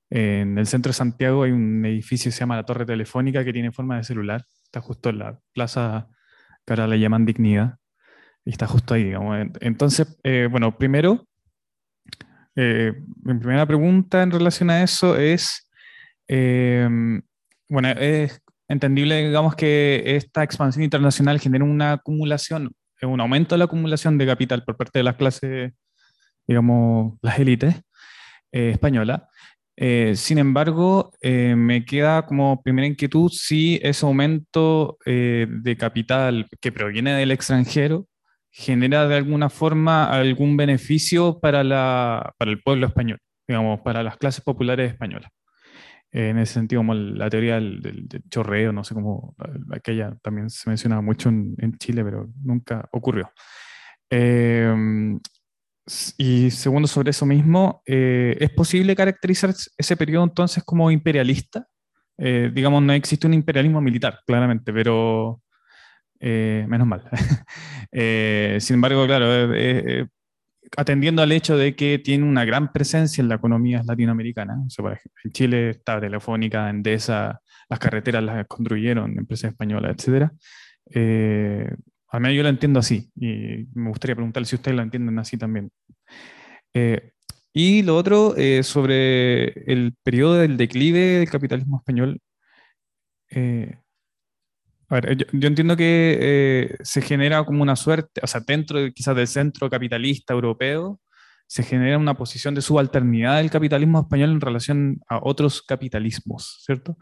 en 0.09 0.57
el 0.57 0.67
centro 0.67 0.89
de 0.89 0.93
Santiago 0.93 1.43
hay 1.43 1.51
un 1.51 1.85
edificio 1.85 2.29
que 2.29 2.33
se 2.33 2.39
llama 2.39 2.55
la 2.55 2.65
Torre 2.65 2.85
Telefónica 2.85 3.45
que 3.45 3.53
tiene 3.53 3.71
forma 3.71 3.97
de 3.97 4.03
celular. 4.03 4.43
Está 4.63 4.81
justo 4.81 5.09
en 5.09 5.19
la 5.19 5.39
plaza 5.53 6.09
que 6.65 6.73
ahora 6.73 6.87
le 6.87 6.99
llaman 6.99 7.25
Dignidad. 7.25 7.77
Y 8.45 8.51
está 8.51 8.65
justo 8.67 8.93
ahí, 8.93 9.03
digamos. 9.03 9.37
Entonces, 9.61 10.17
bueno, 10.49 10.77
primero, 10.77 11.27
eh, 12.59 12.91
mi 13.23 13.35
primera 13.35 13.67
pregunta 13.67 14.23
en 14.23 14.31
relación 14.31 14.71
a 14.71 14.81
eso 14.81 15.15
es, 15.15 15.69
eh, 16.27 16.89
bueno, 17.69 17.89
es 17.89 18.41
entendible, 18.67 19.27
digamos, 19.27 19.55
que 19.55 20.01
esta 20.15 20.41
expansión 20.41 20.83
internacional 20.83 21.39
genera 21.39 21.63
una 21.63 21.93
acumulación, 21.93 22.73
un 23.03 23.21
aumento 23.21 23.53
de 23.53 23.59
la 23.59 23.65
acumulación 23.65 24.17
de 24.17 24.25
capital 24.25 24.63
por 24.63 24.75
parte 24.75 24.97
de 24.97 25.03
las 25.03 25.17
clases, 25.17 25.71
digamos, 26.47 27.19
las 27.21 27.37
élites 27.37 27.75
eh, 28.51 28.71
españolas. 28.71 29.21
sin 30.15 30.39
embargo, 30.39 31.11
me 31.21 31.85
queda 31.85 32.25
como 32.25 32.63
primera 32.63 32.87
inquietud 32.87 33.29
si 33.31 33.79
ese 33.83 34.03
aumento 34.03 34.97
de 35.05 35.77
capital 35.79 36.47
que 36.59 36.71
proviene 36.71 37.13
del 37.13 37.29
extranjero 37.31 38.07
genera 38.57 39.07
de 39.07 39.15
alguna 39.15 39.49
forma 39.49 40.05
algún 40.05 40.57
beneficio 40.57 41.39
para, 41.39 41.63
la, 41.63 42.33
para 42.39 42.49
el 42.49 42.61
pueblo 42.63 42.87
español, 42.87 43.19
digamos, 43.47 43.81
para 43.81 44.01
las 44.01 44.17
clases 44.17 44.43
populares 44.43 44.91
españolas. 44.91 45.29
en 46.11 46.39
ese 46.39 46.53
sentido, 46.53 46.79
como 46.79 46.95
la 46.95 47.29
teoría 47.29 47.55
del, 47.55 48.07
chorreo, 48.31 48.71
no 48.73 48.83
sé 48.83 48.95
cómo, 48.95 49.35
aquella 49.71 50.17
también 50.23 50.49
se 50.49 50.67
menciona 50.69 51.01
mucho 51.01 51.29
en, 51.29 51.77
Chile, 51.77 52.03
pero 52.03 52.31
nunca 52.41 52.89
ocurrió. 52.91 53.29
Em, 54.09 55.19
y 56.17 56.49
segundo, 56.49 56.87
sobre 56.87 57.11
eso 57.11 57.27
mismo, 57.27 57.83
eh, 57.85 58.37
¿es 58.39 58.49
posible 58.49 58.95
caracterizar 58.95 59.53
ese 59.77 59.97
periodo 59.97 60.23
entonces 60.23 60.63
como 60.63 60.89
imperialista? 60.89 61.67
Eh, 62.17 62.49
digamos, 62.51 62.81
no 62.81 62.93
existe 62.93 63.27
un 63.27 63.35
imperialismo 63.35 63.81
militar, 63.81 64.19
claramente, 64.25 64.73
pero 64.73 65.43
eh, 66.19 66.65
menos 66.67 66.87
mal. 66.87 67.03
Eh, 67.99 68.57
sin 68.59 68.75
embargo, 68.75 69.05
claro, 69.07 69.53
eh, 69.55 70.05
atendiendo 70.75 71.21
al 71.21 71.31
hecho 71.31 71.57
de 71.57 71.73
que 71.73 71.99
tiene 71.99 72.25
una 72.25 72.43
gran 72.43 72.73
presencia 72.73 73.21
en 73.21 73.29
la 73.29 73.35
economía 73.35 73.81
latinoamericana. 73.83 74.55
en 75.23 75.31
Chile 75.31 75.69
está 75.71 75.99
Telefónica, 75.99 76.69
Endesa, 76.69 77.41
las 77.69 77.79
carreteras 77.79 78.23
las 78.23 78.45
construyeron 78.45 79.17
empresas 79.17 79.51
españolas, 79.51 79.95
etc. 79.97 80.29
Eh, 80.93 81.69
al 82.09 82.21
menos 82.21 82.35
yo 82.35 82.43
lo 82.43 82.49
entiendo 82.49 82.79
así 82.79 83.09
y 83.15 83.67
me 83.73 83.89
gustaría 83.89 84.15
preguntarle 84.15 84.45
si 84.45 84.55
ustedes 84.55 84.75
lo 84.75 84.83
entienden 84.83 85.17
así 85.19 85.37
también. 85.37 85.71
Eh, 86.73 87.11
y 87.53 87.81
lo 87.81 87.97
otro, 87.97 88.35
eh, 88.37 88.63
sobre 88.63 89.45
el 89.71 89.95
periodo 90.03 90.35
del 90.35 90.57
declive 90.57 90.99
del 91.19 91.29
capitalismo 91.29 91.77
español. 91.77 92.21
Eh, 93.31 93.79
a 94.89 94.95
ver, 94.95 95.17
yo, 95.17 95.47
entiendo 95.47 95.75
que 95.75 96.75
se 96.81 97.01
genera 97.01 97.43
como 97.43 97.63
una 97.63 97.75
suerte, 97.75 98.21
o 98.23 98.27
sea, 98.27 98.41
dentro 98.45 98.79
quizás 98.93 99.15
del 99.15 99.27
centro 99.27 99.69
capitalista 99.69 100.33
europeo, 100.33 100.99
se 101.49 101.63
genera 101.63 101.97
una 101.97 102.15
posición 102.15 102.55
de 102.55 102.61
subalternidad 102.61 103.37
del 103.37 103.49
capitalismo 103.49 104.01
español 104.01 104.31
en 104.31 104.41
relación 104.41 104.99
a 105.07 105.19
otros 105.23 105.61
capitalismos, 105.61 106.61
¿cierto? 106.65 106.97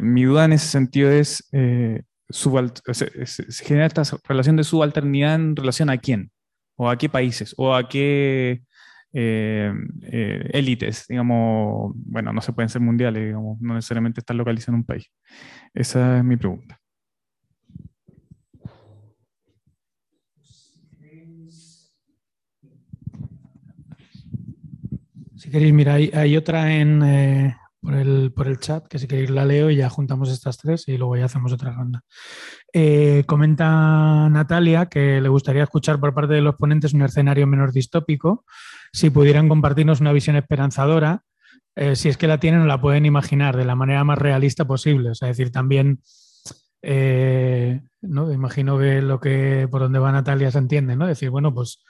mi 0.00 0.24
duda 0.24 0.44
en 0.46 0.54
ese 0.54 0.66
sentido 0.66 1.10
es, 1.10 1.48
se, 1.50 3.26
se, 3.26 3.64
genera 3.64 3.86
esta 3.86 4.02
relación 4.24 4.56
de 4.56 4.64
subalternidad 4.64 5.36
en 5.36 5.56
relación 5.56 5.90
a 5.90 5.98
quién, 5.98 6.32
o 6.76 6.90
a 6.90 6.98
qué 6.98 7.08
países, 7.08 7.54
o 7.56 7.74
a 7.74 7.88
qué 7.88 8.62
eh, 9.16 9.72
eh, 10.02 10.50
élites, 10.52 11.06
digamos, 11.08 11.92
bueno, 11.94 12.32
no 12.32 12.40
se 12.40 12.52
pueden 12.52 12.68
ser 12.68 12.80
mundiales, 12.80 13.24
digamos, 13.24 13.60
no 13.60 13.74
necesariamente 13.74 14.20
estar 14.20 14.34
localizados 14.34 14.70
en 14.70 14.74
un 14.74 14.84
país. 14.84 15.08
Esa 15.72 16.18
es 16.18 16.24
mi 16.24 16.36
pregunta. 16.36 16.80
Queréis, 25.54 25.72
mira, 25.72 25.94
hay, 25.94 26.36
otra 26.36 26.74
en, 26.74 27.02
eh, 27.02 27.56
por, 27.80 27.94
el, 27.94 28.32
por, 28.34 28.46
el, 28.46 28.58
chat, 28.58 28.86
que 28.86 28.98
si 28.98 29.06
queréis 29.06 29.30
la 29.30 29.44
leo 29.44 29.70
y 29.70 29.76
ya 29.76 29.88
juntamos 29.88 30.30
estas 30.30 30.58
tres 30.58 30.88
y 30.88 30.98
luego 30.98 31.16
ya 31.16 31.24
hacemos 31.24 31.52
otra 31.52 31.72
ronda. 31.72 32.02
comenta 33.26 34.28
Natalia 34.28 34.86
que 34.86 35.20
le 35.20 35.28
gustaría 35.28 35.62
escuchar 35.62 36.00
por 36.00 36.12
parte 36.12 36.34
de 36.34 36.40
los 36.40 36.56
ponentes 36.56 36.92
un 36.92 37.02
escenario 37.02 37.46
menos 37.46 37.72
distópico 37.72 38.44
si 38.94 39.10
pudieran 39.10 39.48
compartirnos 39.48 40.00
una 40.00 40.12
visión 40.12 40.36
esperanzadora, 40.36 41.24
eh, 41.74 41.96
si 41.96 42.08
es 42.08 42.16
que 42.16 42.28
la 42.28 42.38
tienen 42.38 42.68
la 42.68 42.80
pueden 42.80 43.06
imaginar 43.06 43.56
de 43.56 43.64
la 43.64 43.74
manera 43.74 44.04
más 44.04 44.18
realista 44.18 44.64
posible. 44.66 45.10
O 45.10 45.14
sea, 45.16 45.28
decir, 45.28 45.50
también, 45.50 46.00
eh, 46.80 47.80
¿no? 48.02 48.32
imagino 48.32 48.78
que 48.78 49.02
lo 49.02 49.20
que 49.20 49.66
por 49.68 49.80
donde 49.80 49.98
va 49.98 50.12
Natalia 50.12 50.52
se 50.52 50.58
entiende, 50.58 50.94
¿no? 50.94 51.08
Decir, 51.08 51.30
bueno, 51.30 51.52
pues, 51.52 51.82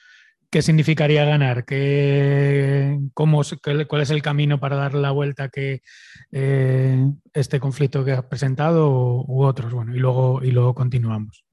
¿qué 0.55 0.62
significaría 0.62 1.24
ganar? 1.24 1.64
¿Qué, 1.64 2.97
cómo, 3.12 3.43
¿Cuál 3.89 4.02
es 4.02 4.10
el 4.10 4.22
camino 4.22 4.60
para 4.60 4.76
dar 4.76 4.94
la 4.94 5.10
vuelta 5.10 5.48
que 5.48 5.82
eh, 6.31 7.10
este 7.32 7.59
conflicto 7.59 8.05
que 8.05 8.12
has 8.12 8.24
presentado 8.26 8.89
u, 9.26 9.43
otros? 9.43 9.72
Bueno, 9.72 9.97
y 9.97 9.98
luego, 9.98 10.44
y 10.44 10.52
luego 10.52 10.72
continuamos. 10.72 11.44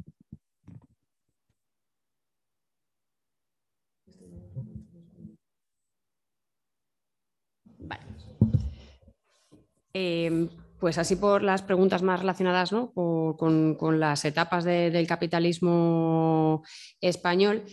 Em, 9.93 10.47
pues 10.79 10.99
así 10.99 11.15
por 11.15 11.41
las 11.41 11.63
preguntas 11.63 12.03
más 12.03 12.19
relacionadas 12.19 12.71
con, 12.93 13.99
las 13.99 14.25
etapas 14.25 14.63
del 14.63 15.07
capitalismo 15.07 16.63
español, 16.99 17.63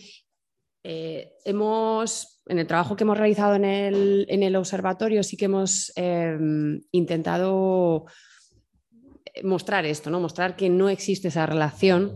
eh, 0.91 1.35
hemos, 1.45 2.41
en 2.47 2.57
el 2.57 2.65
trabajo 2.65 2.95
que 2.95 3.03
hemos 3.03 3.15
realizado 3.15 3.53
en 3.53 3.63
el, 3.63 4.55
observatorio, 4.55 5.21
sí 5.21 5.37
que 5.37 5.45
hemos 5.45 5.93
em, 5.95 6.81
intentado 6.91 8.07
mostrar 9.43 9.85
esto, 9.85 10.09
¿no? 10.09 10.19
mostrar 10.19 10.55
que 10.55 10.67
no 10.67 10.89
existe 10.89 11.27
esa 11.27 11.45
relación 11.45 12.11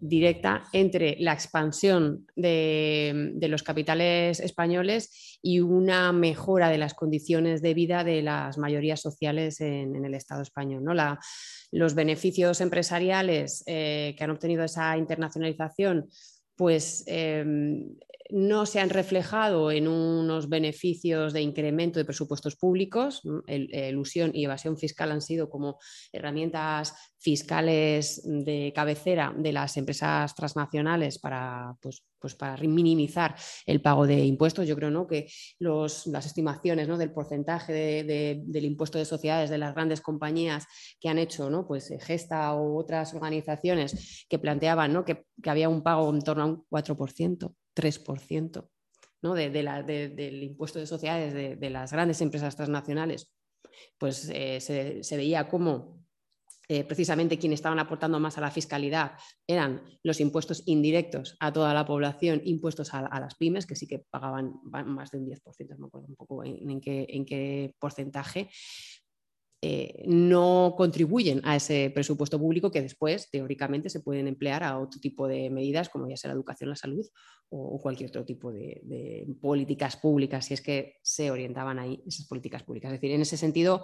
directa 0.00 0.62
entre 0.72 1.16
la 1.18 1.32
expansión 1.32 2.28
de, 2.36 3.34
los 3.48 3.64
capitales 3.64 4.38
españoles 4.38 5.40
y 5.42 5.58
una 5.58 6.12
mejora 6.12 6.68
de 6.68 6.78
las 6.78 6.94
condiciones 6.94 7.62
de 7.62 7.74
vida 7.74 8.04
de 8.04 8.22
las 8.22 8.58
mayorías 8.58 9.00
sociales 9.00 9.60
en, 9.60 10.04
el 10.04 10.14
Estado 10.14 10.42
español. 10.42 10.84
¿no? 10.84 10.94
los 11.72 11.94
beneficios 11.96 12.60
empresariales 12.60 13.64
eh, 13.66 14.14
que 14.16 14.22
han 14.22 14.30
obtenido 14.30 14.62
esa 14.62 14.96
internacionalización 14.96 16.06
pues 16.56 17.04
em, 17.06 17.98
no 18.30 18.66
se 18.66 18.80
han 18.80 18.90
reflejado 18.90 19.70
en 19.70 19.88
unos 19.88 20.48
beneficios 20.48 21.32
de 21.32 21.42
incremento 21.42 21.98
de 21.98 22.04
presupuestos 22.04 22.56
públicos. 22.56 23.22
elusión 23.46 24.30
y 24.34 24.44
evasión 24.44 24.76
fiscal 24.76 25.12
han 25.12 25.22
sido 25.22 25.48
como 25.48 25.78
herramientas 26.12 26.94
fiscales 27.18 28.22
de 28.24 28.72
cabecera 28.74 29.34
de 29.36 29.52
las 29.52 29.76
empresas 29.76 30.34
transnacionales 30.34 31.18
para, 31.18 31.74
pues, 31.80 32.04
pues 32.18 32.34
para 32.34 32.56
minimizar 32.62 33.34
el 33.66 33.80
pago 33.80 34.06
de 34.06 34.24
impuestos. 34.24 34.66
Yo 34.66 34.76
creo 34.76 34.90
¿no? 34.90 35.06
que 35.06 35.28
las 35.58 36.26
estimaciones 36.26 36.88
¿no? 36.88 36.98
del 36.98 37.12
porcentaje 37.12 38.04
del 38.04 38.64
impuesto 38.64 38.98
de 38.98 39.04
sociedades 39.04 39.50
de 39.50 39.58
las 39.58 39.74
grandes 39.74 40.00
compañías 40.00 40.66
que 41.00 41.08
han 41.08 41.18
hecho 41.18 41.50
¿no? 41.50 41.66
pues, 41.66 41.92
Gesta 42.00 42.54
u 42.54 42.78
otras 42.78 43.14
organizaciones 43.14 44.26
que 44.28 44.38
planteaban 44.38 45.04
que, 45.04 45.26
que 45.42 45.50
había 45.50 45.68
un 45.68 45.82
pago 45.82 46.08
en 46.10 46.22
torno 46.22 46.42
a 46.42 46.46
un 46.46 46.64
4%. 46.70 47.54
3% 47.76 48.68
¿no? 49.22 49.34
de, 49.34 49.50
del 49.50 50.42
impuesto 50.42 50.78
de 50.78 50.86
sociedades 50.86 51.60
de, 51.60 51.70
las 51.70 51.92
grandes 51.92 52.20
empresas 52.20 52.56
transnacionales, 52.56 53.32
pues 53.98 54.30
eh, 54.32 54.60
se, 54.60 55.16
veía 55.16 55.48
como 55.48 56.04
eh, 56.68 56.84
precisamente 56.84 57.38
quienes 57.38 57.58
estaban 57.58 57.78
aportando 57.78 58.18
más 58.18 58.38
a 58.38 58.40
la 58.40 58.50
fiscalidad 58.50 59.12
eran 59.46 59.82
los 60.02 60.20
impuestos 60.20 60.62
indirectos 60.66 61.36
a 61.38 61.52
toda 61.52 61.72
la 61.74 61.86
población, 61.86 62.40
impuestos 62.44 62.92
a, 62.94 63.20
las 63.20 63.36
pymes, 63.36 63.66
que 63.66 63.76
sí 63.76 63.86
que 63.86 64.04
pagaban 64.10 64.54
más 64.64 65.10
de 65.10 65.18
un 65.18 65.26
10%, 65.26 65.68
no 65.70 65.78
me 65.78 65.86
acuerdo 65.86 66.08
un 66.08 66.16
poco 66.16 66.44
en, 66.44 66.80
qué, 66.80 67.06
en 67.08 67.24
qué 67.24 67.74
porcentaje, 67.78 68.48
eh, 69.62 70.04
no 70.06 70.74
contribuyen 70.76 71.40
a 71.44 71.56
ese 71.56 71.90
presupuesto 71.94 72.38
público 72.38 72.70
que 72.70 72.82
después, 72.82 73.30
teóricamente, 73.30 73.88
se 73.88 74.00
pueden 74.00 74.28
emplear 74.28 74.62
a 74.62 74.78
otro 74.78 75.00
tipo 75.00 75.26
de 75.26 75.48
medidas, 75.50 75.88
como 75.88 76.08
ya 76.08 76.16
sea 76.16 76.28
la 76.28 76.34
educación, 76.34 76.70
la 76.70 76.76
salud 76.76 77.06
o, 77.48 77.80
cualquier 77.80 78.10
otro 78.10 78.24
tipo 78.24 78.52
de, 78.52 79.26
políticas 79.40 79.96
públicas, 79.96 80.44
si 80.44 80.54
es 80.54 80.60
que 80.60 80.96
se 81.02 81.30
orientaban 81.30 81.78
ahí 81.78 82.02
esas 82.06 82.26
políticas 82.26 82.62
públicas. 82.64 82.92
Es 82.92 83.00
decir, 83.00 83.14
en 83.14 83.22
ese 83.22 83.36
sentido, 83.36 83.82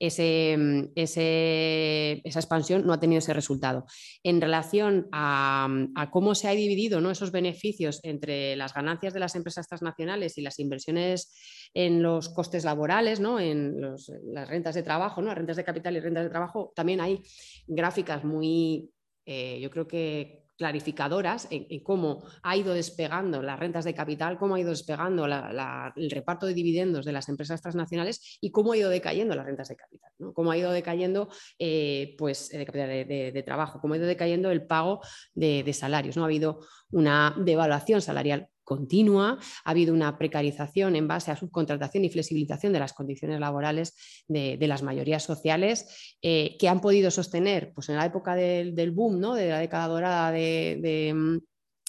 ese, 0.00 0.90
esa 0.94 2.40
expansión 2.40 2.86
no 2.86 2.94
ha 2.94 3.00
tenido 3.00 3.18
ese 3.18 3.34
resultado. 3.34 3.84
En 4.24 4.40
relación 4.40 5.06
a, 5.12 5.68
cómo 6.10 6.34
se 6.34 6.48
ha 6.48 6.52
dividido 6.52 7.00
¿no? 7.00 7.10
esos 7.10 7.30
beneficios 7.30 8.00
entre 8.02 8.56
las 8.56 8.72
ganancias 8.72 9.12
de 9.12 9.20
las 9.20 9.36
empresas 9.36 9.68
transnacionales 9.68 10.38
y 10.38 10.42
las 10.42 10.58
inversiones 10.58 11.34
en 11.74 12.02
los 12.02 12.30
costes 12.30 12.64
laborales, 12.64 13.20
¿no? 13.20 13.38
en 13.38 13.78
las 13.80 14.48
rentas 14.48 14.74
de 14.74 14.82
trabajo, 14.82 15.20
¿no? 15.20 15.34
rentas 15.34 15.58
de 15.58 15.64
capital 15.64 15.94
y 15.96 16.00
rentas 16.00 16.24
de 16.24 16.30
trabajo, 16.30 16.72
también 16.74 17.00
hay 17.00 17.22
gráficas 17.66 18.24
muy, 18.24 18.90
eh, 19.26 19.60
yo 19.60 19.70
creo 19.70 19.86
que 19.86 20.39
clarificadoras 20.60 21.48
en, 21.50 21.80
cómo 21.80 22.22
ha 22.42 22.54
ido 22.54 22.74
despegando 22.74 23.40
las 23.40 23.58
rentas 23.58 23.86
de 23.86 23.94
capital, 23.94 24.36
cómo 24.36 24.56
ha 24.56 24.60
ido 24.60 24.68
despegando 24.68 25.24
el 25.24 26.10
reparto 26.10 26.44
de 26.44 26.52
dividendos 26.52 27.06
de 27.06 27.12
las 27.12 27.30
empresas 27.30 27.62
transnacionales 27.62 28.36
y 28.42 28.50
cómo 28.50 28.72
ha 28.72 28.76
ido 28.76 28.90
decayendo 28.90 29.34
las 29.34 29.46
rentas 29.46 29.68
de 29.68 29.76
capital, 29.76 30.12
cómo 30.34 30.50
ha 30.50 30.58
ido 30.58 30.70
decayendo 30.70 31.30
eh, 31.58 32.14
pues, 32.18 32.50
de, 32.50 33.32
de, 33.34 33.42
trabajo, 33.42 33.80
cómo 33.80 33.94
ha 33.94 33.96
ido 33.96 34.06
decayendo 34.06 34.50
el 34.50 34.66
pago 34.66 35.00
de, 35.32 35.72
salarios. 35.72 36.18
¿no? 36.18 36.24
Ha 36.24 36.26
habido 36.26 36.60
una 36.90 37.34
devaluación 37.38 38.02
salarial 38.02 38.50
continua, 38.64 39.38
ha 39.64 39.70
habido 39.70 39.92
una 39.94 40.16
precarización 40.18 40.96
en 40.96 41.08
base 41.08 41.30
a 41.30 41.36
subcontratación 41.36 42.04
y 42.04 42.10
flexibilización 42.10 42.72
de 42.72 42.78
las 42.80 42.92
condiciones 42.92 43.40
laborales 43.40 43.94
de, 44.28 44.58
las 44.66 44.82
mayorías 44.82 45.24
sociales 45.24 46.16
eh, 46.22 46.56
que 46.58 46.68
han 46.68 46.80
podido 46.80 47.10
sostener 47.10 47.72
pues 47.74 47.88
en 47.88 47.96
la 47.96 48.06
época 48.06 48.34
del, 48.36 48.92
boom, 48.92 49.18
¿no? 49.18 49.34
de 49.34 49.48
la 49.48 49.58
década 49.58 49.88
dorada 49.88 50.30
de, 50.30 51.40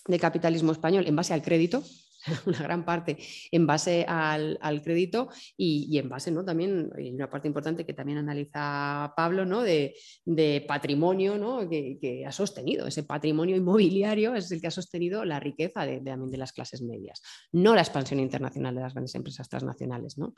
del 0.08 0.20
capitalismo 0.20 0.72
español 0.72 1.06
en 1.08 1.16
base 1.16 1.34
al 1.34 1.42
crédito, 1.42 1.84
una 2.46 2.60
gran 2.60 2.86
parte 2.86 3.18
en 3.52 3.66
base 3.66 4.06
al, 4.08 4.82
crédito 4.84 5.30
y, 5.58 5.98
en 5.98 6.10
base 6.10 6.32
también, 6.46 6.92
y 6.98 7.12
una 7.12 7.30
parte 7.30 7.48
importante 7.48 7.86
que 7.86 7.94
también 7.94 8.20
analiza 8.20 9.14
Pablo, 9.16 9.46
¿no? 9.46 9.62
de, 9.62 9.96
patrimonio 10.68 11.38
¿no? 11.38 11.68
que, 11.70 12.24
ha 12.26 12.32
sostenido. 12.32 12.88
Ese 12.88 13.04
patrimonio 13.04 13.56
inmobiliario 13.56 14.36
es 14.36 14.52
el 14.52 14.62
que 14.62 14.68
ha 14.68 14.72
sostenido 14.72 15.26
la 15.26 15.40
riqueza 15.40 15.86
de, 15.86 16.00
de, 16.00 16.38
las 16.38 16.54
clases 16.54 16.82
medias, 16.82 17.22
no 17.52 17.76
la 17.76 17.82
expansión 17.82 18.20
internacional 18.20 18.76
de 18.76 18.82
las 18.82 18.94
grandes 18.94 19.16
empresas 19.16 19.50
transnacionales. 19.50 20.18
¿no? 20.18 20.34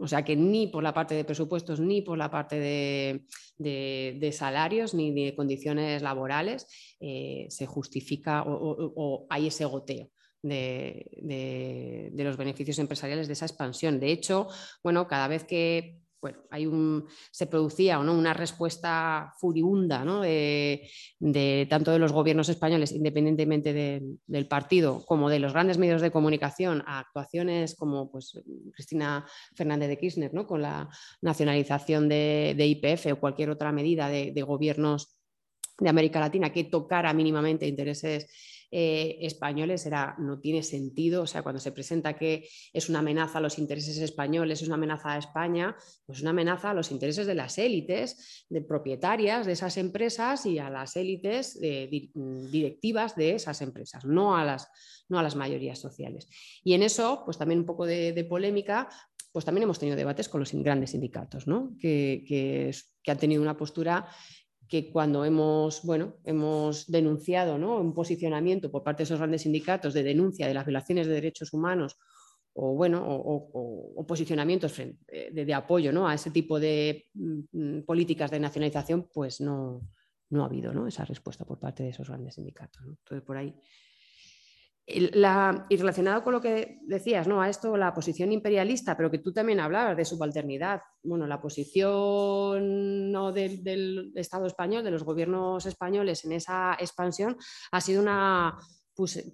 O 0.00 0.08
sea 0.08 0.24
que 0.24 0.36
ni 0.36 0.66
por 0.66 0.82
la 0.82 0.94
parte 0.94 1.14
de 1.14 1.24
presupuestos, 1.24 1.80
ni 1.80 2.02
por 2.02 2.18
la 2.18 2.30
parte 2.30 2.58
de, 2.58 4.32
salarios, 4.32 4.94
ni 4.94 5.12
de 5.12 5.34
condiciones 5.36 6.02
laborales 6.02 6.66
eh, 7.00 7.46
se 7.48 7.66
justifica 7.66 8.42
o 8.46 9.26
hay 9.28 9.48
ese 9.48 9.64
goteo 9.64 10.10
de, 10.42 12.12
los 12.14 12.36
beneficios 12.36 12.78
empresariales 12.78 13.26
de 13.26 13.32
esa 13.34 13.46
expansión. 13.46 14.00
De 14.00 14.12
hecho, 14.12 14.48
bueno, 14.82 15.06
cada 15.06 15.28
vez 15.28 15.44
que 15.44 16.02
bueno, 16.20 16.38
hay 16.50 16.66
un, 16.66 17.08
se 17.32 17.48
producía 17.48 17.98
¿no? 17.98 18.16
una 18.16 18.32
respuesta 18.32 19.34
furibunda 19.38 20.04
de, 20.22 21.66
tanto 21.68 21.90
de 21.90 21.98
los 21.98 22.12
gobiernos 22.12 22.48
españoles, 22.48 22.92
independientemente 22.92 23.72
del 24.24 24.46
partido, 24.46 25.04
como 25.04 25.28
de 25.28 25.40
los 25.40 25.52
grandes 25.52 25.78
medios 25.78 26.00
de 26.00 26.12
comunicación, 26.12 26.84
a 26.86 27.00
actuaciones 27.00 27.74
como 27.74 28.08
pues, 28.08 28.40
Cristina 28.72 29.26
Fernández 29.56 29.88
de 29.88 29.98
Kirchner, 29.98 30.32
¿no? 30.32 30.46
con 30.46 30.62
la 30.62 30.88
nacionalización 31.22 32.08
de, 32.08 32.54
IPF 32.56 33.14
o 33.14 33.16
cualquier 33.16 33.50
otra 33.50 33.72
medida 33.72 34.08
de, 34.08 34.30
de 34.30 34.42
gobiernos 34.42 35.18
de 35.76 35.88
América 35.88 36.20
Latina 36.20 36.52
que 36.52 36.64
tocara 36.64 37.12
mínimamente 37.12 37.66
intereses 37.66 38.28
eh, 38.74 39.18
españoles 39.20 39.84
era, 39.84 40.16
no 40.18 40.40
tiene 40.40 40.62
sentido, 40.62 41.24
o 41.24 41.26
sea, 41.26 41.42
cuando 41.42 41.60
se 41.60 41.72
presenta 41.72 42.16
que 42.16 42.48
es 42.72 42.88
una 42.88 43.00
amenaza 43.00 43.36
a 43.36 43.42
los 43.42 43.58
intereses 43.58 43.98
españoles, 43.98 44.62
es 44.62 44.66
una 44.66 44.76
amenaza 44.76 45.12
a 45.12 45.18
España, 45.18 45.76
pues 46.06 46.16
es 46.16 46.22
una 46.22 46.30
amenaza 46.30 46.70
a 46.70 46.74
los 46.74 46.90
intereses 46.90 47.26
de 47.26 47.34
las 47.34 47.58
élites, 47.58 48.46
de 48.48 48.62
propietarias 48.62 49.44
de 49.44 49.52
esas 49.52 49.76
empresas 49.76 50.46
y 50.46 50.58
a 50.58 50.70
las 50.70 50.96
élites 50.96 51.60
mm, 51.60 52.50
directivas 52.50 53.14
de 53.14 53.34
esas 53.34 53.60
empresas, 53.60 54.06
no 54.06 54.38
a, 54.38 54.42
las, 54.42 54.70
no 55.10 55.18
a 55.18 55.22
las 55.22 55.36
mayorías 55.36 55.78
sociales. 55.78 56.26
Y 56.64 56.72
en 56.72 56.82
eso, 56.82 57.24
pues 57.26 57.36
también 57.36 57.60
un 57.60 57.66
poco 57.66 57.84
de, 57.84 58.26
polémica, 58.26 58.88
pues 59.32 59.44
también 59.44 59.64
hemos 59.64 59.78
tenido 59.78 59.98
debates 59.98 60.30
con 60.30 60.40
los 60.40 60.50
grandes 60.54 60.92
sindicatos, 60.92 61.46
¿no? 61.46 61.76
que, 61.78 62.24
que, 62.26 62.72
han 63.10 63.18
tenido 63.18 63.42
una 63.42 63.56
postura 63.58 64.08
que 64.72 64.90
cuando 64.90 65.22
hemos, 65.22 65.82
bueno, 65.82 66.14
hemos 66.24 66.90
denunciado 66.90 67.58
¿no? 67.58 67.78
un 67.78 67.92
posicionamiento 67.92 68.70
por 68.70 68.82
parte 68.82 69.00
de 69.00 69.04
esos 69.04 69.18
grandes 69.18 69.42
sindicatos 69.42 69.92
de 69.92 70.02
denuncia 70.02 70.48
de 70.48 70.54
las 70.54 70.64
violaciones 70.64 71.06
de 71.06 71.12
derechos 71.12 71.52
humanos 71.52 71.98
o, 72.54 72.74
bueno, 72.74 73.04
o, 73.06 74.06
posicionamientos 74.06 74.78
eh, 74.78 74.96
de, 75.30 75.52
apoyo 75.52 75.92
¿no? 75.92 76.08
a 76.08 76.14
ese 76.14 76.30
tipo 76.30 76.58
de 76.58 77.04
mm, 77.12 77.80
políticas 77.80 78.30
de 78.30 78.40
nacionalización, 78.40 79.10
pues 79.12 79.42
no, 79.42 79.82
no 80.30 80.42
ha 80.42 80.46
habido 80.46 80.72
¿no? 80.72 80.86
esa 80.86 81.04
respuesta 81.04 81.44
por 81.44 81.58
parte 81.58 81.82
de 81.82 81.90
esos 81.90 82.08
grandes 82.08 82.36
sindicatos. 82.36 82.82
Entonces, 82.82 83.20
por 83.26 83.36
ahí 83.36 83.54
y 84.84 85.76
relacionado 85.76 86.24
con 86.24 86.32
lo 86.32 86.40
que 86.40 86.80
decías, 86.82 87.28
¿no? 87.28 87.40
A 87.40 87.48
esto, 87.48 87.76
la 87.76 87.94
posición 87.94 88.32
imperialista, 88.32 88.96
pero 88.96 89.10
que 89.10 89.18
tú 89.18 89.32
también 89.32 89.60
hablabas 89.60 89.96
de 89.96 90.04
subalternidad. 90.04 90.80
Bueno, 91.02 91.26
la 91.26 91.40
posición 91.40 93.12
¿no? 93.12 93.32
del, 93.32 94.12
Estado 94.16 94.46
español, 94.46 94.82
de 94.82 94.90
los 94.90 95.04
gobiernos 95.04 95.66
españoles 95.66 96.24
en 96.24 96.32
esa 96.32 96.74
expansión, 96.80 97.36
ha 97.70 97.80
sido 97.80 98.02
una 98.02 98.58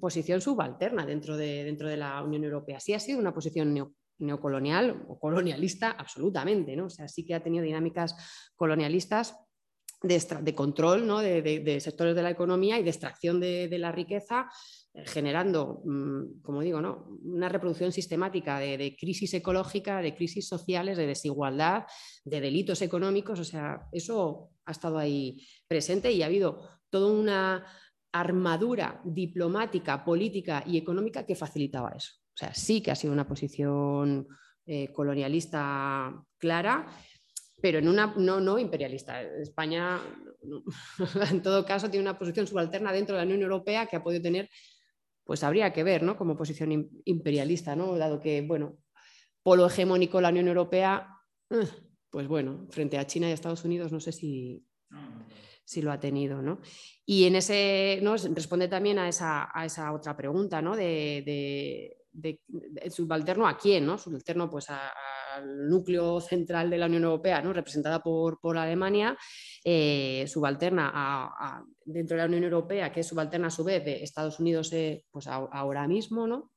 posición 0.00 0.40
subalterna 0.40 1.06
dentro 1.06 1.36
de, 1.36 1.64
dentro 1.64 1.88
de 1.88 1.96
la 1.96 2.22
Unión 2.22 2.44
Europea. 2.44 2.78
Sí 2.78 2.92
ha 2.92 3.00
sido 3.00 3.18
una 3.18 3.32
posición 3.32 3.74
neocolonial 4.18 5.06
o 5.08 5.18
colonialista, 5.18 5.92
absolutamente, 5.92 6.76
¿no? 6.76 6.86
O 6.86 6.90
sea, 6.90 7.08
sí 7.08 7.24
que 7.24 7.34
ha 7.34 7.42
tenido 7.42 7.64
dinámicas 7.64 8.52
colonialistas 8.54 9.34
de, 10.02 10.54
control 10.54 11.06
de, 11.22 11.80
sectores 11.80 12.14
de 12.14 12.22
la 12.22 12.30
economía 12.30 12.78
y 12.78 12.82
de 12.82 12.90
extracción 12.90 13.40
de, 13.40 13.78
la 13.78 13.90
riqueza, 13.90 14.48
eh, 14.94 15.04
generando, 15.06 15.82
mm, 15.84 16.40
como 16.42 16.60
digo, 16.60 16.80
¿no? 16.80 17.08
una 17.24 17.48
reproducción 17.48 17.90
sistemática 17.90 18.58
de, 18.58 18.96
crisis 18.98 19.34
ecológica, 19.34 20.00
de 20.00 20.14
crisis 20.14 20.46
sociales, 20.46 20.96
de 20.96 21.06
desigualdad, 21.06 21.84
de 22.24 22.40
delitos 22.40 22.82
económicos. 22.82 23.40
O 23.40 23.44
sea, 23.44 23.88
eso 23.92 24.50
ha 24.64 24.72
estado 24.72 24.98
ahí 24.98 25.44
presente 25.66 26.12
y 26.12 26.22
ha 26.22 26.26
habido 26.26 26.68
toda 26.90 27.12
una 27.12 27.66
armadura 28.12 29.00
diplomática, 29.04 30.04
política 30.04 30.62
y 30.66 30.78
económica 30.78 31.26
que 31.26 31.34
facilitaba 31.34 31.90
eso. 31.90 32.12
O 32.34 32.38
sea, 32.38 32.54
sí 32.54 32.80
que 32.80 32.92
ha 32.92 32.94
sido 32.94 33.12
una 33.12 33.26
posición 33.26 34.28
eh, 34.64 34.92
colonialista 34.92 36.24
clara 36.38 36.86
pero 37.60 37.78
en 37.78 37.88
una 37.88 38.14
no, 38.16 38.40
no 38.40 38.58
imperialista. 38.58 39.22
España, 39.22 40.00
en 41.30 41.42
todo 41.42 41.64
caso, 41.64 41.90
tiene 41.90 42.04
una 42.04 42.18
posición 42.18 42.46
subalterna 42.46 42.92
dentro 42.92 43.16
de 43.16 43.22
la 43.22 43.26
Unión 43.26 43.42
Europea 43.42 43.86
que 43.86 43.96
ha 43.96 44.02
podido 44.02 44.22
tener, 44.22 44.48
pues 45.24 45.42
habría 45.42 45.72
que 45.72 45.84
ver, 45.84 46.02
¿no? 46.02 46.16
Como 46.16 46.36
posición 46.36 46.90
imperialista, 47.04 47.74
¿no? 47.74 47.96
Dado 47.96 48.20
que, 48.20 48.42
bueno, 48.42 48.78
polo 49.42 49.66
hegemónico 49.66 50.20
la 50.20 50.30
Unión 50.30 50.48
Europea, 50.48 51.08
eh, 51.50 51.66
pues 52.10 52.26
bueno, 52.28 52.66
frente 52.70 52.98
a 52.98 53.06
China 53.06 53.28
y 53.28 53.32
Estados 53.32 53.64
Unidos, 53.64 53.92
no 53.92 54.00
sé 54.00 54.12
si, 54.12 54.64
si 55.64 55.82
lo 55.82 55.92
ha 55.92 56.00
tenido, 56.00 56.40
¿no? 56.40 56.60
Y 57.04 57.24
en 57.24 57.36
ese, 57.36 58.00
¿no? 58.02 58.16
Responde 58.16 58.68
también 58.68 58.98
a 58.98 59.08
esa, 59.08 59.50
a 59.52 59.64
esa 59.66 59.92
otra 59.92 60.16
pregunta, 60.16 60.62
¿no? 60.62 60.76
De, 60.76 61.94
subalterno 62.90 63.46
a 63.46 63.56
quién, 63.56 63.86
¿no? 63.86 63.96
Subalterno 63.96 64.50
pues 64.50 64.70
a 64.70 64.92
al 65.38 65.68
núcleo 65.68 66.20
central 66.20 66.70
de 66.70 66.78
la 66.78 66.86
Unión 66.86 67.04
Europea, 67.04 67.40
¿no? 67.42 67.52
representada 67.52 68.02
por, 68.02 68.40
por 68.40 68.58
Alemania, 68.58 69.16
eh, 69.64 70.24
subalterna 70.28 71.64
dentro 71.84 72.16
de 72.16 72.22
la 72.22 72.28
Unión 72.28 72.44
Europea, 72.44 72.92
que 72.92 73.00
es 73.00 73.06
subalterna 73.06 73.48
a 73.48 73.50
su 73.50 73.64
vez 73.64 73.84
de 73.84 74.02
Estados 74.02 74.38
Unidos 74.40 74.72
eh, 74.72 75.04
pues 75.10 75.26
ahora 75.26 75.88
mismo, 75.88 76.26
¿no? 76.26 76.52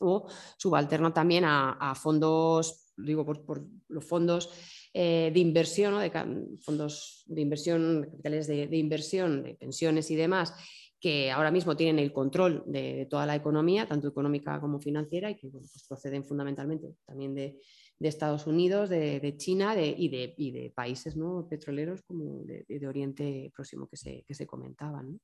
o 0.00 0.28
subalterno 0.56 1.12
también 1.12 1.44
a, 1.46 1.94
fondos, 1.94 2.92
digo, 2.96 3.24
por, 3.24 3.66
los 3.88 4.04
fondos 4.04 4.50
eh, 4.92 5.30
de 5.32 5.40
inversión, 5.40 5.98
de 6.00 6.58
fondos 6.60 7.24
de 7.26 7.40
inversión, 7.40 8.06
capitales 8.10 8.46
de, 8.46 8.76
inversión, 8.76 9.42
de 9.42 9.54
pensiones 9.54 10.10
y 10.10 10.16
demás, 10.16 10.54
que 11.00 11.30
ahora 11.30 11.50
mismo 11.50 11.76
tienen 11.76 11.98
el 11.98 12.12
control 12.12 12.64
de, 12.66 13.06
toda 13.08 13.26
la 13.26 13.36
economía, 13.36 13.86
tanto 13.86 14.08
económica 14.08 14.60
como 14.60 14.80
financiera, 14.80 15.30
y 15.30 15.36
que 15.36 15.48
pues 15.48 15.84
proceden 15.88 16.24
fundamentalmente 16.24 16.94
también 17.06 17.34
de, 17.34 17.56
de 17.98 18.08
Estados 18.08 18.46
Unidos, 18.46 18.88
de, 18.88 19.34
China 19.36 19.74
y, 19.76 20.08
de, 20.08 20.72
países 20.74 21.16
¿no? 21.16 21.46
petroleros 21.48 22.02
como 22.02 22.44
de, 22.44 22.86
Oriente 22.86 23.50
Próximo 23.54 23.88
que 23.88 23.96
se, 23.96 24.46
comentaban. 24.46 25.20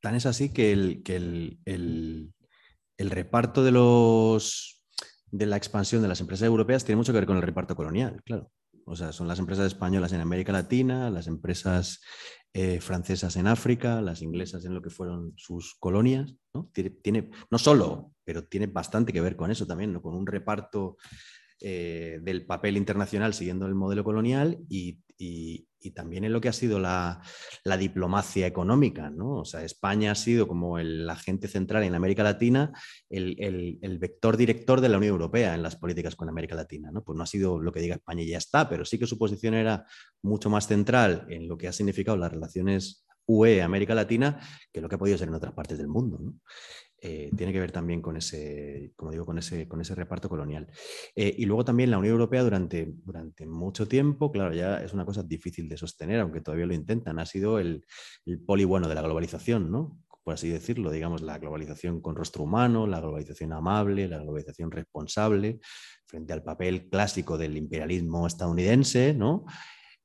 Tan 0.00 0.14
es 0.14 0.26
así 0.26 0.52
que, 0.52 0.72
el, 0.72 1.58
el, 1.64 3.10
reparto 3.10 3.64
de 3.64 3.72
los 3.72 4.82
de 5.30 5.46
la 5.46 5.56
expansión 5.56 6.00
de 6.00 6.06
las 6.06 6.20
empresas 6.20 6.46
europeas 6.46 6.84
tiene 6.84 6.96
mucho 6.96 7.12
que 7.12 7.18
ver 7.18 7.26
con 7.26 7.36
el 7.36 7.42
reparto 7.42 7.74
colonial, 7.74 8.22
claro. 8.24 8.52
O 8.86 8.96
sea, 8.96 9.12
son 9.12 9.28
las 9.28 9.38
empresas 9.38 9.66
españolas 9.66 10.12
en 10.12 10.20
América 10.20 10.52
Latina, 10.52 11.10
las 11.10 11.26
empresas 11.26 12.00
eh, 12.52 12.80
francesas 12.80 13.36
en 13.36 13.46
África, 13.46 14.00
las 14.00 14.22
inglesas 14.22 14.64
en 14.64 14.74
lo 14.74 14.82
que 14.82 14.90
fueron 14.90 15.32
sus 15.36 15.74
colonias. 15.80 16.34
¿no? 16.52 16.70
Tiene, 16.72 17.30
no 17.50 17.58
solo, 17.58 18.12
pero 18.24 18.44
tiene 18.44 18.66
bastante 18.66 19.12
que 19.12 19.20
ver 19.20 19.36
con 19.36 19.50
eso 19.50 19.66
también, 19.66 19.92
¿no? 19.92 20.02
con 20.02 20.14
un 20.14 20.26
reparto 20.26 20.96
eh, 21.60 22.20
del 22.22 22.46
papel 22.46 22.76
internacional 22.76 23.34
siguiendo 23.34 23.66
el 23.66 23.74
modelo 23.74 24.04
colonial 24.04 24.58
y, 24.68 25.00
y 25.18 25.66
también 25.90 26.24
en 26.24 26.32
lo 26.32 26.40
que 26.40 26.48
ha 26.48 26.52
sido 26.52 26.78
la, 26.78 27.20
diplomacia 27.78 28.46
económica. 28.46 29.10
¿no? 29.10 29.38
O 29.38 29.44
sea, 29.44 29.64
España 29.64 30.12
ha 30.12 30.14
sido 30.14 30.46
como 30.46 30.78
el 30.78 31.08
agente 31.08 31.48
central 31.48 31.84
en 31.84 31.94
América 31.94 32.22
Latina, 32.22 32.72
el, 33.08 33.98
vector 33.98 34.36
director 34.36 34.80
de 34.80 34.88
la 34.88 34.98
Unión 34.98 35.12
Europea 35.12 35.54
en 35.54 35.62
las 35.62 35.76
políticas 35.76 36.16
con 36.16 36.28
América 36.28 36.54
Latina. 36.54 36.90
¿no? 36.92 37.02
Pues 37.02 37.16
no 37.16 37.22
ha 37.22 37.26
sido 37.26 37.60
lo 37.60 37.72
que 37.72 37.80
diga 37.80 37.96
España 37.96 38.22
y 38.22 38.28
ya 38.28 38.38
está, 38.38 38.68
pero 38.68 38.84
sí 38.84 38.98
que 38.98 39.06
su 39.06 39.18
posición 39.18 39.54
era 39.54 39.86
mucho 40.22 40.50
más 40.50 40.66
central 40.66 41.26
en 41.28 41.48
lo 41.48 41.56
que 41.56 41.68
ha 41.68 41.72
significado 41.72 42.16
las 42.16 42.32
relaciones 42.32 43.04
UE-América 43.26 43.94
Latina 43.94 44.38
que 44.72 44.80
lo 44.80 44.88
que 44.88 44.96
ha 44.96 44.98
podido 44.98 45.18
ser 45.18 45.28
en 45.28 45.34
otras 45.34 45.54
partes 45.54 45.78
del 45.78 45.88
mundo. 45.88 46.20
Eh, 47.06 47.30
tiene 47.36 47.52
que 47.52 47.60
ver 47.60 47.70
también 47.70 48.00
con 48.00 48.16
ese, 48.16 48.94
como 48.96 49.10
digo, 49.10 49.26
con 49.26 49.36
ese, 49.36 49.68
con 49.68 49.78
ese 49.78 49.94
reparto 49.94 50.30
colonial. 50.30 50.66
Eh, 51.14 51.34
y 51.36 51.44
luego 51.44 51.62
también 51.62 51.90
la 51.90 51.98
Unión 51.98 52.12
Europea 52.12 52.42
durante, 52.42 52.94
durante 53.04 53.44
mucho 53.44 53.86
tiempo, 53.86 54.32
claro, 54.32 54.54
ya 54.54 54.82
es 54.82 54.94
una 54.94 55.04
cosa 55.04 55.22
difícil 55.22 55.68
de 55.68 55.76
sostener, 55.76 56.20
aunque 56.20 56.40
todavía 56.40 56.64
lo 56.64 56.72
intentan, 56.72 57.18
ha 57.18 57.26
sido 57.26 57.58
el, 57.58 57.84
el 58.24 58.40
poli 58.40 58.64
bueno 58.64 58.88
de 58.88 58.94
la 58.94 59.02
globalización, 59.02 59.70
¿no? 59.70 60.00
por 60.22 60.32
así 60.32 60.48
decirlo, 60.48 60.90
digamos, 60.90 61.20
la 61.20 61.38
globalización 61.38 62.00
con 62.00 62.16
rostro 62.16 62.44
humano, 62.44 62.86
la 62.86 63.00
globalización 63.00 63.52
amable, 63.52 64.08
la 64.08 64.16
globalización 64.16 64.70
responsable, 64.70 65.60
frente 66.06 66.32
al 66.32 66.42
papel 66.42 66.88
clásico 66.88 67.36
del 67.36 67.58
imperialismo 67.58 68.26
estadounidense, 68.26 69.12
¿no? 69.12 69.44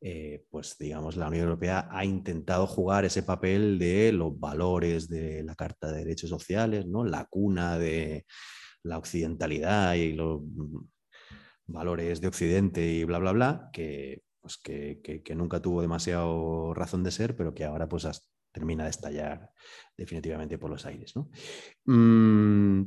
Eh, 0.01 0.45
pues 0.49 0.77
digamos, 0.79 1.17
la 1.17 1.27
Unión 1.27 1.43
Europea 1.43 1.89
ha 1.91 2.05
intentado 2.05 2.65
jugar 2.67 3.03
ese 3.03 3.21
papel 3.21 3.77
de 3.77 4.13
los 4.13 4.39
valores 4.39 5.09
de 5.09 5.43
la 5.43 5.55
Carta 5.55 5.91
de 5.91 5.99
Derechos 5.99 6.29
Sociales, 6.29 6.85
¿no? 6.85 7.03
la 7.03 7.25
cuna 7.25 7.77
de 7.77 8.25
la 8.83 8.97
occidentalidad 8.97 9.95
y 9.95 10.13
los 10.13 10.41
valores 11.67 12.21
de 12.21 12.27
Occidente 12.27 12.85
y 12.85 13.03
bla, 13.03 13.19
bla, 13.19 13.33
bla, 13.33 13.69
que, 13.73 14.23
pues 14.39 14.57
que, 14.57 15.21
nunca 15.35 15.61
tuvo 15.61 15.81
demasiado 15.81 16.73
razón 16.73 17.03
de 17.03 17.11
ser, 17.11 17.35
pero 17.35 17.53
que 17.53 17.65
ahora 17.65 17.89
pues 17.89 18.07
termina 18.51 18.85
de 18.85 18.89
estallar 18.89 19.51
definitivamente 19.97 20.57
por 20.57 20.69
los 20.69 20.85
aires. 20.85 21.13
Mm, 21.85 22.83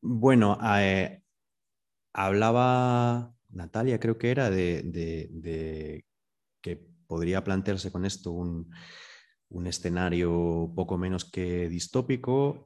bueno, 0.00 0.58
eh, 0.64 1.22
hablaba 2.14 3.34
Natalia 3.52 4.00
creo 4.00 4.18
que 4.18 4.30
era, 4.30 4.50
de, 4.50 6.04
que 6.60 6.76
podría 7.06 7.44
plantearse 7.44 7.92
con 7.92 8.04
esto 8.04 8.32
un, 8.32 8.70
un 9.48 9.66
escenario 9.66 10.72
poco 10.74 10.98
menos 10.98 11.30
que 11.30 11.68
distópico. 11.68 12.64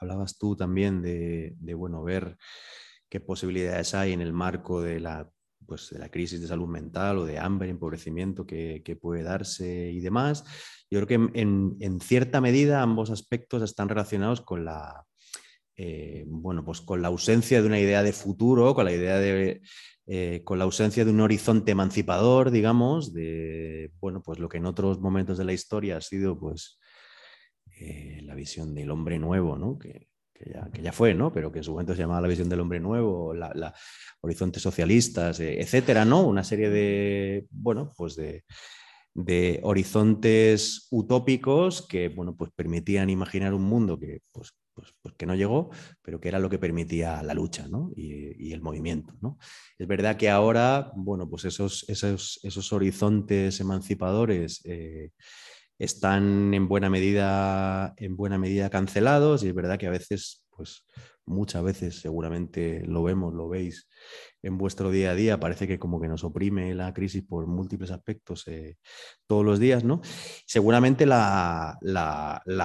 hablabas 0.00 0.38
tú 0.38 0.56
también 0.56 1.02
de, 1.02 1.54
de, 1.58 1.74
bueno, 1.74 2.02
ver 2.02 2.36
qué 3.08 3.20
posibilidades 3.20 3.94
hay 3.94 4.12
en 4.12 4.20
el 4.20 4.32
marco 4.32 4.82
de 4.82 5.00
la 5.00 5.30
pues, 5.66 5.90
de 5.90 5.98
la 5.98 6.08
crisis 6.08 6.40
de 6.40 6.46
salud 6.46 6.68
mental 6.68 7.18
o 7.18 7.24
de 7.26 7.38
hambre, 7.38 7.68
empobrecimiento 7.68 8.46
que, 8.46 8.98
puede 9.00 9.22
darse 9.22 9.90
y 9.90 10.00
demás. 10.00 10.44
Yo 10.90 11.04
creo 11.04 11.06
que 11.06 11.40
en, 11.40 12.00
cierta 12.00 12.40
medida 12.40 12.82
ambos 12.82 13.10
aspectos 13.10 13.62
están 13.62 13.88
relacionados 13.88 14.40
con 14.40 14.64
la, 14.64 15.04
eh, 15.76 16.24
bueno, 16.28 16.64
pues 16.64 16.80
con 16.80 17.02
la 17.02 17.08
ausencia 17.08 17.60
de 17.60 17.66
una 17.66 17.80
idea 17.80 18.02
de 18.02 18.12
futuro, 18.12 18.74
con 18.74 18.84
la 18.84 18.92
idea 18.92 19.18
de, 19.18 19.60
eh, 20.06 20.42
con 20.44 20.58
la 20.58 20.64
ausencia 20.64 21.04
de 21.04 21.10
un 21.10 21.20
horizonte 21.20 21.72
emancipador, 21.72 22.50
digamos, 22.50 23.12
de, 23.12 23.92
bueno, 24.00 24.22
pues 24.22 24.38
lo 24.38 24.48
que 24.48 24.58
en 24.58 24.66
otros 24.66 25.00
momentos 25.00 25.38
de 25.38 25.44
la 25.44 25.52
historia 25.52 25.96
ha 25.96 26.00
sido, 26.00 26.38
pues, 26.38 26.78
eh, 27.80 28.20
la 28.22 28.34
visión 28.34 28.74
del 28.74 28.90
hombre 28.90 29.18
nuevo, 29.18 29.58
¿no? 29.58 29.78
Que, 29.78 30.08
que 30.72 30.82
ya, 30.82 30.92
fue, 30.92 31.14
¿no? 31.14 31.32
Pero 31.32 31.50
que 31.50 31.58
en 31.58 31.64
su 31.64 31.72
momento 31.72 31.94
se 31.94 32.02
llamaba 32.02 32.20
la 32.20 32.28
visión 32.28 32.48
del 32.48 32.60
hombre 32.60 32.80
nuevo, 32.80 33.34
la, 33.34 33.74
horizontes 34.20 34.62
socialistas, 34.62 35.40
eh, 35.40 35.60
etcétera, 35.60 36.04
¿no? 36.04 36.26
Una 36.26 36.44
serie 36.44 36.70
de, 36.70 37.46
bueno, 37.50 37.92
pues 37.96 38.16
de, 38.16 38.44
horizontes 39.62 40.88
utópicos 40.90 41.86
que, 41.86 42.08
bueno, 42.08 42.36
pues 42.36 42.50
permitían 42.54 43.08
imaginar 43.08 43.54
un 43.54 43.62
mundo 43.62 43.98
que, 43.98 44.20
pues, 44.32 44.52
pues, 44.76 44.94
pues, 45.00 45.14
que 45.14 45.24
no 45.24 45.34
llegó, 45.34 45.70
pero 46.02 46.20
que 46.20 46.28
era 46.28 46.38
lo 46.38 46.50
que 46.50 46.58
permitía 46.58 47.22
la 47.22 47.32
lucha 47.32 47.66
¿no? 47.66 47.90
y, 47.96 48.52
el 48.52 48.60
movimiento. 48.60 49.14
¿no? 49.22 49.38
Es 49.78 49.88
verdad 49.88 50.18
que 50.18 50.28
ahora, 50.28 50.92
bueno, 50.94 51.28
pues 51.28 51.46
esos, 51.46 51.88
esos, 51.88 52.38
esos 52.42 52.72
horizontes 52.74 53.58
emancipadores 53.58 54.60
eh, 54.64 55.12
están 55.78 56.52
en 56.52 56.68
buena 56.68 56.90
medida, 56.90 57.94
en 57.96 58.16
buena 58.16 58.36
medida 58.36 58.68
cancelados 58.68 59.42
y 59.42 59.48
es 59.48 59.54
verdad 59.54 59.78
que 59.78 59.86
a 59.86 59.90
veces, 59.90 60.44
pues 60.50 60.84
muchas 61.24 61.64
veces 61.64 61.98
seguramente 61.98 62.84
lo 62.86 63.02
vemos, 63.02 63.32
lo 63.32 63.48
veis 63.48 63.88
en 64.46 64.58
vuestro 64.58 64.90
día 64.90 65.10
a 65.10 65.14
día, 65.14 65.40
parece 65.40 65.66
que 65.66 65.78
como 65.78 66.00
que 66.00 66.08
nos 66.08 66.22
oprime 66.24 66.74
la 66.74 66.94
crisis 66.94 67.22
por 67.22 67.46
múltiples 67.46 67.90
aspectos 67.90 68.46
eh, 68.46 68.76
todos 69.26 69.44
los 69.44 69.58
días, 69.58 69.82
¿no? 69.82 70.00
Seguramente 70.46 71.04
la, 71.04 71.78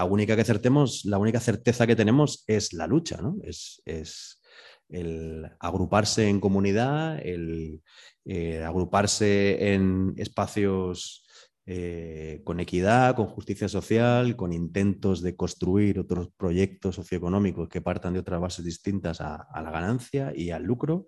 única 0.10 0.36
que 0.36 0.44
acertemos, 0.44 1.06
la 1.06 1.18
única 1.18 1.40
certeza 1.40 1.88
que 1.88 1.96
tenemos 1.96 2.44
es 2.48 2.74
la 2.74 2.88
lucha, 2.88 3.18
¿no? 3.22 3.38
Es, 3.44 3.82
el 4.90 5.50
agruparse 5.60 6.28
en 6.28 6.42
comunidad, 6.42 7.26
el 7.26 7.82
eh, 8.26 8.62
agruparse 8.62 9.74
en 9.74 10.14
espacios 10.18 11.26
eh, 11.68 12.42
con 12.44 12.60
equidad, 12.60 13.16
con 13.16 13.28
justicia 13.28 13.70
social, 13.70 14.36
con 14.36 14.52
intentos 14.52 15.22
de 15.22 15.36
construir 15.36 16.00
otros 16.00 16.30
proyectos 16.36 16.96
socioeconómicos 16.96 17.70
que 17.70 17.82
partan 17.82 18.14
de 18.14 18.20
otras 18.20 18.42
bases 18.42 18.66
distintas 18.66 19.22
a, 19.22 19.48
la 19.54 19.70
ganancia 19.72 20.34
y 20.36 20.50
al 20.50 20.64
lucro 20.64 21.06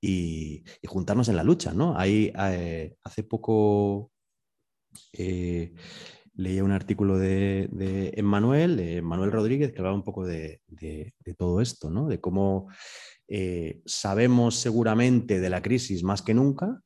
y, 0.00 0.64
juntarnos 0.86 1.28
en 1.28 1.36
la 1.36 1.44
lucha. 1.44 1.72
¿no? 1.72 1.96
Ahí, 1.98 2.32
eh, 2.36 2.96
hace 3.02 3.22
poco 3.22 4.12
eh, 5.12 5.74
leía 6.34 6.64
un 6.64 6.72
artículo 6.72 7.18
de, 7.18 7.68
Emmanuel, 8.16 8.76
de 8.76 9.02
Manuel 9.02 9.32
Rodríguez, 9.32 9.72
que 9.72 9.78
hablaba 9.78 9.96
un 9.96 10.04
poco 10.04 10.26
de, 10.26 10.60
todo 11.36 11.60
esto, 11.60 11.90
¿no? 11.90 12.08
de 12.08 12.20
cómo 12.20 12.68
sabemos 13.84 14.56
seguramente 14.56 15.38
de 15.38 15.50
la 15.50 15.62
crisis 15.62 16.02
más 16.02 16.22
que 16.22 16.34
nunca, 16.34 16.80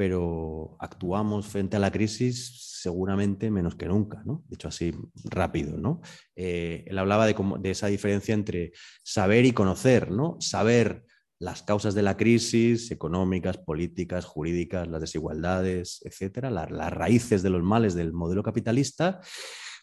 pero 0.00 0.76
actuamos 0.78 1.46
frente 1.46 1.76
a 1.76 1.78
la 1.78 1.92
crisis 1.92 2.70
seguramente 2.80 3.50
menos 3.50 3.74
que 3.74 3.86
nunca, 3.86 4.22
¿no? 4.24 4.42
Dicho 4.48 4.68
así, 4.68 4.92
rápido, 5.24 5.76
¿no? 5.76 6.00
Eh, 6.34 6.84
él 6.86 6.98
hablaba 6.98 7.26
de, 7.26 7.36
de, 7.60 7.70
esa 7.70 7.88
diferencia 7.88 8.32
entre 8.32 8.72
saber 9.02 9.44
y 9.44 9.52
conocer, 9.52 10.10
¿no? 10.10 10.38
Saber 10.40 11.04
las 11.40 11.62
causas 11.62 11.94
de 11.94 12.02
la 12.02 12.18
crisis 12.18 12.90
económicas, 12.90 13.56
políticas, 13.56 14.26
jurídicas, 14.26 14.86
las 14.88 15.00
desigualdades, 15.00 16.00
etcétera, 16.04 16.50
las 16.50 16.92
raíces 16.92 17.42
de 17.42 17.48
los 17.48 17.62
males 17.62 17.94
del 17.94 18.12
modelo 18.12 18.42
capitalista, 18.42 19.20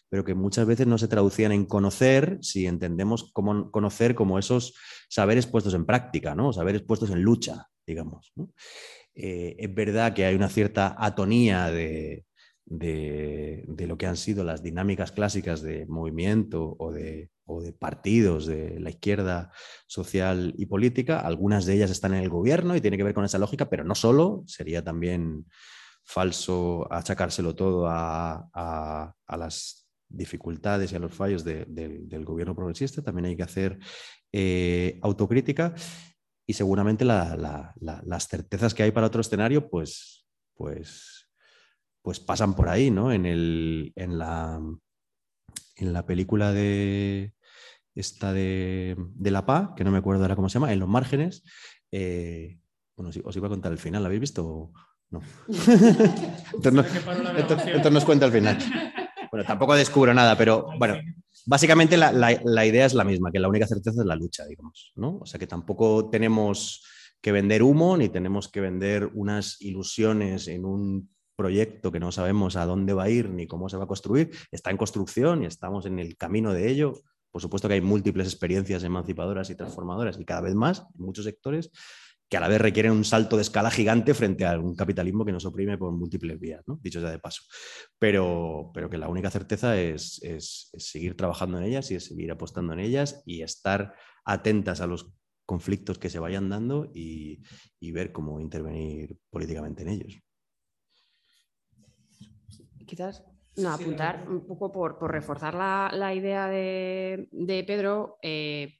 pero 0.08 0.24
que 0.24 0.34
muchas 0.34 0.66
veces 0.66 0.86
no 0.86 0.98
se 0.98 1.08
traducían 1.08 1.50
en 1.50 1.66
conocer 1.66 2.38
si 2.40 2.66
entendemos 2.66 3.30
cómo 3.32 3.72
conocer 3.72 4.14
como 4.14 4.38
esos 4.38 4.74
saberes 5.08 5.46
puestos 5.46 5.74
en 5.74 5.84
práctica, 5.84 6.36
¿no? 6.36 6.52
Saberes 6.52 6.82
puestos 6.82 7.10
en 7.10 7.22
lucha, 7.22 7.66
digamos. 7.84 8.32
Eh, 9.14 9.56
es 9.58 9.74
verdad 9.74 10.14
que 10.14 10.24
hay 10.24 10.36
una 10.36 10.48
cierta 10.48 10.94
atonía 10.96 11.72
de, 11.72 12.24
lo 12.68 13.98
que 13.98 14.06
han 14.06 14.16
sido 14.16 14.44
las 14.44 14.62
dinámicas 14.62 15.12
clásicas 15.12 15.62
de 15.62 15.86
movimiento 15.86 16.76
o 16.78 16.92
de, 16.92 17.30
partidos 17.78 18.46
de 18.46 18.78
la 18.80 18.90
izquierda 18.90 19.50
social 19.86 20.54
y 20.58 20.66
política. 20.66 21.20
Algunas 21.20 21.64
de 21.64 21.74
ellas 21.74 21.90
están 21.90 22.14
en 22.14 22.22
el 22.22 22.28
gobierno 22.28 22.76
y 22.76 22.80
tiene 22.80 22.96
que 22.96 23.04
ver 23.04 23.14
con 23.14 23.24
esa 23.24 23.38
lógica, 23.38 23.70
pero 23.70 23.84
no 23.84 23.94
solo, 23.94 24.44
sería 24.46 24.84
también 24.84 25.46
falso 26.04 26.90
achacárselo 26.92 27.54
todo 27.54 27.86
a, 27.88 29.14
las 29.28 29.86
dificultades 30.10 30.92
y 30.92 30.96
a 30.96 30.98
los 30.98 31.14
fallos 31.14 31.44
del 31.44 32.24
gobierno 32.24 32.54
progresista, 32.54 33.02
también 33.02 33.26
hay 33.26 33.36
que 33.36 33.42
hacer 33.42 33.78
eh, 34.32 34.98
autocrítica 35.02 35.74
y 36.46 36.54
seguramente 36.54 37.04
las 37.04 38.28
certezas 38.28 38.72
que 38.72 38.82
hay 38.82 38.90
para 38.90 39.06
otro 39.06 39.20
escenario, 39.20 39.68
pues, 39.68 40.26
pues, 40.54 41.17
pues 42.02 42.20
pasan 42.20 42.54
por 42.54 42.68
ahí, 42.68 42.90
¿no? 42.90 43.12
En, 43.12 43.26
el, 43.26 43.92
en, 43.96 44.18
la, 44.18 44.60
en 45.76 45.92
la 45.92 46.06
película 46.06 46.52
de 46.52 47.34
esta 47.94 48.32
de, 48.32 48.96
La 49.18 49.44
PA, 49.46 49.74
que 49.76 49.84
no 49.84 49.90
me 49.90 49.98
acuerdo 49.98 50.22
ahora 50.22 50.36
cómo 50.36 50.48
se 50.48 50.54
llama, 50.54 50.72
en 50.72 50.78
los 50.78 50.88
márgenes. 50.88 51.42
Eh, 51.90 52.58
bueno, 52.96 53.10
os 53.24 53.36
iba 53.36 53.46
a 53.46 53.50
contar 53.50 53.72
el 53.72 53.78
final, 53.78 54.02
¿lo 54.02 54.06
habéis 54.06 54.20
visto? 54.20 54.72
No. 55.10 55.20
entonces, 55.48 56.72
no, 56.72 56.84
entonces 57.38 57.92
nos 57.92 58.04
cuenta 58.04 58.26
el 58.26 58.32
final. 58.32 58.58
Bueno, 59.30 59.44
tampoco 59.46 59.74
descubro 59.74 60.14
nada, 60.14 60.38
pero 60.38 60.68
bueno, 60.78 60.94
Básicamente 61.48 61.96
la, 61.96 62.66
idea 62.66 62.84
es 62.84 62.92
la 62.92 63.04
misma, 63.04 63.32
que 63.32 63.38
la 63.38 63.48
única 63.48 63.66
certeza 63.66 64.02
es 64.02 64.06
la 64.06 64.16
lucha, 64.16 64.44
digamos, 64.44 64.92
¿no? 64.96 65.16
O 65.16 65.24
sea 65.24 65.40
que 65.40 65.46
tampoco 65.46 66.10
tenemos 66.10 66.84
que 67.22 67.32
vender 67.32 67.62
humo 67.62 67.96
ni 67.96 68.10
tenemos 68.10 68.48
que 68.48 68.60
vender 68.60 69.08
unas 69.14 69.58
ilusiones 69.62 70.46
en 70.48 70.66
un 70.66 71.10
proyecto 71.38 71.92
que 71.92 72.00
no 72.00 72.10
sabemos 72.10 72.56
a 72.56 72.66
dónde 72.66 72.92
va 72.92 73.04
a 73.04 73.10
ir 73.10 73.30
ni 73.30 73.46
cómo 73.46 73.68
se 73.68 73.76
va 73.76 73.84
a 73.84 73.86
construir. 73.86 74.32
Está 74.50 74.70
en 74.72 74.76
construcción 74.76 75.44
y 75.44 75.46
estamos 75.46 75.86
en 75.86 76.00
el 76.00 76.16
camino 76.16 76.52
de 76.52 76.68
ello. 76.68 76.94
Por 77.30 77.40
supuesto 77.40 77.68
que 77.68 77.74
hay 77.74 77.80
múltiples 77.80 78.26
experiencias 78.26 78.82
emancipadoras 78.82 79.48
y 79.48 79.54
transformadoras 79.54 80.18
y 80.18 80.24
cada 80.24 80.40
vez 80.40 80.56
más 80.56 80.80
en 80.98 81.04
muchos 81.06 81.24
sectores, 81.24 81.70
que 82.28 82.36
a 82.36 82.40
la 82.40 82.48
vez 82.48 82.60
requieren 82.60 82.90
un 82.90 83.04
salto 83.04 83.36
de 83.36 83.42
escala 83.42 83.70
gigante 83.70 84.14
frente 84.14 84.44
a 84.44 84.58
un 84.58 84.74
capitalismo 84.74 85.24
que 85.24 85.30
nos 85.30 85.46
oprime 85.46 85.78
por 85.78 85.92
múltiples 85.92 86.40
vías, 86.40 86.62
¿no? 86.66 86.80
dicho 86.82 87.00
sea 87.00 87.10
de 87.10 87.20
paso. 87.20 87.42
Pero, 88.00 88.72
pero 88.74 88.90
que 88.90 88.98
la 88.98 89.08
única 89.08 89.30
certeza 89.30 89.80
es, 89.80 90.20
seguir 90.76 91.16
trabajando 91.16 91.58
en 91.58 91.64
ellas 91.64 91.90
y 91.92 91.94
es 91.94 92.06
seguir 92.06 92.32
apostando 92.32 92.72
en 92.72 92.80
ellas 92.80 93.22
y 93.24 93.42
estar 93.42 93.94
atentas 94.24 94.80
a 94.80 94.88
los 94.88 95.12
conflictos 95.46 95.98
que 95.98 96.10
se 96.10 96.18
vayan 96.18 96.48
dando 96.48 96.90
y, 96.92 97.42
ver 97.92 98.12
cómo 98.12 98.40
intervenir 98.40 99.16
políticamente 99.30 99.82
en 99.82 99.88
ellos. 99.88 100.27
Quizás 102.88 103.22
no, 103.56 103.70
apuntar 103.70 104.24
un 104.28 104.46
poco 104.46 104.72
por, 104.72 105.10
reforzar 105.10 105.54
la, 105.54 106.14
idea 106.14 106.48
de, 106.48 107.64
Pedro. 107.66 108.18
Eh, 108.22 108.78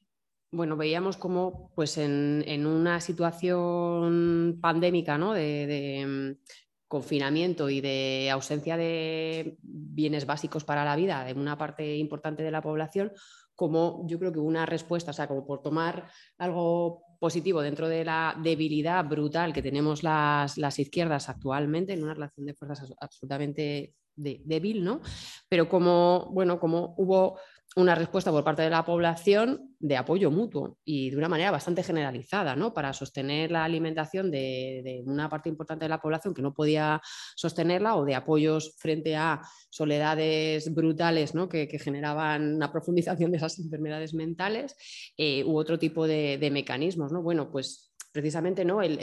bueno, 0.51 0.77
veíamos 0.77 1.17
como 1.17 1.71
pues 1.75 1.99
en, 1.99 2.67
una 2.67 3.01
situación 3.01 4.59
pandémica 4.61 5.19
¿no? 5.19 5.35
de, 5.35 6.07
mm, 6.07 6.53
confinamiento 6.87 7.69
y 7.69 7.83
de 7.83 8.31
ausencia 8.33 8.77
de 8.79 9.59
bienes 9.63 10.25
básicos 10.25 10.65
para 10.65 10.85
la 10.85 10.97
vida 10.97 11.23
de 11.25 11.35
una 11.35 11.59
parte 11.59 11.97
importante 11.97 12.43
de 12.43 12.51
la 12.51 12.63
población, 12.63 13.13
como 13.55 14.07
yo 14.07 14.19
creo 14.19 14.33
que 14.33 14.39
una 14.39 14.65
respuesta, 14.65 15.11
o 15.11 15.15
sea, 15.15 15.29
como 15.29 15.45
por 15.45 15.61
tomar 15.61 16.09
algo 16.39 17.03
positivo 17.19 17.61
dentro 17.63 17.89
de 17.89 18.05
la 18.05 18.37
debilidad 18.43 19.05
brutal 19.05 19.53
que 19.53 19.63
tenemos 19.63 20.03
las, 20.03 20.57
las 20.57 20.79
izquierdas 20.79 21.29
actualmente, 21.29 21.93
en 21.93 22.03
una 22.03 22.15
relación 22.15 22.47
de 22.47 22.55
fuerzas 22.55 22.93
absolutamente 23.01 23.95
débil, 24.19 24.85
¿no? 24.85 25.01
Pero 25.49 25.69
como, 25.69 26.29
bueno, 26.33 26.59
como 26.59 26.95
hubo 26.99 27.39
una 27.77 27.95
respuesta 27.95 28.31
por 28.31 28.45
parte 28.45 28.63
de 28.63 28.71
la 28.71 28.85
población 28.85 29.77
de 29.79 29.97
apoyo 29.97 30.31
mutuo 30.31 30.79
y 30.85 31.11
de 31.11 31.17
una 31.17 31.29
manera 31.29 31.51
bastante 31.51 31.83
generalizada, 31.83 32.57
¿no? 32.57 32.75
Para 32.75 32.93
sostener 32.93 33.51
la 33.53 33.65
alimentación 33.65 34.31
de, 34.31 35.03
una 35.07 35.29
parte 35.29 35.49
importante 35.49 35.85
de 35.85 35.91
la 35.91 36.01
población 36.01 36.35
que 36.35 36.43
no 36.43 36.55
podía 36.55 37.01
sostenerla 37.37 37.97
o 37.97 38.05
de 38.05 38.15
apoyos 38.15 38.75
frente 38.79 39.17
a 39.17 39.41
soledades 39.71 40.75
brutales, 40.75 41.35
¿no? 41.35 41.49
Que, 41.49 41.69
generaban 41.79 42.57
una 42.57 42.73
profundización 42.73 43.31
de 43.31 43.37
esas 43.37 43.59
enfermedades 43.61 44.13
mentales 44.13 44.75
eh, 45.17 45.45
u 45.45 45.57
otro 45.57 45.79
tipo 45.79 46.09
de, 46.09 46.39
de 46.39 46.51
mecanismos, 46.51 47.13
¿no? 47.13 47.23
Bueno, 47.23 47.51
pues 47.53 47.88
precisamente 48.21 48.65
¿no? 48.65 48.83
el, 48.83 48.99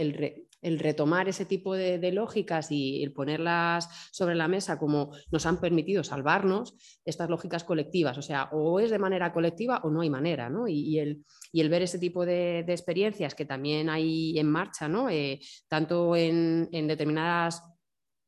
el, 0.61 0.79
retomar 0.79 1.29
ese 1.29 1.45
tipo 1.45 1.73
de, 1.73 2.11
lógicas 2.11 2.71
y 2.71 3.01
el 3.01 3.13
ponerlas 3.13 3.87
sobre 4.11 4.35
la 4.35 4.47
mesa 4.47 4.77
como 4.77 5.11
nos 5.31 5.45
han 5.45 5.59
permitido 5.61 6.03
salvarnos, 6.03 6.75
estas 7.05 7.29
lógicas 7.29 7.63
colectivas. 7.63 8.17
O 8.17 8.21
sea, 8.21 8.49
o 8.51 8.79
es 8.79 8.89
de 8.89 8.99
manera 8.99 9.31
colectiva 9.31 9.79
o 9.83 9.89
no 9.89 10.01
hay 10.01 10.09
manera. 10.09 10.49
¿no? 10.49 10.67
Y, 10.67 10.99
el, 10.99 11.23
y, 11.51 11.61
el, 11.61 11.69
ver 11.69 11.83
ese 11.83 11.99
tipo 11.99 12.25
de, 12.25 12.59
experiencias 12.67 13.35
que 13.35 13.45
también 13.45 13.89
hay 13.89 14.37
en 14.37 14.51
marcha, 14.51 14.87
¿no? 14.87 15.09
Eh, 15.09 15.39
tanto 15.67 16.15
en, 16.15 16.69
determinadas 16.71 17.63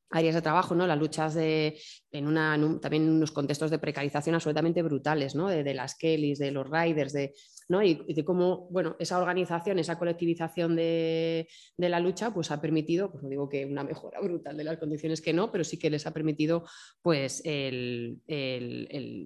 áreas 0.10 0.36
de 0.36 0.42
trabajo, 0.42 0.74
¿no? 0.74 0.88
Las 0.88 0.98
luchas 0.98 1.34
de, 1.34 1.78
en, 2.12 2.28
una, 2.28 2.58
también 2.80 3.04
en 3.04 3.10
unos 3.10 3.32
contextos 3.32 3.72
de 3.72 3.80
precarización 3.80 4.36
absolutamente 4.36 4.82
brutales, 4.82 5.36
¿no? 5.36 5.50
De, 5.50 5.74
las 5.74 5.96
Kellys, 5.96 6.40
de 6.40 6.52
los 6.52 6.70
riders, 6.70 7.12
de, 7.12 7.34
¿no? 7.68 7.84
y, 7.84 7.96
de 7.96 8.24
cómo, 8.24 8.68
bueno, 8.70 8.96
esa 9.00 9.20
organización, 9.20 9.80
esa 9.80 9.98
colectivización 9.98 10.76
de, 10.76 11.48
la 11.78 12.00
lucha, 12.00 12.34
pues 12.34 12.52
ha 12.52 12.62
permitido, 12.62 13.12
pues 13.12 13.24
no 13.24 13.30
digo 13.30 13.50
que 13.50 13.66
una 13.66 13.84
mejora 13.84 14.20
brutal 14.22 14.58
de 14.58 14.64
las 14.64 14.78
condiciones 14.78 15.22
que 15.22 15.34
no, 15.34 15.52
pero 15.52 15.64
sí 15.64 15.78
que 15.78 15.90
les 15.90 16.08
ha 16.08 16.12
permitido, 16.12 16.66
pues, 17.02 17.42
el, 17.46 18.20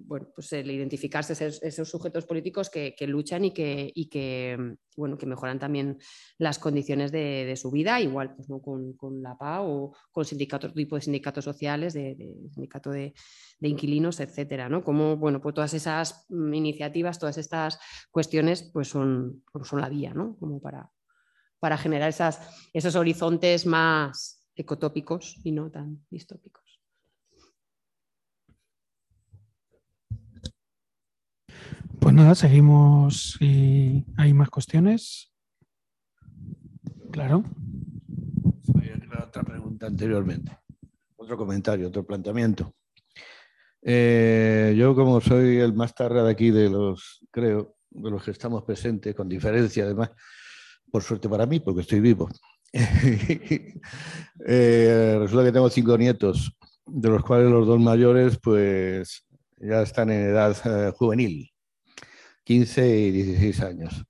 bueno, 0.06 0.28
pues 0.34 0.52
el 0.52 0.70
identificarse 0.70 1.32
esos, 1.32 1.88
sujetos 1.88 2.26
políticos 2.26 2.70
que, 2.70 2.94
luchan 3.06 3.44
y 3.44 3.50
que, 3.52 3.90
y 3.94 4.08
que, 4.08 4.76
bueno, 4.96 5.18
que 5.18 5.26
mejoran 5.26 5.58
también 5.58 5.98
las 6.38 6.58
condiciones 6.58 7.12
de, 7.12 7.52
su 7.56 7.70
vida, 7.70 8.00
igual 8.00 8.34
pues, 8.34 8.48
¿no? 8.48 8.60
con, 8.60 8.94
con 8.94 9.22
la 9.22 9.36
PA 9.36 9.62
o 9.62 9.94
con 10.10 10.24
sindicatos 10.24 10.72
tipo 10.74 10.96
de 10.96 11.02
sindicatos 11.02 11.44
sociales, 11.44 11.94
de, 11.94 12.16
sindicato 12.52 12.90
de, 12.90 13.14
inquilinos, 13.60 14.18
etcétera, 14.18 14.68
¿no? 14.68 14.82
Como, 14.82 15.16
bueno, 15.16 15.40
pues 15.40 15.54
todas 15.54 15.72
esas 15.74 16.26
mm, 16.30 16.52
iniciativas, 16.54 17.20
todas 17.20 17.38
estas 17.38 17.78
cuestiones, 18.10 18.31
pues 18.72 18.88
son, 18.88 19.42
pues 19.52 19.68
son 19.68 19.80
la 19.80 19.88
vía, 19.88 20.14
¿no? 20.14 20.36
Como 20.38 20.60
para, 20.60 20.90
para 21.58 21.76
generar 21.76 22.08
esas, 22.08 22.40
esos 22.72 22.94
horizontes 22.96 23.66
más 23.66 24.48
ecotópicos 24.54 25.40
y 25.44 25.52
no 25.52 25.70
tan 25.70 26.04
distópicos. 26.10 26.80
Pues 32.00 32.14
nada, 32.14 32.34
seguimos 32.34 33.36
y 33.40 34.04
hay 34.16 34.32
más 34.32 34.50
cuestiones. 34.50 35.32
Claro. 37.10 37.44
Otra 39.24 39.44
pregunta 39.44 39.86
anteriormente 39.86 40.62
otro 41.22 41.36
comentario, 41.36 41.88
otro 41.88 42.04
planteamiento. 42.04 42.74
Eh, 43.80 44.74
yo 44.76 44.94
como 44.94 45.20
soy 45.20 45.58
el 45.58 45.72
más 45.72 45.94
tarde 45.94 46.22
de 46.22 46.30
aquí 46.30 46.50
de 46.50 46.68
los, 46.68 47.20
creo, 47.30 47.76
de 47.94 48.10
los 48.10 48.22
que 48.22 48.30
estamos 48.32 48.64
presentes, 48.64 49.14
con 49.14 49.28
diferencia 49.28 49.84
además, 49.84 50.10
por 50.90 51.02
suerte 51.02 51.28
para 51.28 51.46
mí, 51.46 51.60
porque 51.60 51.82
estoy 51.82 52.00
vivo. 52.00 52.28
Eh, 54.44 55.18
resulta 55.20 55.44
que 55.44 55.52
tengo 55.52 55.70
cinco 55.70 55.96
nietos, 55.96 56.56
de 56.84 57.08
los 57.10 57.22
cuales 57.22 57.48
los 57.48 57.64
dos 57.64 57.78
mayores 57.78 58.38
pues 58.42 59.24
ya 59.58 59.82
están 59.82 60.10
en 60.10 60.30
edad 60.30 60.56
eh, 60.64 60.92
juvenil, 60.96 61.48
15 62.42 62.98
y 62.98 63.10
16 63.12 63.60
años 63.60 64.04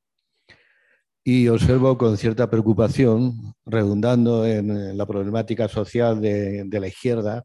y 1.24 1.48
observo 1.48 1.96
con 1.96 2.16
cierta 2.16 2.50
preocupación, 2.50 3.54
redundando 3.64 4.44
en 4.46 4.96
la 4.96 5.06
problemática 5.06 5.68
social 5.68 6.20
de, 6.20 6.66
la 6.70 6.88
izquierda, 6.88 7.44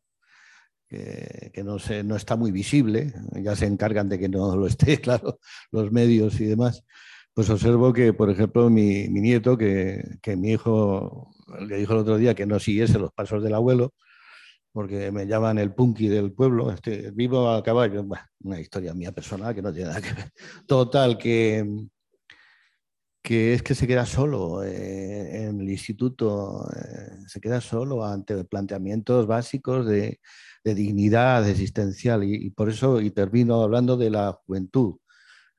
que, 0.88 1.64
no, 1.64 1.80
se, 1.80 2.04
no, 2.04 2.16
está 2.16 2.36
muy 2.36 2.52
visible, 2.52 3.14
ya 3.42 3.56
se 3.56 3.66
encargan 3.66 4.10
de 4.10 4.20
que 4.20 4.30
no 4.30 4.56
lo 4.56 4.68
esté, 4.68 4.98
claro, 5.02 5.40
los 5.72 5.92
medios 5.92 6.40
y 6.40 6.46
demás, 6.46 6.84
pues 7.34 7.50
observo 7.50 7.94
que, 7.94 8.14
por 8.14 8.30
ejemplo, 8.30 8.70
mi, 8.70 9.08
nieto, 9.10 9.58
que, 9.58 10.20
mi 10.38 10.52
hijo 10.52 11.36
le 11.68 11.78
dijo 11.78 11.94
el 11.94 12.00
otro 12.00 12.18
día 12.18 12.36
que 12.36 12.46
no 12.46 12.60
siguiese 12.60 13.00
los 13.00 13.12
pasos 13.12 13.44
del 13.44 13.54
abuelo, 13.54 13.94
porque 14.72 15.12
me 15.12 15.26
llaman 15.28 15.58
el 15.58 15.74
punky 15.74 16.08
del 16.08 16.34
pueblo, 16.34 16.72
este, 16.72 17.12
vivo 17.12 17.50
a 17.50 17.64
caballo, 17.64 18.06
una 18.42 18.60
historia 18.60 18.94
mía 18.94 19.12
personal 19.12 19.54
que 19.54 19.62
no 19.62 19.74
tiene 19.74 19.90
nada 19.90 20.02
que 20.02 20.14
ver. 20.14 20.32
Total, 20.68 21.18
que, 21.18 21.66
que 23.22 23.54
es 23.54 23.62
que 23.62 23.76
se 23.76 23.88
queda 23.88 24.06
solo 24.06 24.64
eh, 24.64 25.44
en 25.44 25.62
el 25.62 25.70
instituto, 25.70 26.68
eh, 26.76 27.18
se 27.28 27.42
queda 27.42 27.60
solo 27.60 28.06
ante 28.06 28.44
planteamientos 28.46 29.28
básicos 29.28 29.86
de, 29.86 30.20
dignidad 30.76 31.48
existencial 31.48 32.24
y, 32.24 32.50
por 32.52 32.70
eso 32.70 33.02
y 33.02 33.12
termino 33.12 33.62
hablando 33.62 33.98
de 33.98 34.10
la 34.10 34.34
juventud. 34.34 34.96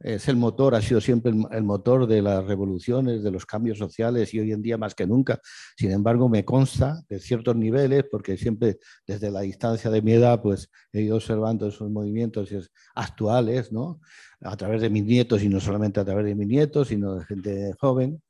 Es 0.01 0.29
el 0.29 0.37
motor, 0.37 0.77
ha 0.77 0.81
sido 0.81 1.01
siempre 1.01 1.33
el, 1.51 1.65
motor 1.65 2.07
de 2.07 2.23
las 2.23 2.45
revoluciones, 2.45 3.25
de 3.25 3.33
los 3.33 3.45
cambios 3.45 3.79
sociales 3.79 4.33
y 4.33 4.39
hoy 4.39 4.53
en 4.53 4.63
día 4.63 4.79
más 4.79 4.95
que 4.95 5.09
nunca. 5.09 5.41
Sin 5.77 5.91
embargo, 5.91 6.29
me 6.29 6.45
consta 6.45 7.03
de 7.09 7.19
ciertos 7.19 7.57
niveles, 7.57 8.05
porque 8.09 8.37
siempre 8.37 8.79
desde 9.05 9.33
la 9.33 9.41
distancia 9.41 9.91
de 9.91 10.01
mi 10.01 10.13
edad, 10.13 10.41
pues 10.41 10.71
he 10.93 11.01
ido 11.03 11.17
observando 11.17 11.67
esos 11.67 11.91
movimientos 11.91 12.51
actuales, 12.95 13.73
¿no? 13.73 14.01
a 14.41 14.57
través 14.57 14.83
de 14.83 14.91
mis 14.91 15.05
nietos 15.05 15.43
y 15.43 15.49
no 15.49 15.59
solamente 15.59 15.99
a 15.99 16.05
través 16.05 16.27
de 16.27 16.37
mis 16.37 16.47
nietos, 16.47 16.89
sino 16.89 17.17
de 17.17 17.25
gente 17.25 17.75
joven 17.81 18.23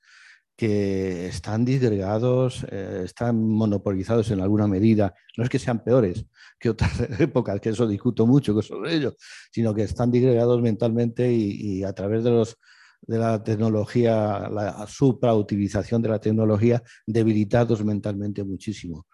que 0.58 1.28
están 1.28 1.64
disgregados, 1.64 2.66
eh, 2.68 3.02
están 3.04 3.40
monopolizados 3.40 4.28
en 4.32 4.40
alguna 4.40 4.66
medida. 4.66 5.14
No 5.36 5.44
es 5.44 5.50
que 5.50 5.60
sean 5.60 5.84
peores 5.84 6.26
que 6.58 6.70
otras 6.70 6.98
épocas, 7.20 7.60
que 7.60 7.68
eso 7.68 7.86
discuto 7.86 8.26
mucho 8.26 8.60
sobre 8.60 8.96
ellos, 8.96 9.14
sino 9.52 9.72
que 9.72 9.82
están 9.82 10.10
disgregados 10.10 10.60
mentalmente 10.60 11.32
y, 11.32 11.84
a 11.84 11.92
través 11.92 12.24
de, 12.24 12.30
los, 12.30 12.56
de 13.02 13.18
la 13.18 13.40
tecnología, 13.40 14.48
la 14.50 14.84
suprautilización 14.88 16.02
de 16.02 16.08
la 16.08 16.18
tecnología, 16.18 16.82
debilitados 17.06 17.84
mentalmente 17.84 18.42
muchísimo. 18.42 19.06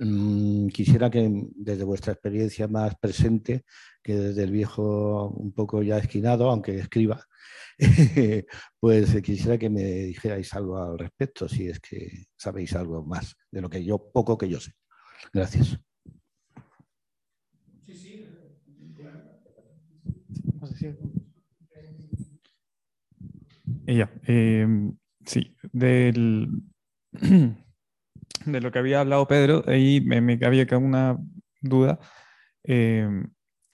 Mm, 0.00 0.66
quisiera 0.66 1.08
que 1.10 1.30
desde 1.54 1.84
vuestra 1.84 2.12
experiencia 2.12 2.66
más 2.66 2.96
presente, 2.96 3.64
que 4.02 4.16
desde 4.16 4.42
el 4.42 4.50
viejo 4.50 5.28
un 5.28 5.52
poco 5.52 5.80
ya 5.84 5.98
esquinado, 5.98 6.50
aunque 6.50 6.76
escriba, 6.76 7.24
pues 8.80 9.14
quisiera 9.22 9.58
que 9.58 9.70
me 9.70 9.82
dijerais 9.84 10.52
algo 10.54 10.78
al 10.78 10.98
respecto, 10.98 11.48
si 11.48 11.68
es 11.68 11.80
que 11.80 12.26
sabéis 12.36 12.74
algo 12.74 13.04
más 13.04 13.36
de 13.50 13.60
lo 13.62 13.70
que 13.70 13.84
yo, 13.84 13.98
poco 14.12 14.36
que 14.38 14.48
yo 14.48 14.60
sé. 14.60 14.72
Gracias. 15.32 15.78
Sí, 20.74 20.92
sí. 20.92 21.28
Ella, 23.86 24.10
eh, 24.26 24.66
sí, 25.24 25.56
del 25.72 26.48
de 27.12 28.60
lo 28.60 28.70
que 28.72 28.78
había 28.78 29.00
hablado 29.00 29.26
Pedro, 29.28 29.64
ahí 29.66 30.00
me, 30.00 30.20
me 30.20 30.38
había 30.44 30.66
quedado 30.66 30.84
una 30.86 31.18
duda, 31.60 31.98
eh, 32.64 33.08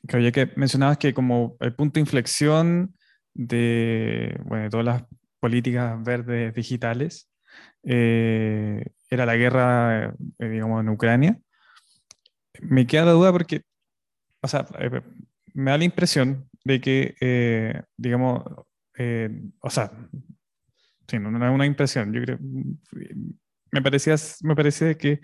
que 0.09 0.17
había 0.17 0.33
que 0.33 0.53
mencionabas 0.57 0.99
que 0.99 1.15
como 1.15 1.57
el 1.61 1.75
punto 1.75 1.95
de 1.95 2.01
inflexión 2.03 2.94
de, 3.35 4.39
bueno, 4.45 4.71
todas 4.71 4.87
las 4.87 5.05
políticas 5.41 6.03
verdes 6.03 6.55
digitales 6.55 7.31
eh, 7.83 8.85
era 9.11 9.27
la 9.27 9.37
guerra, 9.37 10.15
eh, 10.39 10.49
digamos, 10.49 10.81
en 10.81 10.89
Ucrania. 10.89 11.39
Me 12.61 12.87
queda 12.87 13.07
la 13.07 13.13
duda 13.13 13.33
porque, 13.33 13.63
o 14.41 14.49
sea, 14.49 14.67
me 15.53 15.71
da 15.71 15.79
la 15.79 15.85
impresión 15.85 16.49
de 16.65 16.81
que, 16.81 17.85
digamos, 17.97 18.43
o 19.61 19.71
sea, 19.71 19.91
sí, 21.09 21.19
no, 21.19 21.31
no, 21.31 21.47
es 21.47 21.53
una 21.53 21.67
impresión, 21.67 22.13
yo 22.13 22.23
creo, 22.23 22.39
me 23.71 23.83
parecía, 23.83 24.15
me 24.43 24.55
parecía 24.55 24.95
que 24.95 25.21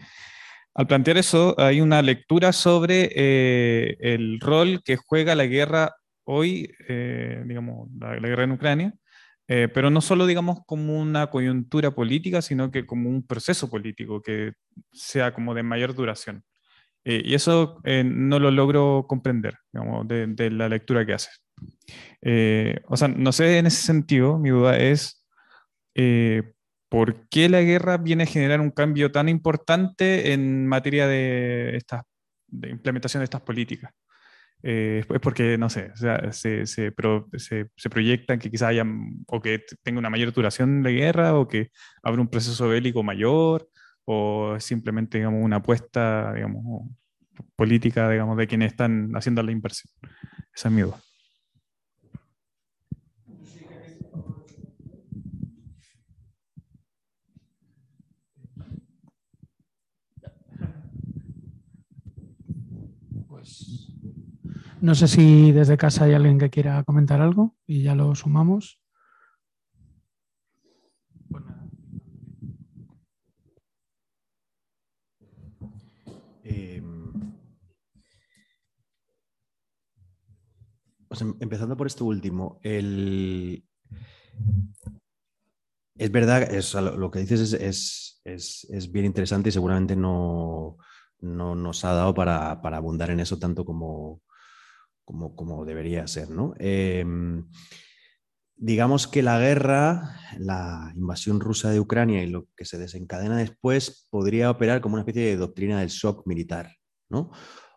al 0.74 0.86
plantear 0.86 1.18
eso 1.18 1.54
hay 1.58 1.80
una 1.80 2.00
lectura 2.02 2.52
sobre 2.52 3.10
eh, 3.14 3.96
el 4.00 4.40
rol 4.40 4.82
que 4.84 4.96
juega 4.96 5.34
la 5.34 5.46
guerra 5.46 5.94
hoy, 6.30 6.72
eh, 6.88 7.42
digamos, 7.46 7.88
la, 7.98 8.16
guerra 8.16 8.44
en 8.44 8.52
Ucrania, 8.52 8.94
eh, 9.48 9.68
pero 9.72 9.90
no 9.90 10.00
solo, 10.00 10.26
digamos, 10.26 10.60
como 10.64 11.00
una 11.00 11.26
coyuntura 11.28 11.90
política, 11.90 12.40
sino 12.40 12.70
que 12.70 12.86
como 12.86 13.10
un 13.10 13.26
proceso 13.26 13.68
político 13.68 14.22
que 14.22 14.52
sea 14.92 15.34
como 15.34 15.54
de 15.54 15.64
mayor 15.64 15.94
duración. 15.94 16.44
y 17.04 17.34
eso 17.34 17.80
no 18.04 18.38
lo 18.38 18.50
logro 18.50 19.06
comprender, 19.08 19.54
digamos, 19.72 20.06
de, 20.06 20.50
la 20.50 20.68
lectura 20.68 21.04
que 21.06 21.14
haces. 21.14 21.42
o 22.86 22.96
sea, 22.96 23.08
no 23.08 23.32
sé 23.32 23.58
en 23.58 23.66
ese 23.66 23.82
sentido, 23.82 24.38
mi 24.38 24.50
duda 24.50 24.78
es 24.78 25.24
¿por 26.90 27.28
qué 27.28 27.48
la 27.48 27.62
guerra 27.62 27.96
viene 27.98 28.24
a 28.24 28.26
generar 28.26 28.60
un 28.60 28.70
cambio 28.70 29.10
tan 29.10 29.28
importante 29.28 30.32
en 30.32 30.66
materia 30.66 31.06
de, 31.06 31.76
esta, 31.76 32.04
de 32.48 32.70
implementación 32.70 33.20
de 33.20 33.24
estas 33.24 33.42
políticas? 33.42 33.92
Eh, 34.62 35.04
es 35.08 35.20
porque, 35.20 35.56
no 35.56 35.70
sé, 35.70 35.92
se, 36.32 36.66
se, 36.66 36.92
proyectan 36.92 38.38
que 38.38 38.50
quizás 38.50 38.68
haya 38.68 38.84
o 39.26 39.40
que 39.40 39.64
tenga 39.82 39.98
una 39.98 40.10
mayor 40.10 40.32
duración 40.32 40.82
de 40.82 40.92
guerra 40.92 41.34
o 41.34 41.48
que 41.48 41.70
habrá 42.02 42.20
un 42.20 42.28
proceso 42.28 42.68
bélico 42.68 43.02
mayor 43.02 43.68
o 44.04 44.56
simplemente, 44.58 45.18
digamos, 45.18 45.42
una 45.42 45.56
apuesta, 45.56 46.34
digamos, 46.34 46.88
política, 47.56 48.10
digamos, 48.10 48.36
de 48.36 48.46
quienes 48.46 48.72
están 48.72 49.12
haciendo 49.14 49.42
la 49.42 49.52
inversión. 49.52 49.92
Esa 50.54 50.68
es 50.68 50.74
mi 50.74 50.82
duda. 50.82 51.00
No 64.80 64.94
sé 64.94 65.08
si 65.08 65.52
desde 65.52 65.76
casa 65.76 66.04
hay 66.04 66.14
alguien 66.14 66.38
que 66.38 66.50
quiera 66.50 66.82
comentar 66.84 67.20
algo 67.20 67.56
y 67.66 67.82
ya 67.82 67.94
lo 67.94 68.14
sumamos. 68.14 68.80
Pues 71.28 71.44
em, 76.44 77.12
em, 81.10 81.34
empezando 81.40 81.76
por 81.76 81.86
esto 81.86 82.04
último, 82.04 82.60
el, 82.62 83.64
es 86.00 86.10
verdad, 86.10 86.42
es, 86.42 86.72
lo 86.72 87.10
que 87.10 87.18
dices 87.18 87.52
es, 87.52 88.90
bien 88.90 89.04
interesante 89.04 89.50
y 89.50 89.52
seguramente 89.52 89.94
no, 89.96 90.78
nos 91.20 91.84
ha 91.84 91.92
dado 91.92 92.14
para, 92.14 92.52
abundar 92.52 93.10
en 93.10 93.20
eso 93.20 93.38
tanto 93.38 93.66
como, 93.66 94.22
como, 95.34 95.64
debería 95.64 96.06
ser. 96.06 96.30
¿no? 96.30 96.54
Em, 96.58 97.48
digamos 98.56 99.06
que 99.08 99.22
la 99.22 99.38
guerra, 99.38 100.16
la 100.38 100.92
invasión 100.94 101.40
rusa 101.40 101.70
de 101.70 101.80
Ucrania 101.80 102.22
y 102.22 102.28
lo 102.28 102.46
que 102.56 102.64
se 102.64 102.78
desencadena 102.78 103.36
después 103.38 104.06
podría 104.10 104.50
operar 104.50 104.80
como 104.80 104.94
una 104.94 105.02
especie 105.02 105.24
de 105.24 105.36
doctrina 105.36 105.80
del 105.80 105.88
shock 105.88 106.26
militar. 106.26 106.72
¿no? 107.08 107.30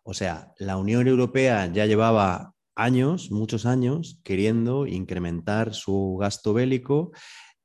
O 0.04 0.14
sea, 0.14 0.54
la 0.58 0.78
Unión 0.78 1.08
Europea 1.08 1.72
ya 1.72 1.86
llevaba 1.86 2.54
años, 2.76 3.32
muchos 3.32 3.66
años, 3.66 4.20
queriendo 4.24 4.88
incrementar 4.88 5.74
su 5.74 6.18
gasto 6.20 6.54
bélico 6.54 7.12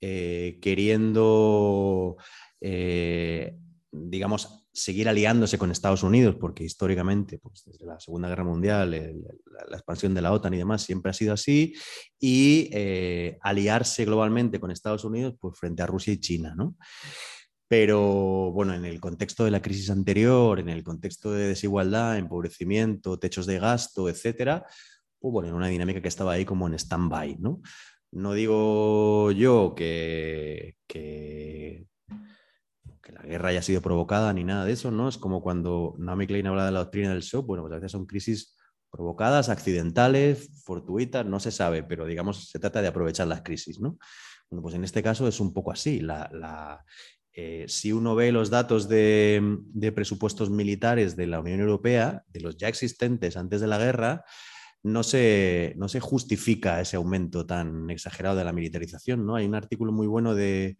eh, 0.00 0.60
queriendo, 0.62 2.16
eh, 2.60 3.58
digamos, 3.90 4.57
seguir 4.78 5.08
aliándose 5.08 5.58
con 5.58 5.70
Estados 5.70 6.02
Unidos, 6.02 6.36
porque 6.40 6.64
históricamente, 6.64 7.38
pues, 7.38 7.64
desde 7.66 7.84
la 7.84 7.98
Segunda 7.98 8.28
Guerra 8.28 8.44
Mundial, 8.44 8.90
la, 8.90 9.76
expansión 9.76 10.14
de 10.14 10.22
la 10.22 10.32
OTAN 10.32 10.54
y 10.54 10.58
demás 10.58 10.82
siempre 10.82 11.10
ha 11.10 11.14
sido 11.14 11.32
así, 11.32 11.74
y 12.18 12.70
eh, 12.72 13.38
aliarse 13.42 14.04
globalmente 14.04 14.60
con 14.60 14.70
Estados 14.70 15.04
Unidos 15.04 15.34
pues, 15.40 15.58
frente 15.58 15.82
a 15.82 15.86
Rusia 15.86 16.12
y 16.12 16.20
China, 16.20 16.54
¿no? 16.56 16.76
Pero 17.68 18.50
bueno, 18.52 18.72
en 18.72 18.86
el 18.86 18.98
contexto 18.98 19.44
de 19.44 19.50
la 19.50 19.60
crisis 19.60 19.90
anterior, 19.90 20.58
en 20.58 20.70
el 20.70 20.82
contexto 20.82 21.32
de 21.32 21.48
desigualdad, 21.48 22.16
empobrecimiento, 22.16 23.18
techos 23.18 23.44
de 23.44 23.58
gasto, 23.58 24.08
etcétera, 24.08 24.64
pues 25.20 25.32
bueno, 25.32 25.50
en 25.50 25.54
una 25.54 25.68
dinámica 25.68 26.00
que 26.00 26.08
estaba 26.08 26.32
ahí 26.32 26.46
como 26.46 26.66
en 26.66 26.74
stand-by, 26.74 27.36
¿no? 27.40 27.60
No 28.10 28.32
digo 28.32 29.32
yo 29.32 29.74
que, 29.76 30.76
que, 30.86 31.87
la 33.12 33.22
guerra 33.22 33.50
haya 33.50 33.62
sido 33.62 33.80
provocada 33.80 34.32
ni 34.32 34.44
nada 34.44 34.64
de 34.64 34.72
eso, 34.72 34.90
¿no? 34.90 35.08
Es 35.08 35.18
como 35.18 35.42
cuando 35.42 35.94
Naomi 35.98 36.26
Klein 36.26 36.46
habla 36.46 36.66
de 36.66 36.72
la 36.72 36.80
doctrina 36.80 37.10
del 37.10 37.22
shock, 37.22 37.46
bueno, 37.46 37.62
pues 37.62 37.72
a 37.72 37.76
veces 37.76 37.92
son 37.92 38.06
crisis 38.06 38.56
provocadas, 38.90 39.48
accidentales, 39.48 40.50
fortuitas, 40.64 41.26
no 41.26 41.40
se 41.40 41.50
sabe, 41.50 41.82
pero 41.82 42.06
digamos, 42.06 42.48
se 42.48 42.58
trata 42.58 42.82
de 42.82 42.88
aprovechar 42.88 43.26
las 43.26 43.42
crisis, 43.42 43.80
¿no? 43.80 43.98
Bueno, 44.50 44.62
pues 44.62 44.74
en 44.74 44.84
este 44.84 45.02
caso 45.02 45.28
es 45.28 45.40
un 45.40 45.52
poco 45.52 45.72
así. 45.72 46.00
Eh, 47.32 47.66
si 47.68 47.92
uno 47.92 48.14
ve 48.14 48.32
los 48.32 48.50
datos 48.50 48.88
de, 48.88 49.58
de 49.66 49.92
presupuestos 49.92 50.50
militares 50.50 51.16
de 51.16 51.26
la 51.26 51.40
Unión 51.40 51.60
Europea, 51.60 52.24
de 52.28 52.40
los 52.40 52.56
ya 52.56 52.68
existentes 52.68 53.36
antes 53.36 53.60
de 53.60 53.66
la 53.66 53.78
guerra, 53.78 54.24
no 54.82 55.02
se, 55.02 55.74
no 55.76 55.88
se 55.88 56.00
justifica 56.00 56.80
ese 56.80 56.96
aumento 56.96 57.46
tan 57.46 57.90
exagerado 57.90 58.36
de 58.36 58.44
la 58.44 58.52
militarización. 58.52 59.26
¿no? 59.26 59.36
Hay 59.36 59.46
un 59.46 59.54
artículo 59.54 59.92
muy 59.92 60.06
bueno 60.06 60.34
de, 60.34 60.78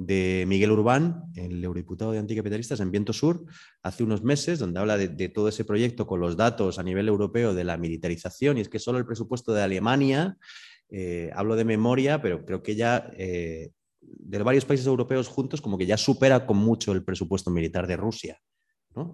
Miguel 0.00 0.70
Urbán, 0.70 1.24
el 1.34 1.62
eurodiputado 1.62 2.12
de 2.12 2.18
Anticapitalistas 2.18 2.80
en 2.80 2.90
Viento 2.90 3.12
Sur, 3.12 3.44
hace 3.82 4.02
unos 4.02 4.22
meses, 4.22 4.58
donde 4.58 4.80
habla 4.80 4.96
de, 4.96 5.28
todo 5.28 5.48
ese 5.48 5.64
proyecto 5.64 6.06
con 6.06 6.20
los 6.20 6.36
datos 6.36 6.78
a 6.78 6.82
nivel 6.82 7.08
europeo 7.08 7.52
de 7.52 7.64
la 7.64 7.76
militarización, 7.76 8.56
y 8.56 8.62
es 8.62 8.68
que 8.68 8.78
solo 8.78 8.98
el 8.98 9.04
presupuesto 9.04 9.52
de 9.52 9.62
Alemania, 9.62 10.38
eh, 10.88 11.30
hablo 11.34 11.54
de 11.54 11.64
memoria, 11.64 12.22
pero 12.22 12.44
creo 12.46 12.62
que 12.62 12.76
ya 12.76 13.10
eh, 13.12 13.72
de 14.00 14.38
varios 14.42 14.64
países 14.64 14.86
europeos 14.86 15.28
juntos, 15.28 15.60
como 15.60 15.76
que 15.76 15.86
ya 15.86 15.98
supera 15.98 16.46
con 16.46 16.56
mucho 16.56 16.92
el 16.92 17.04
presupuesto 17.04 17.50
militar 17.50 17.86
de 17.86 17.96
Rusia 17.96 18.40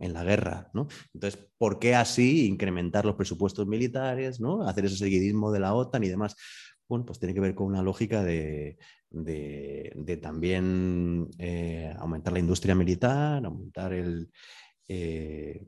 en 0.01 0.13
la 0.13 0.25
guerra. 0.25 0.71
¿no? 0.73 0.89
Entonces, 1.13 1.49
¿por 1.59 1.79
qué 1.79 1.95
así 1.95 2.47
incrementar 2.47 3.05
los 3.05 3.17
presupuestos 3.17 3.67
militares, 3.67 4.41
¿no? 4.41 4.67
hacer 4.67 4.87
ese 4.87 4.97
seguidismo 4.97 5.53
de 5.53 5.61
la 5.61 5.75
OTAN 5.75 6.05
y 6.05 6.09
demás? 6.09 6.37
Bueno, 6.89 7.05
pues 7.05 7.19
tiene 7.19 7.35
que 7.35 7.41
ver 7.41 7.55
con 7.55 7.67
una 7.67 7.83
lógica 7.83 8.23
de, 8.23 8.79
también 10.21 11.31
eh, 11.39 11.95
aumentar 11.99 12.33
la 12.33 12.39
industria 12.39 12.75
militar, 12.75 13.45
aumentar 13.45 13.93
el... 13.93 14.31
Eh, 14.89 15.67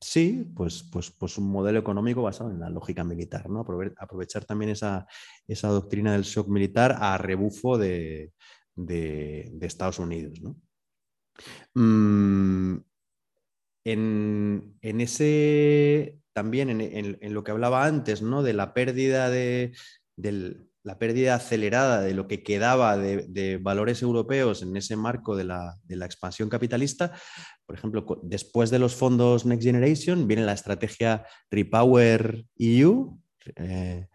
sí, 0.00 0.50
pues, 0.54 0.82
pues, 0.82 1.10
pues 1.10 1.38
un 1.38 1.50
modelo 1.50 1.78
económico 1.78 2.22
basado 2.22 2.50
en 2.50 2.60
la 2.60 2.70
lógica 2.70 3.04
militar, 3.04 3.48
¿no? 3.48 3.60
aprovechar 3.98 4.44
también 4.44 4.70
esa, 4.70 5.06
doctrina 5.48 6.12
del 6.12 6.22
shock 6.22 6.48
militar 6.48 6.96
a 6.98 7.18
rebufo 7.18 7.78
de, 7.78 8.32
Estados 9.60 9.98
Unidos. 9.98 10.40
¿no? 10.40 10.56
Mm, 11.74 12.82
en, 13.84 15.00
ese 15.00 16.18
también 16.32 16.80
en, 16.80 17.34
lo 17.34 17.44
que 17.44 17.50
hablaba 17.50 17.84
antes, 17.84 18.22
¿no? 18.22 18.42
De 18.42 18.52
la 18.52 18.74
pérdida 18.74 19.30
de, 19.30 19.72
la 20.82 20.98
pérdida 20.98 21.34
acelerada 21.34 22.00
de 22.00 22.14
lo 22.14 22.26
que 22.26 22.42
quedaba 22.42 22.96
de, 22.96 23.58
valores 23.60 24.02
europeos 24.02 24.62
en 24.62 24.76
ese 24.76 24.96
marco 24.96 25.36
de 25.36 25.44
la, 25.44 25.74
expansión 25.88 26.48
capitalista. 26.48 27.12
Por 27.66 27.76
ejemplo, 27.76 28.04
después 28.22 28.70
de 28.70 28.78
los 28.78 28.94
fondos 28.94 29.44
Next 29.44 29.64
Generation 29.64 30.26
viene 30.26 30.44
la 30.44 30.54
estrategia 30.54 31.24
Repower 31.50 32.44
EU, 32.56 33.18
eh, 33.56 34.06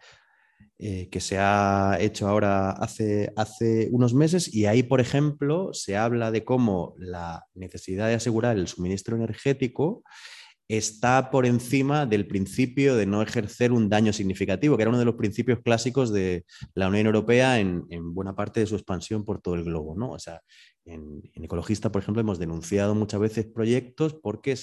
eh, 0.78 1.08
que 1.08 1.20
se 1.20 1.38
ha 1.38 1.96
hecho 2.00 2.28
ahora 2.28 2.70
hace, 2.70 3.32
hace 3.36 3.88
unos 3.92 4.12
meses 4.12 4.52
y 4.52 4.66
ahí, 4.66 4.82
por 4.82 5.00
ejemplo, 5.00 5.70
se 5.72 5.96
habla 5.96 6.30
de 6.30 6.44
cómo 6.44 6.94
la 6.98 7.46
necesidad 7.54 8.08
de 8.08 8.14
asegurar 8.14 8.58
el 8.58 8.68
suministro 8.68 9.16
energético 9.16 10.02
está 10.68 11.30
por 11.30 11.46
encima 11.46 12.06
del 12.06 12.26
principio 12.26 12.96
de 12.96 13.06
no 13.06 13.22
ejercer 13.22 13.72
un 13.72 13.88
daño 13.88 14.12
significativo, 14.12 14.76
que 14.76 14.82
era 14.82 14.90
uno 14.90 14.98
de 14.98 15.04
los 15.04 15.14
principios 15.14 15.60
clásicos 15.62 16.12
de 16.12 16.44
la 16.74 16.88
Unión 16.88 17.06
Europea 17.06 17.58
en, 17.60 17.86
buena 18.14 18.34
parte 18.34 18.60
de 18.60 18.66
su 18.66 18.74
expansión 18.74 19.24
por 19.24 19.40
todo 19.40 19.54
el 19.54 19.64
globo. 19.64 19.94
¿no? 19.96 20.10
O 20.10 20.18
sea, 20.18 20.40
en, 20.84 21.22
Ecologista, 21.34 21.92
por 21.92 22.02
ejemplo, 22.02 22.20
hemos 22.20 22.38
denunciado 22.38 22.94
muchas 22.94 23.20
veces 23.20 23.46
proyectos 23.46 24.14
porque 24.14 24.56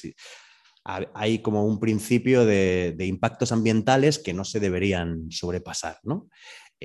hay 0.86 1.40
como 1.42 1.66
un 1.66 1.80
principio 1.80 2.46
de, 2.46 2.96
impactos 3.00 3.54
ambientales 3.54 4.20
que 4.20 4.34
no 4.34 4.44
se 4.44 4.60
deberían 4.60 5.32
sobrepasar. 5.32 6.00
¿no? 6.04 6.28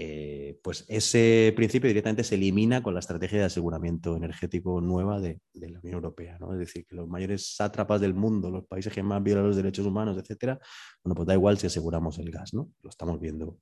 Eh, 0.00 0.60
pues 0.62 0.84
ese 0.86 1.52
principio 1.56 1.88
directamente 1.88 2.22
se 2.22 2.36
elimina 2.36 2.84
con 2.84 2.94
la 2.94 3.00
estrategia 3.00 3.40
de 3.40 3.46
aseguramiento 3.46 4.16
energético 4.16 4.80
nueva 4.80 5.18
de, 5.18 5.40
la 5.54 5.80
Unión 5.80 5.94
Europea. 5.94 6.38
¿no? 6.38 6.52
Es 6.52 6.60
decir, 6.60 6.86
que 6.86 6.94
los 6.94 7.08
mayores 7.08 7.56
sátrapas 7.56 8.00
del 8.00 8.14
mundo, 8.14 8.48
los 8.48 8.64
países 8.64 8.92
que 8.92 9.02
más 9.02 9.20
violan 9.20 9.48
los 9.48 9.56
derechos 9.56 9.84
humanos, 9.84 10.16
etcétera, 10.16 10.60
bueno, 11.02 11.16
pues 11.16 11.26
da 11.26 11.34
igual 11.34 11.58
si 11.58 11.66
aseguramos 11.66 12.16
el 12.20 12.30
gas, 12.30 12.54
¿no? 12.54 12.70
Lo 12.80 12.90
estamos 12.90 13.18
viendo 13.20 13.58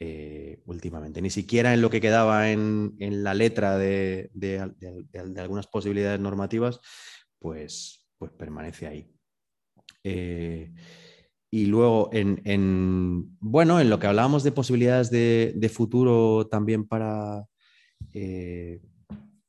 eh, 0.00 0.60
últimamente. 0.64 1.22
Ni 1.22 1.30
siquiera 1.30 1.72
en 1.72 1.82
lo 1.82 1.88
que 1.88 2.00
quedaba 2.00 2.50
en, 2.50 2.96
la 2.98 3.32
letra 3.34 3.78
de, 3.78 4.28
algunas 5.36 5.68
posibilidades 5.68 6.18
normativas, 6.18 6.80
pues, 7.38 8.08
pues 8.18 8.32
permanece 8.32 8.88
ahí. 8.88 9.14
Eh, 10.02 10.72
y 11.50 11.66
luego, 11.66 12.10
en, 12.12 13.36
bueno, 13.40 13.80
en 13.80 13.90
lo 13.90 13.98
que 13.98 14.06
hablábamos 14.06 14.44
de 14.44 14.52
posibilidades 14.52 15.10
de, 15.10 15.72
futuro 15.72 16.46
también 16.46 16.86
para, 16.86 17.44
eh, 18.12 18.80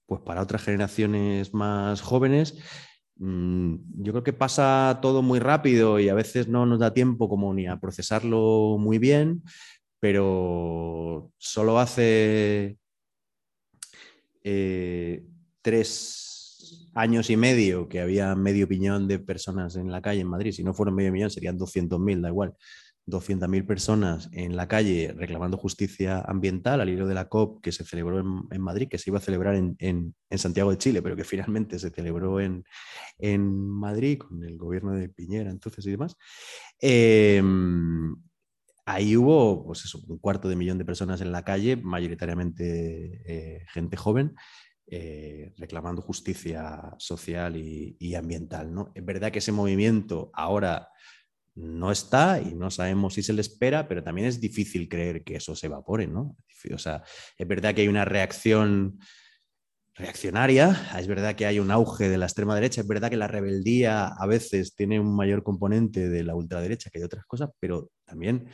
pues 0.08 0.22
para 0.22 0.42
otras 0.42 0.64
generaciones 0.64 1.54
más 1.54 2.02
jóvenes, 2.02 2.58
mm, 3.18 3.76
yo 4.04 4.14
creo 4.14 4.24
que 4.24 4.34
pasa 4.34 4.98
todo 5.02 5.22
muy 5.22 5.40
rápido 5.40 6.00
y 6.00 6.10
a 6.10 6.16
veces 6.16 6.48
no 6.48 6.66
nos 6.66 6.80
da 6.80 6.92
tiempo 6.94 7.30
como 7.30 7.54
ni 7.54 7.68
a 7.68 7.80
procesarlo 7.80 8.78
muy 8.80 8.98
bien, 8.98 9.44
pero 10.00 11.32
solo 11.38 11.78
hace 11.78 12.78
eh, 14.44 15.24
tres 15.62 16.31
años 16.94 17.30
y 17.30 17.38
medio 17.38 17.88
que 17.88 18.02
había 18.02 18.36
medio 18.36 18.68
piñón 18.68 19.08
de 19.08 19.20
personas 19.20 19.76
en 19.76 19.92
la 19.92 20.02
calle 20.02 20.22
en 20.22 20.28
Madrid, 20.28 20.52
si 20.52 20.64
no 20.64 20.74
fueron 20.74 20.96
medio 20.96 21.12
millón 21.12 21.30
serían 21.30 21.58
200.000, 21.58 22.22
da 22.22 22.30
igual, 22.30 22.54
200.000 23.08 23.66
personas 23.66 24.30
en 24.32 24.56
la 24.56 24.68
calle 24.68 25.14
reclamando 25.18 25.58
justicia 25.58 26.22
ambiental 26.22 26.82
al 26.82 26.90
hilo 26.90 27.08
de 27.08 27.16
la 27.16 27.28
COP 27.30 27.62
que 27.62 27.72
se 27.72 27.84
celebró 27.84 28.20
en, 28.20 28.62
Madrid, 28.62 28.88
que 28.90 28.98
se 28.98 29.10
iba 29.10 29.18
a 29.18 29.22
celebrar 29.22 29.56
en, 29.56 30.16
Santiago 30.36 30.72
de 30.72 30.78
Chile, 30.78 31.02
pero 31.02 31.16
que 31.16 31.24
finalmente 31.24 31.80
se 31.80 31.90
celebró 31.90 32.40
en, 32.40 32.64
Madrid 33.20 34.20
con 34.20 34.44
el 34.44 34.58
gobierno 34.58 34.94
de 34.94 35.10
Piñera 35.10 35.50
entonces 35.50 35.86
y 35.86 35.92
demás. 35.92 36.16
Em, 36.80 38.16
ahí 38.86 39.18
hubo 39.18 39.66
pues 39.66 39.94
un 39.96 40.18
cuarto 40.20 40.48
de 40.48 40.56
millón 40.56 40.78
de 40.78 40.86
personas 40.86 41.22
en 41.22 41.32
la 41.32 41.44
calle, 41.44 41.76
mayoritariamente 41.78 43.22
eh, 43.26 43.66
gente 43.74 43.98
joven, 43.98 44.36
eh, 44.94 45.54
reclamando 45.56 46.02
justicia 46.02 46.94
social 46.98 47.56
y, 47.56 48.14
ambiental. 48.14 48.74
¿no? 48.74 48.92
Es 48.94 49.06
verdad 49.06 49.32
que 49.32 49.40
ese 49.40 49.54
movimiento 49.54 50.32
ahora 50.34 50.90
no 51.56 51.94
está 51.94 52.42
y 52.42 52.54
no 52.56 52.70
sabemos 52.70 53.14
si 53.14 53.24
se 53.24 53.32
le 53.32 53.40
espera, 53.40 53.88
pero 53.88 54.04
también 54.04 54.28
es 54.28 54.42
difícil 54.42 54.90
creer 54.90 55.24
que 55.24 55.38
eso 55.38 55.56
se 55.56 55.68
evapore, 55.68 56.08
¿no? 56.08 56.36
O 56.74 56.78
sea, 56.78 57.04
es 57.38 57.48
verdad 57.48 57.74
que 57.74 57.84
hay 57.84 57.88
una 57.88 58.04
reacción 58.04 59.00
reaccionaria, 59.96 60.90
es 61.00 61.08
verdad 61.08 61.36
que 61.36 61.46
hay 61.46 61.60
un 61.60 61.72
auge 61.72 62.10
de 62.10 62.18
la 62.18 62.26
extrema 62.26 62.56
derecha, 62.56 62.82
es 62.82 62.88
verdad 62.88 63.10
que 63.10 63.16
la 63.16 63.28
rebeldía 63.30 64.08
a 64.08 64.28
veces 64.28 64.76
tiene 64.76 65.00
un 65.00 65.16
mayor 65.16 65.42
componente 65.42 66.10
de 66.10 66.24
la 66.26 66.36
ultraderecha 66.36 66.90
que 66.90 67.00
de 67.00 67.06
otras 67.06 67.24
cosas, 67.26 67.50
pero 67.62 67.92
también 68.04 68.50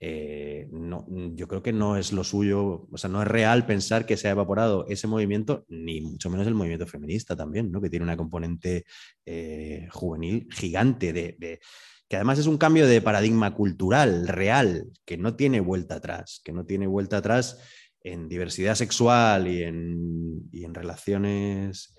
eh, 0.00 0.68
no, 0.70 1.06
yo 1.34 1.48
creo 1.48 1.62
que 1.62 1.72
no 1.72 1.96
es 1.96 2.12
lo 2.12 2.24
suyo, 2.24 2.86
o 2.90 2.98
sea, 2.98 3.10
no 3.10 3.22
es 3.22 3.28
real 3.28 3.66
pensar 3.66 4.06
que 4.06 4.16
se 4.16 4.28
ha 4.28 4.32
evaporado 4.32 4.86
ese 4.88 5.06
movimiento, 5.06 5.64
ni 5.68 6.00
mucho 6.00 6.30
menos 6.30 6.46
el 6.46 6.54
movimiento 6.54 6.86
feminista 6.86 7.36
también, 7.36 7.70
¿no? 7.70 7.80
que 7.80 7.90
tiene 7.90 8.04
una 8.04 8.16
componente 8.16 8.84
eh, 9.26 9.88
juvenil 9.90 10.48
gigante 10.52 11.12
de 11.12 11.60
que 12.08 12.16
además 12.16 12.38
es 12.38 12.46
un 12.46 12.56
cambio 12.56 12.86
de 12.86 13.02
paradigma 13.02 13.54
cultural, 13.54 14.28
real, 14.28 14.86
que 15.04 15.18
no 15.18 15.36
tiene 15.36 15.60
vuelta 15.60 15.96
atrás, 15.96 16.40
que 16.42 16.52
no 16.52 16.64
tiene 16.64 16.86
vuelta 16.86 17.18
atrás 17.18 17.58
en 18.02 18.28
diversidad 18.28 18.74
sexual 18.76 19.46
y 19.46 19.62
en, 19.62 20.48
y 20.50 20.64
en 20.64 20.74
relaciones 20.74 21.94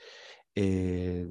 eh, 0.56 1.28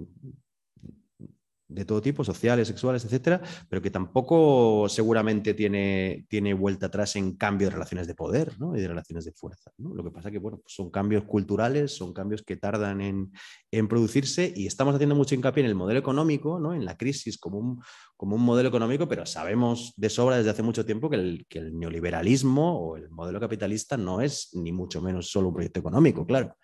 de 1.69 1.85
todo 1.85 2.01
tipo, 2.01 2.25
sociales, 2.25 2.67
sexuales, 2.67 3.05
etcétera, 3.05 3.43
pero 3.69 3.83
que 3.83 3.91
tampoco 3.91 4.89
seguramente 4.89 5.53
tiene, 5.53 6.27
tiene 6.29 6.55
vuelta 6.55 6.87
atrás 6.87 7.15
en 7.17 7.37
cambio 7.37 7.69
de 7.69 7.75
relaciones 7.75 8.07
de 8.07 8.15
poder 8.15 8.53
y 8.75 8.81
de 8.81 8.89
relaciones 8.89 9.27
de 9.27 9.33
fuerza. 9.33 9.71
Lo 9.77 10.03
que 10.03 10.11
pasa 10.11 10.31
que 10.31 10.39
bueno, 10.39 10.59
pues 10.59 10.75
son 10.75 10.91
cambios 10.91 11.25
culturales, 11.25 11.95
son 11.95 12.15
cambios 12.15 12.43
que 12.43 12.57
tardan 12.57 13.01
en, 13.01 13.31
producirse 13.89 14.53
y 14.57 14.67
estamos 14.67 14.95
haciendo 14.95 15.15
mucho 15.15 15.35
hincapié 15.35 15.63
en 15.63 15.69
el 15.69 15.75
modelo 15.75 16.01
económico, 16.01 16.59
¿no? 16.59 16.75
en 16.75 16.85
la 16.85 16.97
crisis 16.97 17.39
como 17.39 17.59
un, 17.59 17.83
como 18.17 18.37
un 18.37 18.43
modelo 18.43 18.71
económico, 18.71 19.07
pero 19.07 19.27
sabemos 19.27 19.93
de 19.97 20.09
sobra 20.09 20.39
desde 20.39 20.51
hace 20.51 20.63
mucho 20.63 20.85
tiempo 20.87 21.11
que 21.11 21.17
el, 21.17 21.47
que 21.49 21.59
el 21.59 21.79
neoliberalismo 21.79 22.79
o 22.79 22.97
el 22.97 23.11
modelo 23.11 23.39
capitalista 23.41 23.97
no 23.97 24.21
es 24.21 24.51
ni 24.55 24.73
mucho 24.73 25.03
menos 25.03 25.31
solo 25.31 25.49
un 25.49 25.55
proyecto 25.55 25.81
económico, 25.81 26.27
claro 26.27 26.57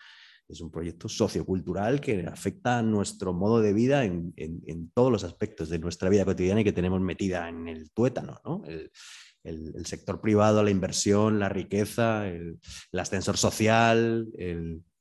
es 0.48 0.60
un 0.60 0.70
proyecto 0.70 1.08
sociocultural 1.08 2.00
que 2.00 2.26
afecta 2.26 2.78
a 2.78 2.82
nuestro 2.82 3.32
modo 3.32 3.60
de 3.60 3.72
vida 3.72 4.04
en, 4.04 4.90
todos 4.94 5.10
los 5.10 5.24
aspectos 5.24 5.68
de 5.68 5.78
nuestra 5.78 6.08
vida 6.08 6.24
cotidiana 6.24 6.60
y 6.60 6.64
que 6.64 6.72
tenemos 6.72 7.00
metida 7.00 7.48
en 7.48 7.68
el 7.68 7.90
tuétano, 7.90 8.40
¿no? 8.44 8.62
el, 8.66 9.86
sector 9.86 10.20
privado, 10.20 10.62
la 10.62 10.70
inversión, 10.70 11.38
la 11.38 11.48
riqueza, 11.48 12.28
el, 12.28 12.58
ascensor 12.92 13.36
social, 13.36 14.28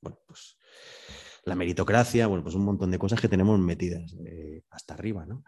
pues, 0.02 0.57
la 1.45 1.56
meritocracia, 1.56 2.28
bueno, 2.28 2.44
pues 2.44 2.56
un 2.56 2.65
montón 2.65 2.91
de 2.91 2.99
cosas 2.99 3.20
que 3.20 3.28
tenemos 3.28 3.60
metidas 3.60 4.15
eh, 4.26 4.64
hasta 4.70 4.94
arriba. 4.94 5.26
¿no? 5.26 5.44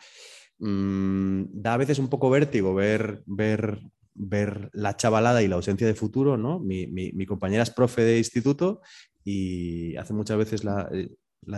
Mm, 0.59 1.61
da 1.61 1.73
a 1.73 1.77
veces 1.77 1.99
un 1.99 2.09
poco 2.09 2.29
vértigo 2.29 2.73
ver, 2.73 3.23
ver 3.25 3.79
ver 4.15 4.69
la 4.73 4.95
chavalada 4.95 5.43
y 5.43 5.47
la 5.47 5.55
ausencia 5.55 5.85
de 5.85 5.93
futuro, 5.93 6.37
¿no? 6.37 6.59
Mi, 6.59 6.87
mi, 6.87 7.25
compañera 7.25 7.63
es 7.63 7.69
profe 7.69 8.01
de 8.01 8.17
instituto 8.17 8.81
y 9.25 9.97
hace 9.97 10.13
muchas 10.13 10.37
veces 10.37 10.63
la, 10.63 10.87
eh, 10.93 11.09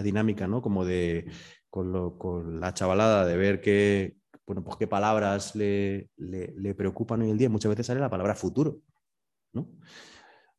dinámica, 0.04 0.48
¿no? 0.48 0.62
Como 0.62 0.86
de 0.86 1.30
con, 1.70 2.60
la 2.60 2.74
chavalada 2.74 3.26
de 3.26 3.38
ver 3.38 3.62
qué, 3.62 4.16
bueno, 4.48 4.64
pues 4.64 4.78
qué 4.78 4.88
palabras 4.88 5.56
le, 5.56 6.10
le, 6.18 6.74
preocupan 6.76 7.22
hoy 7.22 7.30
en 7.30 7.38
día. 7.38 7.50
Muchas 7.50 7.70
veces 7.70 7.86
sale 7.86 8.00
la 8.00 8.10
palabra 8.10 8.36
futuro, 8.36 8.80
¿no? 9.54 9.70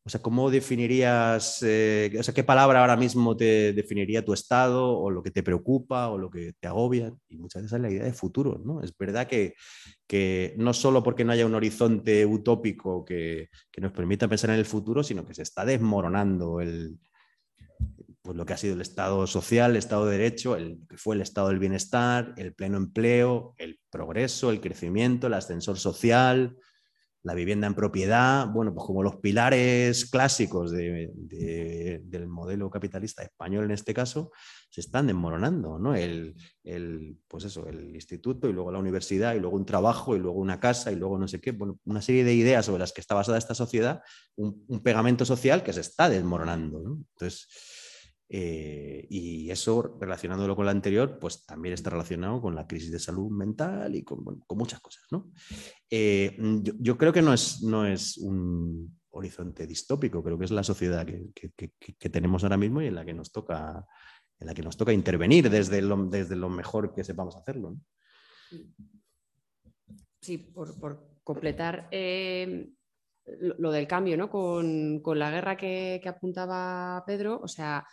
O 0.09 0.11
sea, 0.11 0.23
¿cómo 0.23 0.49
definirías, 0.49 1.61
eh, 1.61 2.11
o 2.19 2.23
sea, 2.23 2.33
qué 2.33 2.43
palabra 2.43 2.81
ahora 2.81 2.97
mismo 2.97 3.37
te 3.37 3.73
definiría 3.73 4.25
tu 4.25 4.33
estado 4.33 4.97
o 4.97 5.11
lo 5.11 5.21
que 5.21 5.29
te 5.29 5.43
preocupa 5.43 6.09
o 6.09 6.17
lo 6.17 6.31
que 6.31 6.53
te 6.59 6.67
agobia? 6.67 7.13
Y 7.27 7.37
muchas 7.37 7.61
veces 7.61 7.75
es 7.75 7.79
la 7.79 7.91
idea 7.91 8.05
de 8.05 8.13
futuro, 8.13 8.59
¿no? 8.65 8.81
Es 8.81 8.97
verdad 8.97 9.27
que, 9.27 9.53
que 10.07 10.55
no 10.57 10.73
solo 10.73 11.03
porque 11.03 11.23
no 11.23 11.31
haya 11.31 11.45
un 11.45 11.53
horizonte 11.53 12.25
utópico 12.25 13.05
que, 13.05 13.49
que, 13.71 13.81
nos 13.81 13.91
permita 13.91 14.27
pensar 14.27 14.49
en 14.49 14.55
el 14.55 14.65
futuro, 14.65 15.03
sino 15.03 15.23
que 15.27 15.35
se 15.35 15.43
está 15.43 15.63
desmoronando 15.63 16.59
el, 16.59 16.97
pues 18.23 18.35
lo 18.35 18.47
que 18.47 18.53
ha 18.53 18.57
sido 18.57 18.73
el 18.73 18.81
Estado 18.81 19.27
social, 19.27 19.69
el 19.69 19.77
Estado 19.77 20.07
de 20.07 20.17
Derecho, 20.17 20.55
el 20.55 20.79
que 20.89 20.97
fue 20.97 21.17
el 21.17 21.21
Estado 21.21 21.49
del 21.49 21.59
Bienestar, 21.59 22.33
el 22.35 22.55
pleno 22.55 22.77
empleo, 22.77 23.53
el 23.59 23.79
progreso, 23.91 24.49
el 24.49 24.59
crecimiento, 24.59 25.27
el 25.27 25.35
ascensor 25.35 25.77
social, 25.77 26.57
la 27.23 27.33
vivienda 27.33 27.67
en 27.67 27.73
propiedad, 27.73 28.47
bueno, 28.47 28.73
pues 28.73 28.85
como 28.85 29.03
los 29.03 29.17
pilares 29.17 30.09
clásicos 30.09 30.71
del 30.71 32.27
modelo 32.27 32.69
capitalista 32.69 33.23
español 33.23 33.65
en 33.65 33.71
este 33.71 33.93
caso, 33.93 34.31
se 34.69 34.81
están 34.81 35.07
desmoronando, 35.07 35.79
¿no? 35.79 35.95
El, 35.95 36.35
pues 37.27 37.43
eso, 37.43 37.67
el 37.67 37.95
instituto 37.95 38.47
y 38.47 38.53
luego 38.53 38.71
la 38.71 38.79
universidad 38.79 39.33
y 39.33 39.39
luego 39.39 39.57
un 39.57 39.65
trabajo 39.65 40.15
y 40.15 40.19
luego 40.19 40.39
una 40.39 40.59
casa 40.59 40.91
y 40.91 40.95
luego 40.95 41.17
no 41.17 41.27
sé 41.27 41.41
qué, 41.41 41.51
bueno, 41.51 41.79
una 41.85 42.01
serie 42.01 42.23
de 42.23 42.33
ideas 42.33 42.65
sobre 42.65 42.79
las 42.79 42.93
que 42.93 43.01
está 43.01 43.15
basada 43.15 43.37
esta 43.37 43.55
sociedad, 43.55 44.01
un, 44.35 44.81
pegamento 44.81 45.25
social 45.25 45.63
que 45.63 45.73
se 45.73 45.81
está 45.81 46.07
desmoronando. 46.07 46.79
Entonces, 46.79 47.47
eh, 48.31 49.07
y 49.09 49.49
eso, 49.49 49.97
relacionándolo 49.99 50.55
con 50.55 50.65
lo 50.65 50.71
anterior, 50.71 51.17
pues 51.17 51.45
también 51.47 51.73
está 51.73 51.89
relacionado 51.89 52.39
con 52.39 52.53
la 52.53 52.67
crisis 52.67 52.91
de 52.91 52.99
salud 52.99 53.31
mental 53.31 53.95
y 53.95 54.03
con, 54.03 54.23
muchas 54.51 54.79
cosas. 54.81 55.03
¿no? 55.09 55.31
Eh, 55.89 56.37
yo, 56.79 56.95
creo 56.95 57.11
que 57.11 57.23
no 57.23 57.33
es, 57.33 57.63
no 57.63 57.87
es 57.87 58.17
un 58.19 58.99
horizonte 59.09 59.65
distópico, 59.65 60.23
creo 60.23 60.37
que 60.37 60.45
es 60.45 60.51
la 60.51 60.63
sociedad 60.63 61.07
que, 61.07 62.09
tenemos 62.09 62.43
ahora 62.43 62.57
mismo 62.57 62.83
y 62.83 62.87
en 62.87 62.95
la 62.95 63.03
que 63.03 63.15
nos 63.15 63.31
toca, 63.31 63.83
en 64.39 64.45
la 64.45 64.53
que 64.53 64.61
nos 64.61 64.77
toca 64.77 64.93
intervenir 64.93 65.49
desde 65.49 65.81
lo, 65.81 65.97
desde 66.05 66.35
lo 66.35 66.49
mejor 66.49 66.93
que 66.93 67.03
sepamos 67.03 67.35
hacerlo. 67.35 67.77
Sí, 70.21 70.37
por, 70.37 71.19
completar. 71.23 71.87
Eh, 71.89 72.69
lo, 73.39 73.71
del 73.71 73.87
cambio, 73.87 74.17
¿no? 74.17 74.29
Con, 74.29 75.01
la 75.17 75.31
guerra 75.31 75.57
que, 75.57 75.99
que, 76.01 76.09
apuntaba 76.09 77.03
Pedro, 77.05 77.39
o 77.41 77.47
sea, 77.47 77.85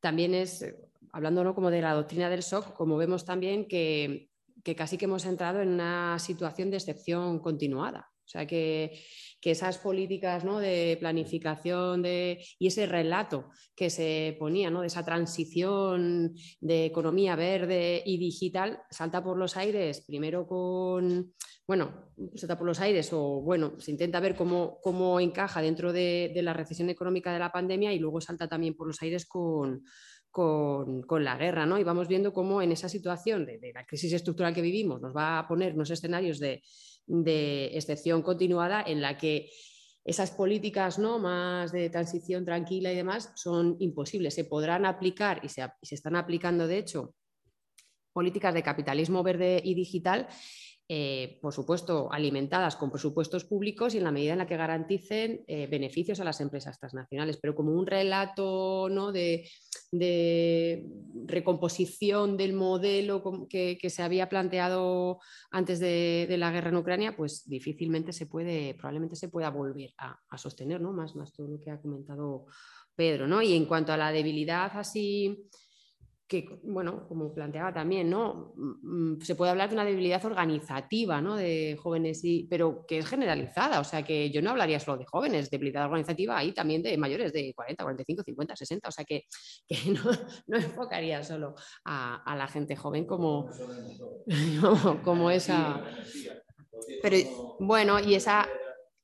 también 0.00 0.34
es, 0.34 0.62
eh, 0.62 0.76
hablando 1.12 1.44
¿no? 1.44 1.54
como 1.54 1.70
de 1.70 1.82
la 1.82 1.94
doctrina 1.94 2.28
del 2.28 2.40
shock, 2.40 2.74
como 2.74 2.96
vemos 2.96 3.24
también 3.24 3.66
que, 3.66 4.30
casi 4.76 4.98
que 4.98 5.06
hemos 5.06 5.24
entrado 5.24 5.60
en 5.62 5.68
una 5.68 6.18
situación 6.18 6.70
de 6.70 6.76
excepción 6.76 7.38
continuada. 7.38 8.10
O 8.24 8.28
sea, 8.28 8.46
que, 8.46 9.02
esas 9.42 9.78
políticas 9.78 10.44
de 10.44 10.96
planificación 11.00 12.02
de, 12.02 12.44
y 12.58 12.66
ese 12.66 12.86
relato 12.86 13.50
que 13.74 13.90
se 13.90 14.36
ponía, 14.38 14.70
¿no? 14.70 14.80
de 14.80 14.88
esa 14.88 15.04
transición 15.04 16.34
de 16.60 16.86
economía 16.86 17.36
verde 17.36 18.02
y 18.04 18.18
digital, 18.18 18.80
salta 18.90 19.22
por 19.22 19.36
los 19.36 19.56
aires, 19.56 20.04
primero 20.06 20.46
con, 20.46 21.32
bueno, 21.66 22.12
salta 22.34 22.56
por 22.56 22.66
los 22.66 22.80
aires 22.80 23.12
o, 23.12 23.40
bueno, 23.40 23.78
se 23.78 23.90
intenta 23.90 24.20
ver 24.20 24.34
cómo, 24.34 24.78
cómo 24.82 25.20
encaja 25.20 25.62
dentro 25.62 25.92
de, 25.92 26.32
la 26.42 26.52
recesión 26.52 26.90
económica 26.90 27.32
de 27.32 27.38
la 27.38 27.52
pandemia 27.52 27.92
y 27.92 27.98
luego 27.98 28.20
salta 28.20 28.48
también 28.48 28.74
por 28.74 28.86
los 28.86 29.00
aires 29.02 29.26
con, 29.26 29.84
con, 30.30 31.24
la 31.24 31.36
guerra, 31.36 31.66
¿no? 31.66 31.78
Y 31.78 31.84
vamos 31.84 32.08
viendo 32.08 32.32
cómo 32.32 32.62
en 32.62 32.72
esa 32.72 32.88
situación 32.88 33.44
de, 33.44 33.58
de, 33.58 33.72
la 33.72 33.84
crisis 33.84 34.12
estructural 34.12 34.54
que 34.54 34.62
vivimos 34.62 35.00
nos 35.00 35.14
va 35.14 35.40
a 35.40 35.48
poner 35.48 35.74
unos 35.74 35.90
escenarios 35.90 36.38
de, 36.38 36.62
de 37.08 37.76
excepción 37.76 38.22
continuada 38.22 38.82
en 38.82 39.00
la 39.00 39.18
que 39.18 39.50
esas 40.04 40.30
políticas 40.30 40.98
¿no? 40.98 41.18
más 41.18 41.72
de 41.72 41.90
transición 41.90 42.44
tranquila 42.44 42.92
y 42.92 42.96
demás 42.96 43.32
son 43.34 43.76
imposibles. 43.80 44.34
Se 44.34 44.44
podrán 44.44 44.86
aplicar 44.86 45.40
y 45.42 45.48
se, 45.48 45.66
y 45.82 45.86
se 45.86 45.96
están 45.96 46.16
aplicando, 46.16 46.66
de 46.66 46.78
hecho, 46.78 47.14
políticas 48.12 48.54
de 48.54 48.62
capitalismo 48.62 49.22
verde 49.22 49.60
y 49.62 49.74
digital 49.74 50.28
eh, 50.90 51.38
por 51.42 51.52
supuesto, 51.52 52.10
alimentadas 52.10 52.74
con 52.74 52.90
presupuestos 52.90 53.44
públicos 53.44 53.94
y 53.94 53.98
en 53.98 54.04
la 54.04 54.10
medida 54.10 54.32
en 54.32 54.38
la 54.38 54.46
que 54.46 54.56
garanticen 54.56 55.44
eh, 55.46 55.66
beneficios 55.66 56.18
a 56.18 56.24
las 56.24 56.40
empresas 56.40 56.78
transnacionales, 56.78 57.36
pero 57.36 57.54
como 57.54 57.72
un 57.72 57.86
relato 57.86 58.88
¿no? 58.88 59.12
de, 59.12 59.46
recomposición 61.26 62.38
del 62.38 62.54
modelo 62.54 63.22
que, 63.50 63.78
se 63.90 64.02
había 64.02 64.30
planteado 64.30 65.18
antes 65.50 65.78
de, 65.78 66.26
la 66.38 66.50
guerra 66.50 66.70
en 66.70 66.76
Ucrania, 66.76 67.14
pues 67.14 67.46
difícilmente 67.46 68.14
se 68.14 68.24
puede, 68.24 68.72
probablemente 68.72 69.16
se 69.16 69.28
pueda 69.28 69.50
volver 69.50 69.92
a, 69.98 70.38
sostener, 70.38 70.80
¿no? 70.80 70.94
más, 70.94 71.14
más 71.14 71.34
todo 71.34 71.48
lo 71.48 71.60
que 71.60 71.70
ha 71.70 71.82
comentado 71.82 72.46
Pedro. 72.94 73.26
¿no? 73.26 73.42
Y 73.42 73.52
en 73.54 73.66
cuanto 73.66 73.92
a 73.92 73.98
la 73.98 74.10
debilidad 74.10 74.72
así 74.74 75.48
que, 76.28 76.60
bueno, 76.62 77.08
como 77.08 77.32
planteaba 77.32 77.72
también, 77.72 78.10
¿no? 78.10 78.52
Mm, 78.54 79.14
mm, 79.14 79.20
se 79.22 79.34
puede 79.34 79.50
hablar 79.50 79.70
de 79.70 79.76
una 79.76 79.84
debilidad 79.84 80.22
organizativa, 80.26 81.22
¿no? 81.22 81.36
De 81.36 81.78
jóvenes, 81.80 82.22
y, 82.22 82.46
pero 82.50 82.84
que 82.86 82.98
es 82.98 83.06
generalizada, 83.06 83.80
o 83.80 83.84
sea 83.84 84.02
que 84.04 84.30
yo 84.30 84.42
no 84.42 84.50
hablaría 84.50 84.78
solo 84.78 84.98
de 84.98 85.06
jóvenes, 85.06 85.50
debilidad 85.50 85.86
organizativa 85.86 86.36
ahí 86.36 86.52
también 86.52 86.82
de 86.82 86.98
mayores 86.98 87.32
de 87.32 87.54
40, 87.54 87.82
45, 87.82 88.22
50, 88.24 88.56
60, 88.56 88.88
o 88.88 88.92
sea 88.92 89.04
que, 89.06 89.24
no, 90.46 90.58
enfocaría 90.58 91.24
solo 91.24 91.54
a, 91.84 92.34
la 92.36 92.46
gente 92.46 92.76
joven 92.76 93.06
como, 93.06 93.48
como 95.02 95.30
esa... 95.30 95.82
Pero 97.02 97.56
bueno, 97.58 97.98
y 97.98 98.14
esa, 98.14 98.46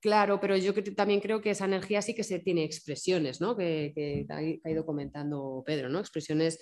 Claro, 0.00 0.38
pero 0.38 0.54
yo 0.58 0.74
también 0.94 1.18
creo 1.18 1.40
que 1.40 1.48
esa 1.48 1.64
energía 1.64 2.02
sí 2.02 2.14
que 2.14 2.24
se 2.24 2.38
tiene 2.38 2.62
expresiones, 2.62 3.40
¿no? 3.40 3.56
Que, 3.56 3.90
que, 3.94 4.26
ha 4.62 4.70
ido 4.70 4.84
comentando 4.84 5.62
Pedro, 5.64 5.88
¿no? 5.88 5.98
Expresiones 5.98 6.58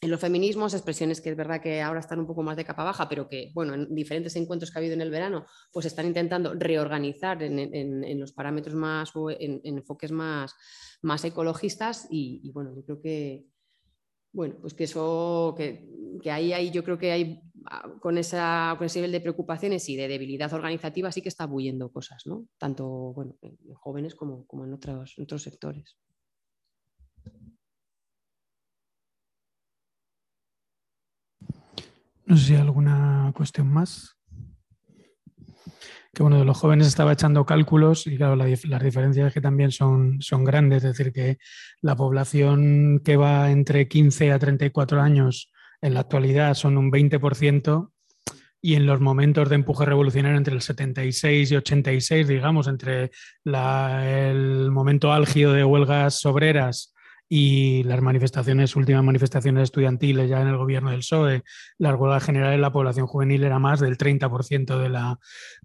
en 0.00 0.10
los 0.10 0.20
feminismos, 0.20 0.74
expresiones 0.74 1.20
que 1.20 1.30
es 1.30 1.36
verdad 1.36 1.62
que 1.62 1.80
ahora 1.80 2.00
están 2.00 2.18
un 2.18 2.26
poco 2.26 2.42
más 2.42 2.56
de 2.56 2.64
capa 2.64 2.84
baja, 2.84 3.08
pero 3.08 3.28
que, 3.28 3.50
bueno, 3.54 3.74
en 3.74 3.94
diferentes 3.94 4.36
encuentros 4.36 4.70
que 4.70 4.78
ha 4.78 4.80
habido 4.80 4.94
en 4.94 5.00
el 5.00 5.10
verano, 5.10 5.46
pues 5.72 5.86
están 5.86 6.06
intentando 6.06 6.54
reorganizar 6.54 7.42
en, 7.42 8.20
los 8.20 8.32
parámetros 8.32 8.74
más 8.74 9.14
o 9.16 9.30
en, 9.30 9.60
enfoques 9.64 10.12
más, 10.12 10.54
más 11.02 11.24
ecologistas 11.24 12.06
y, 12.10 12.50
bueno, 12.52 12.74
yo 12.74 12.84
creo 12.84 13.00
que, 13.00 13.46
bueno, 14.32 14.56
pues 14.60 14.74
que 14.74 14.84
eso, 14.84 15.54
que, 15.56 15.88
que 16.22 16.30
ahí, 16.30 16.52
ahí 16.52 16.70
yo 16.70 16.84
creo 16.84 16.98
que 16.98 17.12
hay, 17.12 17.40
ah, 17.70 17.94
con, 18.00 18.18
esa, 18.18 18.74
con 18.76 18.86
ese 18.86 18.98
nivel 18.98 19.12
de 19.12 19.20
preocupaciones 19.20 19.88
y 19.88 19.96
de 19.96 20.08
debilidad 20.08 20.52
organizativa 20.52 21.12
sí 21.12 21.22
que 21.22 21.28
está 21.28 21.46
bulliendo 21.46 21.90
cosas, 21.92 22.26
¿no? 22.26 22.46
Tanto, 22.58 22.86
bueno, 23.14 23.36
en 23.40 23.74
jóvenes 23.74 24.14
como, 24.14 24.46
como 24.46 24.64
en, 24.64 24.74
otros, 24.74 25.14
en 25.16 25.24
otros 25.24 25.42
sectores. 25.42 25.96
No 32.26 32.36
sé 32.36 32.44
si 32.46 32.54
hay 32.54 32.60
alguna 32.60 33.32
cuestión 33.34 33.68
más. 33.68 34.16
Que 36.14 36.22
bueno, 36.22 36.38
de 36.38 36.44
los 36.44 36.56
jóvenes 36.56 36.86
estaba 36.86 37.12
echando 37.12 37.44
cálculos 37.44 38.06
y 38.06 38.16
claro, 38.16 38.36
las 38.36 38.82
diferencias 38.82 39.34
que 39.34 39.40
también 39.40 39.72
son, 39.72 40.20
son 40.20 40.44
grandes, 40.44 40.84
es 40.84 40.96
decir, 40.96 41.12
que 41.12 41.38
la 41.80 41.96
población 41.96 43.00
que 43.04 43.16
va 43.16 43.50
entre 43.50 43.88
15 43.88 44.30
a 44.30 44.38
34 44.38 45.00
años 45.00 45.50
en 45.82 45.94
la 45.94 46.00
actualidad 46.00 46.54
son 46.54 46.78
un 46.78 46.90
20% 46.92 47.90
y 48.62 48.76
en 48.76 48.86
los 48.86 49.00
momentos 49.00 49.50
de 49.50 49.56
empuje 49.56 49.84
revolucionario 49.84 50.38
entre 50.38 50.54
el 50.54 50.62
76 50.62 51.50
y 51.50 51.56
86, 51.56 52.28
digamos, 52.28 52.68
entre 52.68 53.10
el 53.44 54.70
momento 54.70 55.12
álgido 55.12 55.52
de 55.52 55.64
huelgas 55.64 56.24
obreras 56.24 56.93
y 57.36 57.82
las 57.82 58.00
manifestaciones, 58.00 58.76
últimas 58.76 59.02
manifestaciones 59.02 59.64
estudiantiles 59.64 60.30
ya 60.30 60.40
en 60.40 60.46
el 60.46 60.56
gobierno 60.56 60.92
del 60.92 61.00
PSOE, 61.00 61.42
la 61.78 61.96
huelga 61.96 62.20
general 62.20 62.52
en 62.52 62.60
la 62.60 62.70
población 62.70 63.08
juvenil 63.08 63.42
era 63.42 63.58
más 63.58 63.80
del 63.80 63.98
30% 63.98 64.78
de 64.78 64.88
la, 64.88 65.18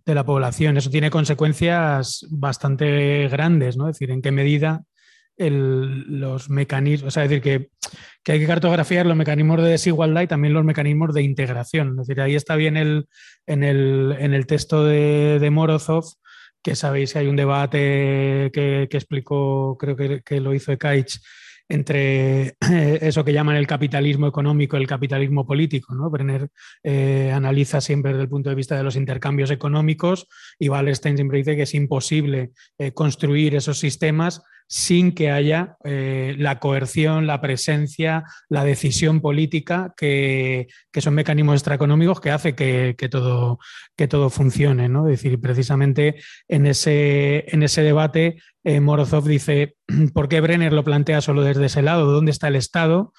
de 0.04 0.16
la 0.16 0.26
población. 0.26 0.78
Eso 0.78 0.90
tiene 0.90 1.12
consecuencias 1.12 2.26
bastante 2.32 3.28
grandes, 3.28 3.78
¿no? 3.78 3.88
Es 3.88 4.00
decir, 4.00 4.10
en 4.10 4.24
qué 4.24 4.32
medida 4.32 4.82
los 5.38 6.50
mecanismos, 6.50 7.10
o 7.10 7.12
sea, 7.12 7.26
es 7.26 7.30
decir, 7.30 7.44
que, 7.44 7.70
que, 8.24 8.32
hay 8.32 8.40
que 8.40 8.48
cartografiar 8.48 9.06
los 9.06 9.16
mecanismos 9.16 9.62
de 9.62 9.70
desigualdad 9.70 10.24
y 10.24 10.28
también 10.28 10.56
los 10.56 10.66
mecanismos 10.66 11.14
de 11.14 11.22
integración. 11.22 12.00
Es 12.00 12.08
decir, 12.08 12.20
ahí 12.20 12.34
está 12.34 12.56
bien 12.56 12.78
el, 12.78 13.08
en, 13.46 13.64
el, 13.64 14.16
en 14.18 14.34
el 14.34 14.48
texto 14.48 14.86
de, 14.86 15.48
Morozov, 15.52 16.06
que 16.64 16.76
sabéis 16.76 17.14
que 17.14 17.20
hay 17.20 17.28
un 17.28 17.36
debate 17.36 18.50
que, 18.52 18.88
que 18.90 18.98
explicó, 18.98 19.78
creo 19.78 19.96
que, 19.96 20.24
que 20.24 20.42
lo 20.42 20.56
hizo 20.56 20.72
Ekaich, 20.72 21.20
entre 21.70 22.58
eso 23.02 23.24
que 23.24 23.32
llaman 23.32 23.56
el 23.56 23.68
capitalismo 23.68 24.28
económico 24.28 24.76
y 24.76 24.82
el 24.82 24.88
capitalismo 24.88 25.46
político. 25.46 25.94
¿no? 25.94 26.10
Brenner 26.10 26.50
eh, 26.84 27.32
analiza 27.34 27.80
siempre 27.80 28.12
desde 28.12 28.24
el 28.24 28.30
punto 28.30 28.50
de 28.50 28.56
vista 28.56 28.76
de 28.76 28.84
los 28.84 28.96
intercambios 28.96 29.52
económicos 29.52 30.28
y 30.58 30.68
Wallerstein 30.68 31.16
siempre 31.16 31.38
dice 31.38 31.56
que 31.56 31.64
es 31.64 31.76
imposible 31.76 32.52
eh, 32.78 32.92
construir 32.92 33.56
esos 33.56 33.78
sistemas 33.78 34.42
sin 34.72 35.14
que 35.14 35.32
haya 35.32 35.78
eh, 35.84 36.36
la 36.38 36.60
coerción, 36.60 37.26
la 37.26 37.42
presencia, 37.42 38.24
la 38.50 38.64
decisión 38.64 39.20
política, 39.20 39.96
que, 39.98 40.68
son 41.02 41.16
mecanismos 41.16 41.56
extraeconómicos 41.56 42.22
que 42.22 42.30
hace 42.30 42.54
que, 42.54 42.94
todo, 43.10 43.58
que 43.98 44.08
todo 44.08 44.30
funcione. 44.30 44.88
¿no? 44.88 45.06
Decir, 45.06 45.42
precisamente 45.42 46.22
en 46.48 46.68
ese, 46.68 47.46
en 47.48 47.64
ese 47.64 47.82
debate, 47.82 48.38
eh, 48.64 48.80
Morozov 48.80 49.28
dice, 49.28 49.76
¿por 50.14 50.30
qué 50.30 50.40
Brenner 50.40 50.72
lo 50.72 50.84
plantea 50.84 51.22
solo 51.22 51.42
desde 51.42 51.66
ese 51.66 51.82
lado? 51.82 52.12
¿Dónde 52.12 52.32
está 52.32 52.48
el 52.48 52.56
Estado? 52.56 53.12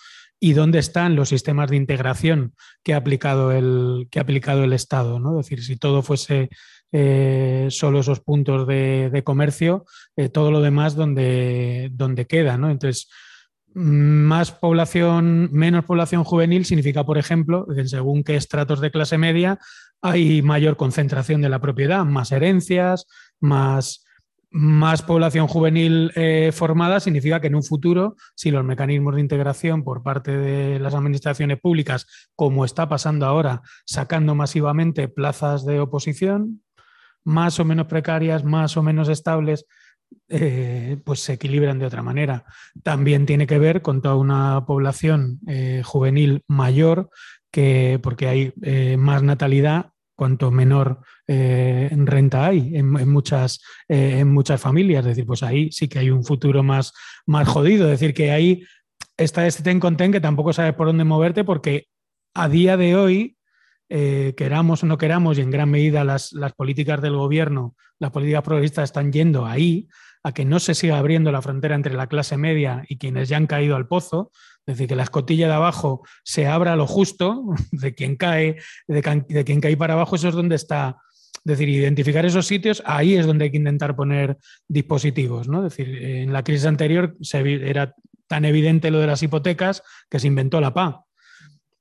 y 0.43 0.55
dónde 0.55 0.79
están 0.79 1.17
los 1.17 1.29
sistemas 1.29 1.69
de 1.69 1.77
integración 1.77 2.55
que 2.83 2.95
ha 2.95 2.97
aplicado 2.97 3.53
el, 3.53 4.09
que 4.11 4.19
ha 4.19 4.23
aplicado 4.23 4.65
el 4.65 4.73
Estado. 4.73 5.21
¿no? 5.21 5.39
Es 5.39 5.45
decir, 5.45 5.63
si 5.63 5.77
todo 5.77 6.03
fuese 6.03 6.49
eh, 6.93 7.69
solo 7.71 8.01
esos 8.01 8.21
puntos 8.21 8.67
de, 8.67 9.23
comercio, 9.25 9.85
eh, 10.17 10.29
todo 10.29 10.51
lo 10.51 10.61
demás 10.61 10.95
donde, 10.95 11.91
donde 11.93 12.27
queda. 12.27 12.55
Entonces, 12.55 13.09
más 13.75 14.51
población, 14.51 15.49
menos 15.53 15.85
población 15.85 16.25
juvenil 16.25 16.65
significa, 16.65 17.05
por 17.05 17.19
ejemplo, 17.19 17.67
que 17.75 17.87
según 17.87 18.25
qué 18.25 18.37
estratos 18.37 18.81
de 18.81 18.91
clase 18.91 19.19
media 19.19 19.59
hay 20.03 20.43
mayor 20.43 20.77
concentración 20.77 21.41
de 21.41 21.49
la 21.49 21.61
propiedad, 21.61 22.05
más 22.05 22.33
herencias, 22.33 23.07
más, 23.39 24.05
más 24.51 25.03
población 25.03 25.47
juvenil 25.47 26.11
eh, 26.17 26.51
formada 26.53 26.99
significa 27.01 27.41
que 27.41 27.47
en 27.47 27.55
un 27.55 27.63
futuro, 27.63 28.17
si 28.35 28.51
los 28.51 28.65
mecanismos 28.65 29.15
de 29.15 29.21
integración 29.21 29.85
por 29.85 30.03
parte 30.03 30.37
de 30.37 30.81
las 30.81 30.95
administraciones 30.95 31.61
públicas, 31.61 32.07
como 32.35 32.65
está 32.65 32.89
pasando 32.89 33.27
ahora, 33.27 33.63
sacando 33.85 34.35
masivamente 34.35 35.07
plazas 35.07 35.65
de 35.65 35.79
oposición, 35.81 36.63
más 37.25 37.61
o 37.61 37.65
menos 37.65 37.87
precarias, 37.87 38.45
más 38.45 38.77
o 38.77 38.83
menos 38.83 39.09
estables, 39.09 39.67
eh, 40.29 40.97
pues 41.05 41.21
se 41.21 41.35
equilibran 41.35 41.79
de 41.79 41.87
otra 41.87 42.03
manera. 42.03 42.45
También 42.83 43.27
tiene 43.27 43.47
que 43.47 43.59
ver 43.59 43.83
con 43.83 44.03
toda 44.03 44.17
una 44.17 44.65
población 44.67 45.41
eh, 45.47 45.83
juvenil 45.85 46.43
mayor, 46.49 47.11
que, 47.53 47.99
porque 48.03 48.29
hay 48.29 48.53
eh, 48.63 48.97
más 48.97 49.23
natalidad 49.23 49.91
cuanto 50.17 50.51
menor 50.51 51.01
renta 51.27 52.45
hay 52.45 52.77
en, 52.77 53.09
muchas, 53.09 53.63
en 53.89 54.29
muchas 54.33 54.61
familias. 54.61 55.01
Es 55.07 55.11
decir, 55.13 55.25
pues 55.25 55.43
ahí 55.43 55.71
sí 55.71 55.89
que 55.89 56.01
hay 56.01 56.11
un 56.11 56.25
futuro 56.25 56.63
más, 56.63 56.93
más 57.25 57.49
jodido. 57.49 57.87
Es 57.87 57.93
decir, 57.93 58.13
que 58.13 58.31
ahí 58.31 58.65
está 59.17 59.47
este 59.47 59.63
ten 59.63 59.81
con 59.81 59.97
ten 59.97 60.13
que 60.13 60.21
tampoco 60.21 60.53
sabes 60.53 60.75
por 60.75 60.89
dónde 60.89 61.05
moverte 61.05 61.45
porque 61.45 61.87
a 62.35 62.49
día 62.49 62.77
de 62.77 62.97
hoy 62.97 63.37
eh, 63.93 64.35
queramos 64.37 64.85
o 64.85 64.87
no 64.87 64.97
queramos, 64.99 65.37
y 65.37 65.41
en 65.41 65.51
gran 65.51 65.69
medida 65.69 66.05
las, 66.05 66.33
políticas 66.57 67.03
del 67.03 67.17
gobierno, 67.17 67.75
las 67.99 68.13
políticas 68.13 68.45
progresistas 68.45 68.85
están 68.85 69.13
yendo 69.13 69.47
ahí, 69.47 69.89
a 70.23 70.33
que 70.33 70.45
no 70.45 70.61
se 70.61 70.75
siga 70.75 70.99
abriendo 70.99 71.33
la 71.33 71.43
frontera 71.43 71.75
entre 71.75 71.95
la 71.95 72.07
clase 72.07 72.37
media 72.37 72.85
y 72.89 72.99
quienes 72.99 73.29
ya 73.29 73.37
han 73.37 73.49
caído 73.49 73.75
al 73.75 73.89
pozo, 73.89 74.31
es 74.65 74.77
decir, 74.77 74.87
que 74.87 74.95
la 74.95 75.03
escotilla 75.03 75.49
de 75.49 75.55
abajo 75.55 76.03
se 76.23 76.47
abra 76.47 76.77
lo 76.77 76.87
justo 76.87 77.43
de 77.73 77.93
quien 77.95 78.15
cae, 78.15 78.59
de, 78.87 79.45
quien 79.45 79.61
cae 79.61 79.77
para 79.77 79.95
abajo, 79.95 80.15
eso 80.15 80.29
es 80.29 80.35
donde 80.35 80.55
está. 80.55 80.99
Es 81.45 81.59
decir, 81.59 81.69
identificar 81.71 82.25
esos 82.27 82.47
sitios, 82.47 82.83
ahí 82.85 83.15
es 83.17 83.27
donde 83.27 83.47
hay 83.47 83.51
que 83.51 83.57
intentar 83.57 83.97
poner 83.97 84.37
dispositivos. 84.69 85.49
¿no? 85.49 85.67
Es 85.67 85.75
decir, 85.75 85.97
en 86.05 86.33
la 86.35 86.45
crisis 86.45 86.67
anterior 86.67 87.17
era 87.33 87.95
tan 88.29 88.45
evidente 88.45 88.91
lo 88.91 89.01
de 89.01 89.07
las 89.07 89.23
hipotecas 89.23 89.83
que 90.11 90.21
se 90.21 90.27
inventó 90.27 90.61
la 90.61 90.75
PA. 90.75 91.07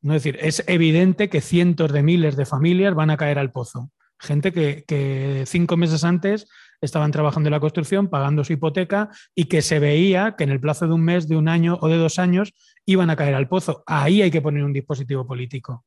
¿No? 0.01 0.15
Es 0.15 0.23
decir, 0.23 0.39
es 0.41 0.63
evidente 0.67 1.29
que 1.29 1.41
cientos 1.41 1.91
de 1.91 2.03
miles 2.03 2.35
de 2.35 2.45
familias 2.45 2.93
van 2.93 3.09
a 3.09 3.17
caer 3.17 3.39
al 3.39 3.51
pozo. 3.51 3.91
Gente 4.19 4.51
que, 4.51 5.43
cinco 5.45 5.77
meses 5.77 6.03
antes 6.03 6.47
estaban 6.81 7.11
trabajando 7.11 7.47
en 7.47 7.51
la 7.51 7.59
construcción, 7.59 8.09
pagando 8.09 8.43
su 8.43 8.53
hipoteca 8.53 9.09
y 9.33 9.45
que 9.45 9.61
se 9.61 9.79
veía 9.79 10.35
que 10.37 10.43
en 10.43 10.49
el 10.49 10.59
plazo 10.59 10.87
de 10.87 10.93
un 10.93 11.03
mes, 11.03 11.27
de 11.27 11.37
un 11.37 11.47
año 11.47 11.77
o 11.81 11.87
de 11.87 11.97
dos 11.97 12.19
años 12.19 12.53
iban 12.85 13.09
a 13.09 13.15
caer 13.15 13.35
al 13.35 13.47
pozo. 13.47 13.83
Ahí 13.85 14.21
hay 14.21 14.31
que 14.31 14.41
poner 14.41 14.63
un 14.63 14.73
dispositivo 14.73 15.25
político. 15.25 15.85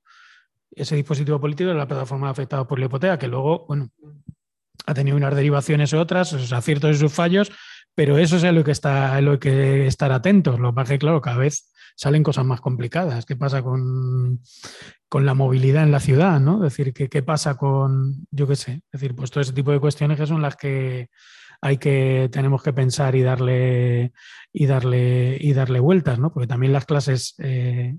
Ese 0.75 0.97
dispositivo 0.97 1.39
político 1.41 1.71
es 1.71 1.77
la 1.77 1.87
plataforma 1.87 2.31
afectada 2.31 2.67
por 2.67 2.79
la 2.79 2.87
hipoteca, 2.87 3.19
que 3.19 3.29
luego, 3.29 3.67
bueno, 3.67 3.91
ha 4.87 4.95
tenido 4.95 5.17
unas 5.17 5.35
derivaciones 5.35 5.93
u 5.93 5.99
otras, 5.99 6.31
sus 6.31 6.53
aciertos 6.53 6.97
y 6.97 6.99
sus 6.99 7.13
fallos, 7.13 7.53
pero 7.95 8.17
eso 8.17 8.37
es 8.37 8.43
lo 8.43 8.65
que 8.65 8.71
está, 8.71 9.21
lo 9.21 9.39
que 9.39 9.87
estar 9.87 10.11
atentos. 10.13 10.59
Lo 10.59 10.75
es 10.81 10.89
que, 10.89 10.99
claro, 10.99 11.21
cada 11.21 11.37
vez 11.37 11.72
salen 11.97 12.23
cosas 12.23 12.45
más 12.45 12.61
complicadas. 12.61 13.27
¿Qué 13.27 13.37
pasa 13.37 13.63
con, 13.63 14.41
la 15.13 15.35
movilidad 15.35 15.83
en 15.83 15.93
la 15.93 16.01
ciudad? 16.01 16.41
¿no? 16.41 16.61
Decir, 16.61 16.93
¿qué, 16.93 17.09
¿qué 17.09 17.23
pasa 17.23 17.57
con, 17.57 18.27
yo 18.31 18.47
qué 18.47 18.57
sé? 18.57 18.83
Decir, 18.93 19.15
pues 19.15 19.31
todo 19.31 19.41
ese 19.41 19.53
tipo 19.53 19.73
de 19.73 19.81
cuestiones 19.81 20.19
que 20.19 20.27
son 20.27 20.43
las 20.43 20.57
que 20.57 21.11
hay 21.63 21.79
que, 21.79 22.29
tenemos 22.33 22.63
que 22.63 22.73
pensar 22.73 23.15
y 23.15 23.23
darle, 23.23 24.13
y 24.53 24.67
darle, 24.67 25.39
y 25.41 25.53
darle 25.53 25.79
vueltas, 25.79 26.19
¿no? 26.19 26.33
Porque 26.33 26.49
también 26.49 26.73
las 26.73 26.87
clases 26.87 27.37
eh, 27.39 27.97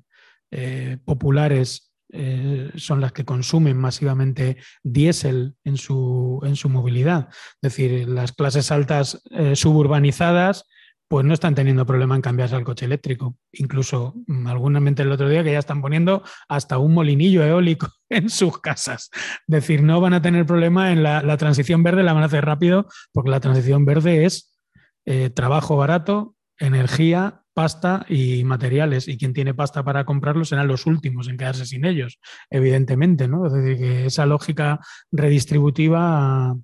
eh, 0.52 0.98
populares 1.06 1.94
eh, 2.12 2.72
son 2.76 3.00
las 3.00 3.14
que 3.14 3.24
consumen 3.24 3.78
masivamente 3.78 4.58
diésel 4.84 5.56
en 5.64 5.78
su, 5.78 6.42
en 6.44 6.58
su 6.58 6.68
movilidad. 6.68 7.30
Es 7.62 7.74
decir, 7.74 8.08
las 8.10 8.34
clases 8.34 8.70
altas 8.70 9.24
suburbanizadas 9.54 10.66
pues 11.08 11.26
no 11.26 11.34
están 11.34 11.56
teniendo 11.56 11.86
problema 11.86 12.16
en 12.16 12.22
cambiarse 12.22 12.56
al 12.56 12.64
coche 12.64 12.86
eléctrico. 12.86 13.38
Incluso 13.52 14.16
mm, 14.28 14.48
algunas 14.48 14.82
el 15.00 15.12
otro 15.12 15.30
día 15.30 15.44
que 15.44 15.52
ya 15.52 15.60
están 15.60 15.82
poniendo 15.82 16.24
hasta 16.48 16.78
un 16.78 16.94
molinillo 16.94 17.44
eólico 17.44 17.88
en 18.10 18.30
sus 18.30 18.60
casas. 18.60 19.10
Es 19.14 19.44
decir, 19.48 19.84
no 19.84 20.02
van 20.02 20.14
a 20.14 20.22
tener 20.22 20.46
problema 20.46 20.92
en 20.92 21.04
la, 21.04 21.38
transición 21.38 21.84
verde, 21.84 22.04
la 22.04 22.14
van 22.14 22.24
a 22.24 22.28
hacer 22.28 22.46
rápido, 22.46 22.88
porque 23.12 23.32
la 23.32 23.40
transición 23.40 23.86
verde 23.86 24.26
es 24.26 24.58
eh, 25.06 25.30
trabajo 25.30 25.76
barato, 25.78 26.36
energía 26.58 27.43
pasta 27.54 28.06
y 28.10 28.44
materiales, 28.44 29.08
y 29.08 29.18
quien 29.18 29.34
tiene 29.34 29.54
pasta 29.54 29.84
para 29.84 30.06
comprarlos 30.06 30.50
serán 30.50 30.68
los 30.68 30.86
últimos 30.86 31.28
en 31.28 31.38
quedarse 31.38 31.66
sin 31.66 31.86
ellos, 31.86 32.20
evidentemente, 32.50 33.28
¿no? 33.28 33.46
Es 33.46 33.54
decir, 33.54 33.78
que 33.78 34.06
esa 34.08 34.26
lógica 34.26 34.80
redistributiva 35.12 36.56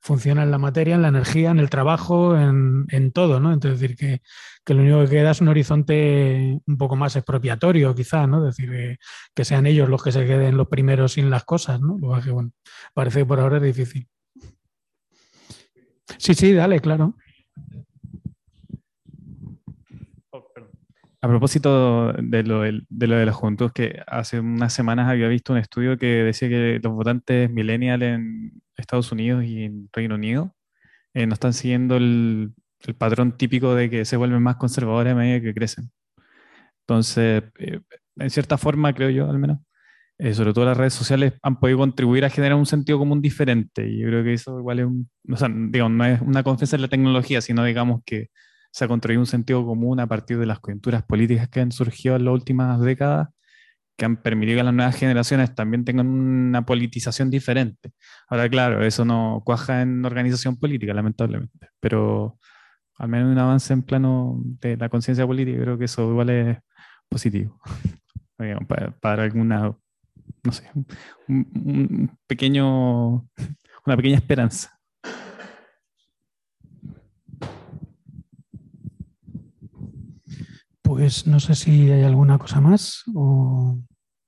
funciona 0.00 0.42
en 0.42 0.50
la 0.50 0.58
materia, 0.58 0.94
en 0.94 1.02
la 1.02 1.08
energía, 1.08 1.50
en 1.50 1.58
el 1.58 1.70
trabajo, 1.70 2.36
en, 2.36 3.12
todo, 3.12 3.40
¿no? 3.40 3.52
Entonces, 3.52 3.80
decir 3.80 3.96
que, 3.96 4.20
lo 4.74 4.82
único 4.82 5.00
que 5.04 5.16
queda 5.16 5.30
es 5.30 5.40
un 5.40 5.48
horizonte 5.48 6.60
un 6.66 6.76
poco 6.76 6.94
más 6.94 7.16
expropiatorio, 7.16 7.94
quizá, 7.94 8.26
¿no? 8.26 8.46
Es 8.46 8.56
decir, 8.56 8.98
que, 9.34 9.44
sean 9.44 9.66
ellos 9.66 9.88
los 9.88 10.02
que 10.02 10.12
se 10.12 10.26
queden 10.26 10.56
los 10.56 10.68
primeros 10.68 11.12
sin 11.12 11.30
las 11.30 11.44
cosas, 11.44 11.80
¿no? 11.80 11.96
Lo 11.98 12.20
que, 12.20 12.30
bueno, 12.30 12.52
parece 12.92 13.20
que 13.20 13.26
por 13.26 13.40
ahora 13.40 13.56
es 13.56 13.62
difícil. 13.62 14.06
Sí, 16.18 16.34
sí, 16.34 16.52
dale, 16.52 16.80
claro. 16.80 17.14
A 21.20 21.26
propósito 21.26 22.12
de 22.12 22.44
lo 22.44 22.60
de, 22.62 23.06
lo 23.08 23.16
de 23.16 23.26
la 23.26 23.32
juventud, 23.32 23.72
que 23.72 24.02
hace 24.06 24.38
unas 24.38 24.72
semanas 24.72 25.08
había 25.08 25.26
visto 25.26 25.52
un 25.52 25.58
estudio 25.58 25.98
que 25.98 26.06
decía 26.06 26.48
que 26.48 26.80
los 26.82 26.92
votantes 26.92 27.50
millennials 27.50 28.02
en 28.04 28.52
Estados 28.76 29.10
Unidos 29.10 29.44
y 29.44 29.64
en 29.64 29.88
Reino 29.92 30.14
Unido 30.14 30.54
eh, 31.14 31.26
no 31.26 31.34
están 31.34 31.54
siguiendo 31.54 31.96
el, 31.96 32.54
patrón 32.98 33.36
típico 33.36 33.74
de 33.74 33.90
que 33.90 34.04
se 34.04 34.16
vuelven 34.16 34.42
más 34.42 34.56
conservadores 34.56 35.12
a 35.12 35.16
medida 35.16 35.40
que 35.40 35.54
crecen. 35.54 35.90
Entonces, 36.82 37.42
eh, 37.58 37.80
en 38.16 38.30
cierta 38.30 38.58
forma, 38.58 38.94
creo 38.94 39.10
yo 39.10 39.28
al 39.28 39.38
menos, 39.38 39.58
eh, 40.18 40.34
sobre 40.34 40.52
todo 40.52 40.64
las 40.66 40.76
redes 40.76 40.94
sociales 40.94 41.34
han 41.42 41.60
podido 41.60 41.78
contribuir 41.78 42.24
a 42.24 42.30
generar 42.30 42.56
un 42.56 42.66
sentido 42.66 42.98
común 42.98 43.22
diferente. 43.22 43.88
Y 43.88 44.00
yo 44.00 44.08
creo 44.08 44.24
que 44.24 44.34
eso 44.34 44.58
igual 44.58 44.78
es 44.80 44.86
un, 44.86 45.10
no 45.24 46.04
es 46.06 46.20
una 46.22 46.42
confianza 46.44 46.76
en 46.76 46.82
la 46.82 46.88
tecnología, 46.88 47.40
sino 47.40 47.64
digamos 47.64 48.02
que 48.06 48.30
se 48.78 48.84
ha 48.84 48.88
construido 48.88 49.20
un 49.20 49.26
sentido 49.26 49.66
común 49.66 49.98
a 49.98 50.06
partir 50.06 50.38
de 50.38 50.46
las 50.46 50.60
coyunturas 50.60 51.02
políticas 51.02 51.48
que 51.48 51.58
han 51.58 51.72
surgido 51.72 52.14
en 52.14 52.24
las 52.24 52.32
últimas 52.32 52.80
décadas, 52.80 53.28
que 53.96 54.04
han 54.04 54.22
permitido 54.22 54.58
que 54.58 54.62
las 54.62 54.72
nuevas 54.72 54.94
generaciones 54.94 55.52
también 55.52 55.84
tengan 55.84 56.06
una 56.06 56.64
politización 56.64 57.28
diferente. 57.28 57.90
Ahora, 58.28 58.48
claro, 58.48 58.84
eso 58.84 59.04
no 59.04 59.42
cuaja 59.44 59.82
en 59.82 60.04
organización 60.04 60.56
política, 60.56 60.94
lamentablemente, 60.94 61.70
pero 61.80 62.38
al 62.98 63.08
menos 63.08 63.32
un 63.32 63.38
avance 63.38 63.72
en 63.72 63.82
plano 63.82 64.40
de 64.44 64.76
la 64.76 64.88
conciencia 64.88 65.26
política, 65.26 65.60
creo 65.60 65.76
que 65.76 65.86
eso 65.86 66.08
igual 66.08 66.30
es 66.30 66.58
positivo. 67.08 67.60
para, 69.00 69.24
alguna, 69.24 69.76
no 70.44 70.52
sé, 70.52 70.70
un 71.26 72.16
pequeño, 72.28 73.28
una 73.86 73.96
pequeña 73.96 74.18
esperanza. 74.18 74.77
Pues 80.88 81.26
no 81.26 81.38
sé 81.38 81.54
si 81.54 81.90
hay 81.90 82.02
alguna 82.02 82.38
cosa 82.38 82.62
más 82.62 83.04
o, 83.14 83.76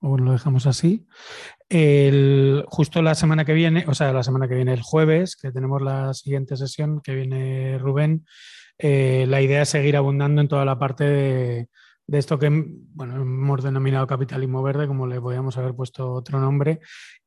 lo 0.02 0.32
dejamos 0.32 0.66
así. 0.66 1.06
justo 2.66 3.00
la 3.00 3.14
semana 3.14 3.46
que 3.46 3.54
viene, 3.54 3.86
o 3.88 3.94
sea, 3.94 4.12
la 4.12 4.22
semana 4.22 4.46
que 4.46 4.56
viene, 4.56 4.74
el 4.74 4.82
jueves, 4.82 5.36
que 5.36 5.52
tenemos 5.52 5.80
la 5.80 6.12
siguiente 6.12 6.58
sesión, 6.58 7.00
que 7.00 7.14
viene 7.14 7.78
Rubén, 7.78 8.26
eh, 8.76 9.24
la 9.26 9.40
idea 9.40 9.62
es 9.62 9.70
seguir 9.70 9.96
abundando 9.96 10.42
en 10.42 10.48
toda 10.48 10.66
la 10.66 10.78
parte 10.78 11.04
de, 11.04 11.68
esto 12.08 12.38
que 12.38 12.50
bueno, 12.50 13.16
hemos 13.16 13.62
denominado 13.62 14.06
capitalismo 14.06 14.62
verde, 14.62 14.86
como 14.86 15.06
le 15.06 15.18
podíamos 15.18 15.56
haber 15.56 15.74
puesto 15.74 16.12
otro 16.12 16.40
nombre. 16.40 16.80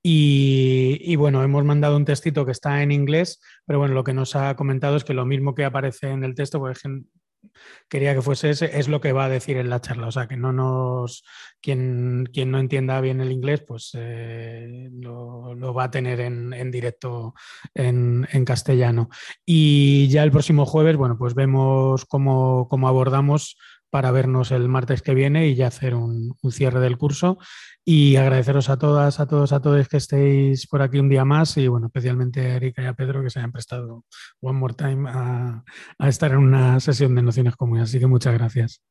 Y, 0.03 1.15
bueno, 1.15 1.41
hemos 1.41 1.65
mandado 1.65 1.97
un 1.97 2.05
textito 2.05 2.45
que 2.45 2.51
está 2.51 2.83
en 2.83 2.91
inglés, 2.91 3.41
pero 3.65 3.79
bueno, 3.79 3.95
lo 3.95 4.03
que 4.03 4.13
nos 4.13 4.35
ha 4.35 4.55
comentado 4.55 4.95
es 4.95 5.03
que 5.03 5.15
lo 5.15 5.25
mismo 5.25 5.55
que 5.55 5.65
aparece 5.65 6.11
en 6.11 6.23
el 6.23 6.35
texto, 6.35 6.59
pues 6.59 6.83
quería 7.87 8.13
que 8.13 8.21
fuese 8.21 8.49
ese, 8.49 8.77
es 8.79 8.87
lo 8.87 9.01
que 9.01 9.13
va 9.13 9.25
a 9.25 9.29
decir 9.29 9.57
en 9.57 9.69
la 9.69 9.81
charla. 9.81 10.07
O 10.07 10.11
sea, 10.11 10.27
que 10.27 10.37
no 10.37 10.51
nos. 10.51 11.23
Quien, 11.61 12.29
quien 12.33 12.51
no 12.51 12.59
entienda 12.59 12.99
bien 12.99 13.21
el 13.21 13.31
inglés, 13.31 13.63
pues 13.65 13.91
eh, 13.93 14.89
lo, 14.91 15.73
va 15.73 15.85
a 15.85 15.91
tener 15.91 16.19
en, 16.19 16.71
directo 16.71 17.33
en, 17.73 18.27
castellano. 18.45 19.09
Y 19.45 20.07
ya 20.09 20.23
el 20.23 20.31
próximo 20.31 20.65
jueves, 20.65 20.97
bueno, 20.97 21.17
pues 21.17 21.35
vemos 21.35 22.05
cómo, 22.05 22.67
cómo 22.67 22.87
abordamos 22.87 23.57
para 23.93 24.09
vernos 24.09 24.49
el 24.49 24.67
martes 24.69 25.03
que 25.03 25.13
viene 25.13 25.47
y 25.47 25.53
ya 25.53 25.67
hacer 25.67 25.93
un, 25.93 26.35
cierre 26.49 26.79
del 26.79 26.97
curso. 26.97 27.37
Y 27.85 28.15
agradeceros 28.15 28.71
a 28.71 28.79
todas, 28.79 29.19
a 29.19 29.27
todos, 29.27 29.53
a 29.53 29.61
todos 29.61 29.87
que 29.87 29.97
estéis 29.97 30.65
por 30.65 30.81
aquí 30.81 30.97
un 30.97 31.09
día 31.09 31.25
más 31.25 31.57
y 31.57 31.67
bueno, 31.67 31.85
especialmente 31.85 32.41
a 32.41 32.55
Erika 32.55 32.81
y 32.81 32.87
a 32.87 32.95
Pedro 32.95 33.21
que 33.21 33.29
se 33.29 33.37
hayan 33.37 33.51
prestado 33.51 34.03
one 34.41 34.57
more 34.57 34.73
time 34.73 35.07
a, 35.07 35.63
a 35.99 36.09
estar 36.09 36.31
en 36.31 36.39
una 36.39 36.79
sesión 36.79 37.13
de 37.13 37.21
nociones 37.21 37.55
comunes. 37.55 37.83
Así 37.83 37.99
que 37.99 38.07
muchas 38.07 38.33
gracias. 38.33 38.81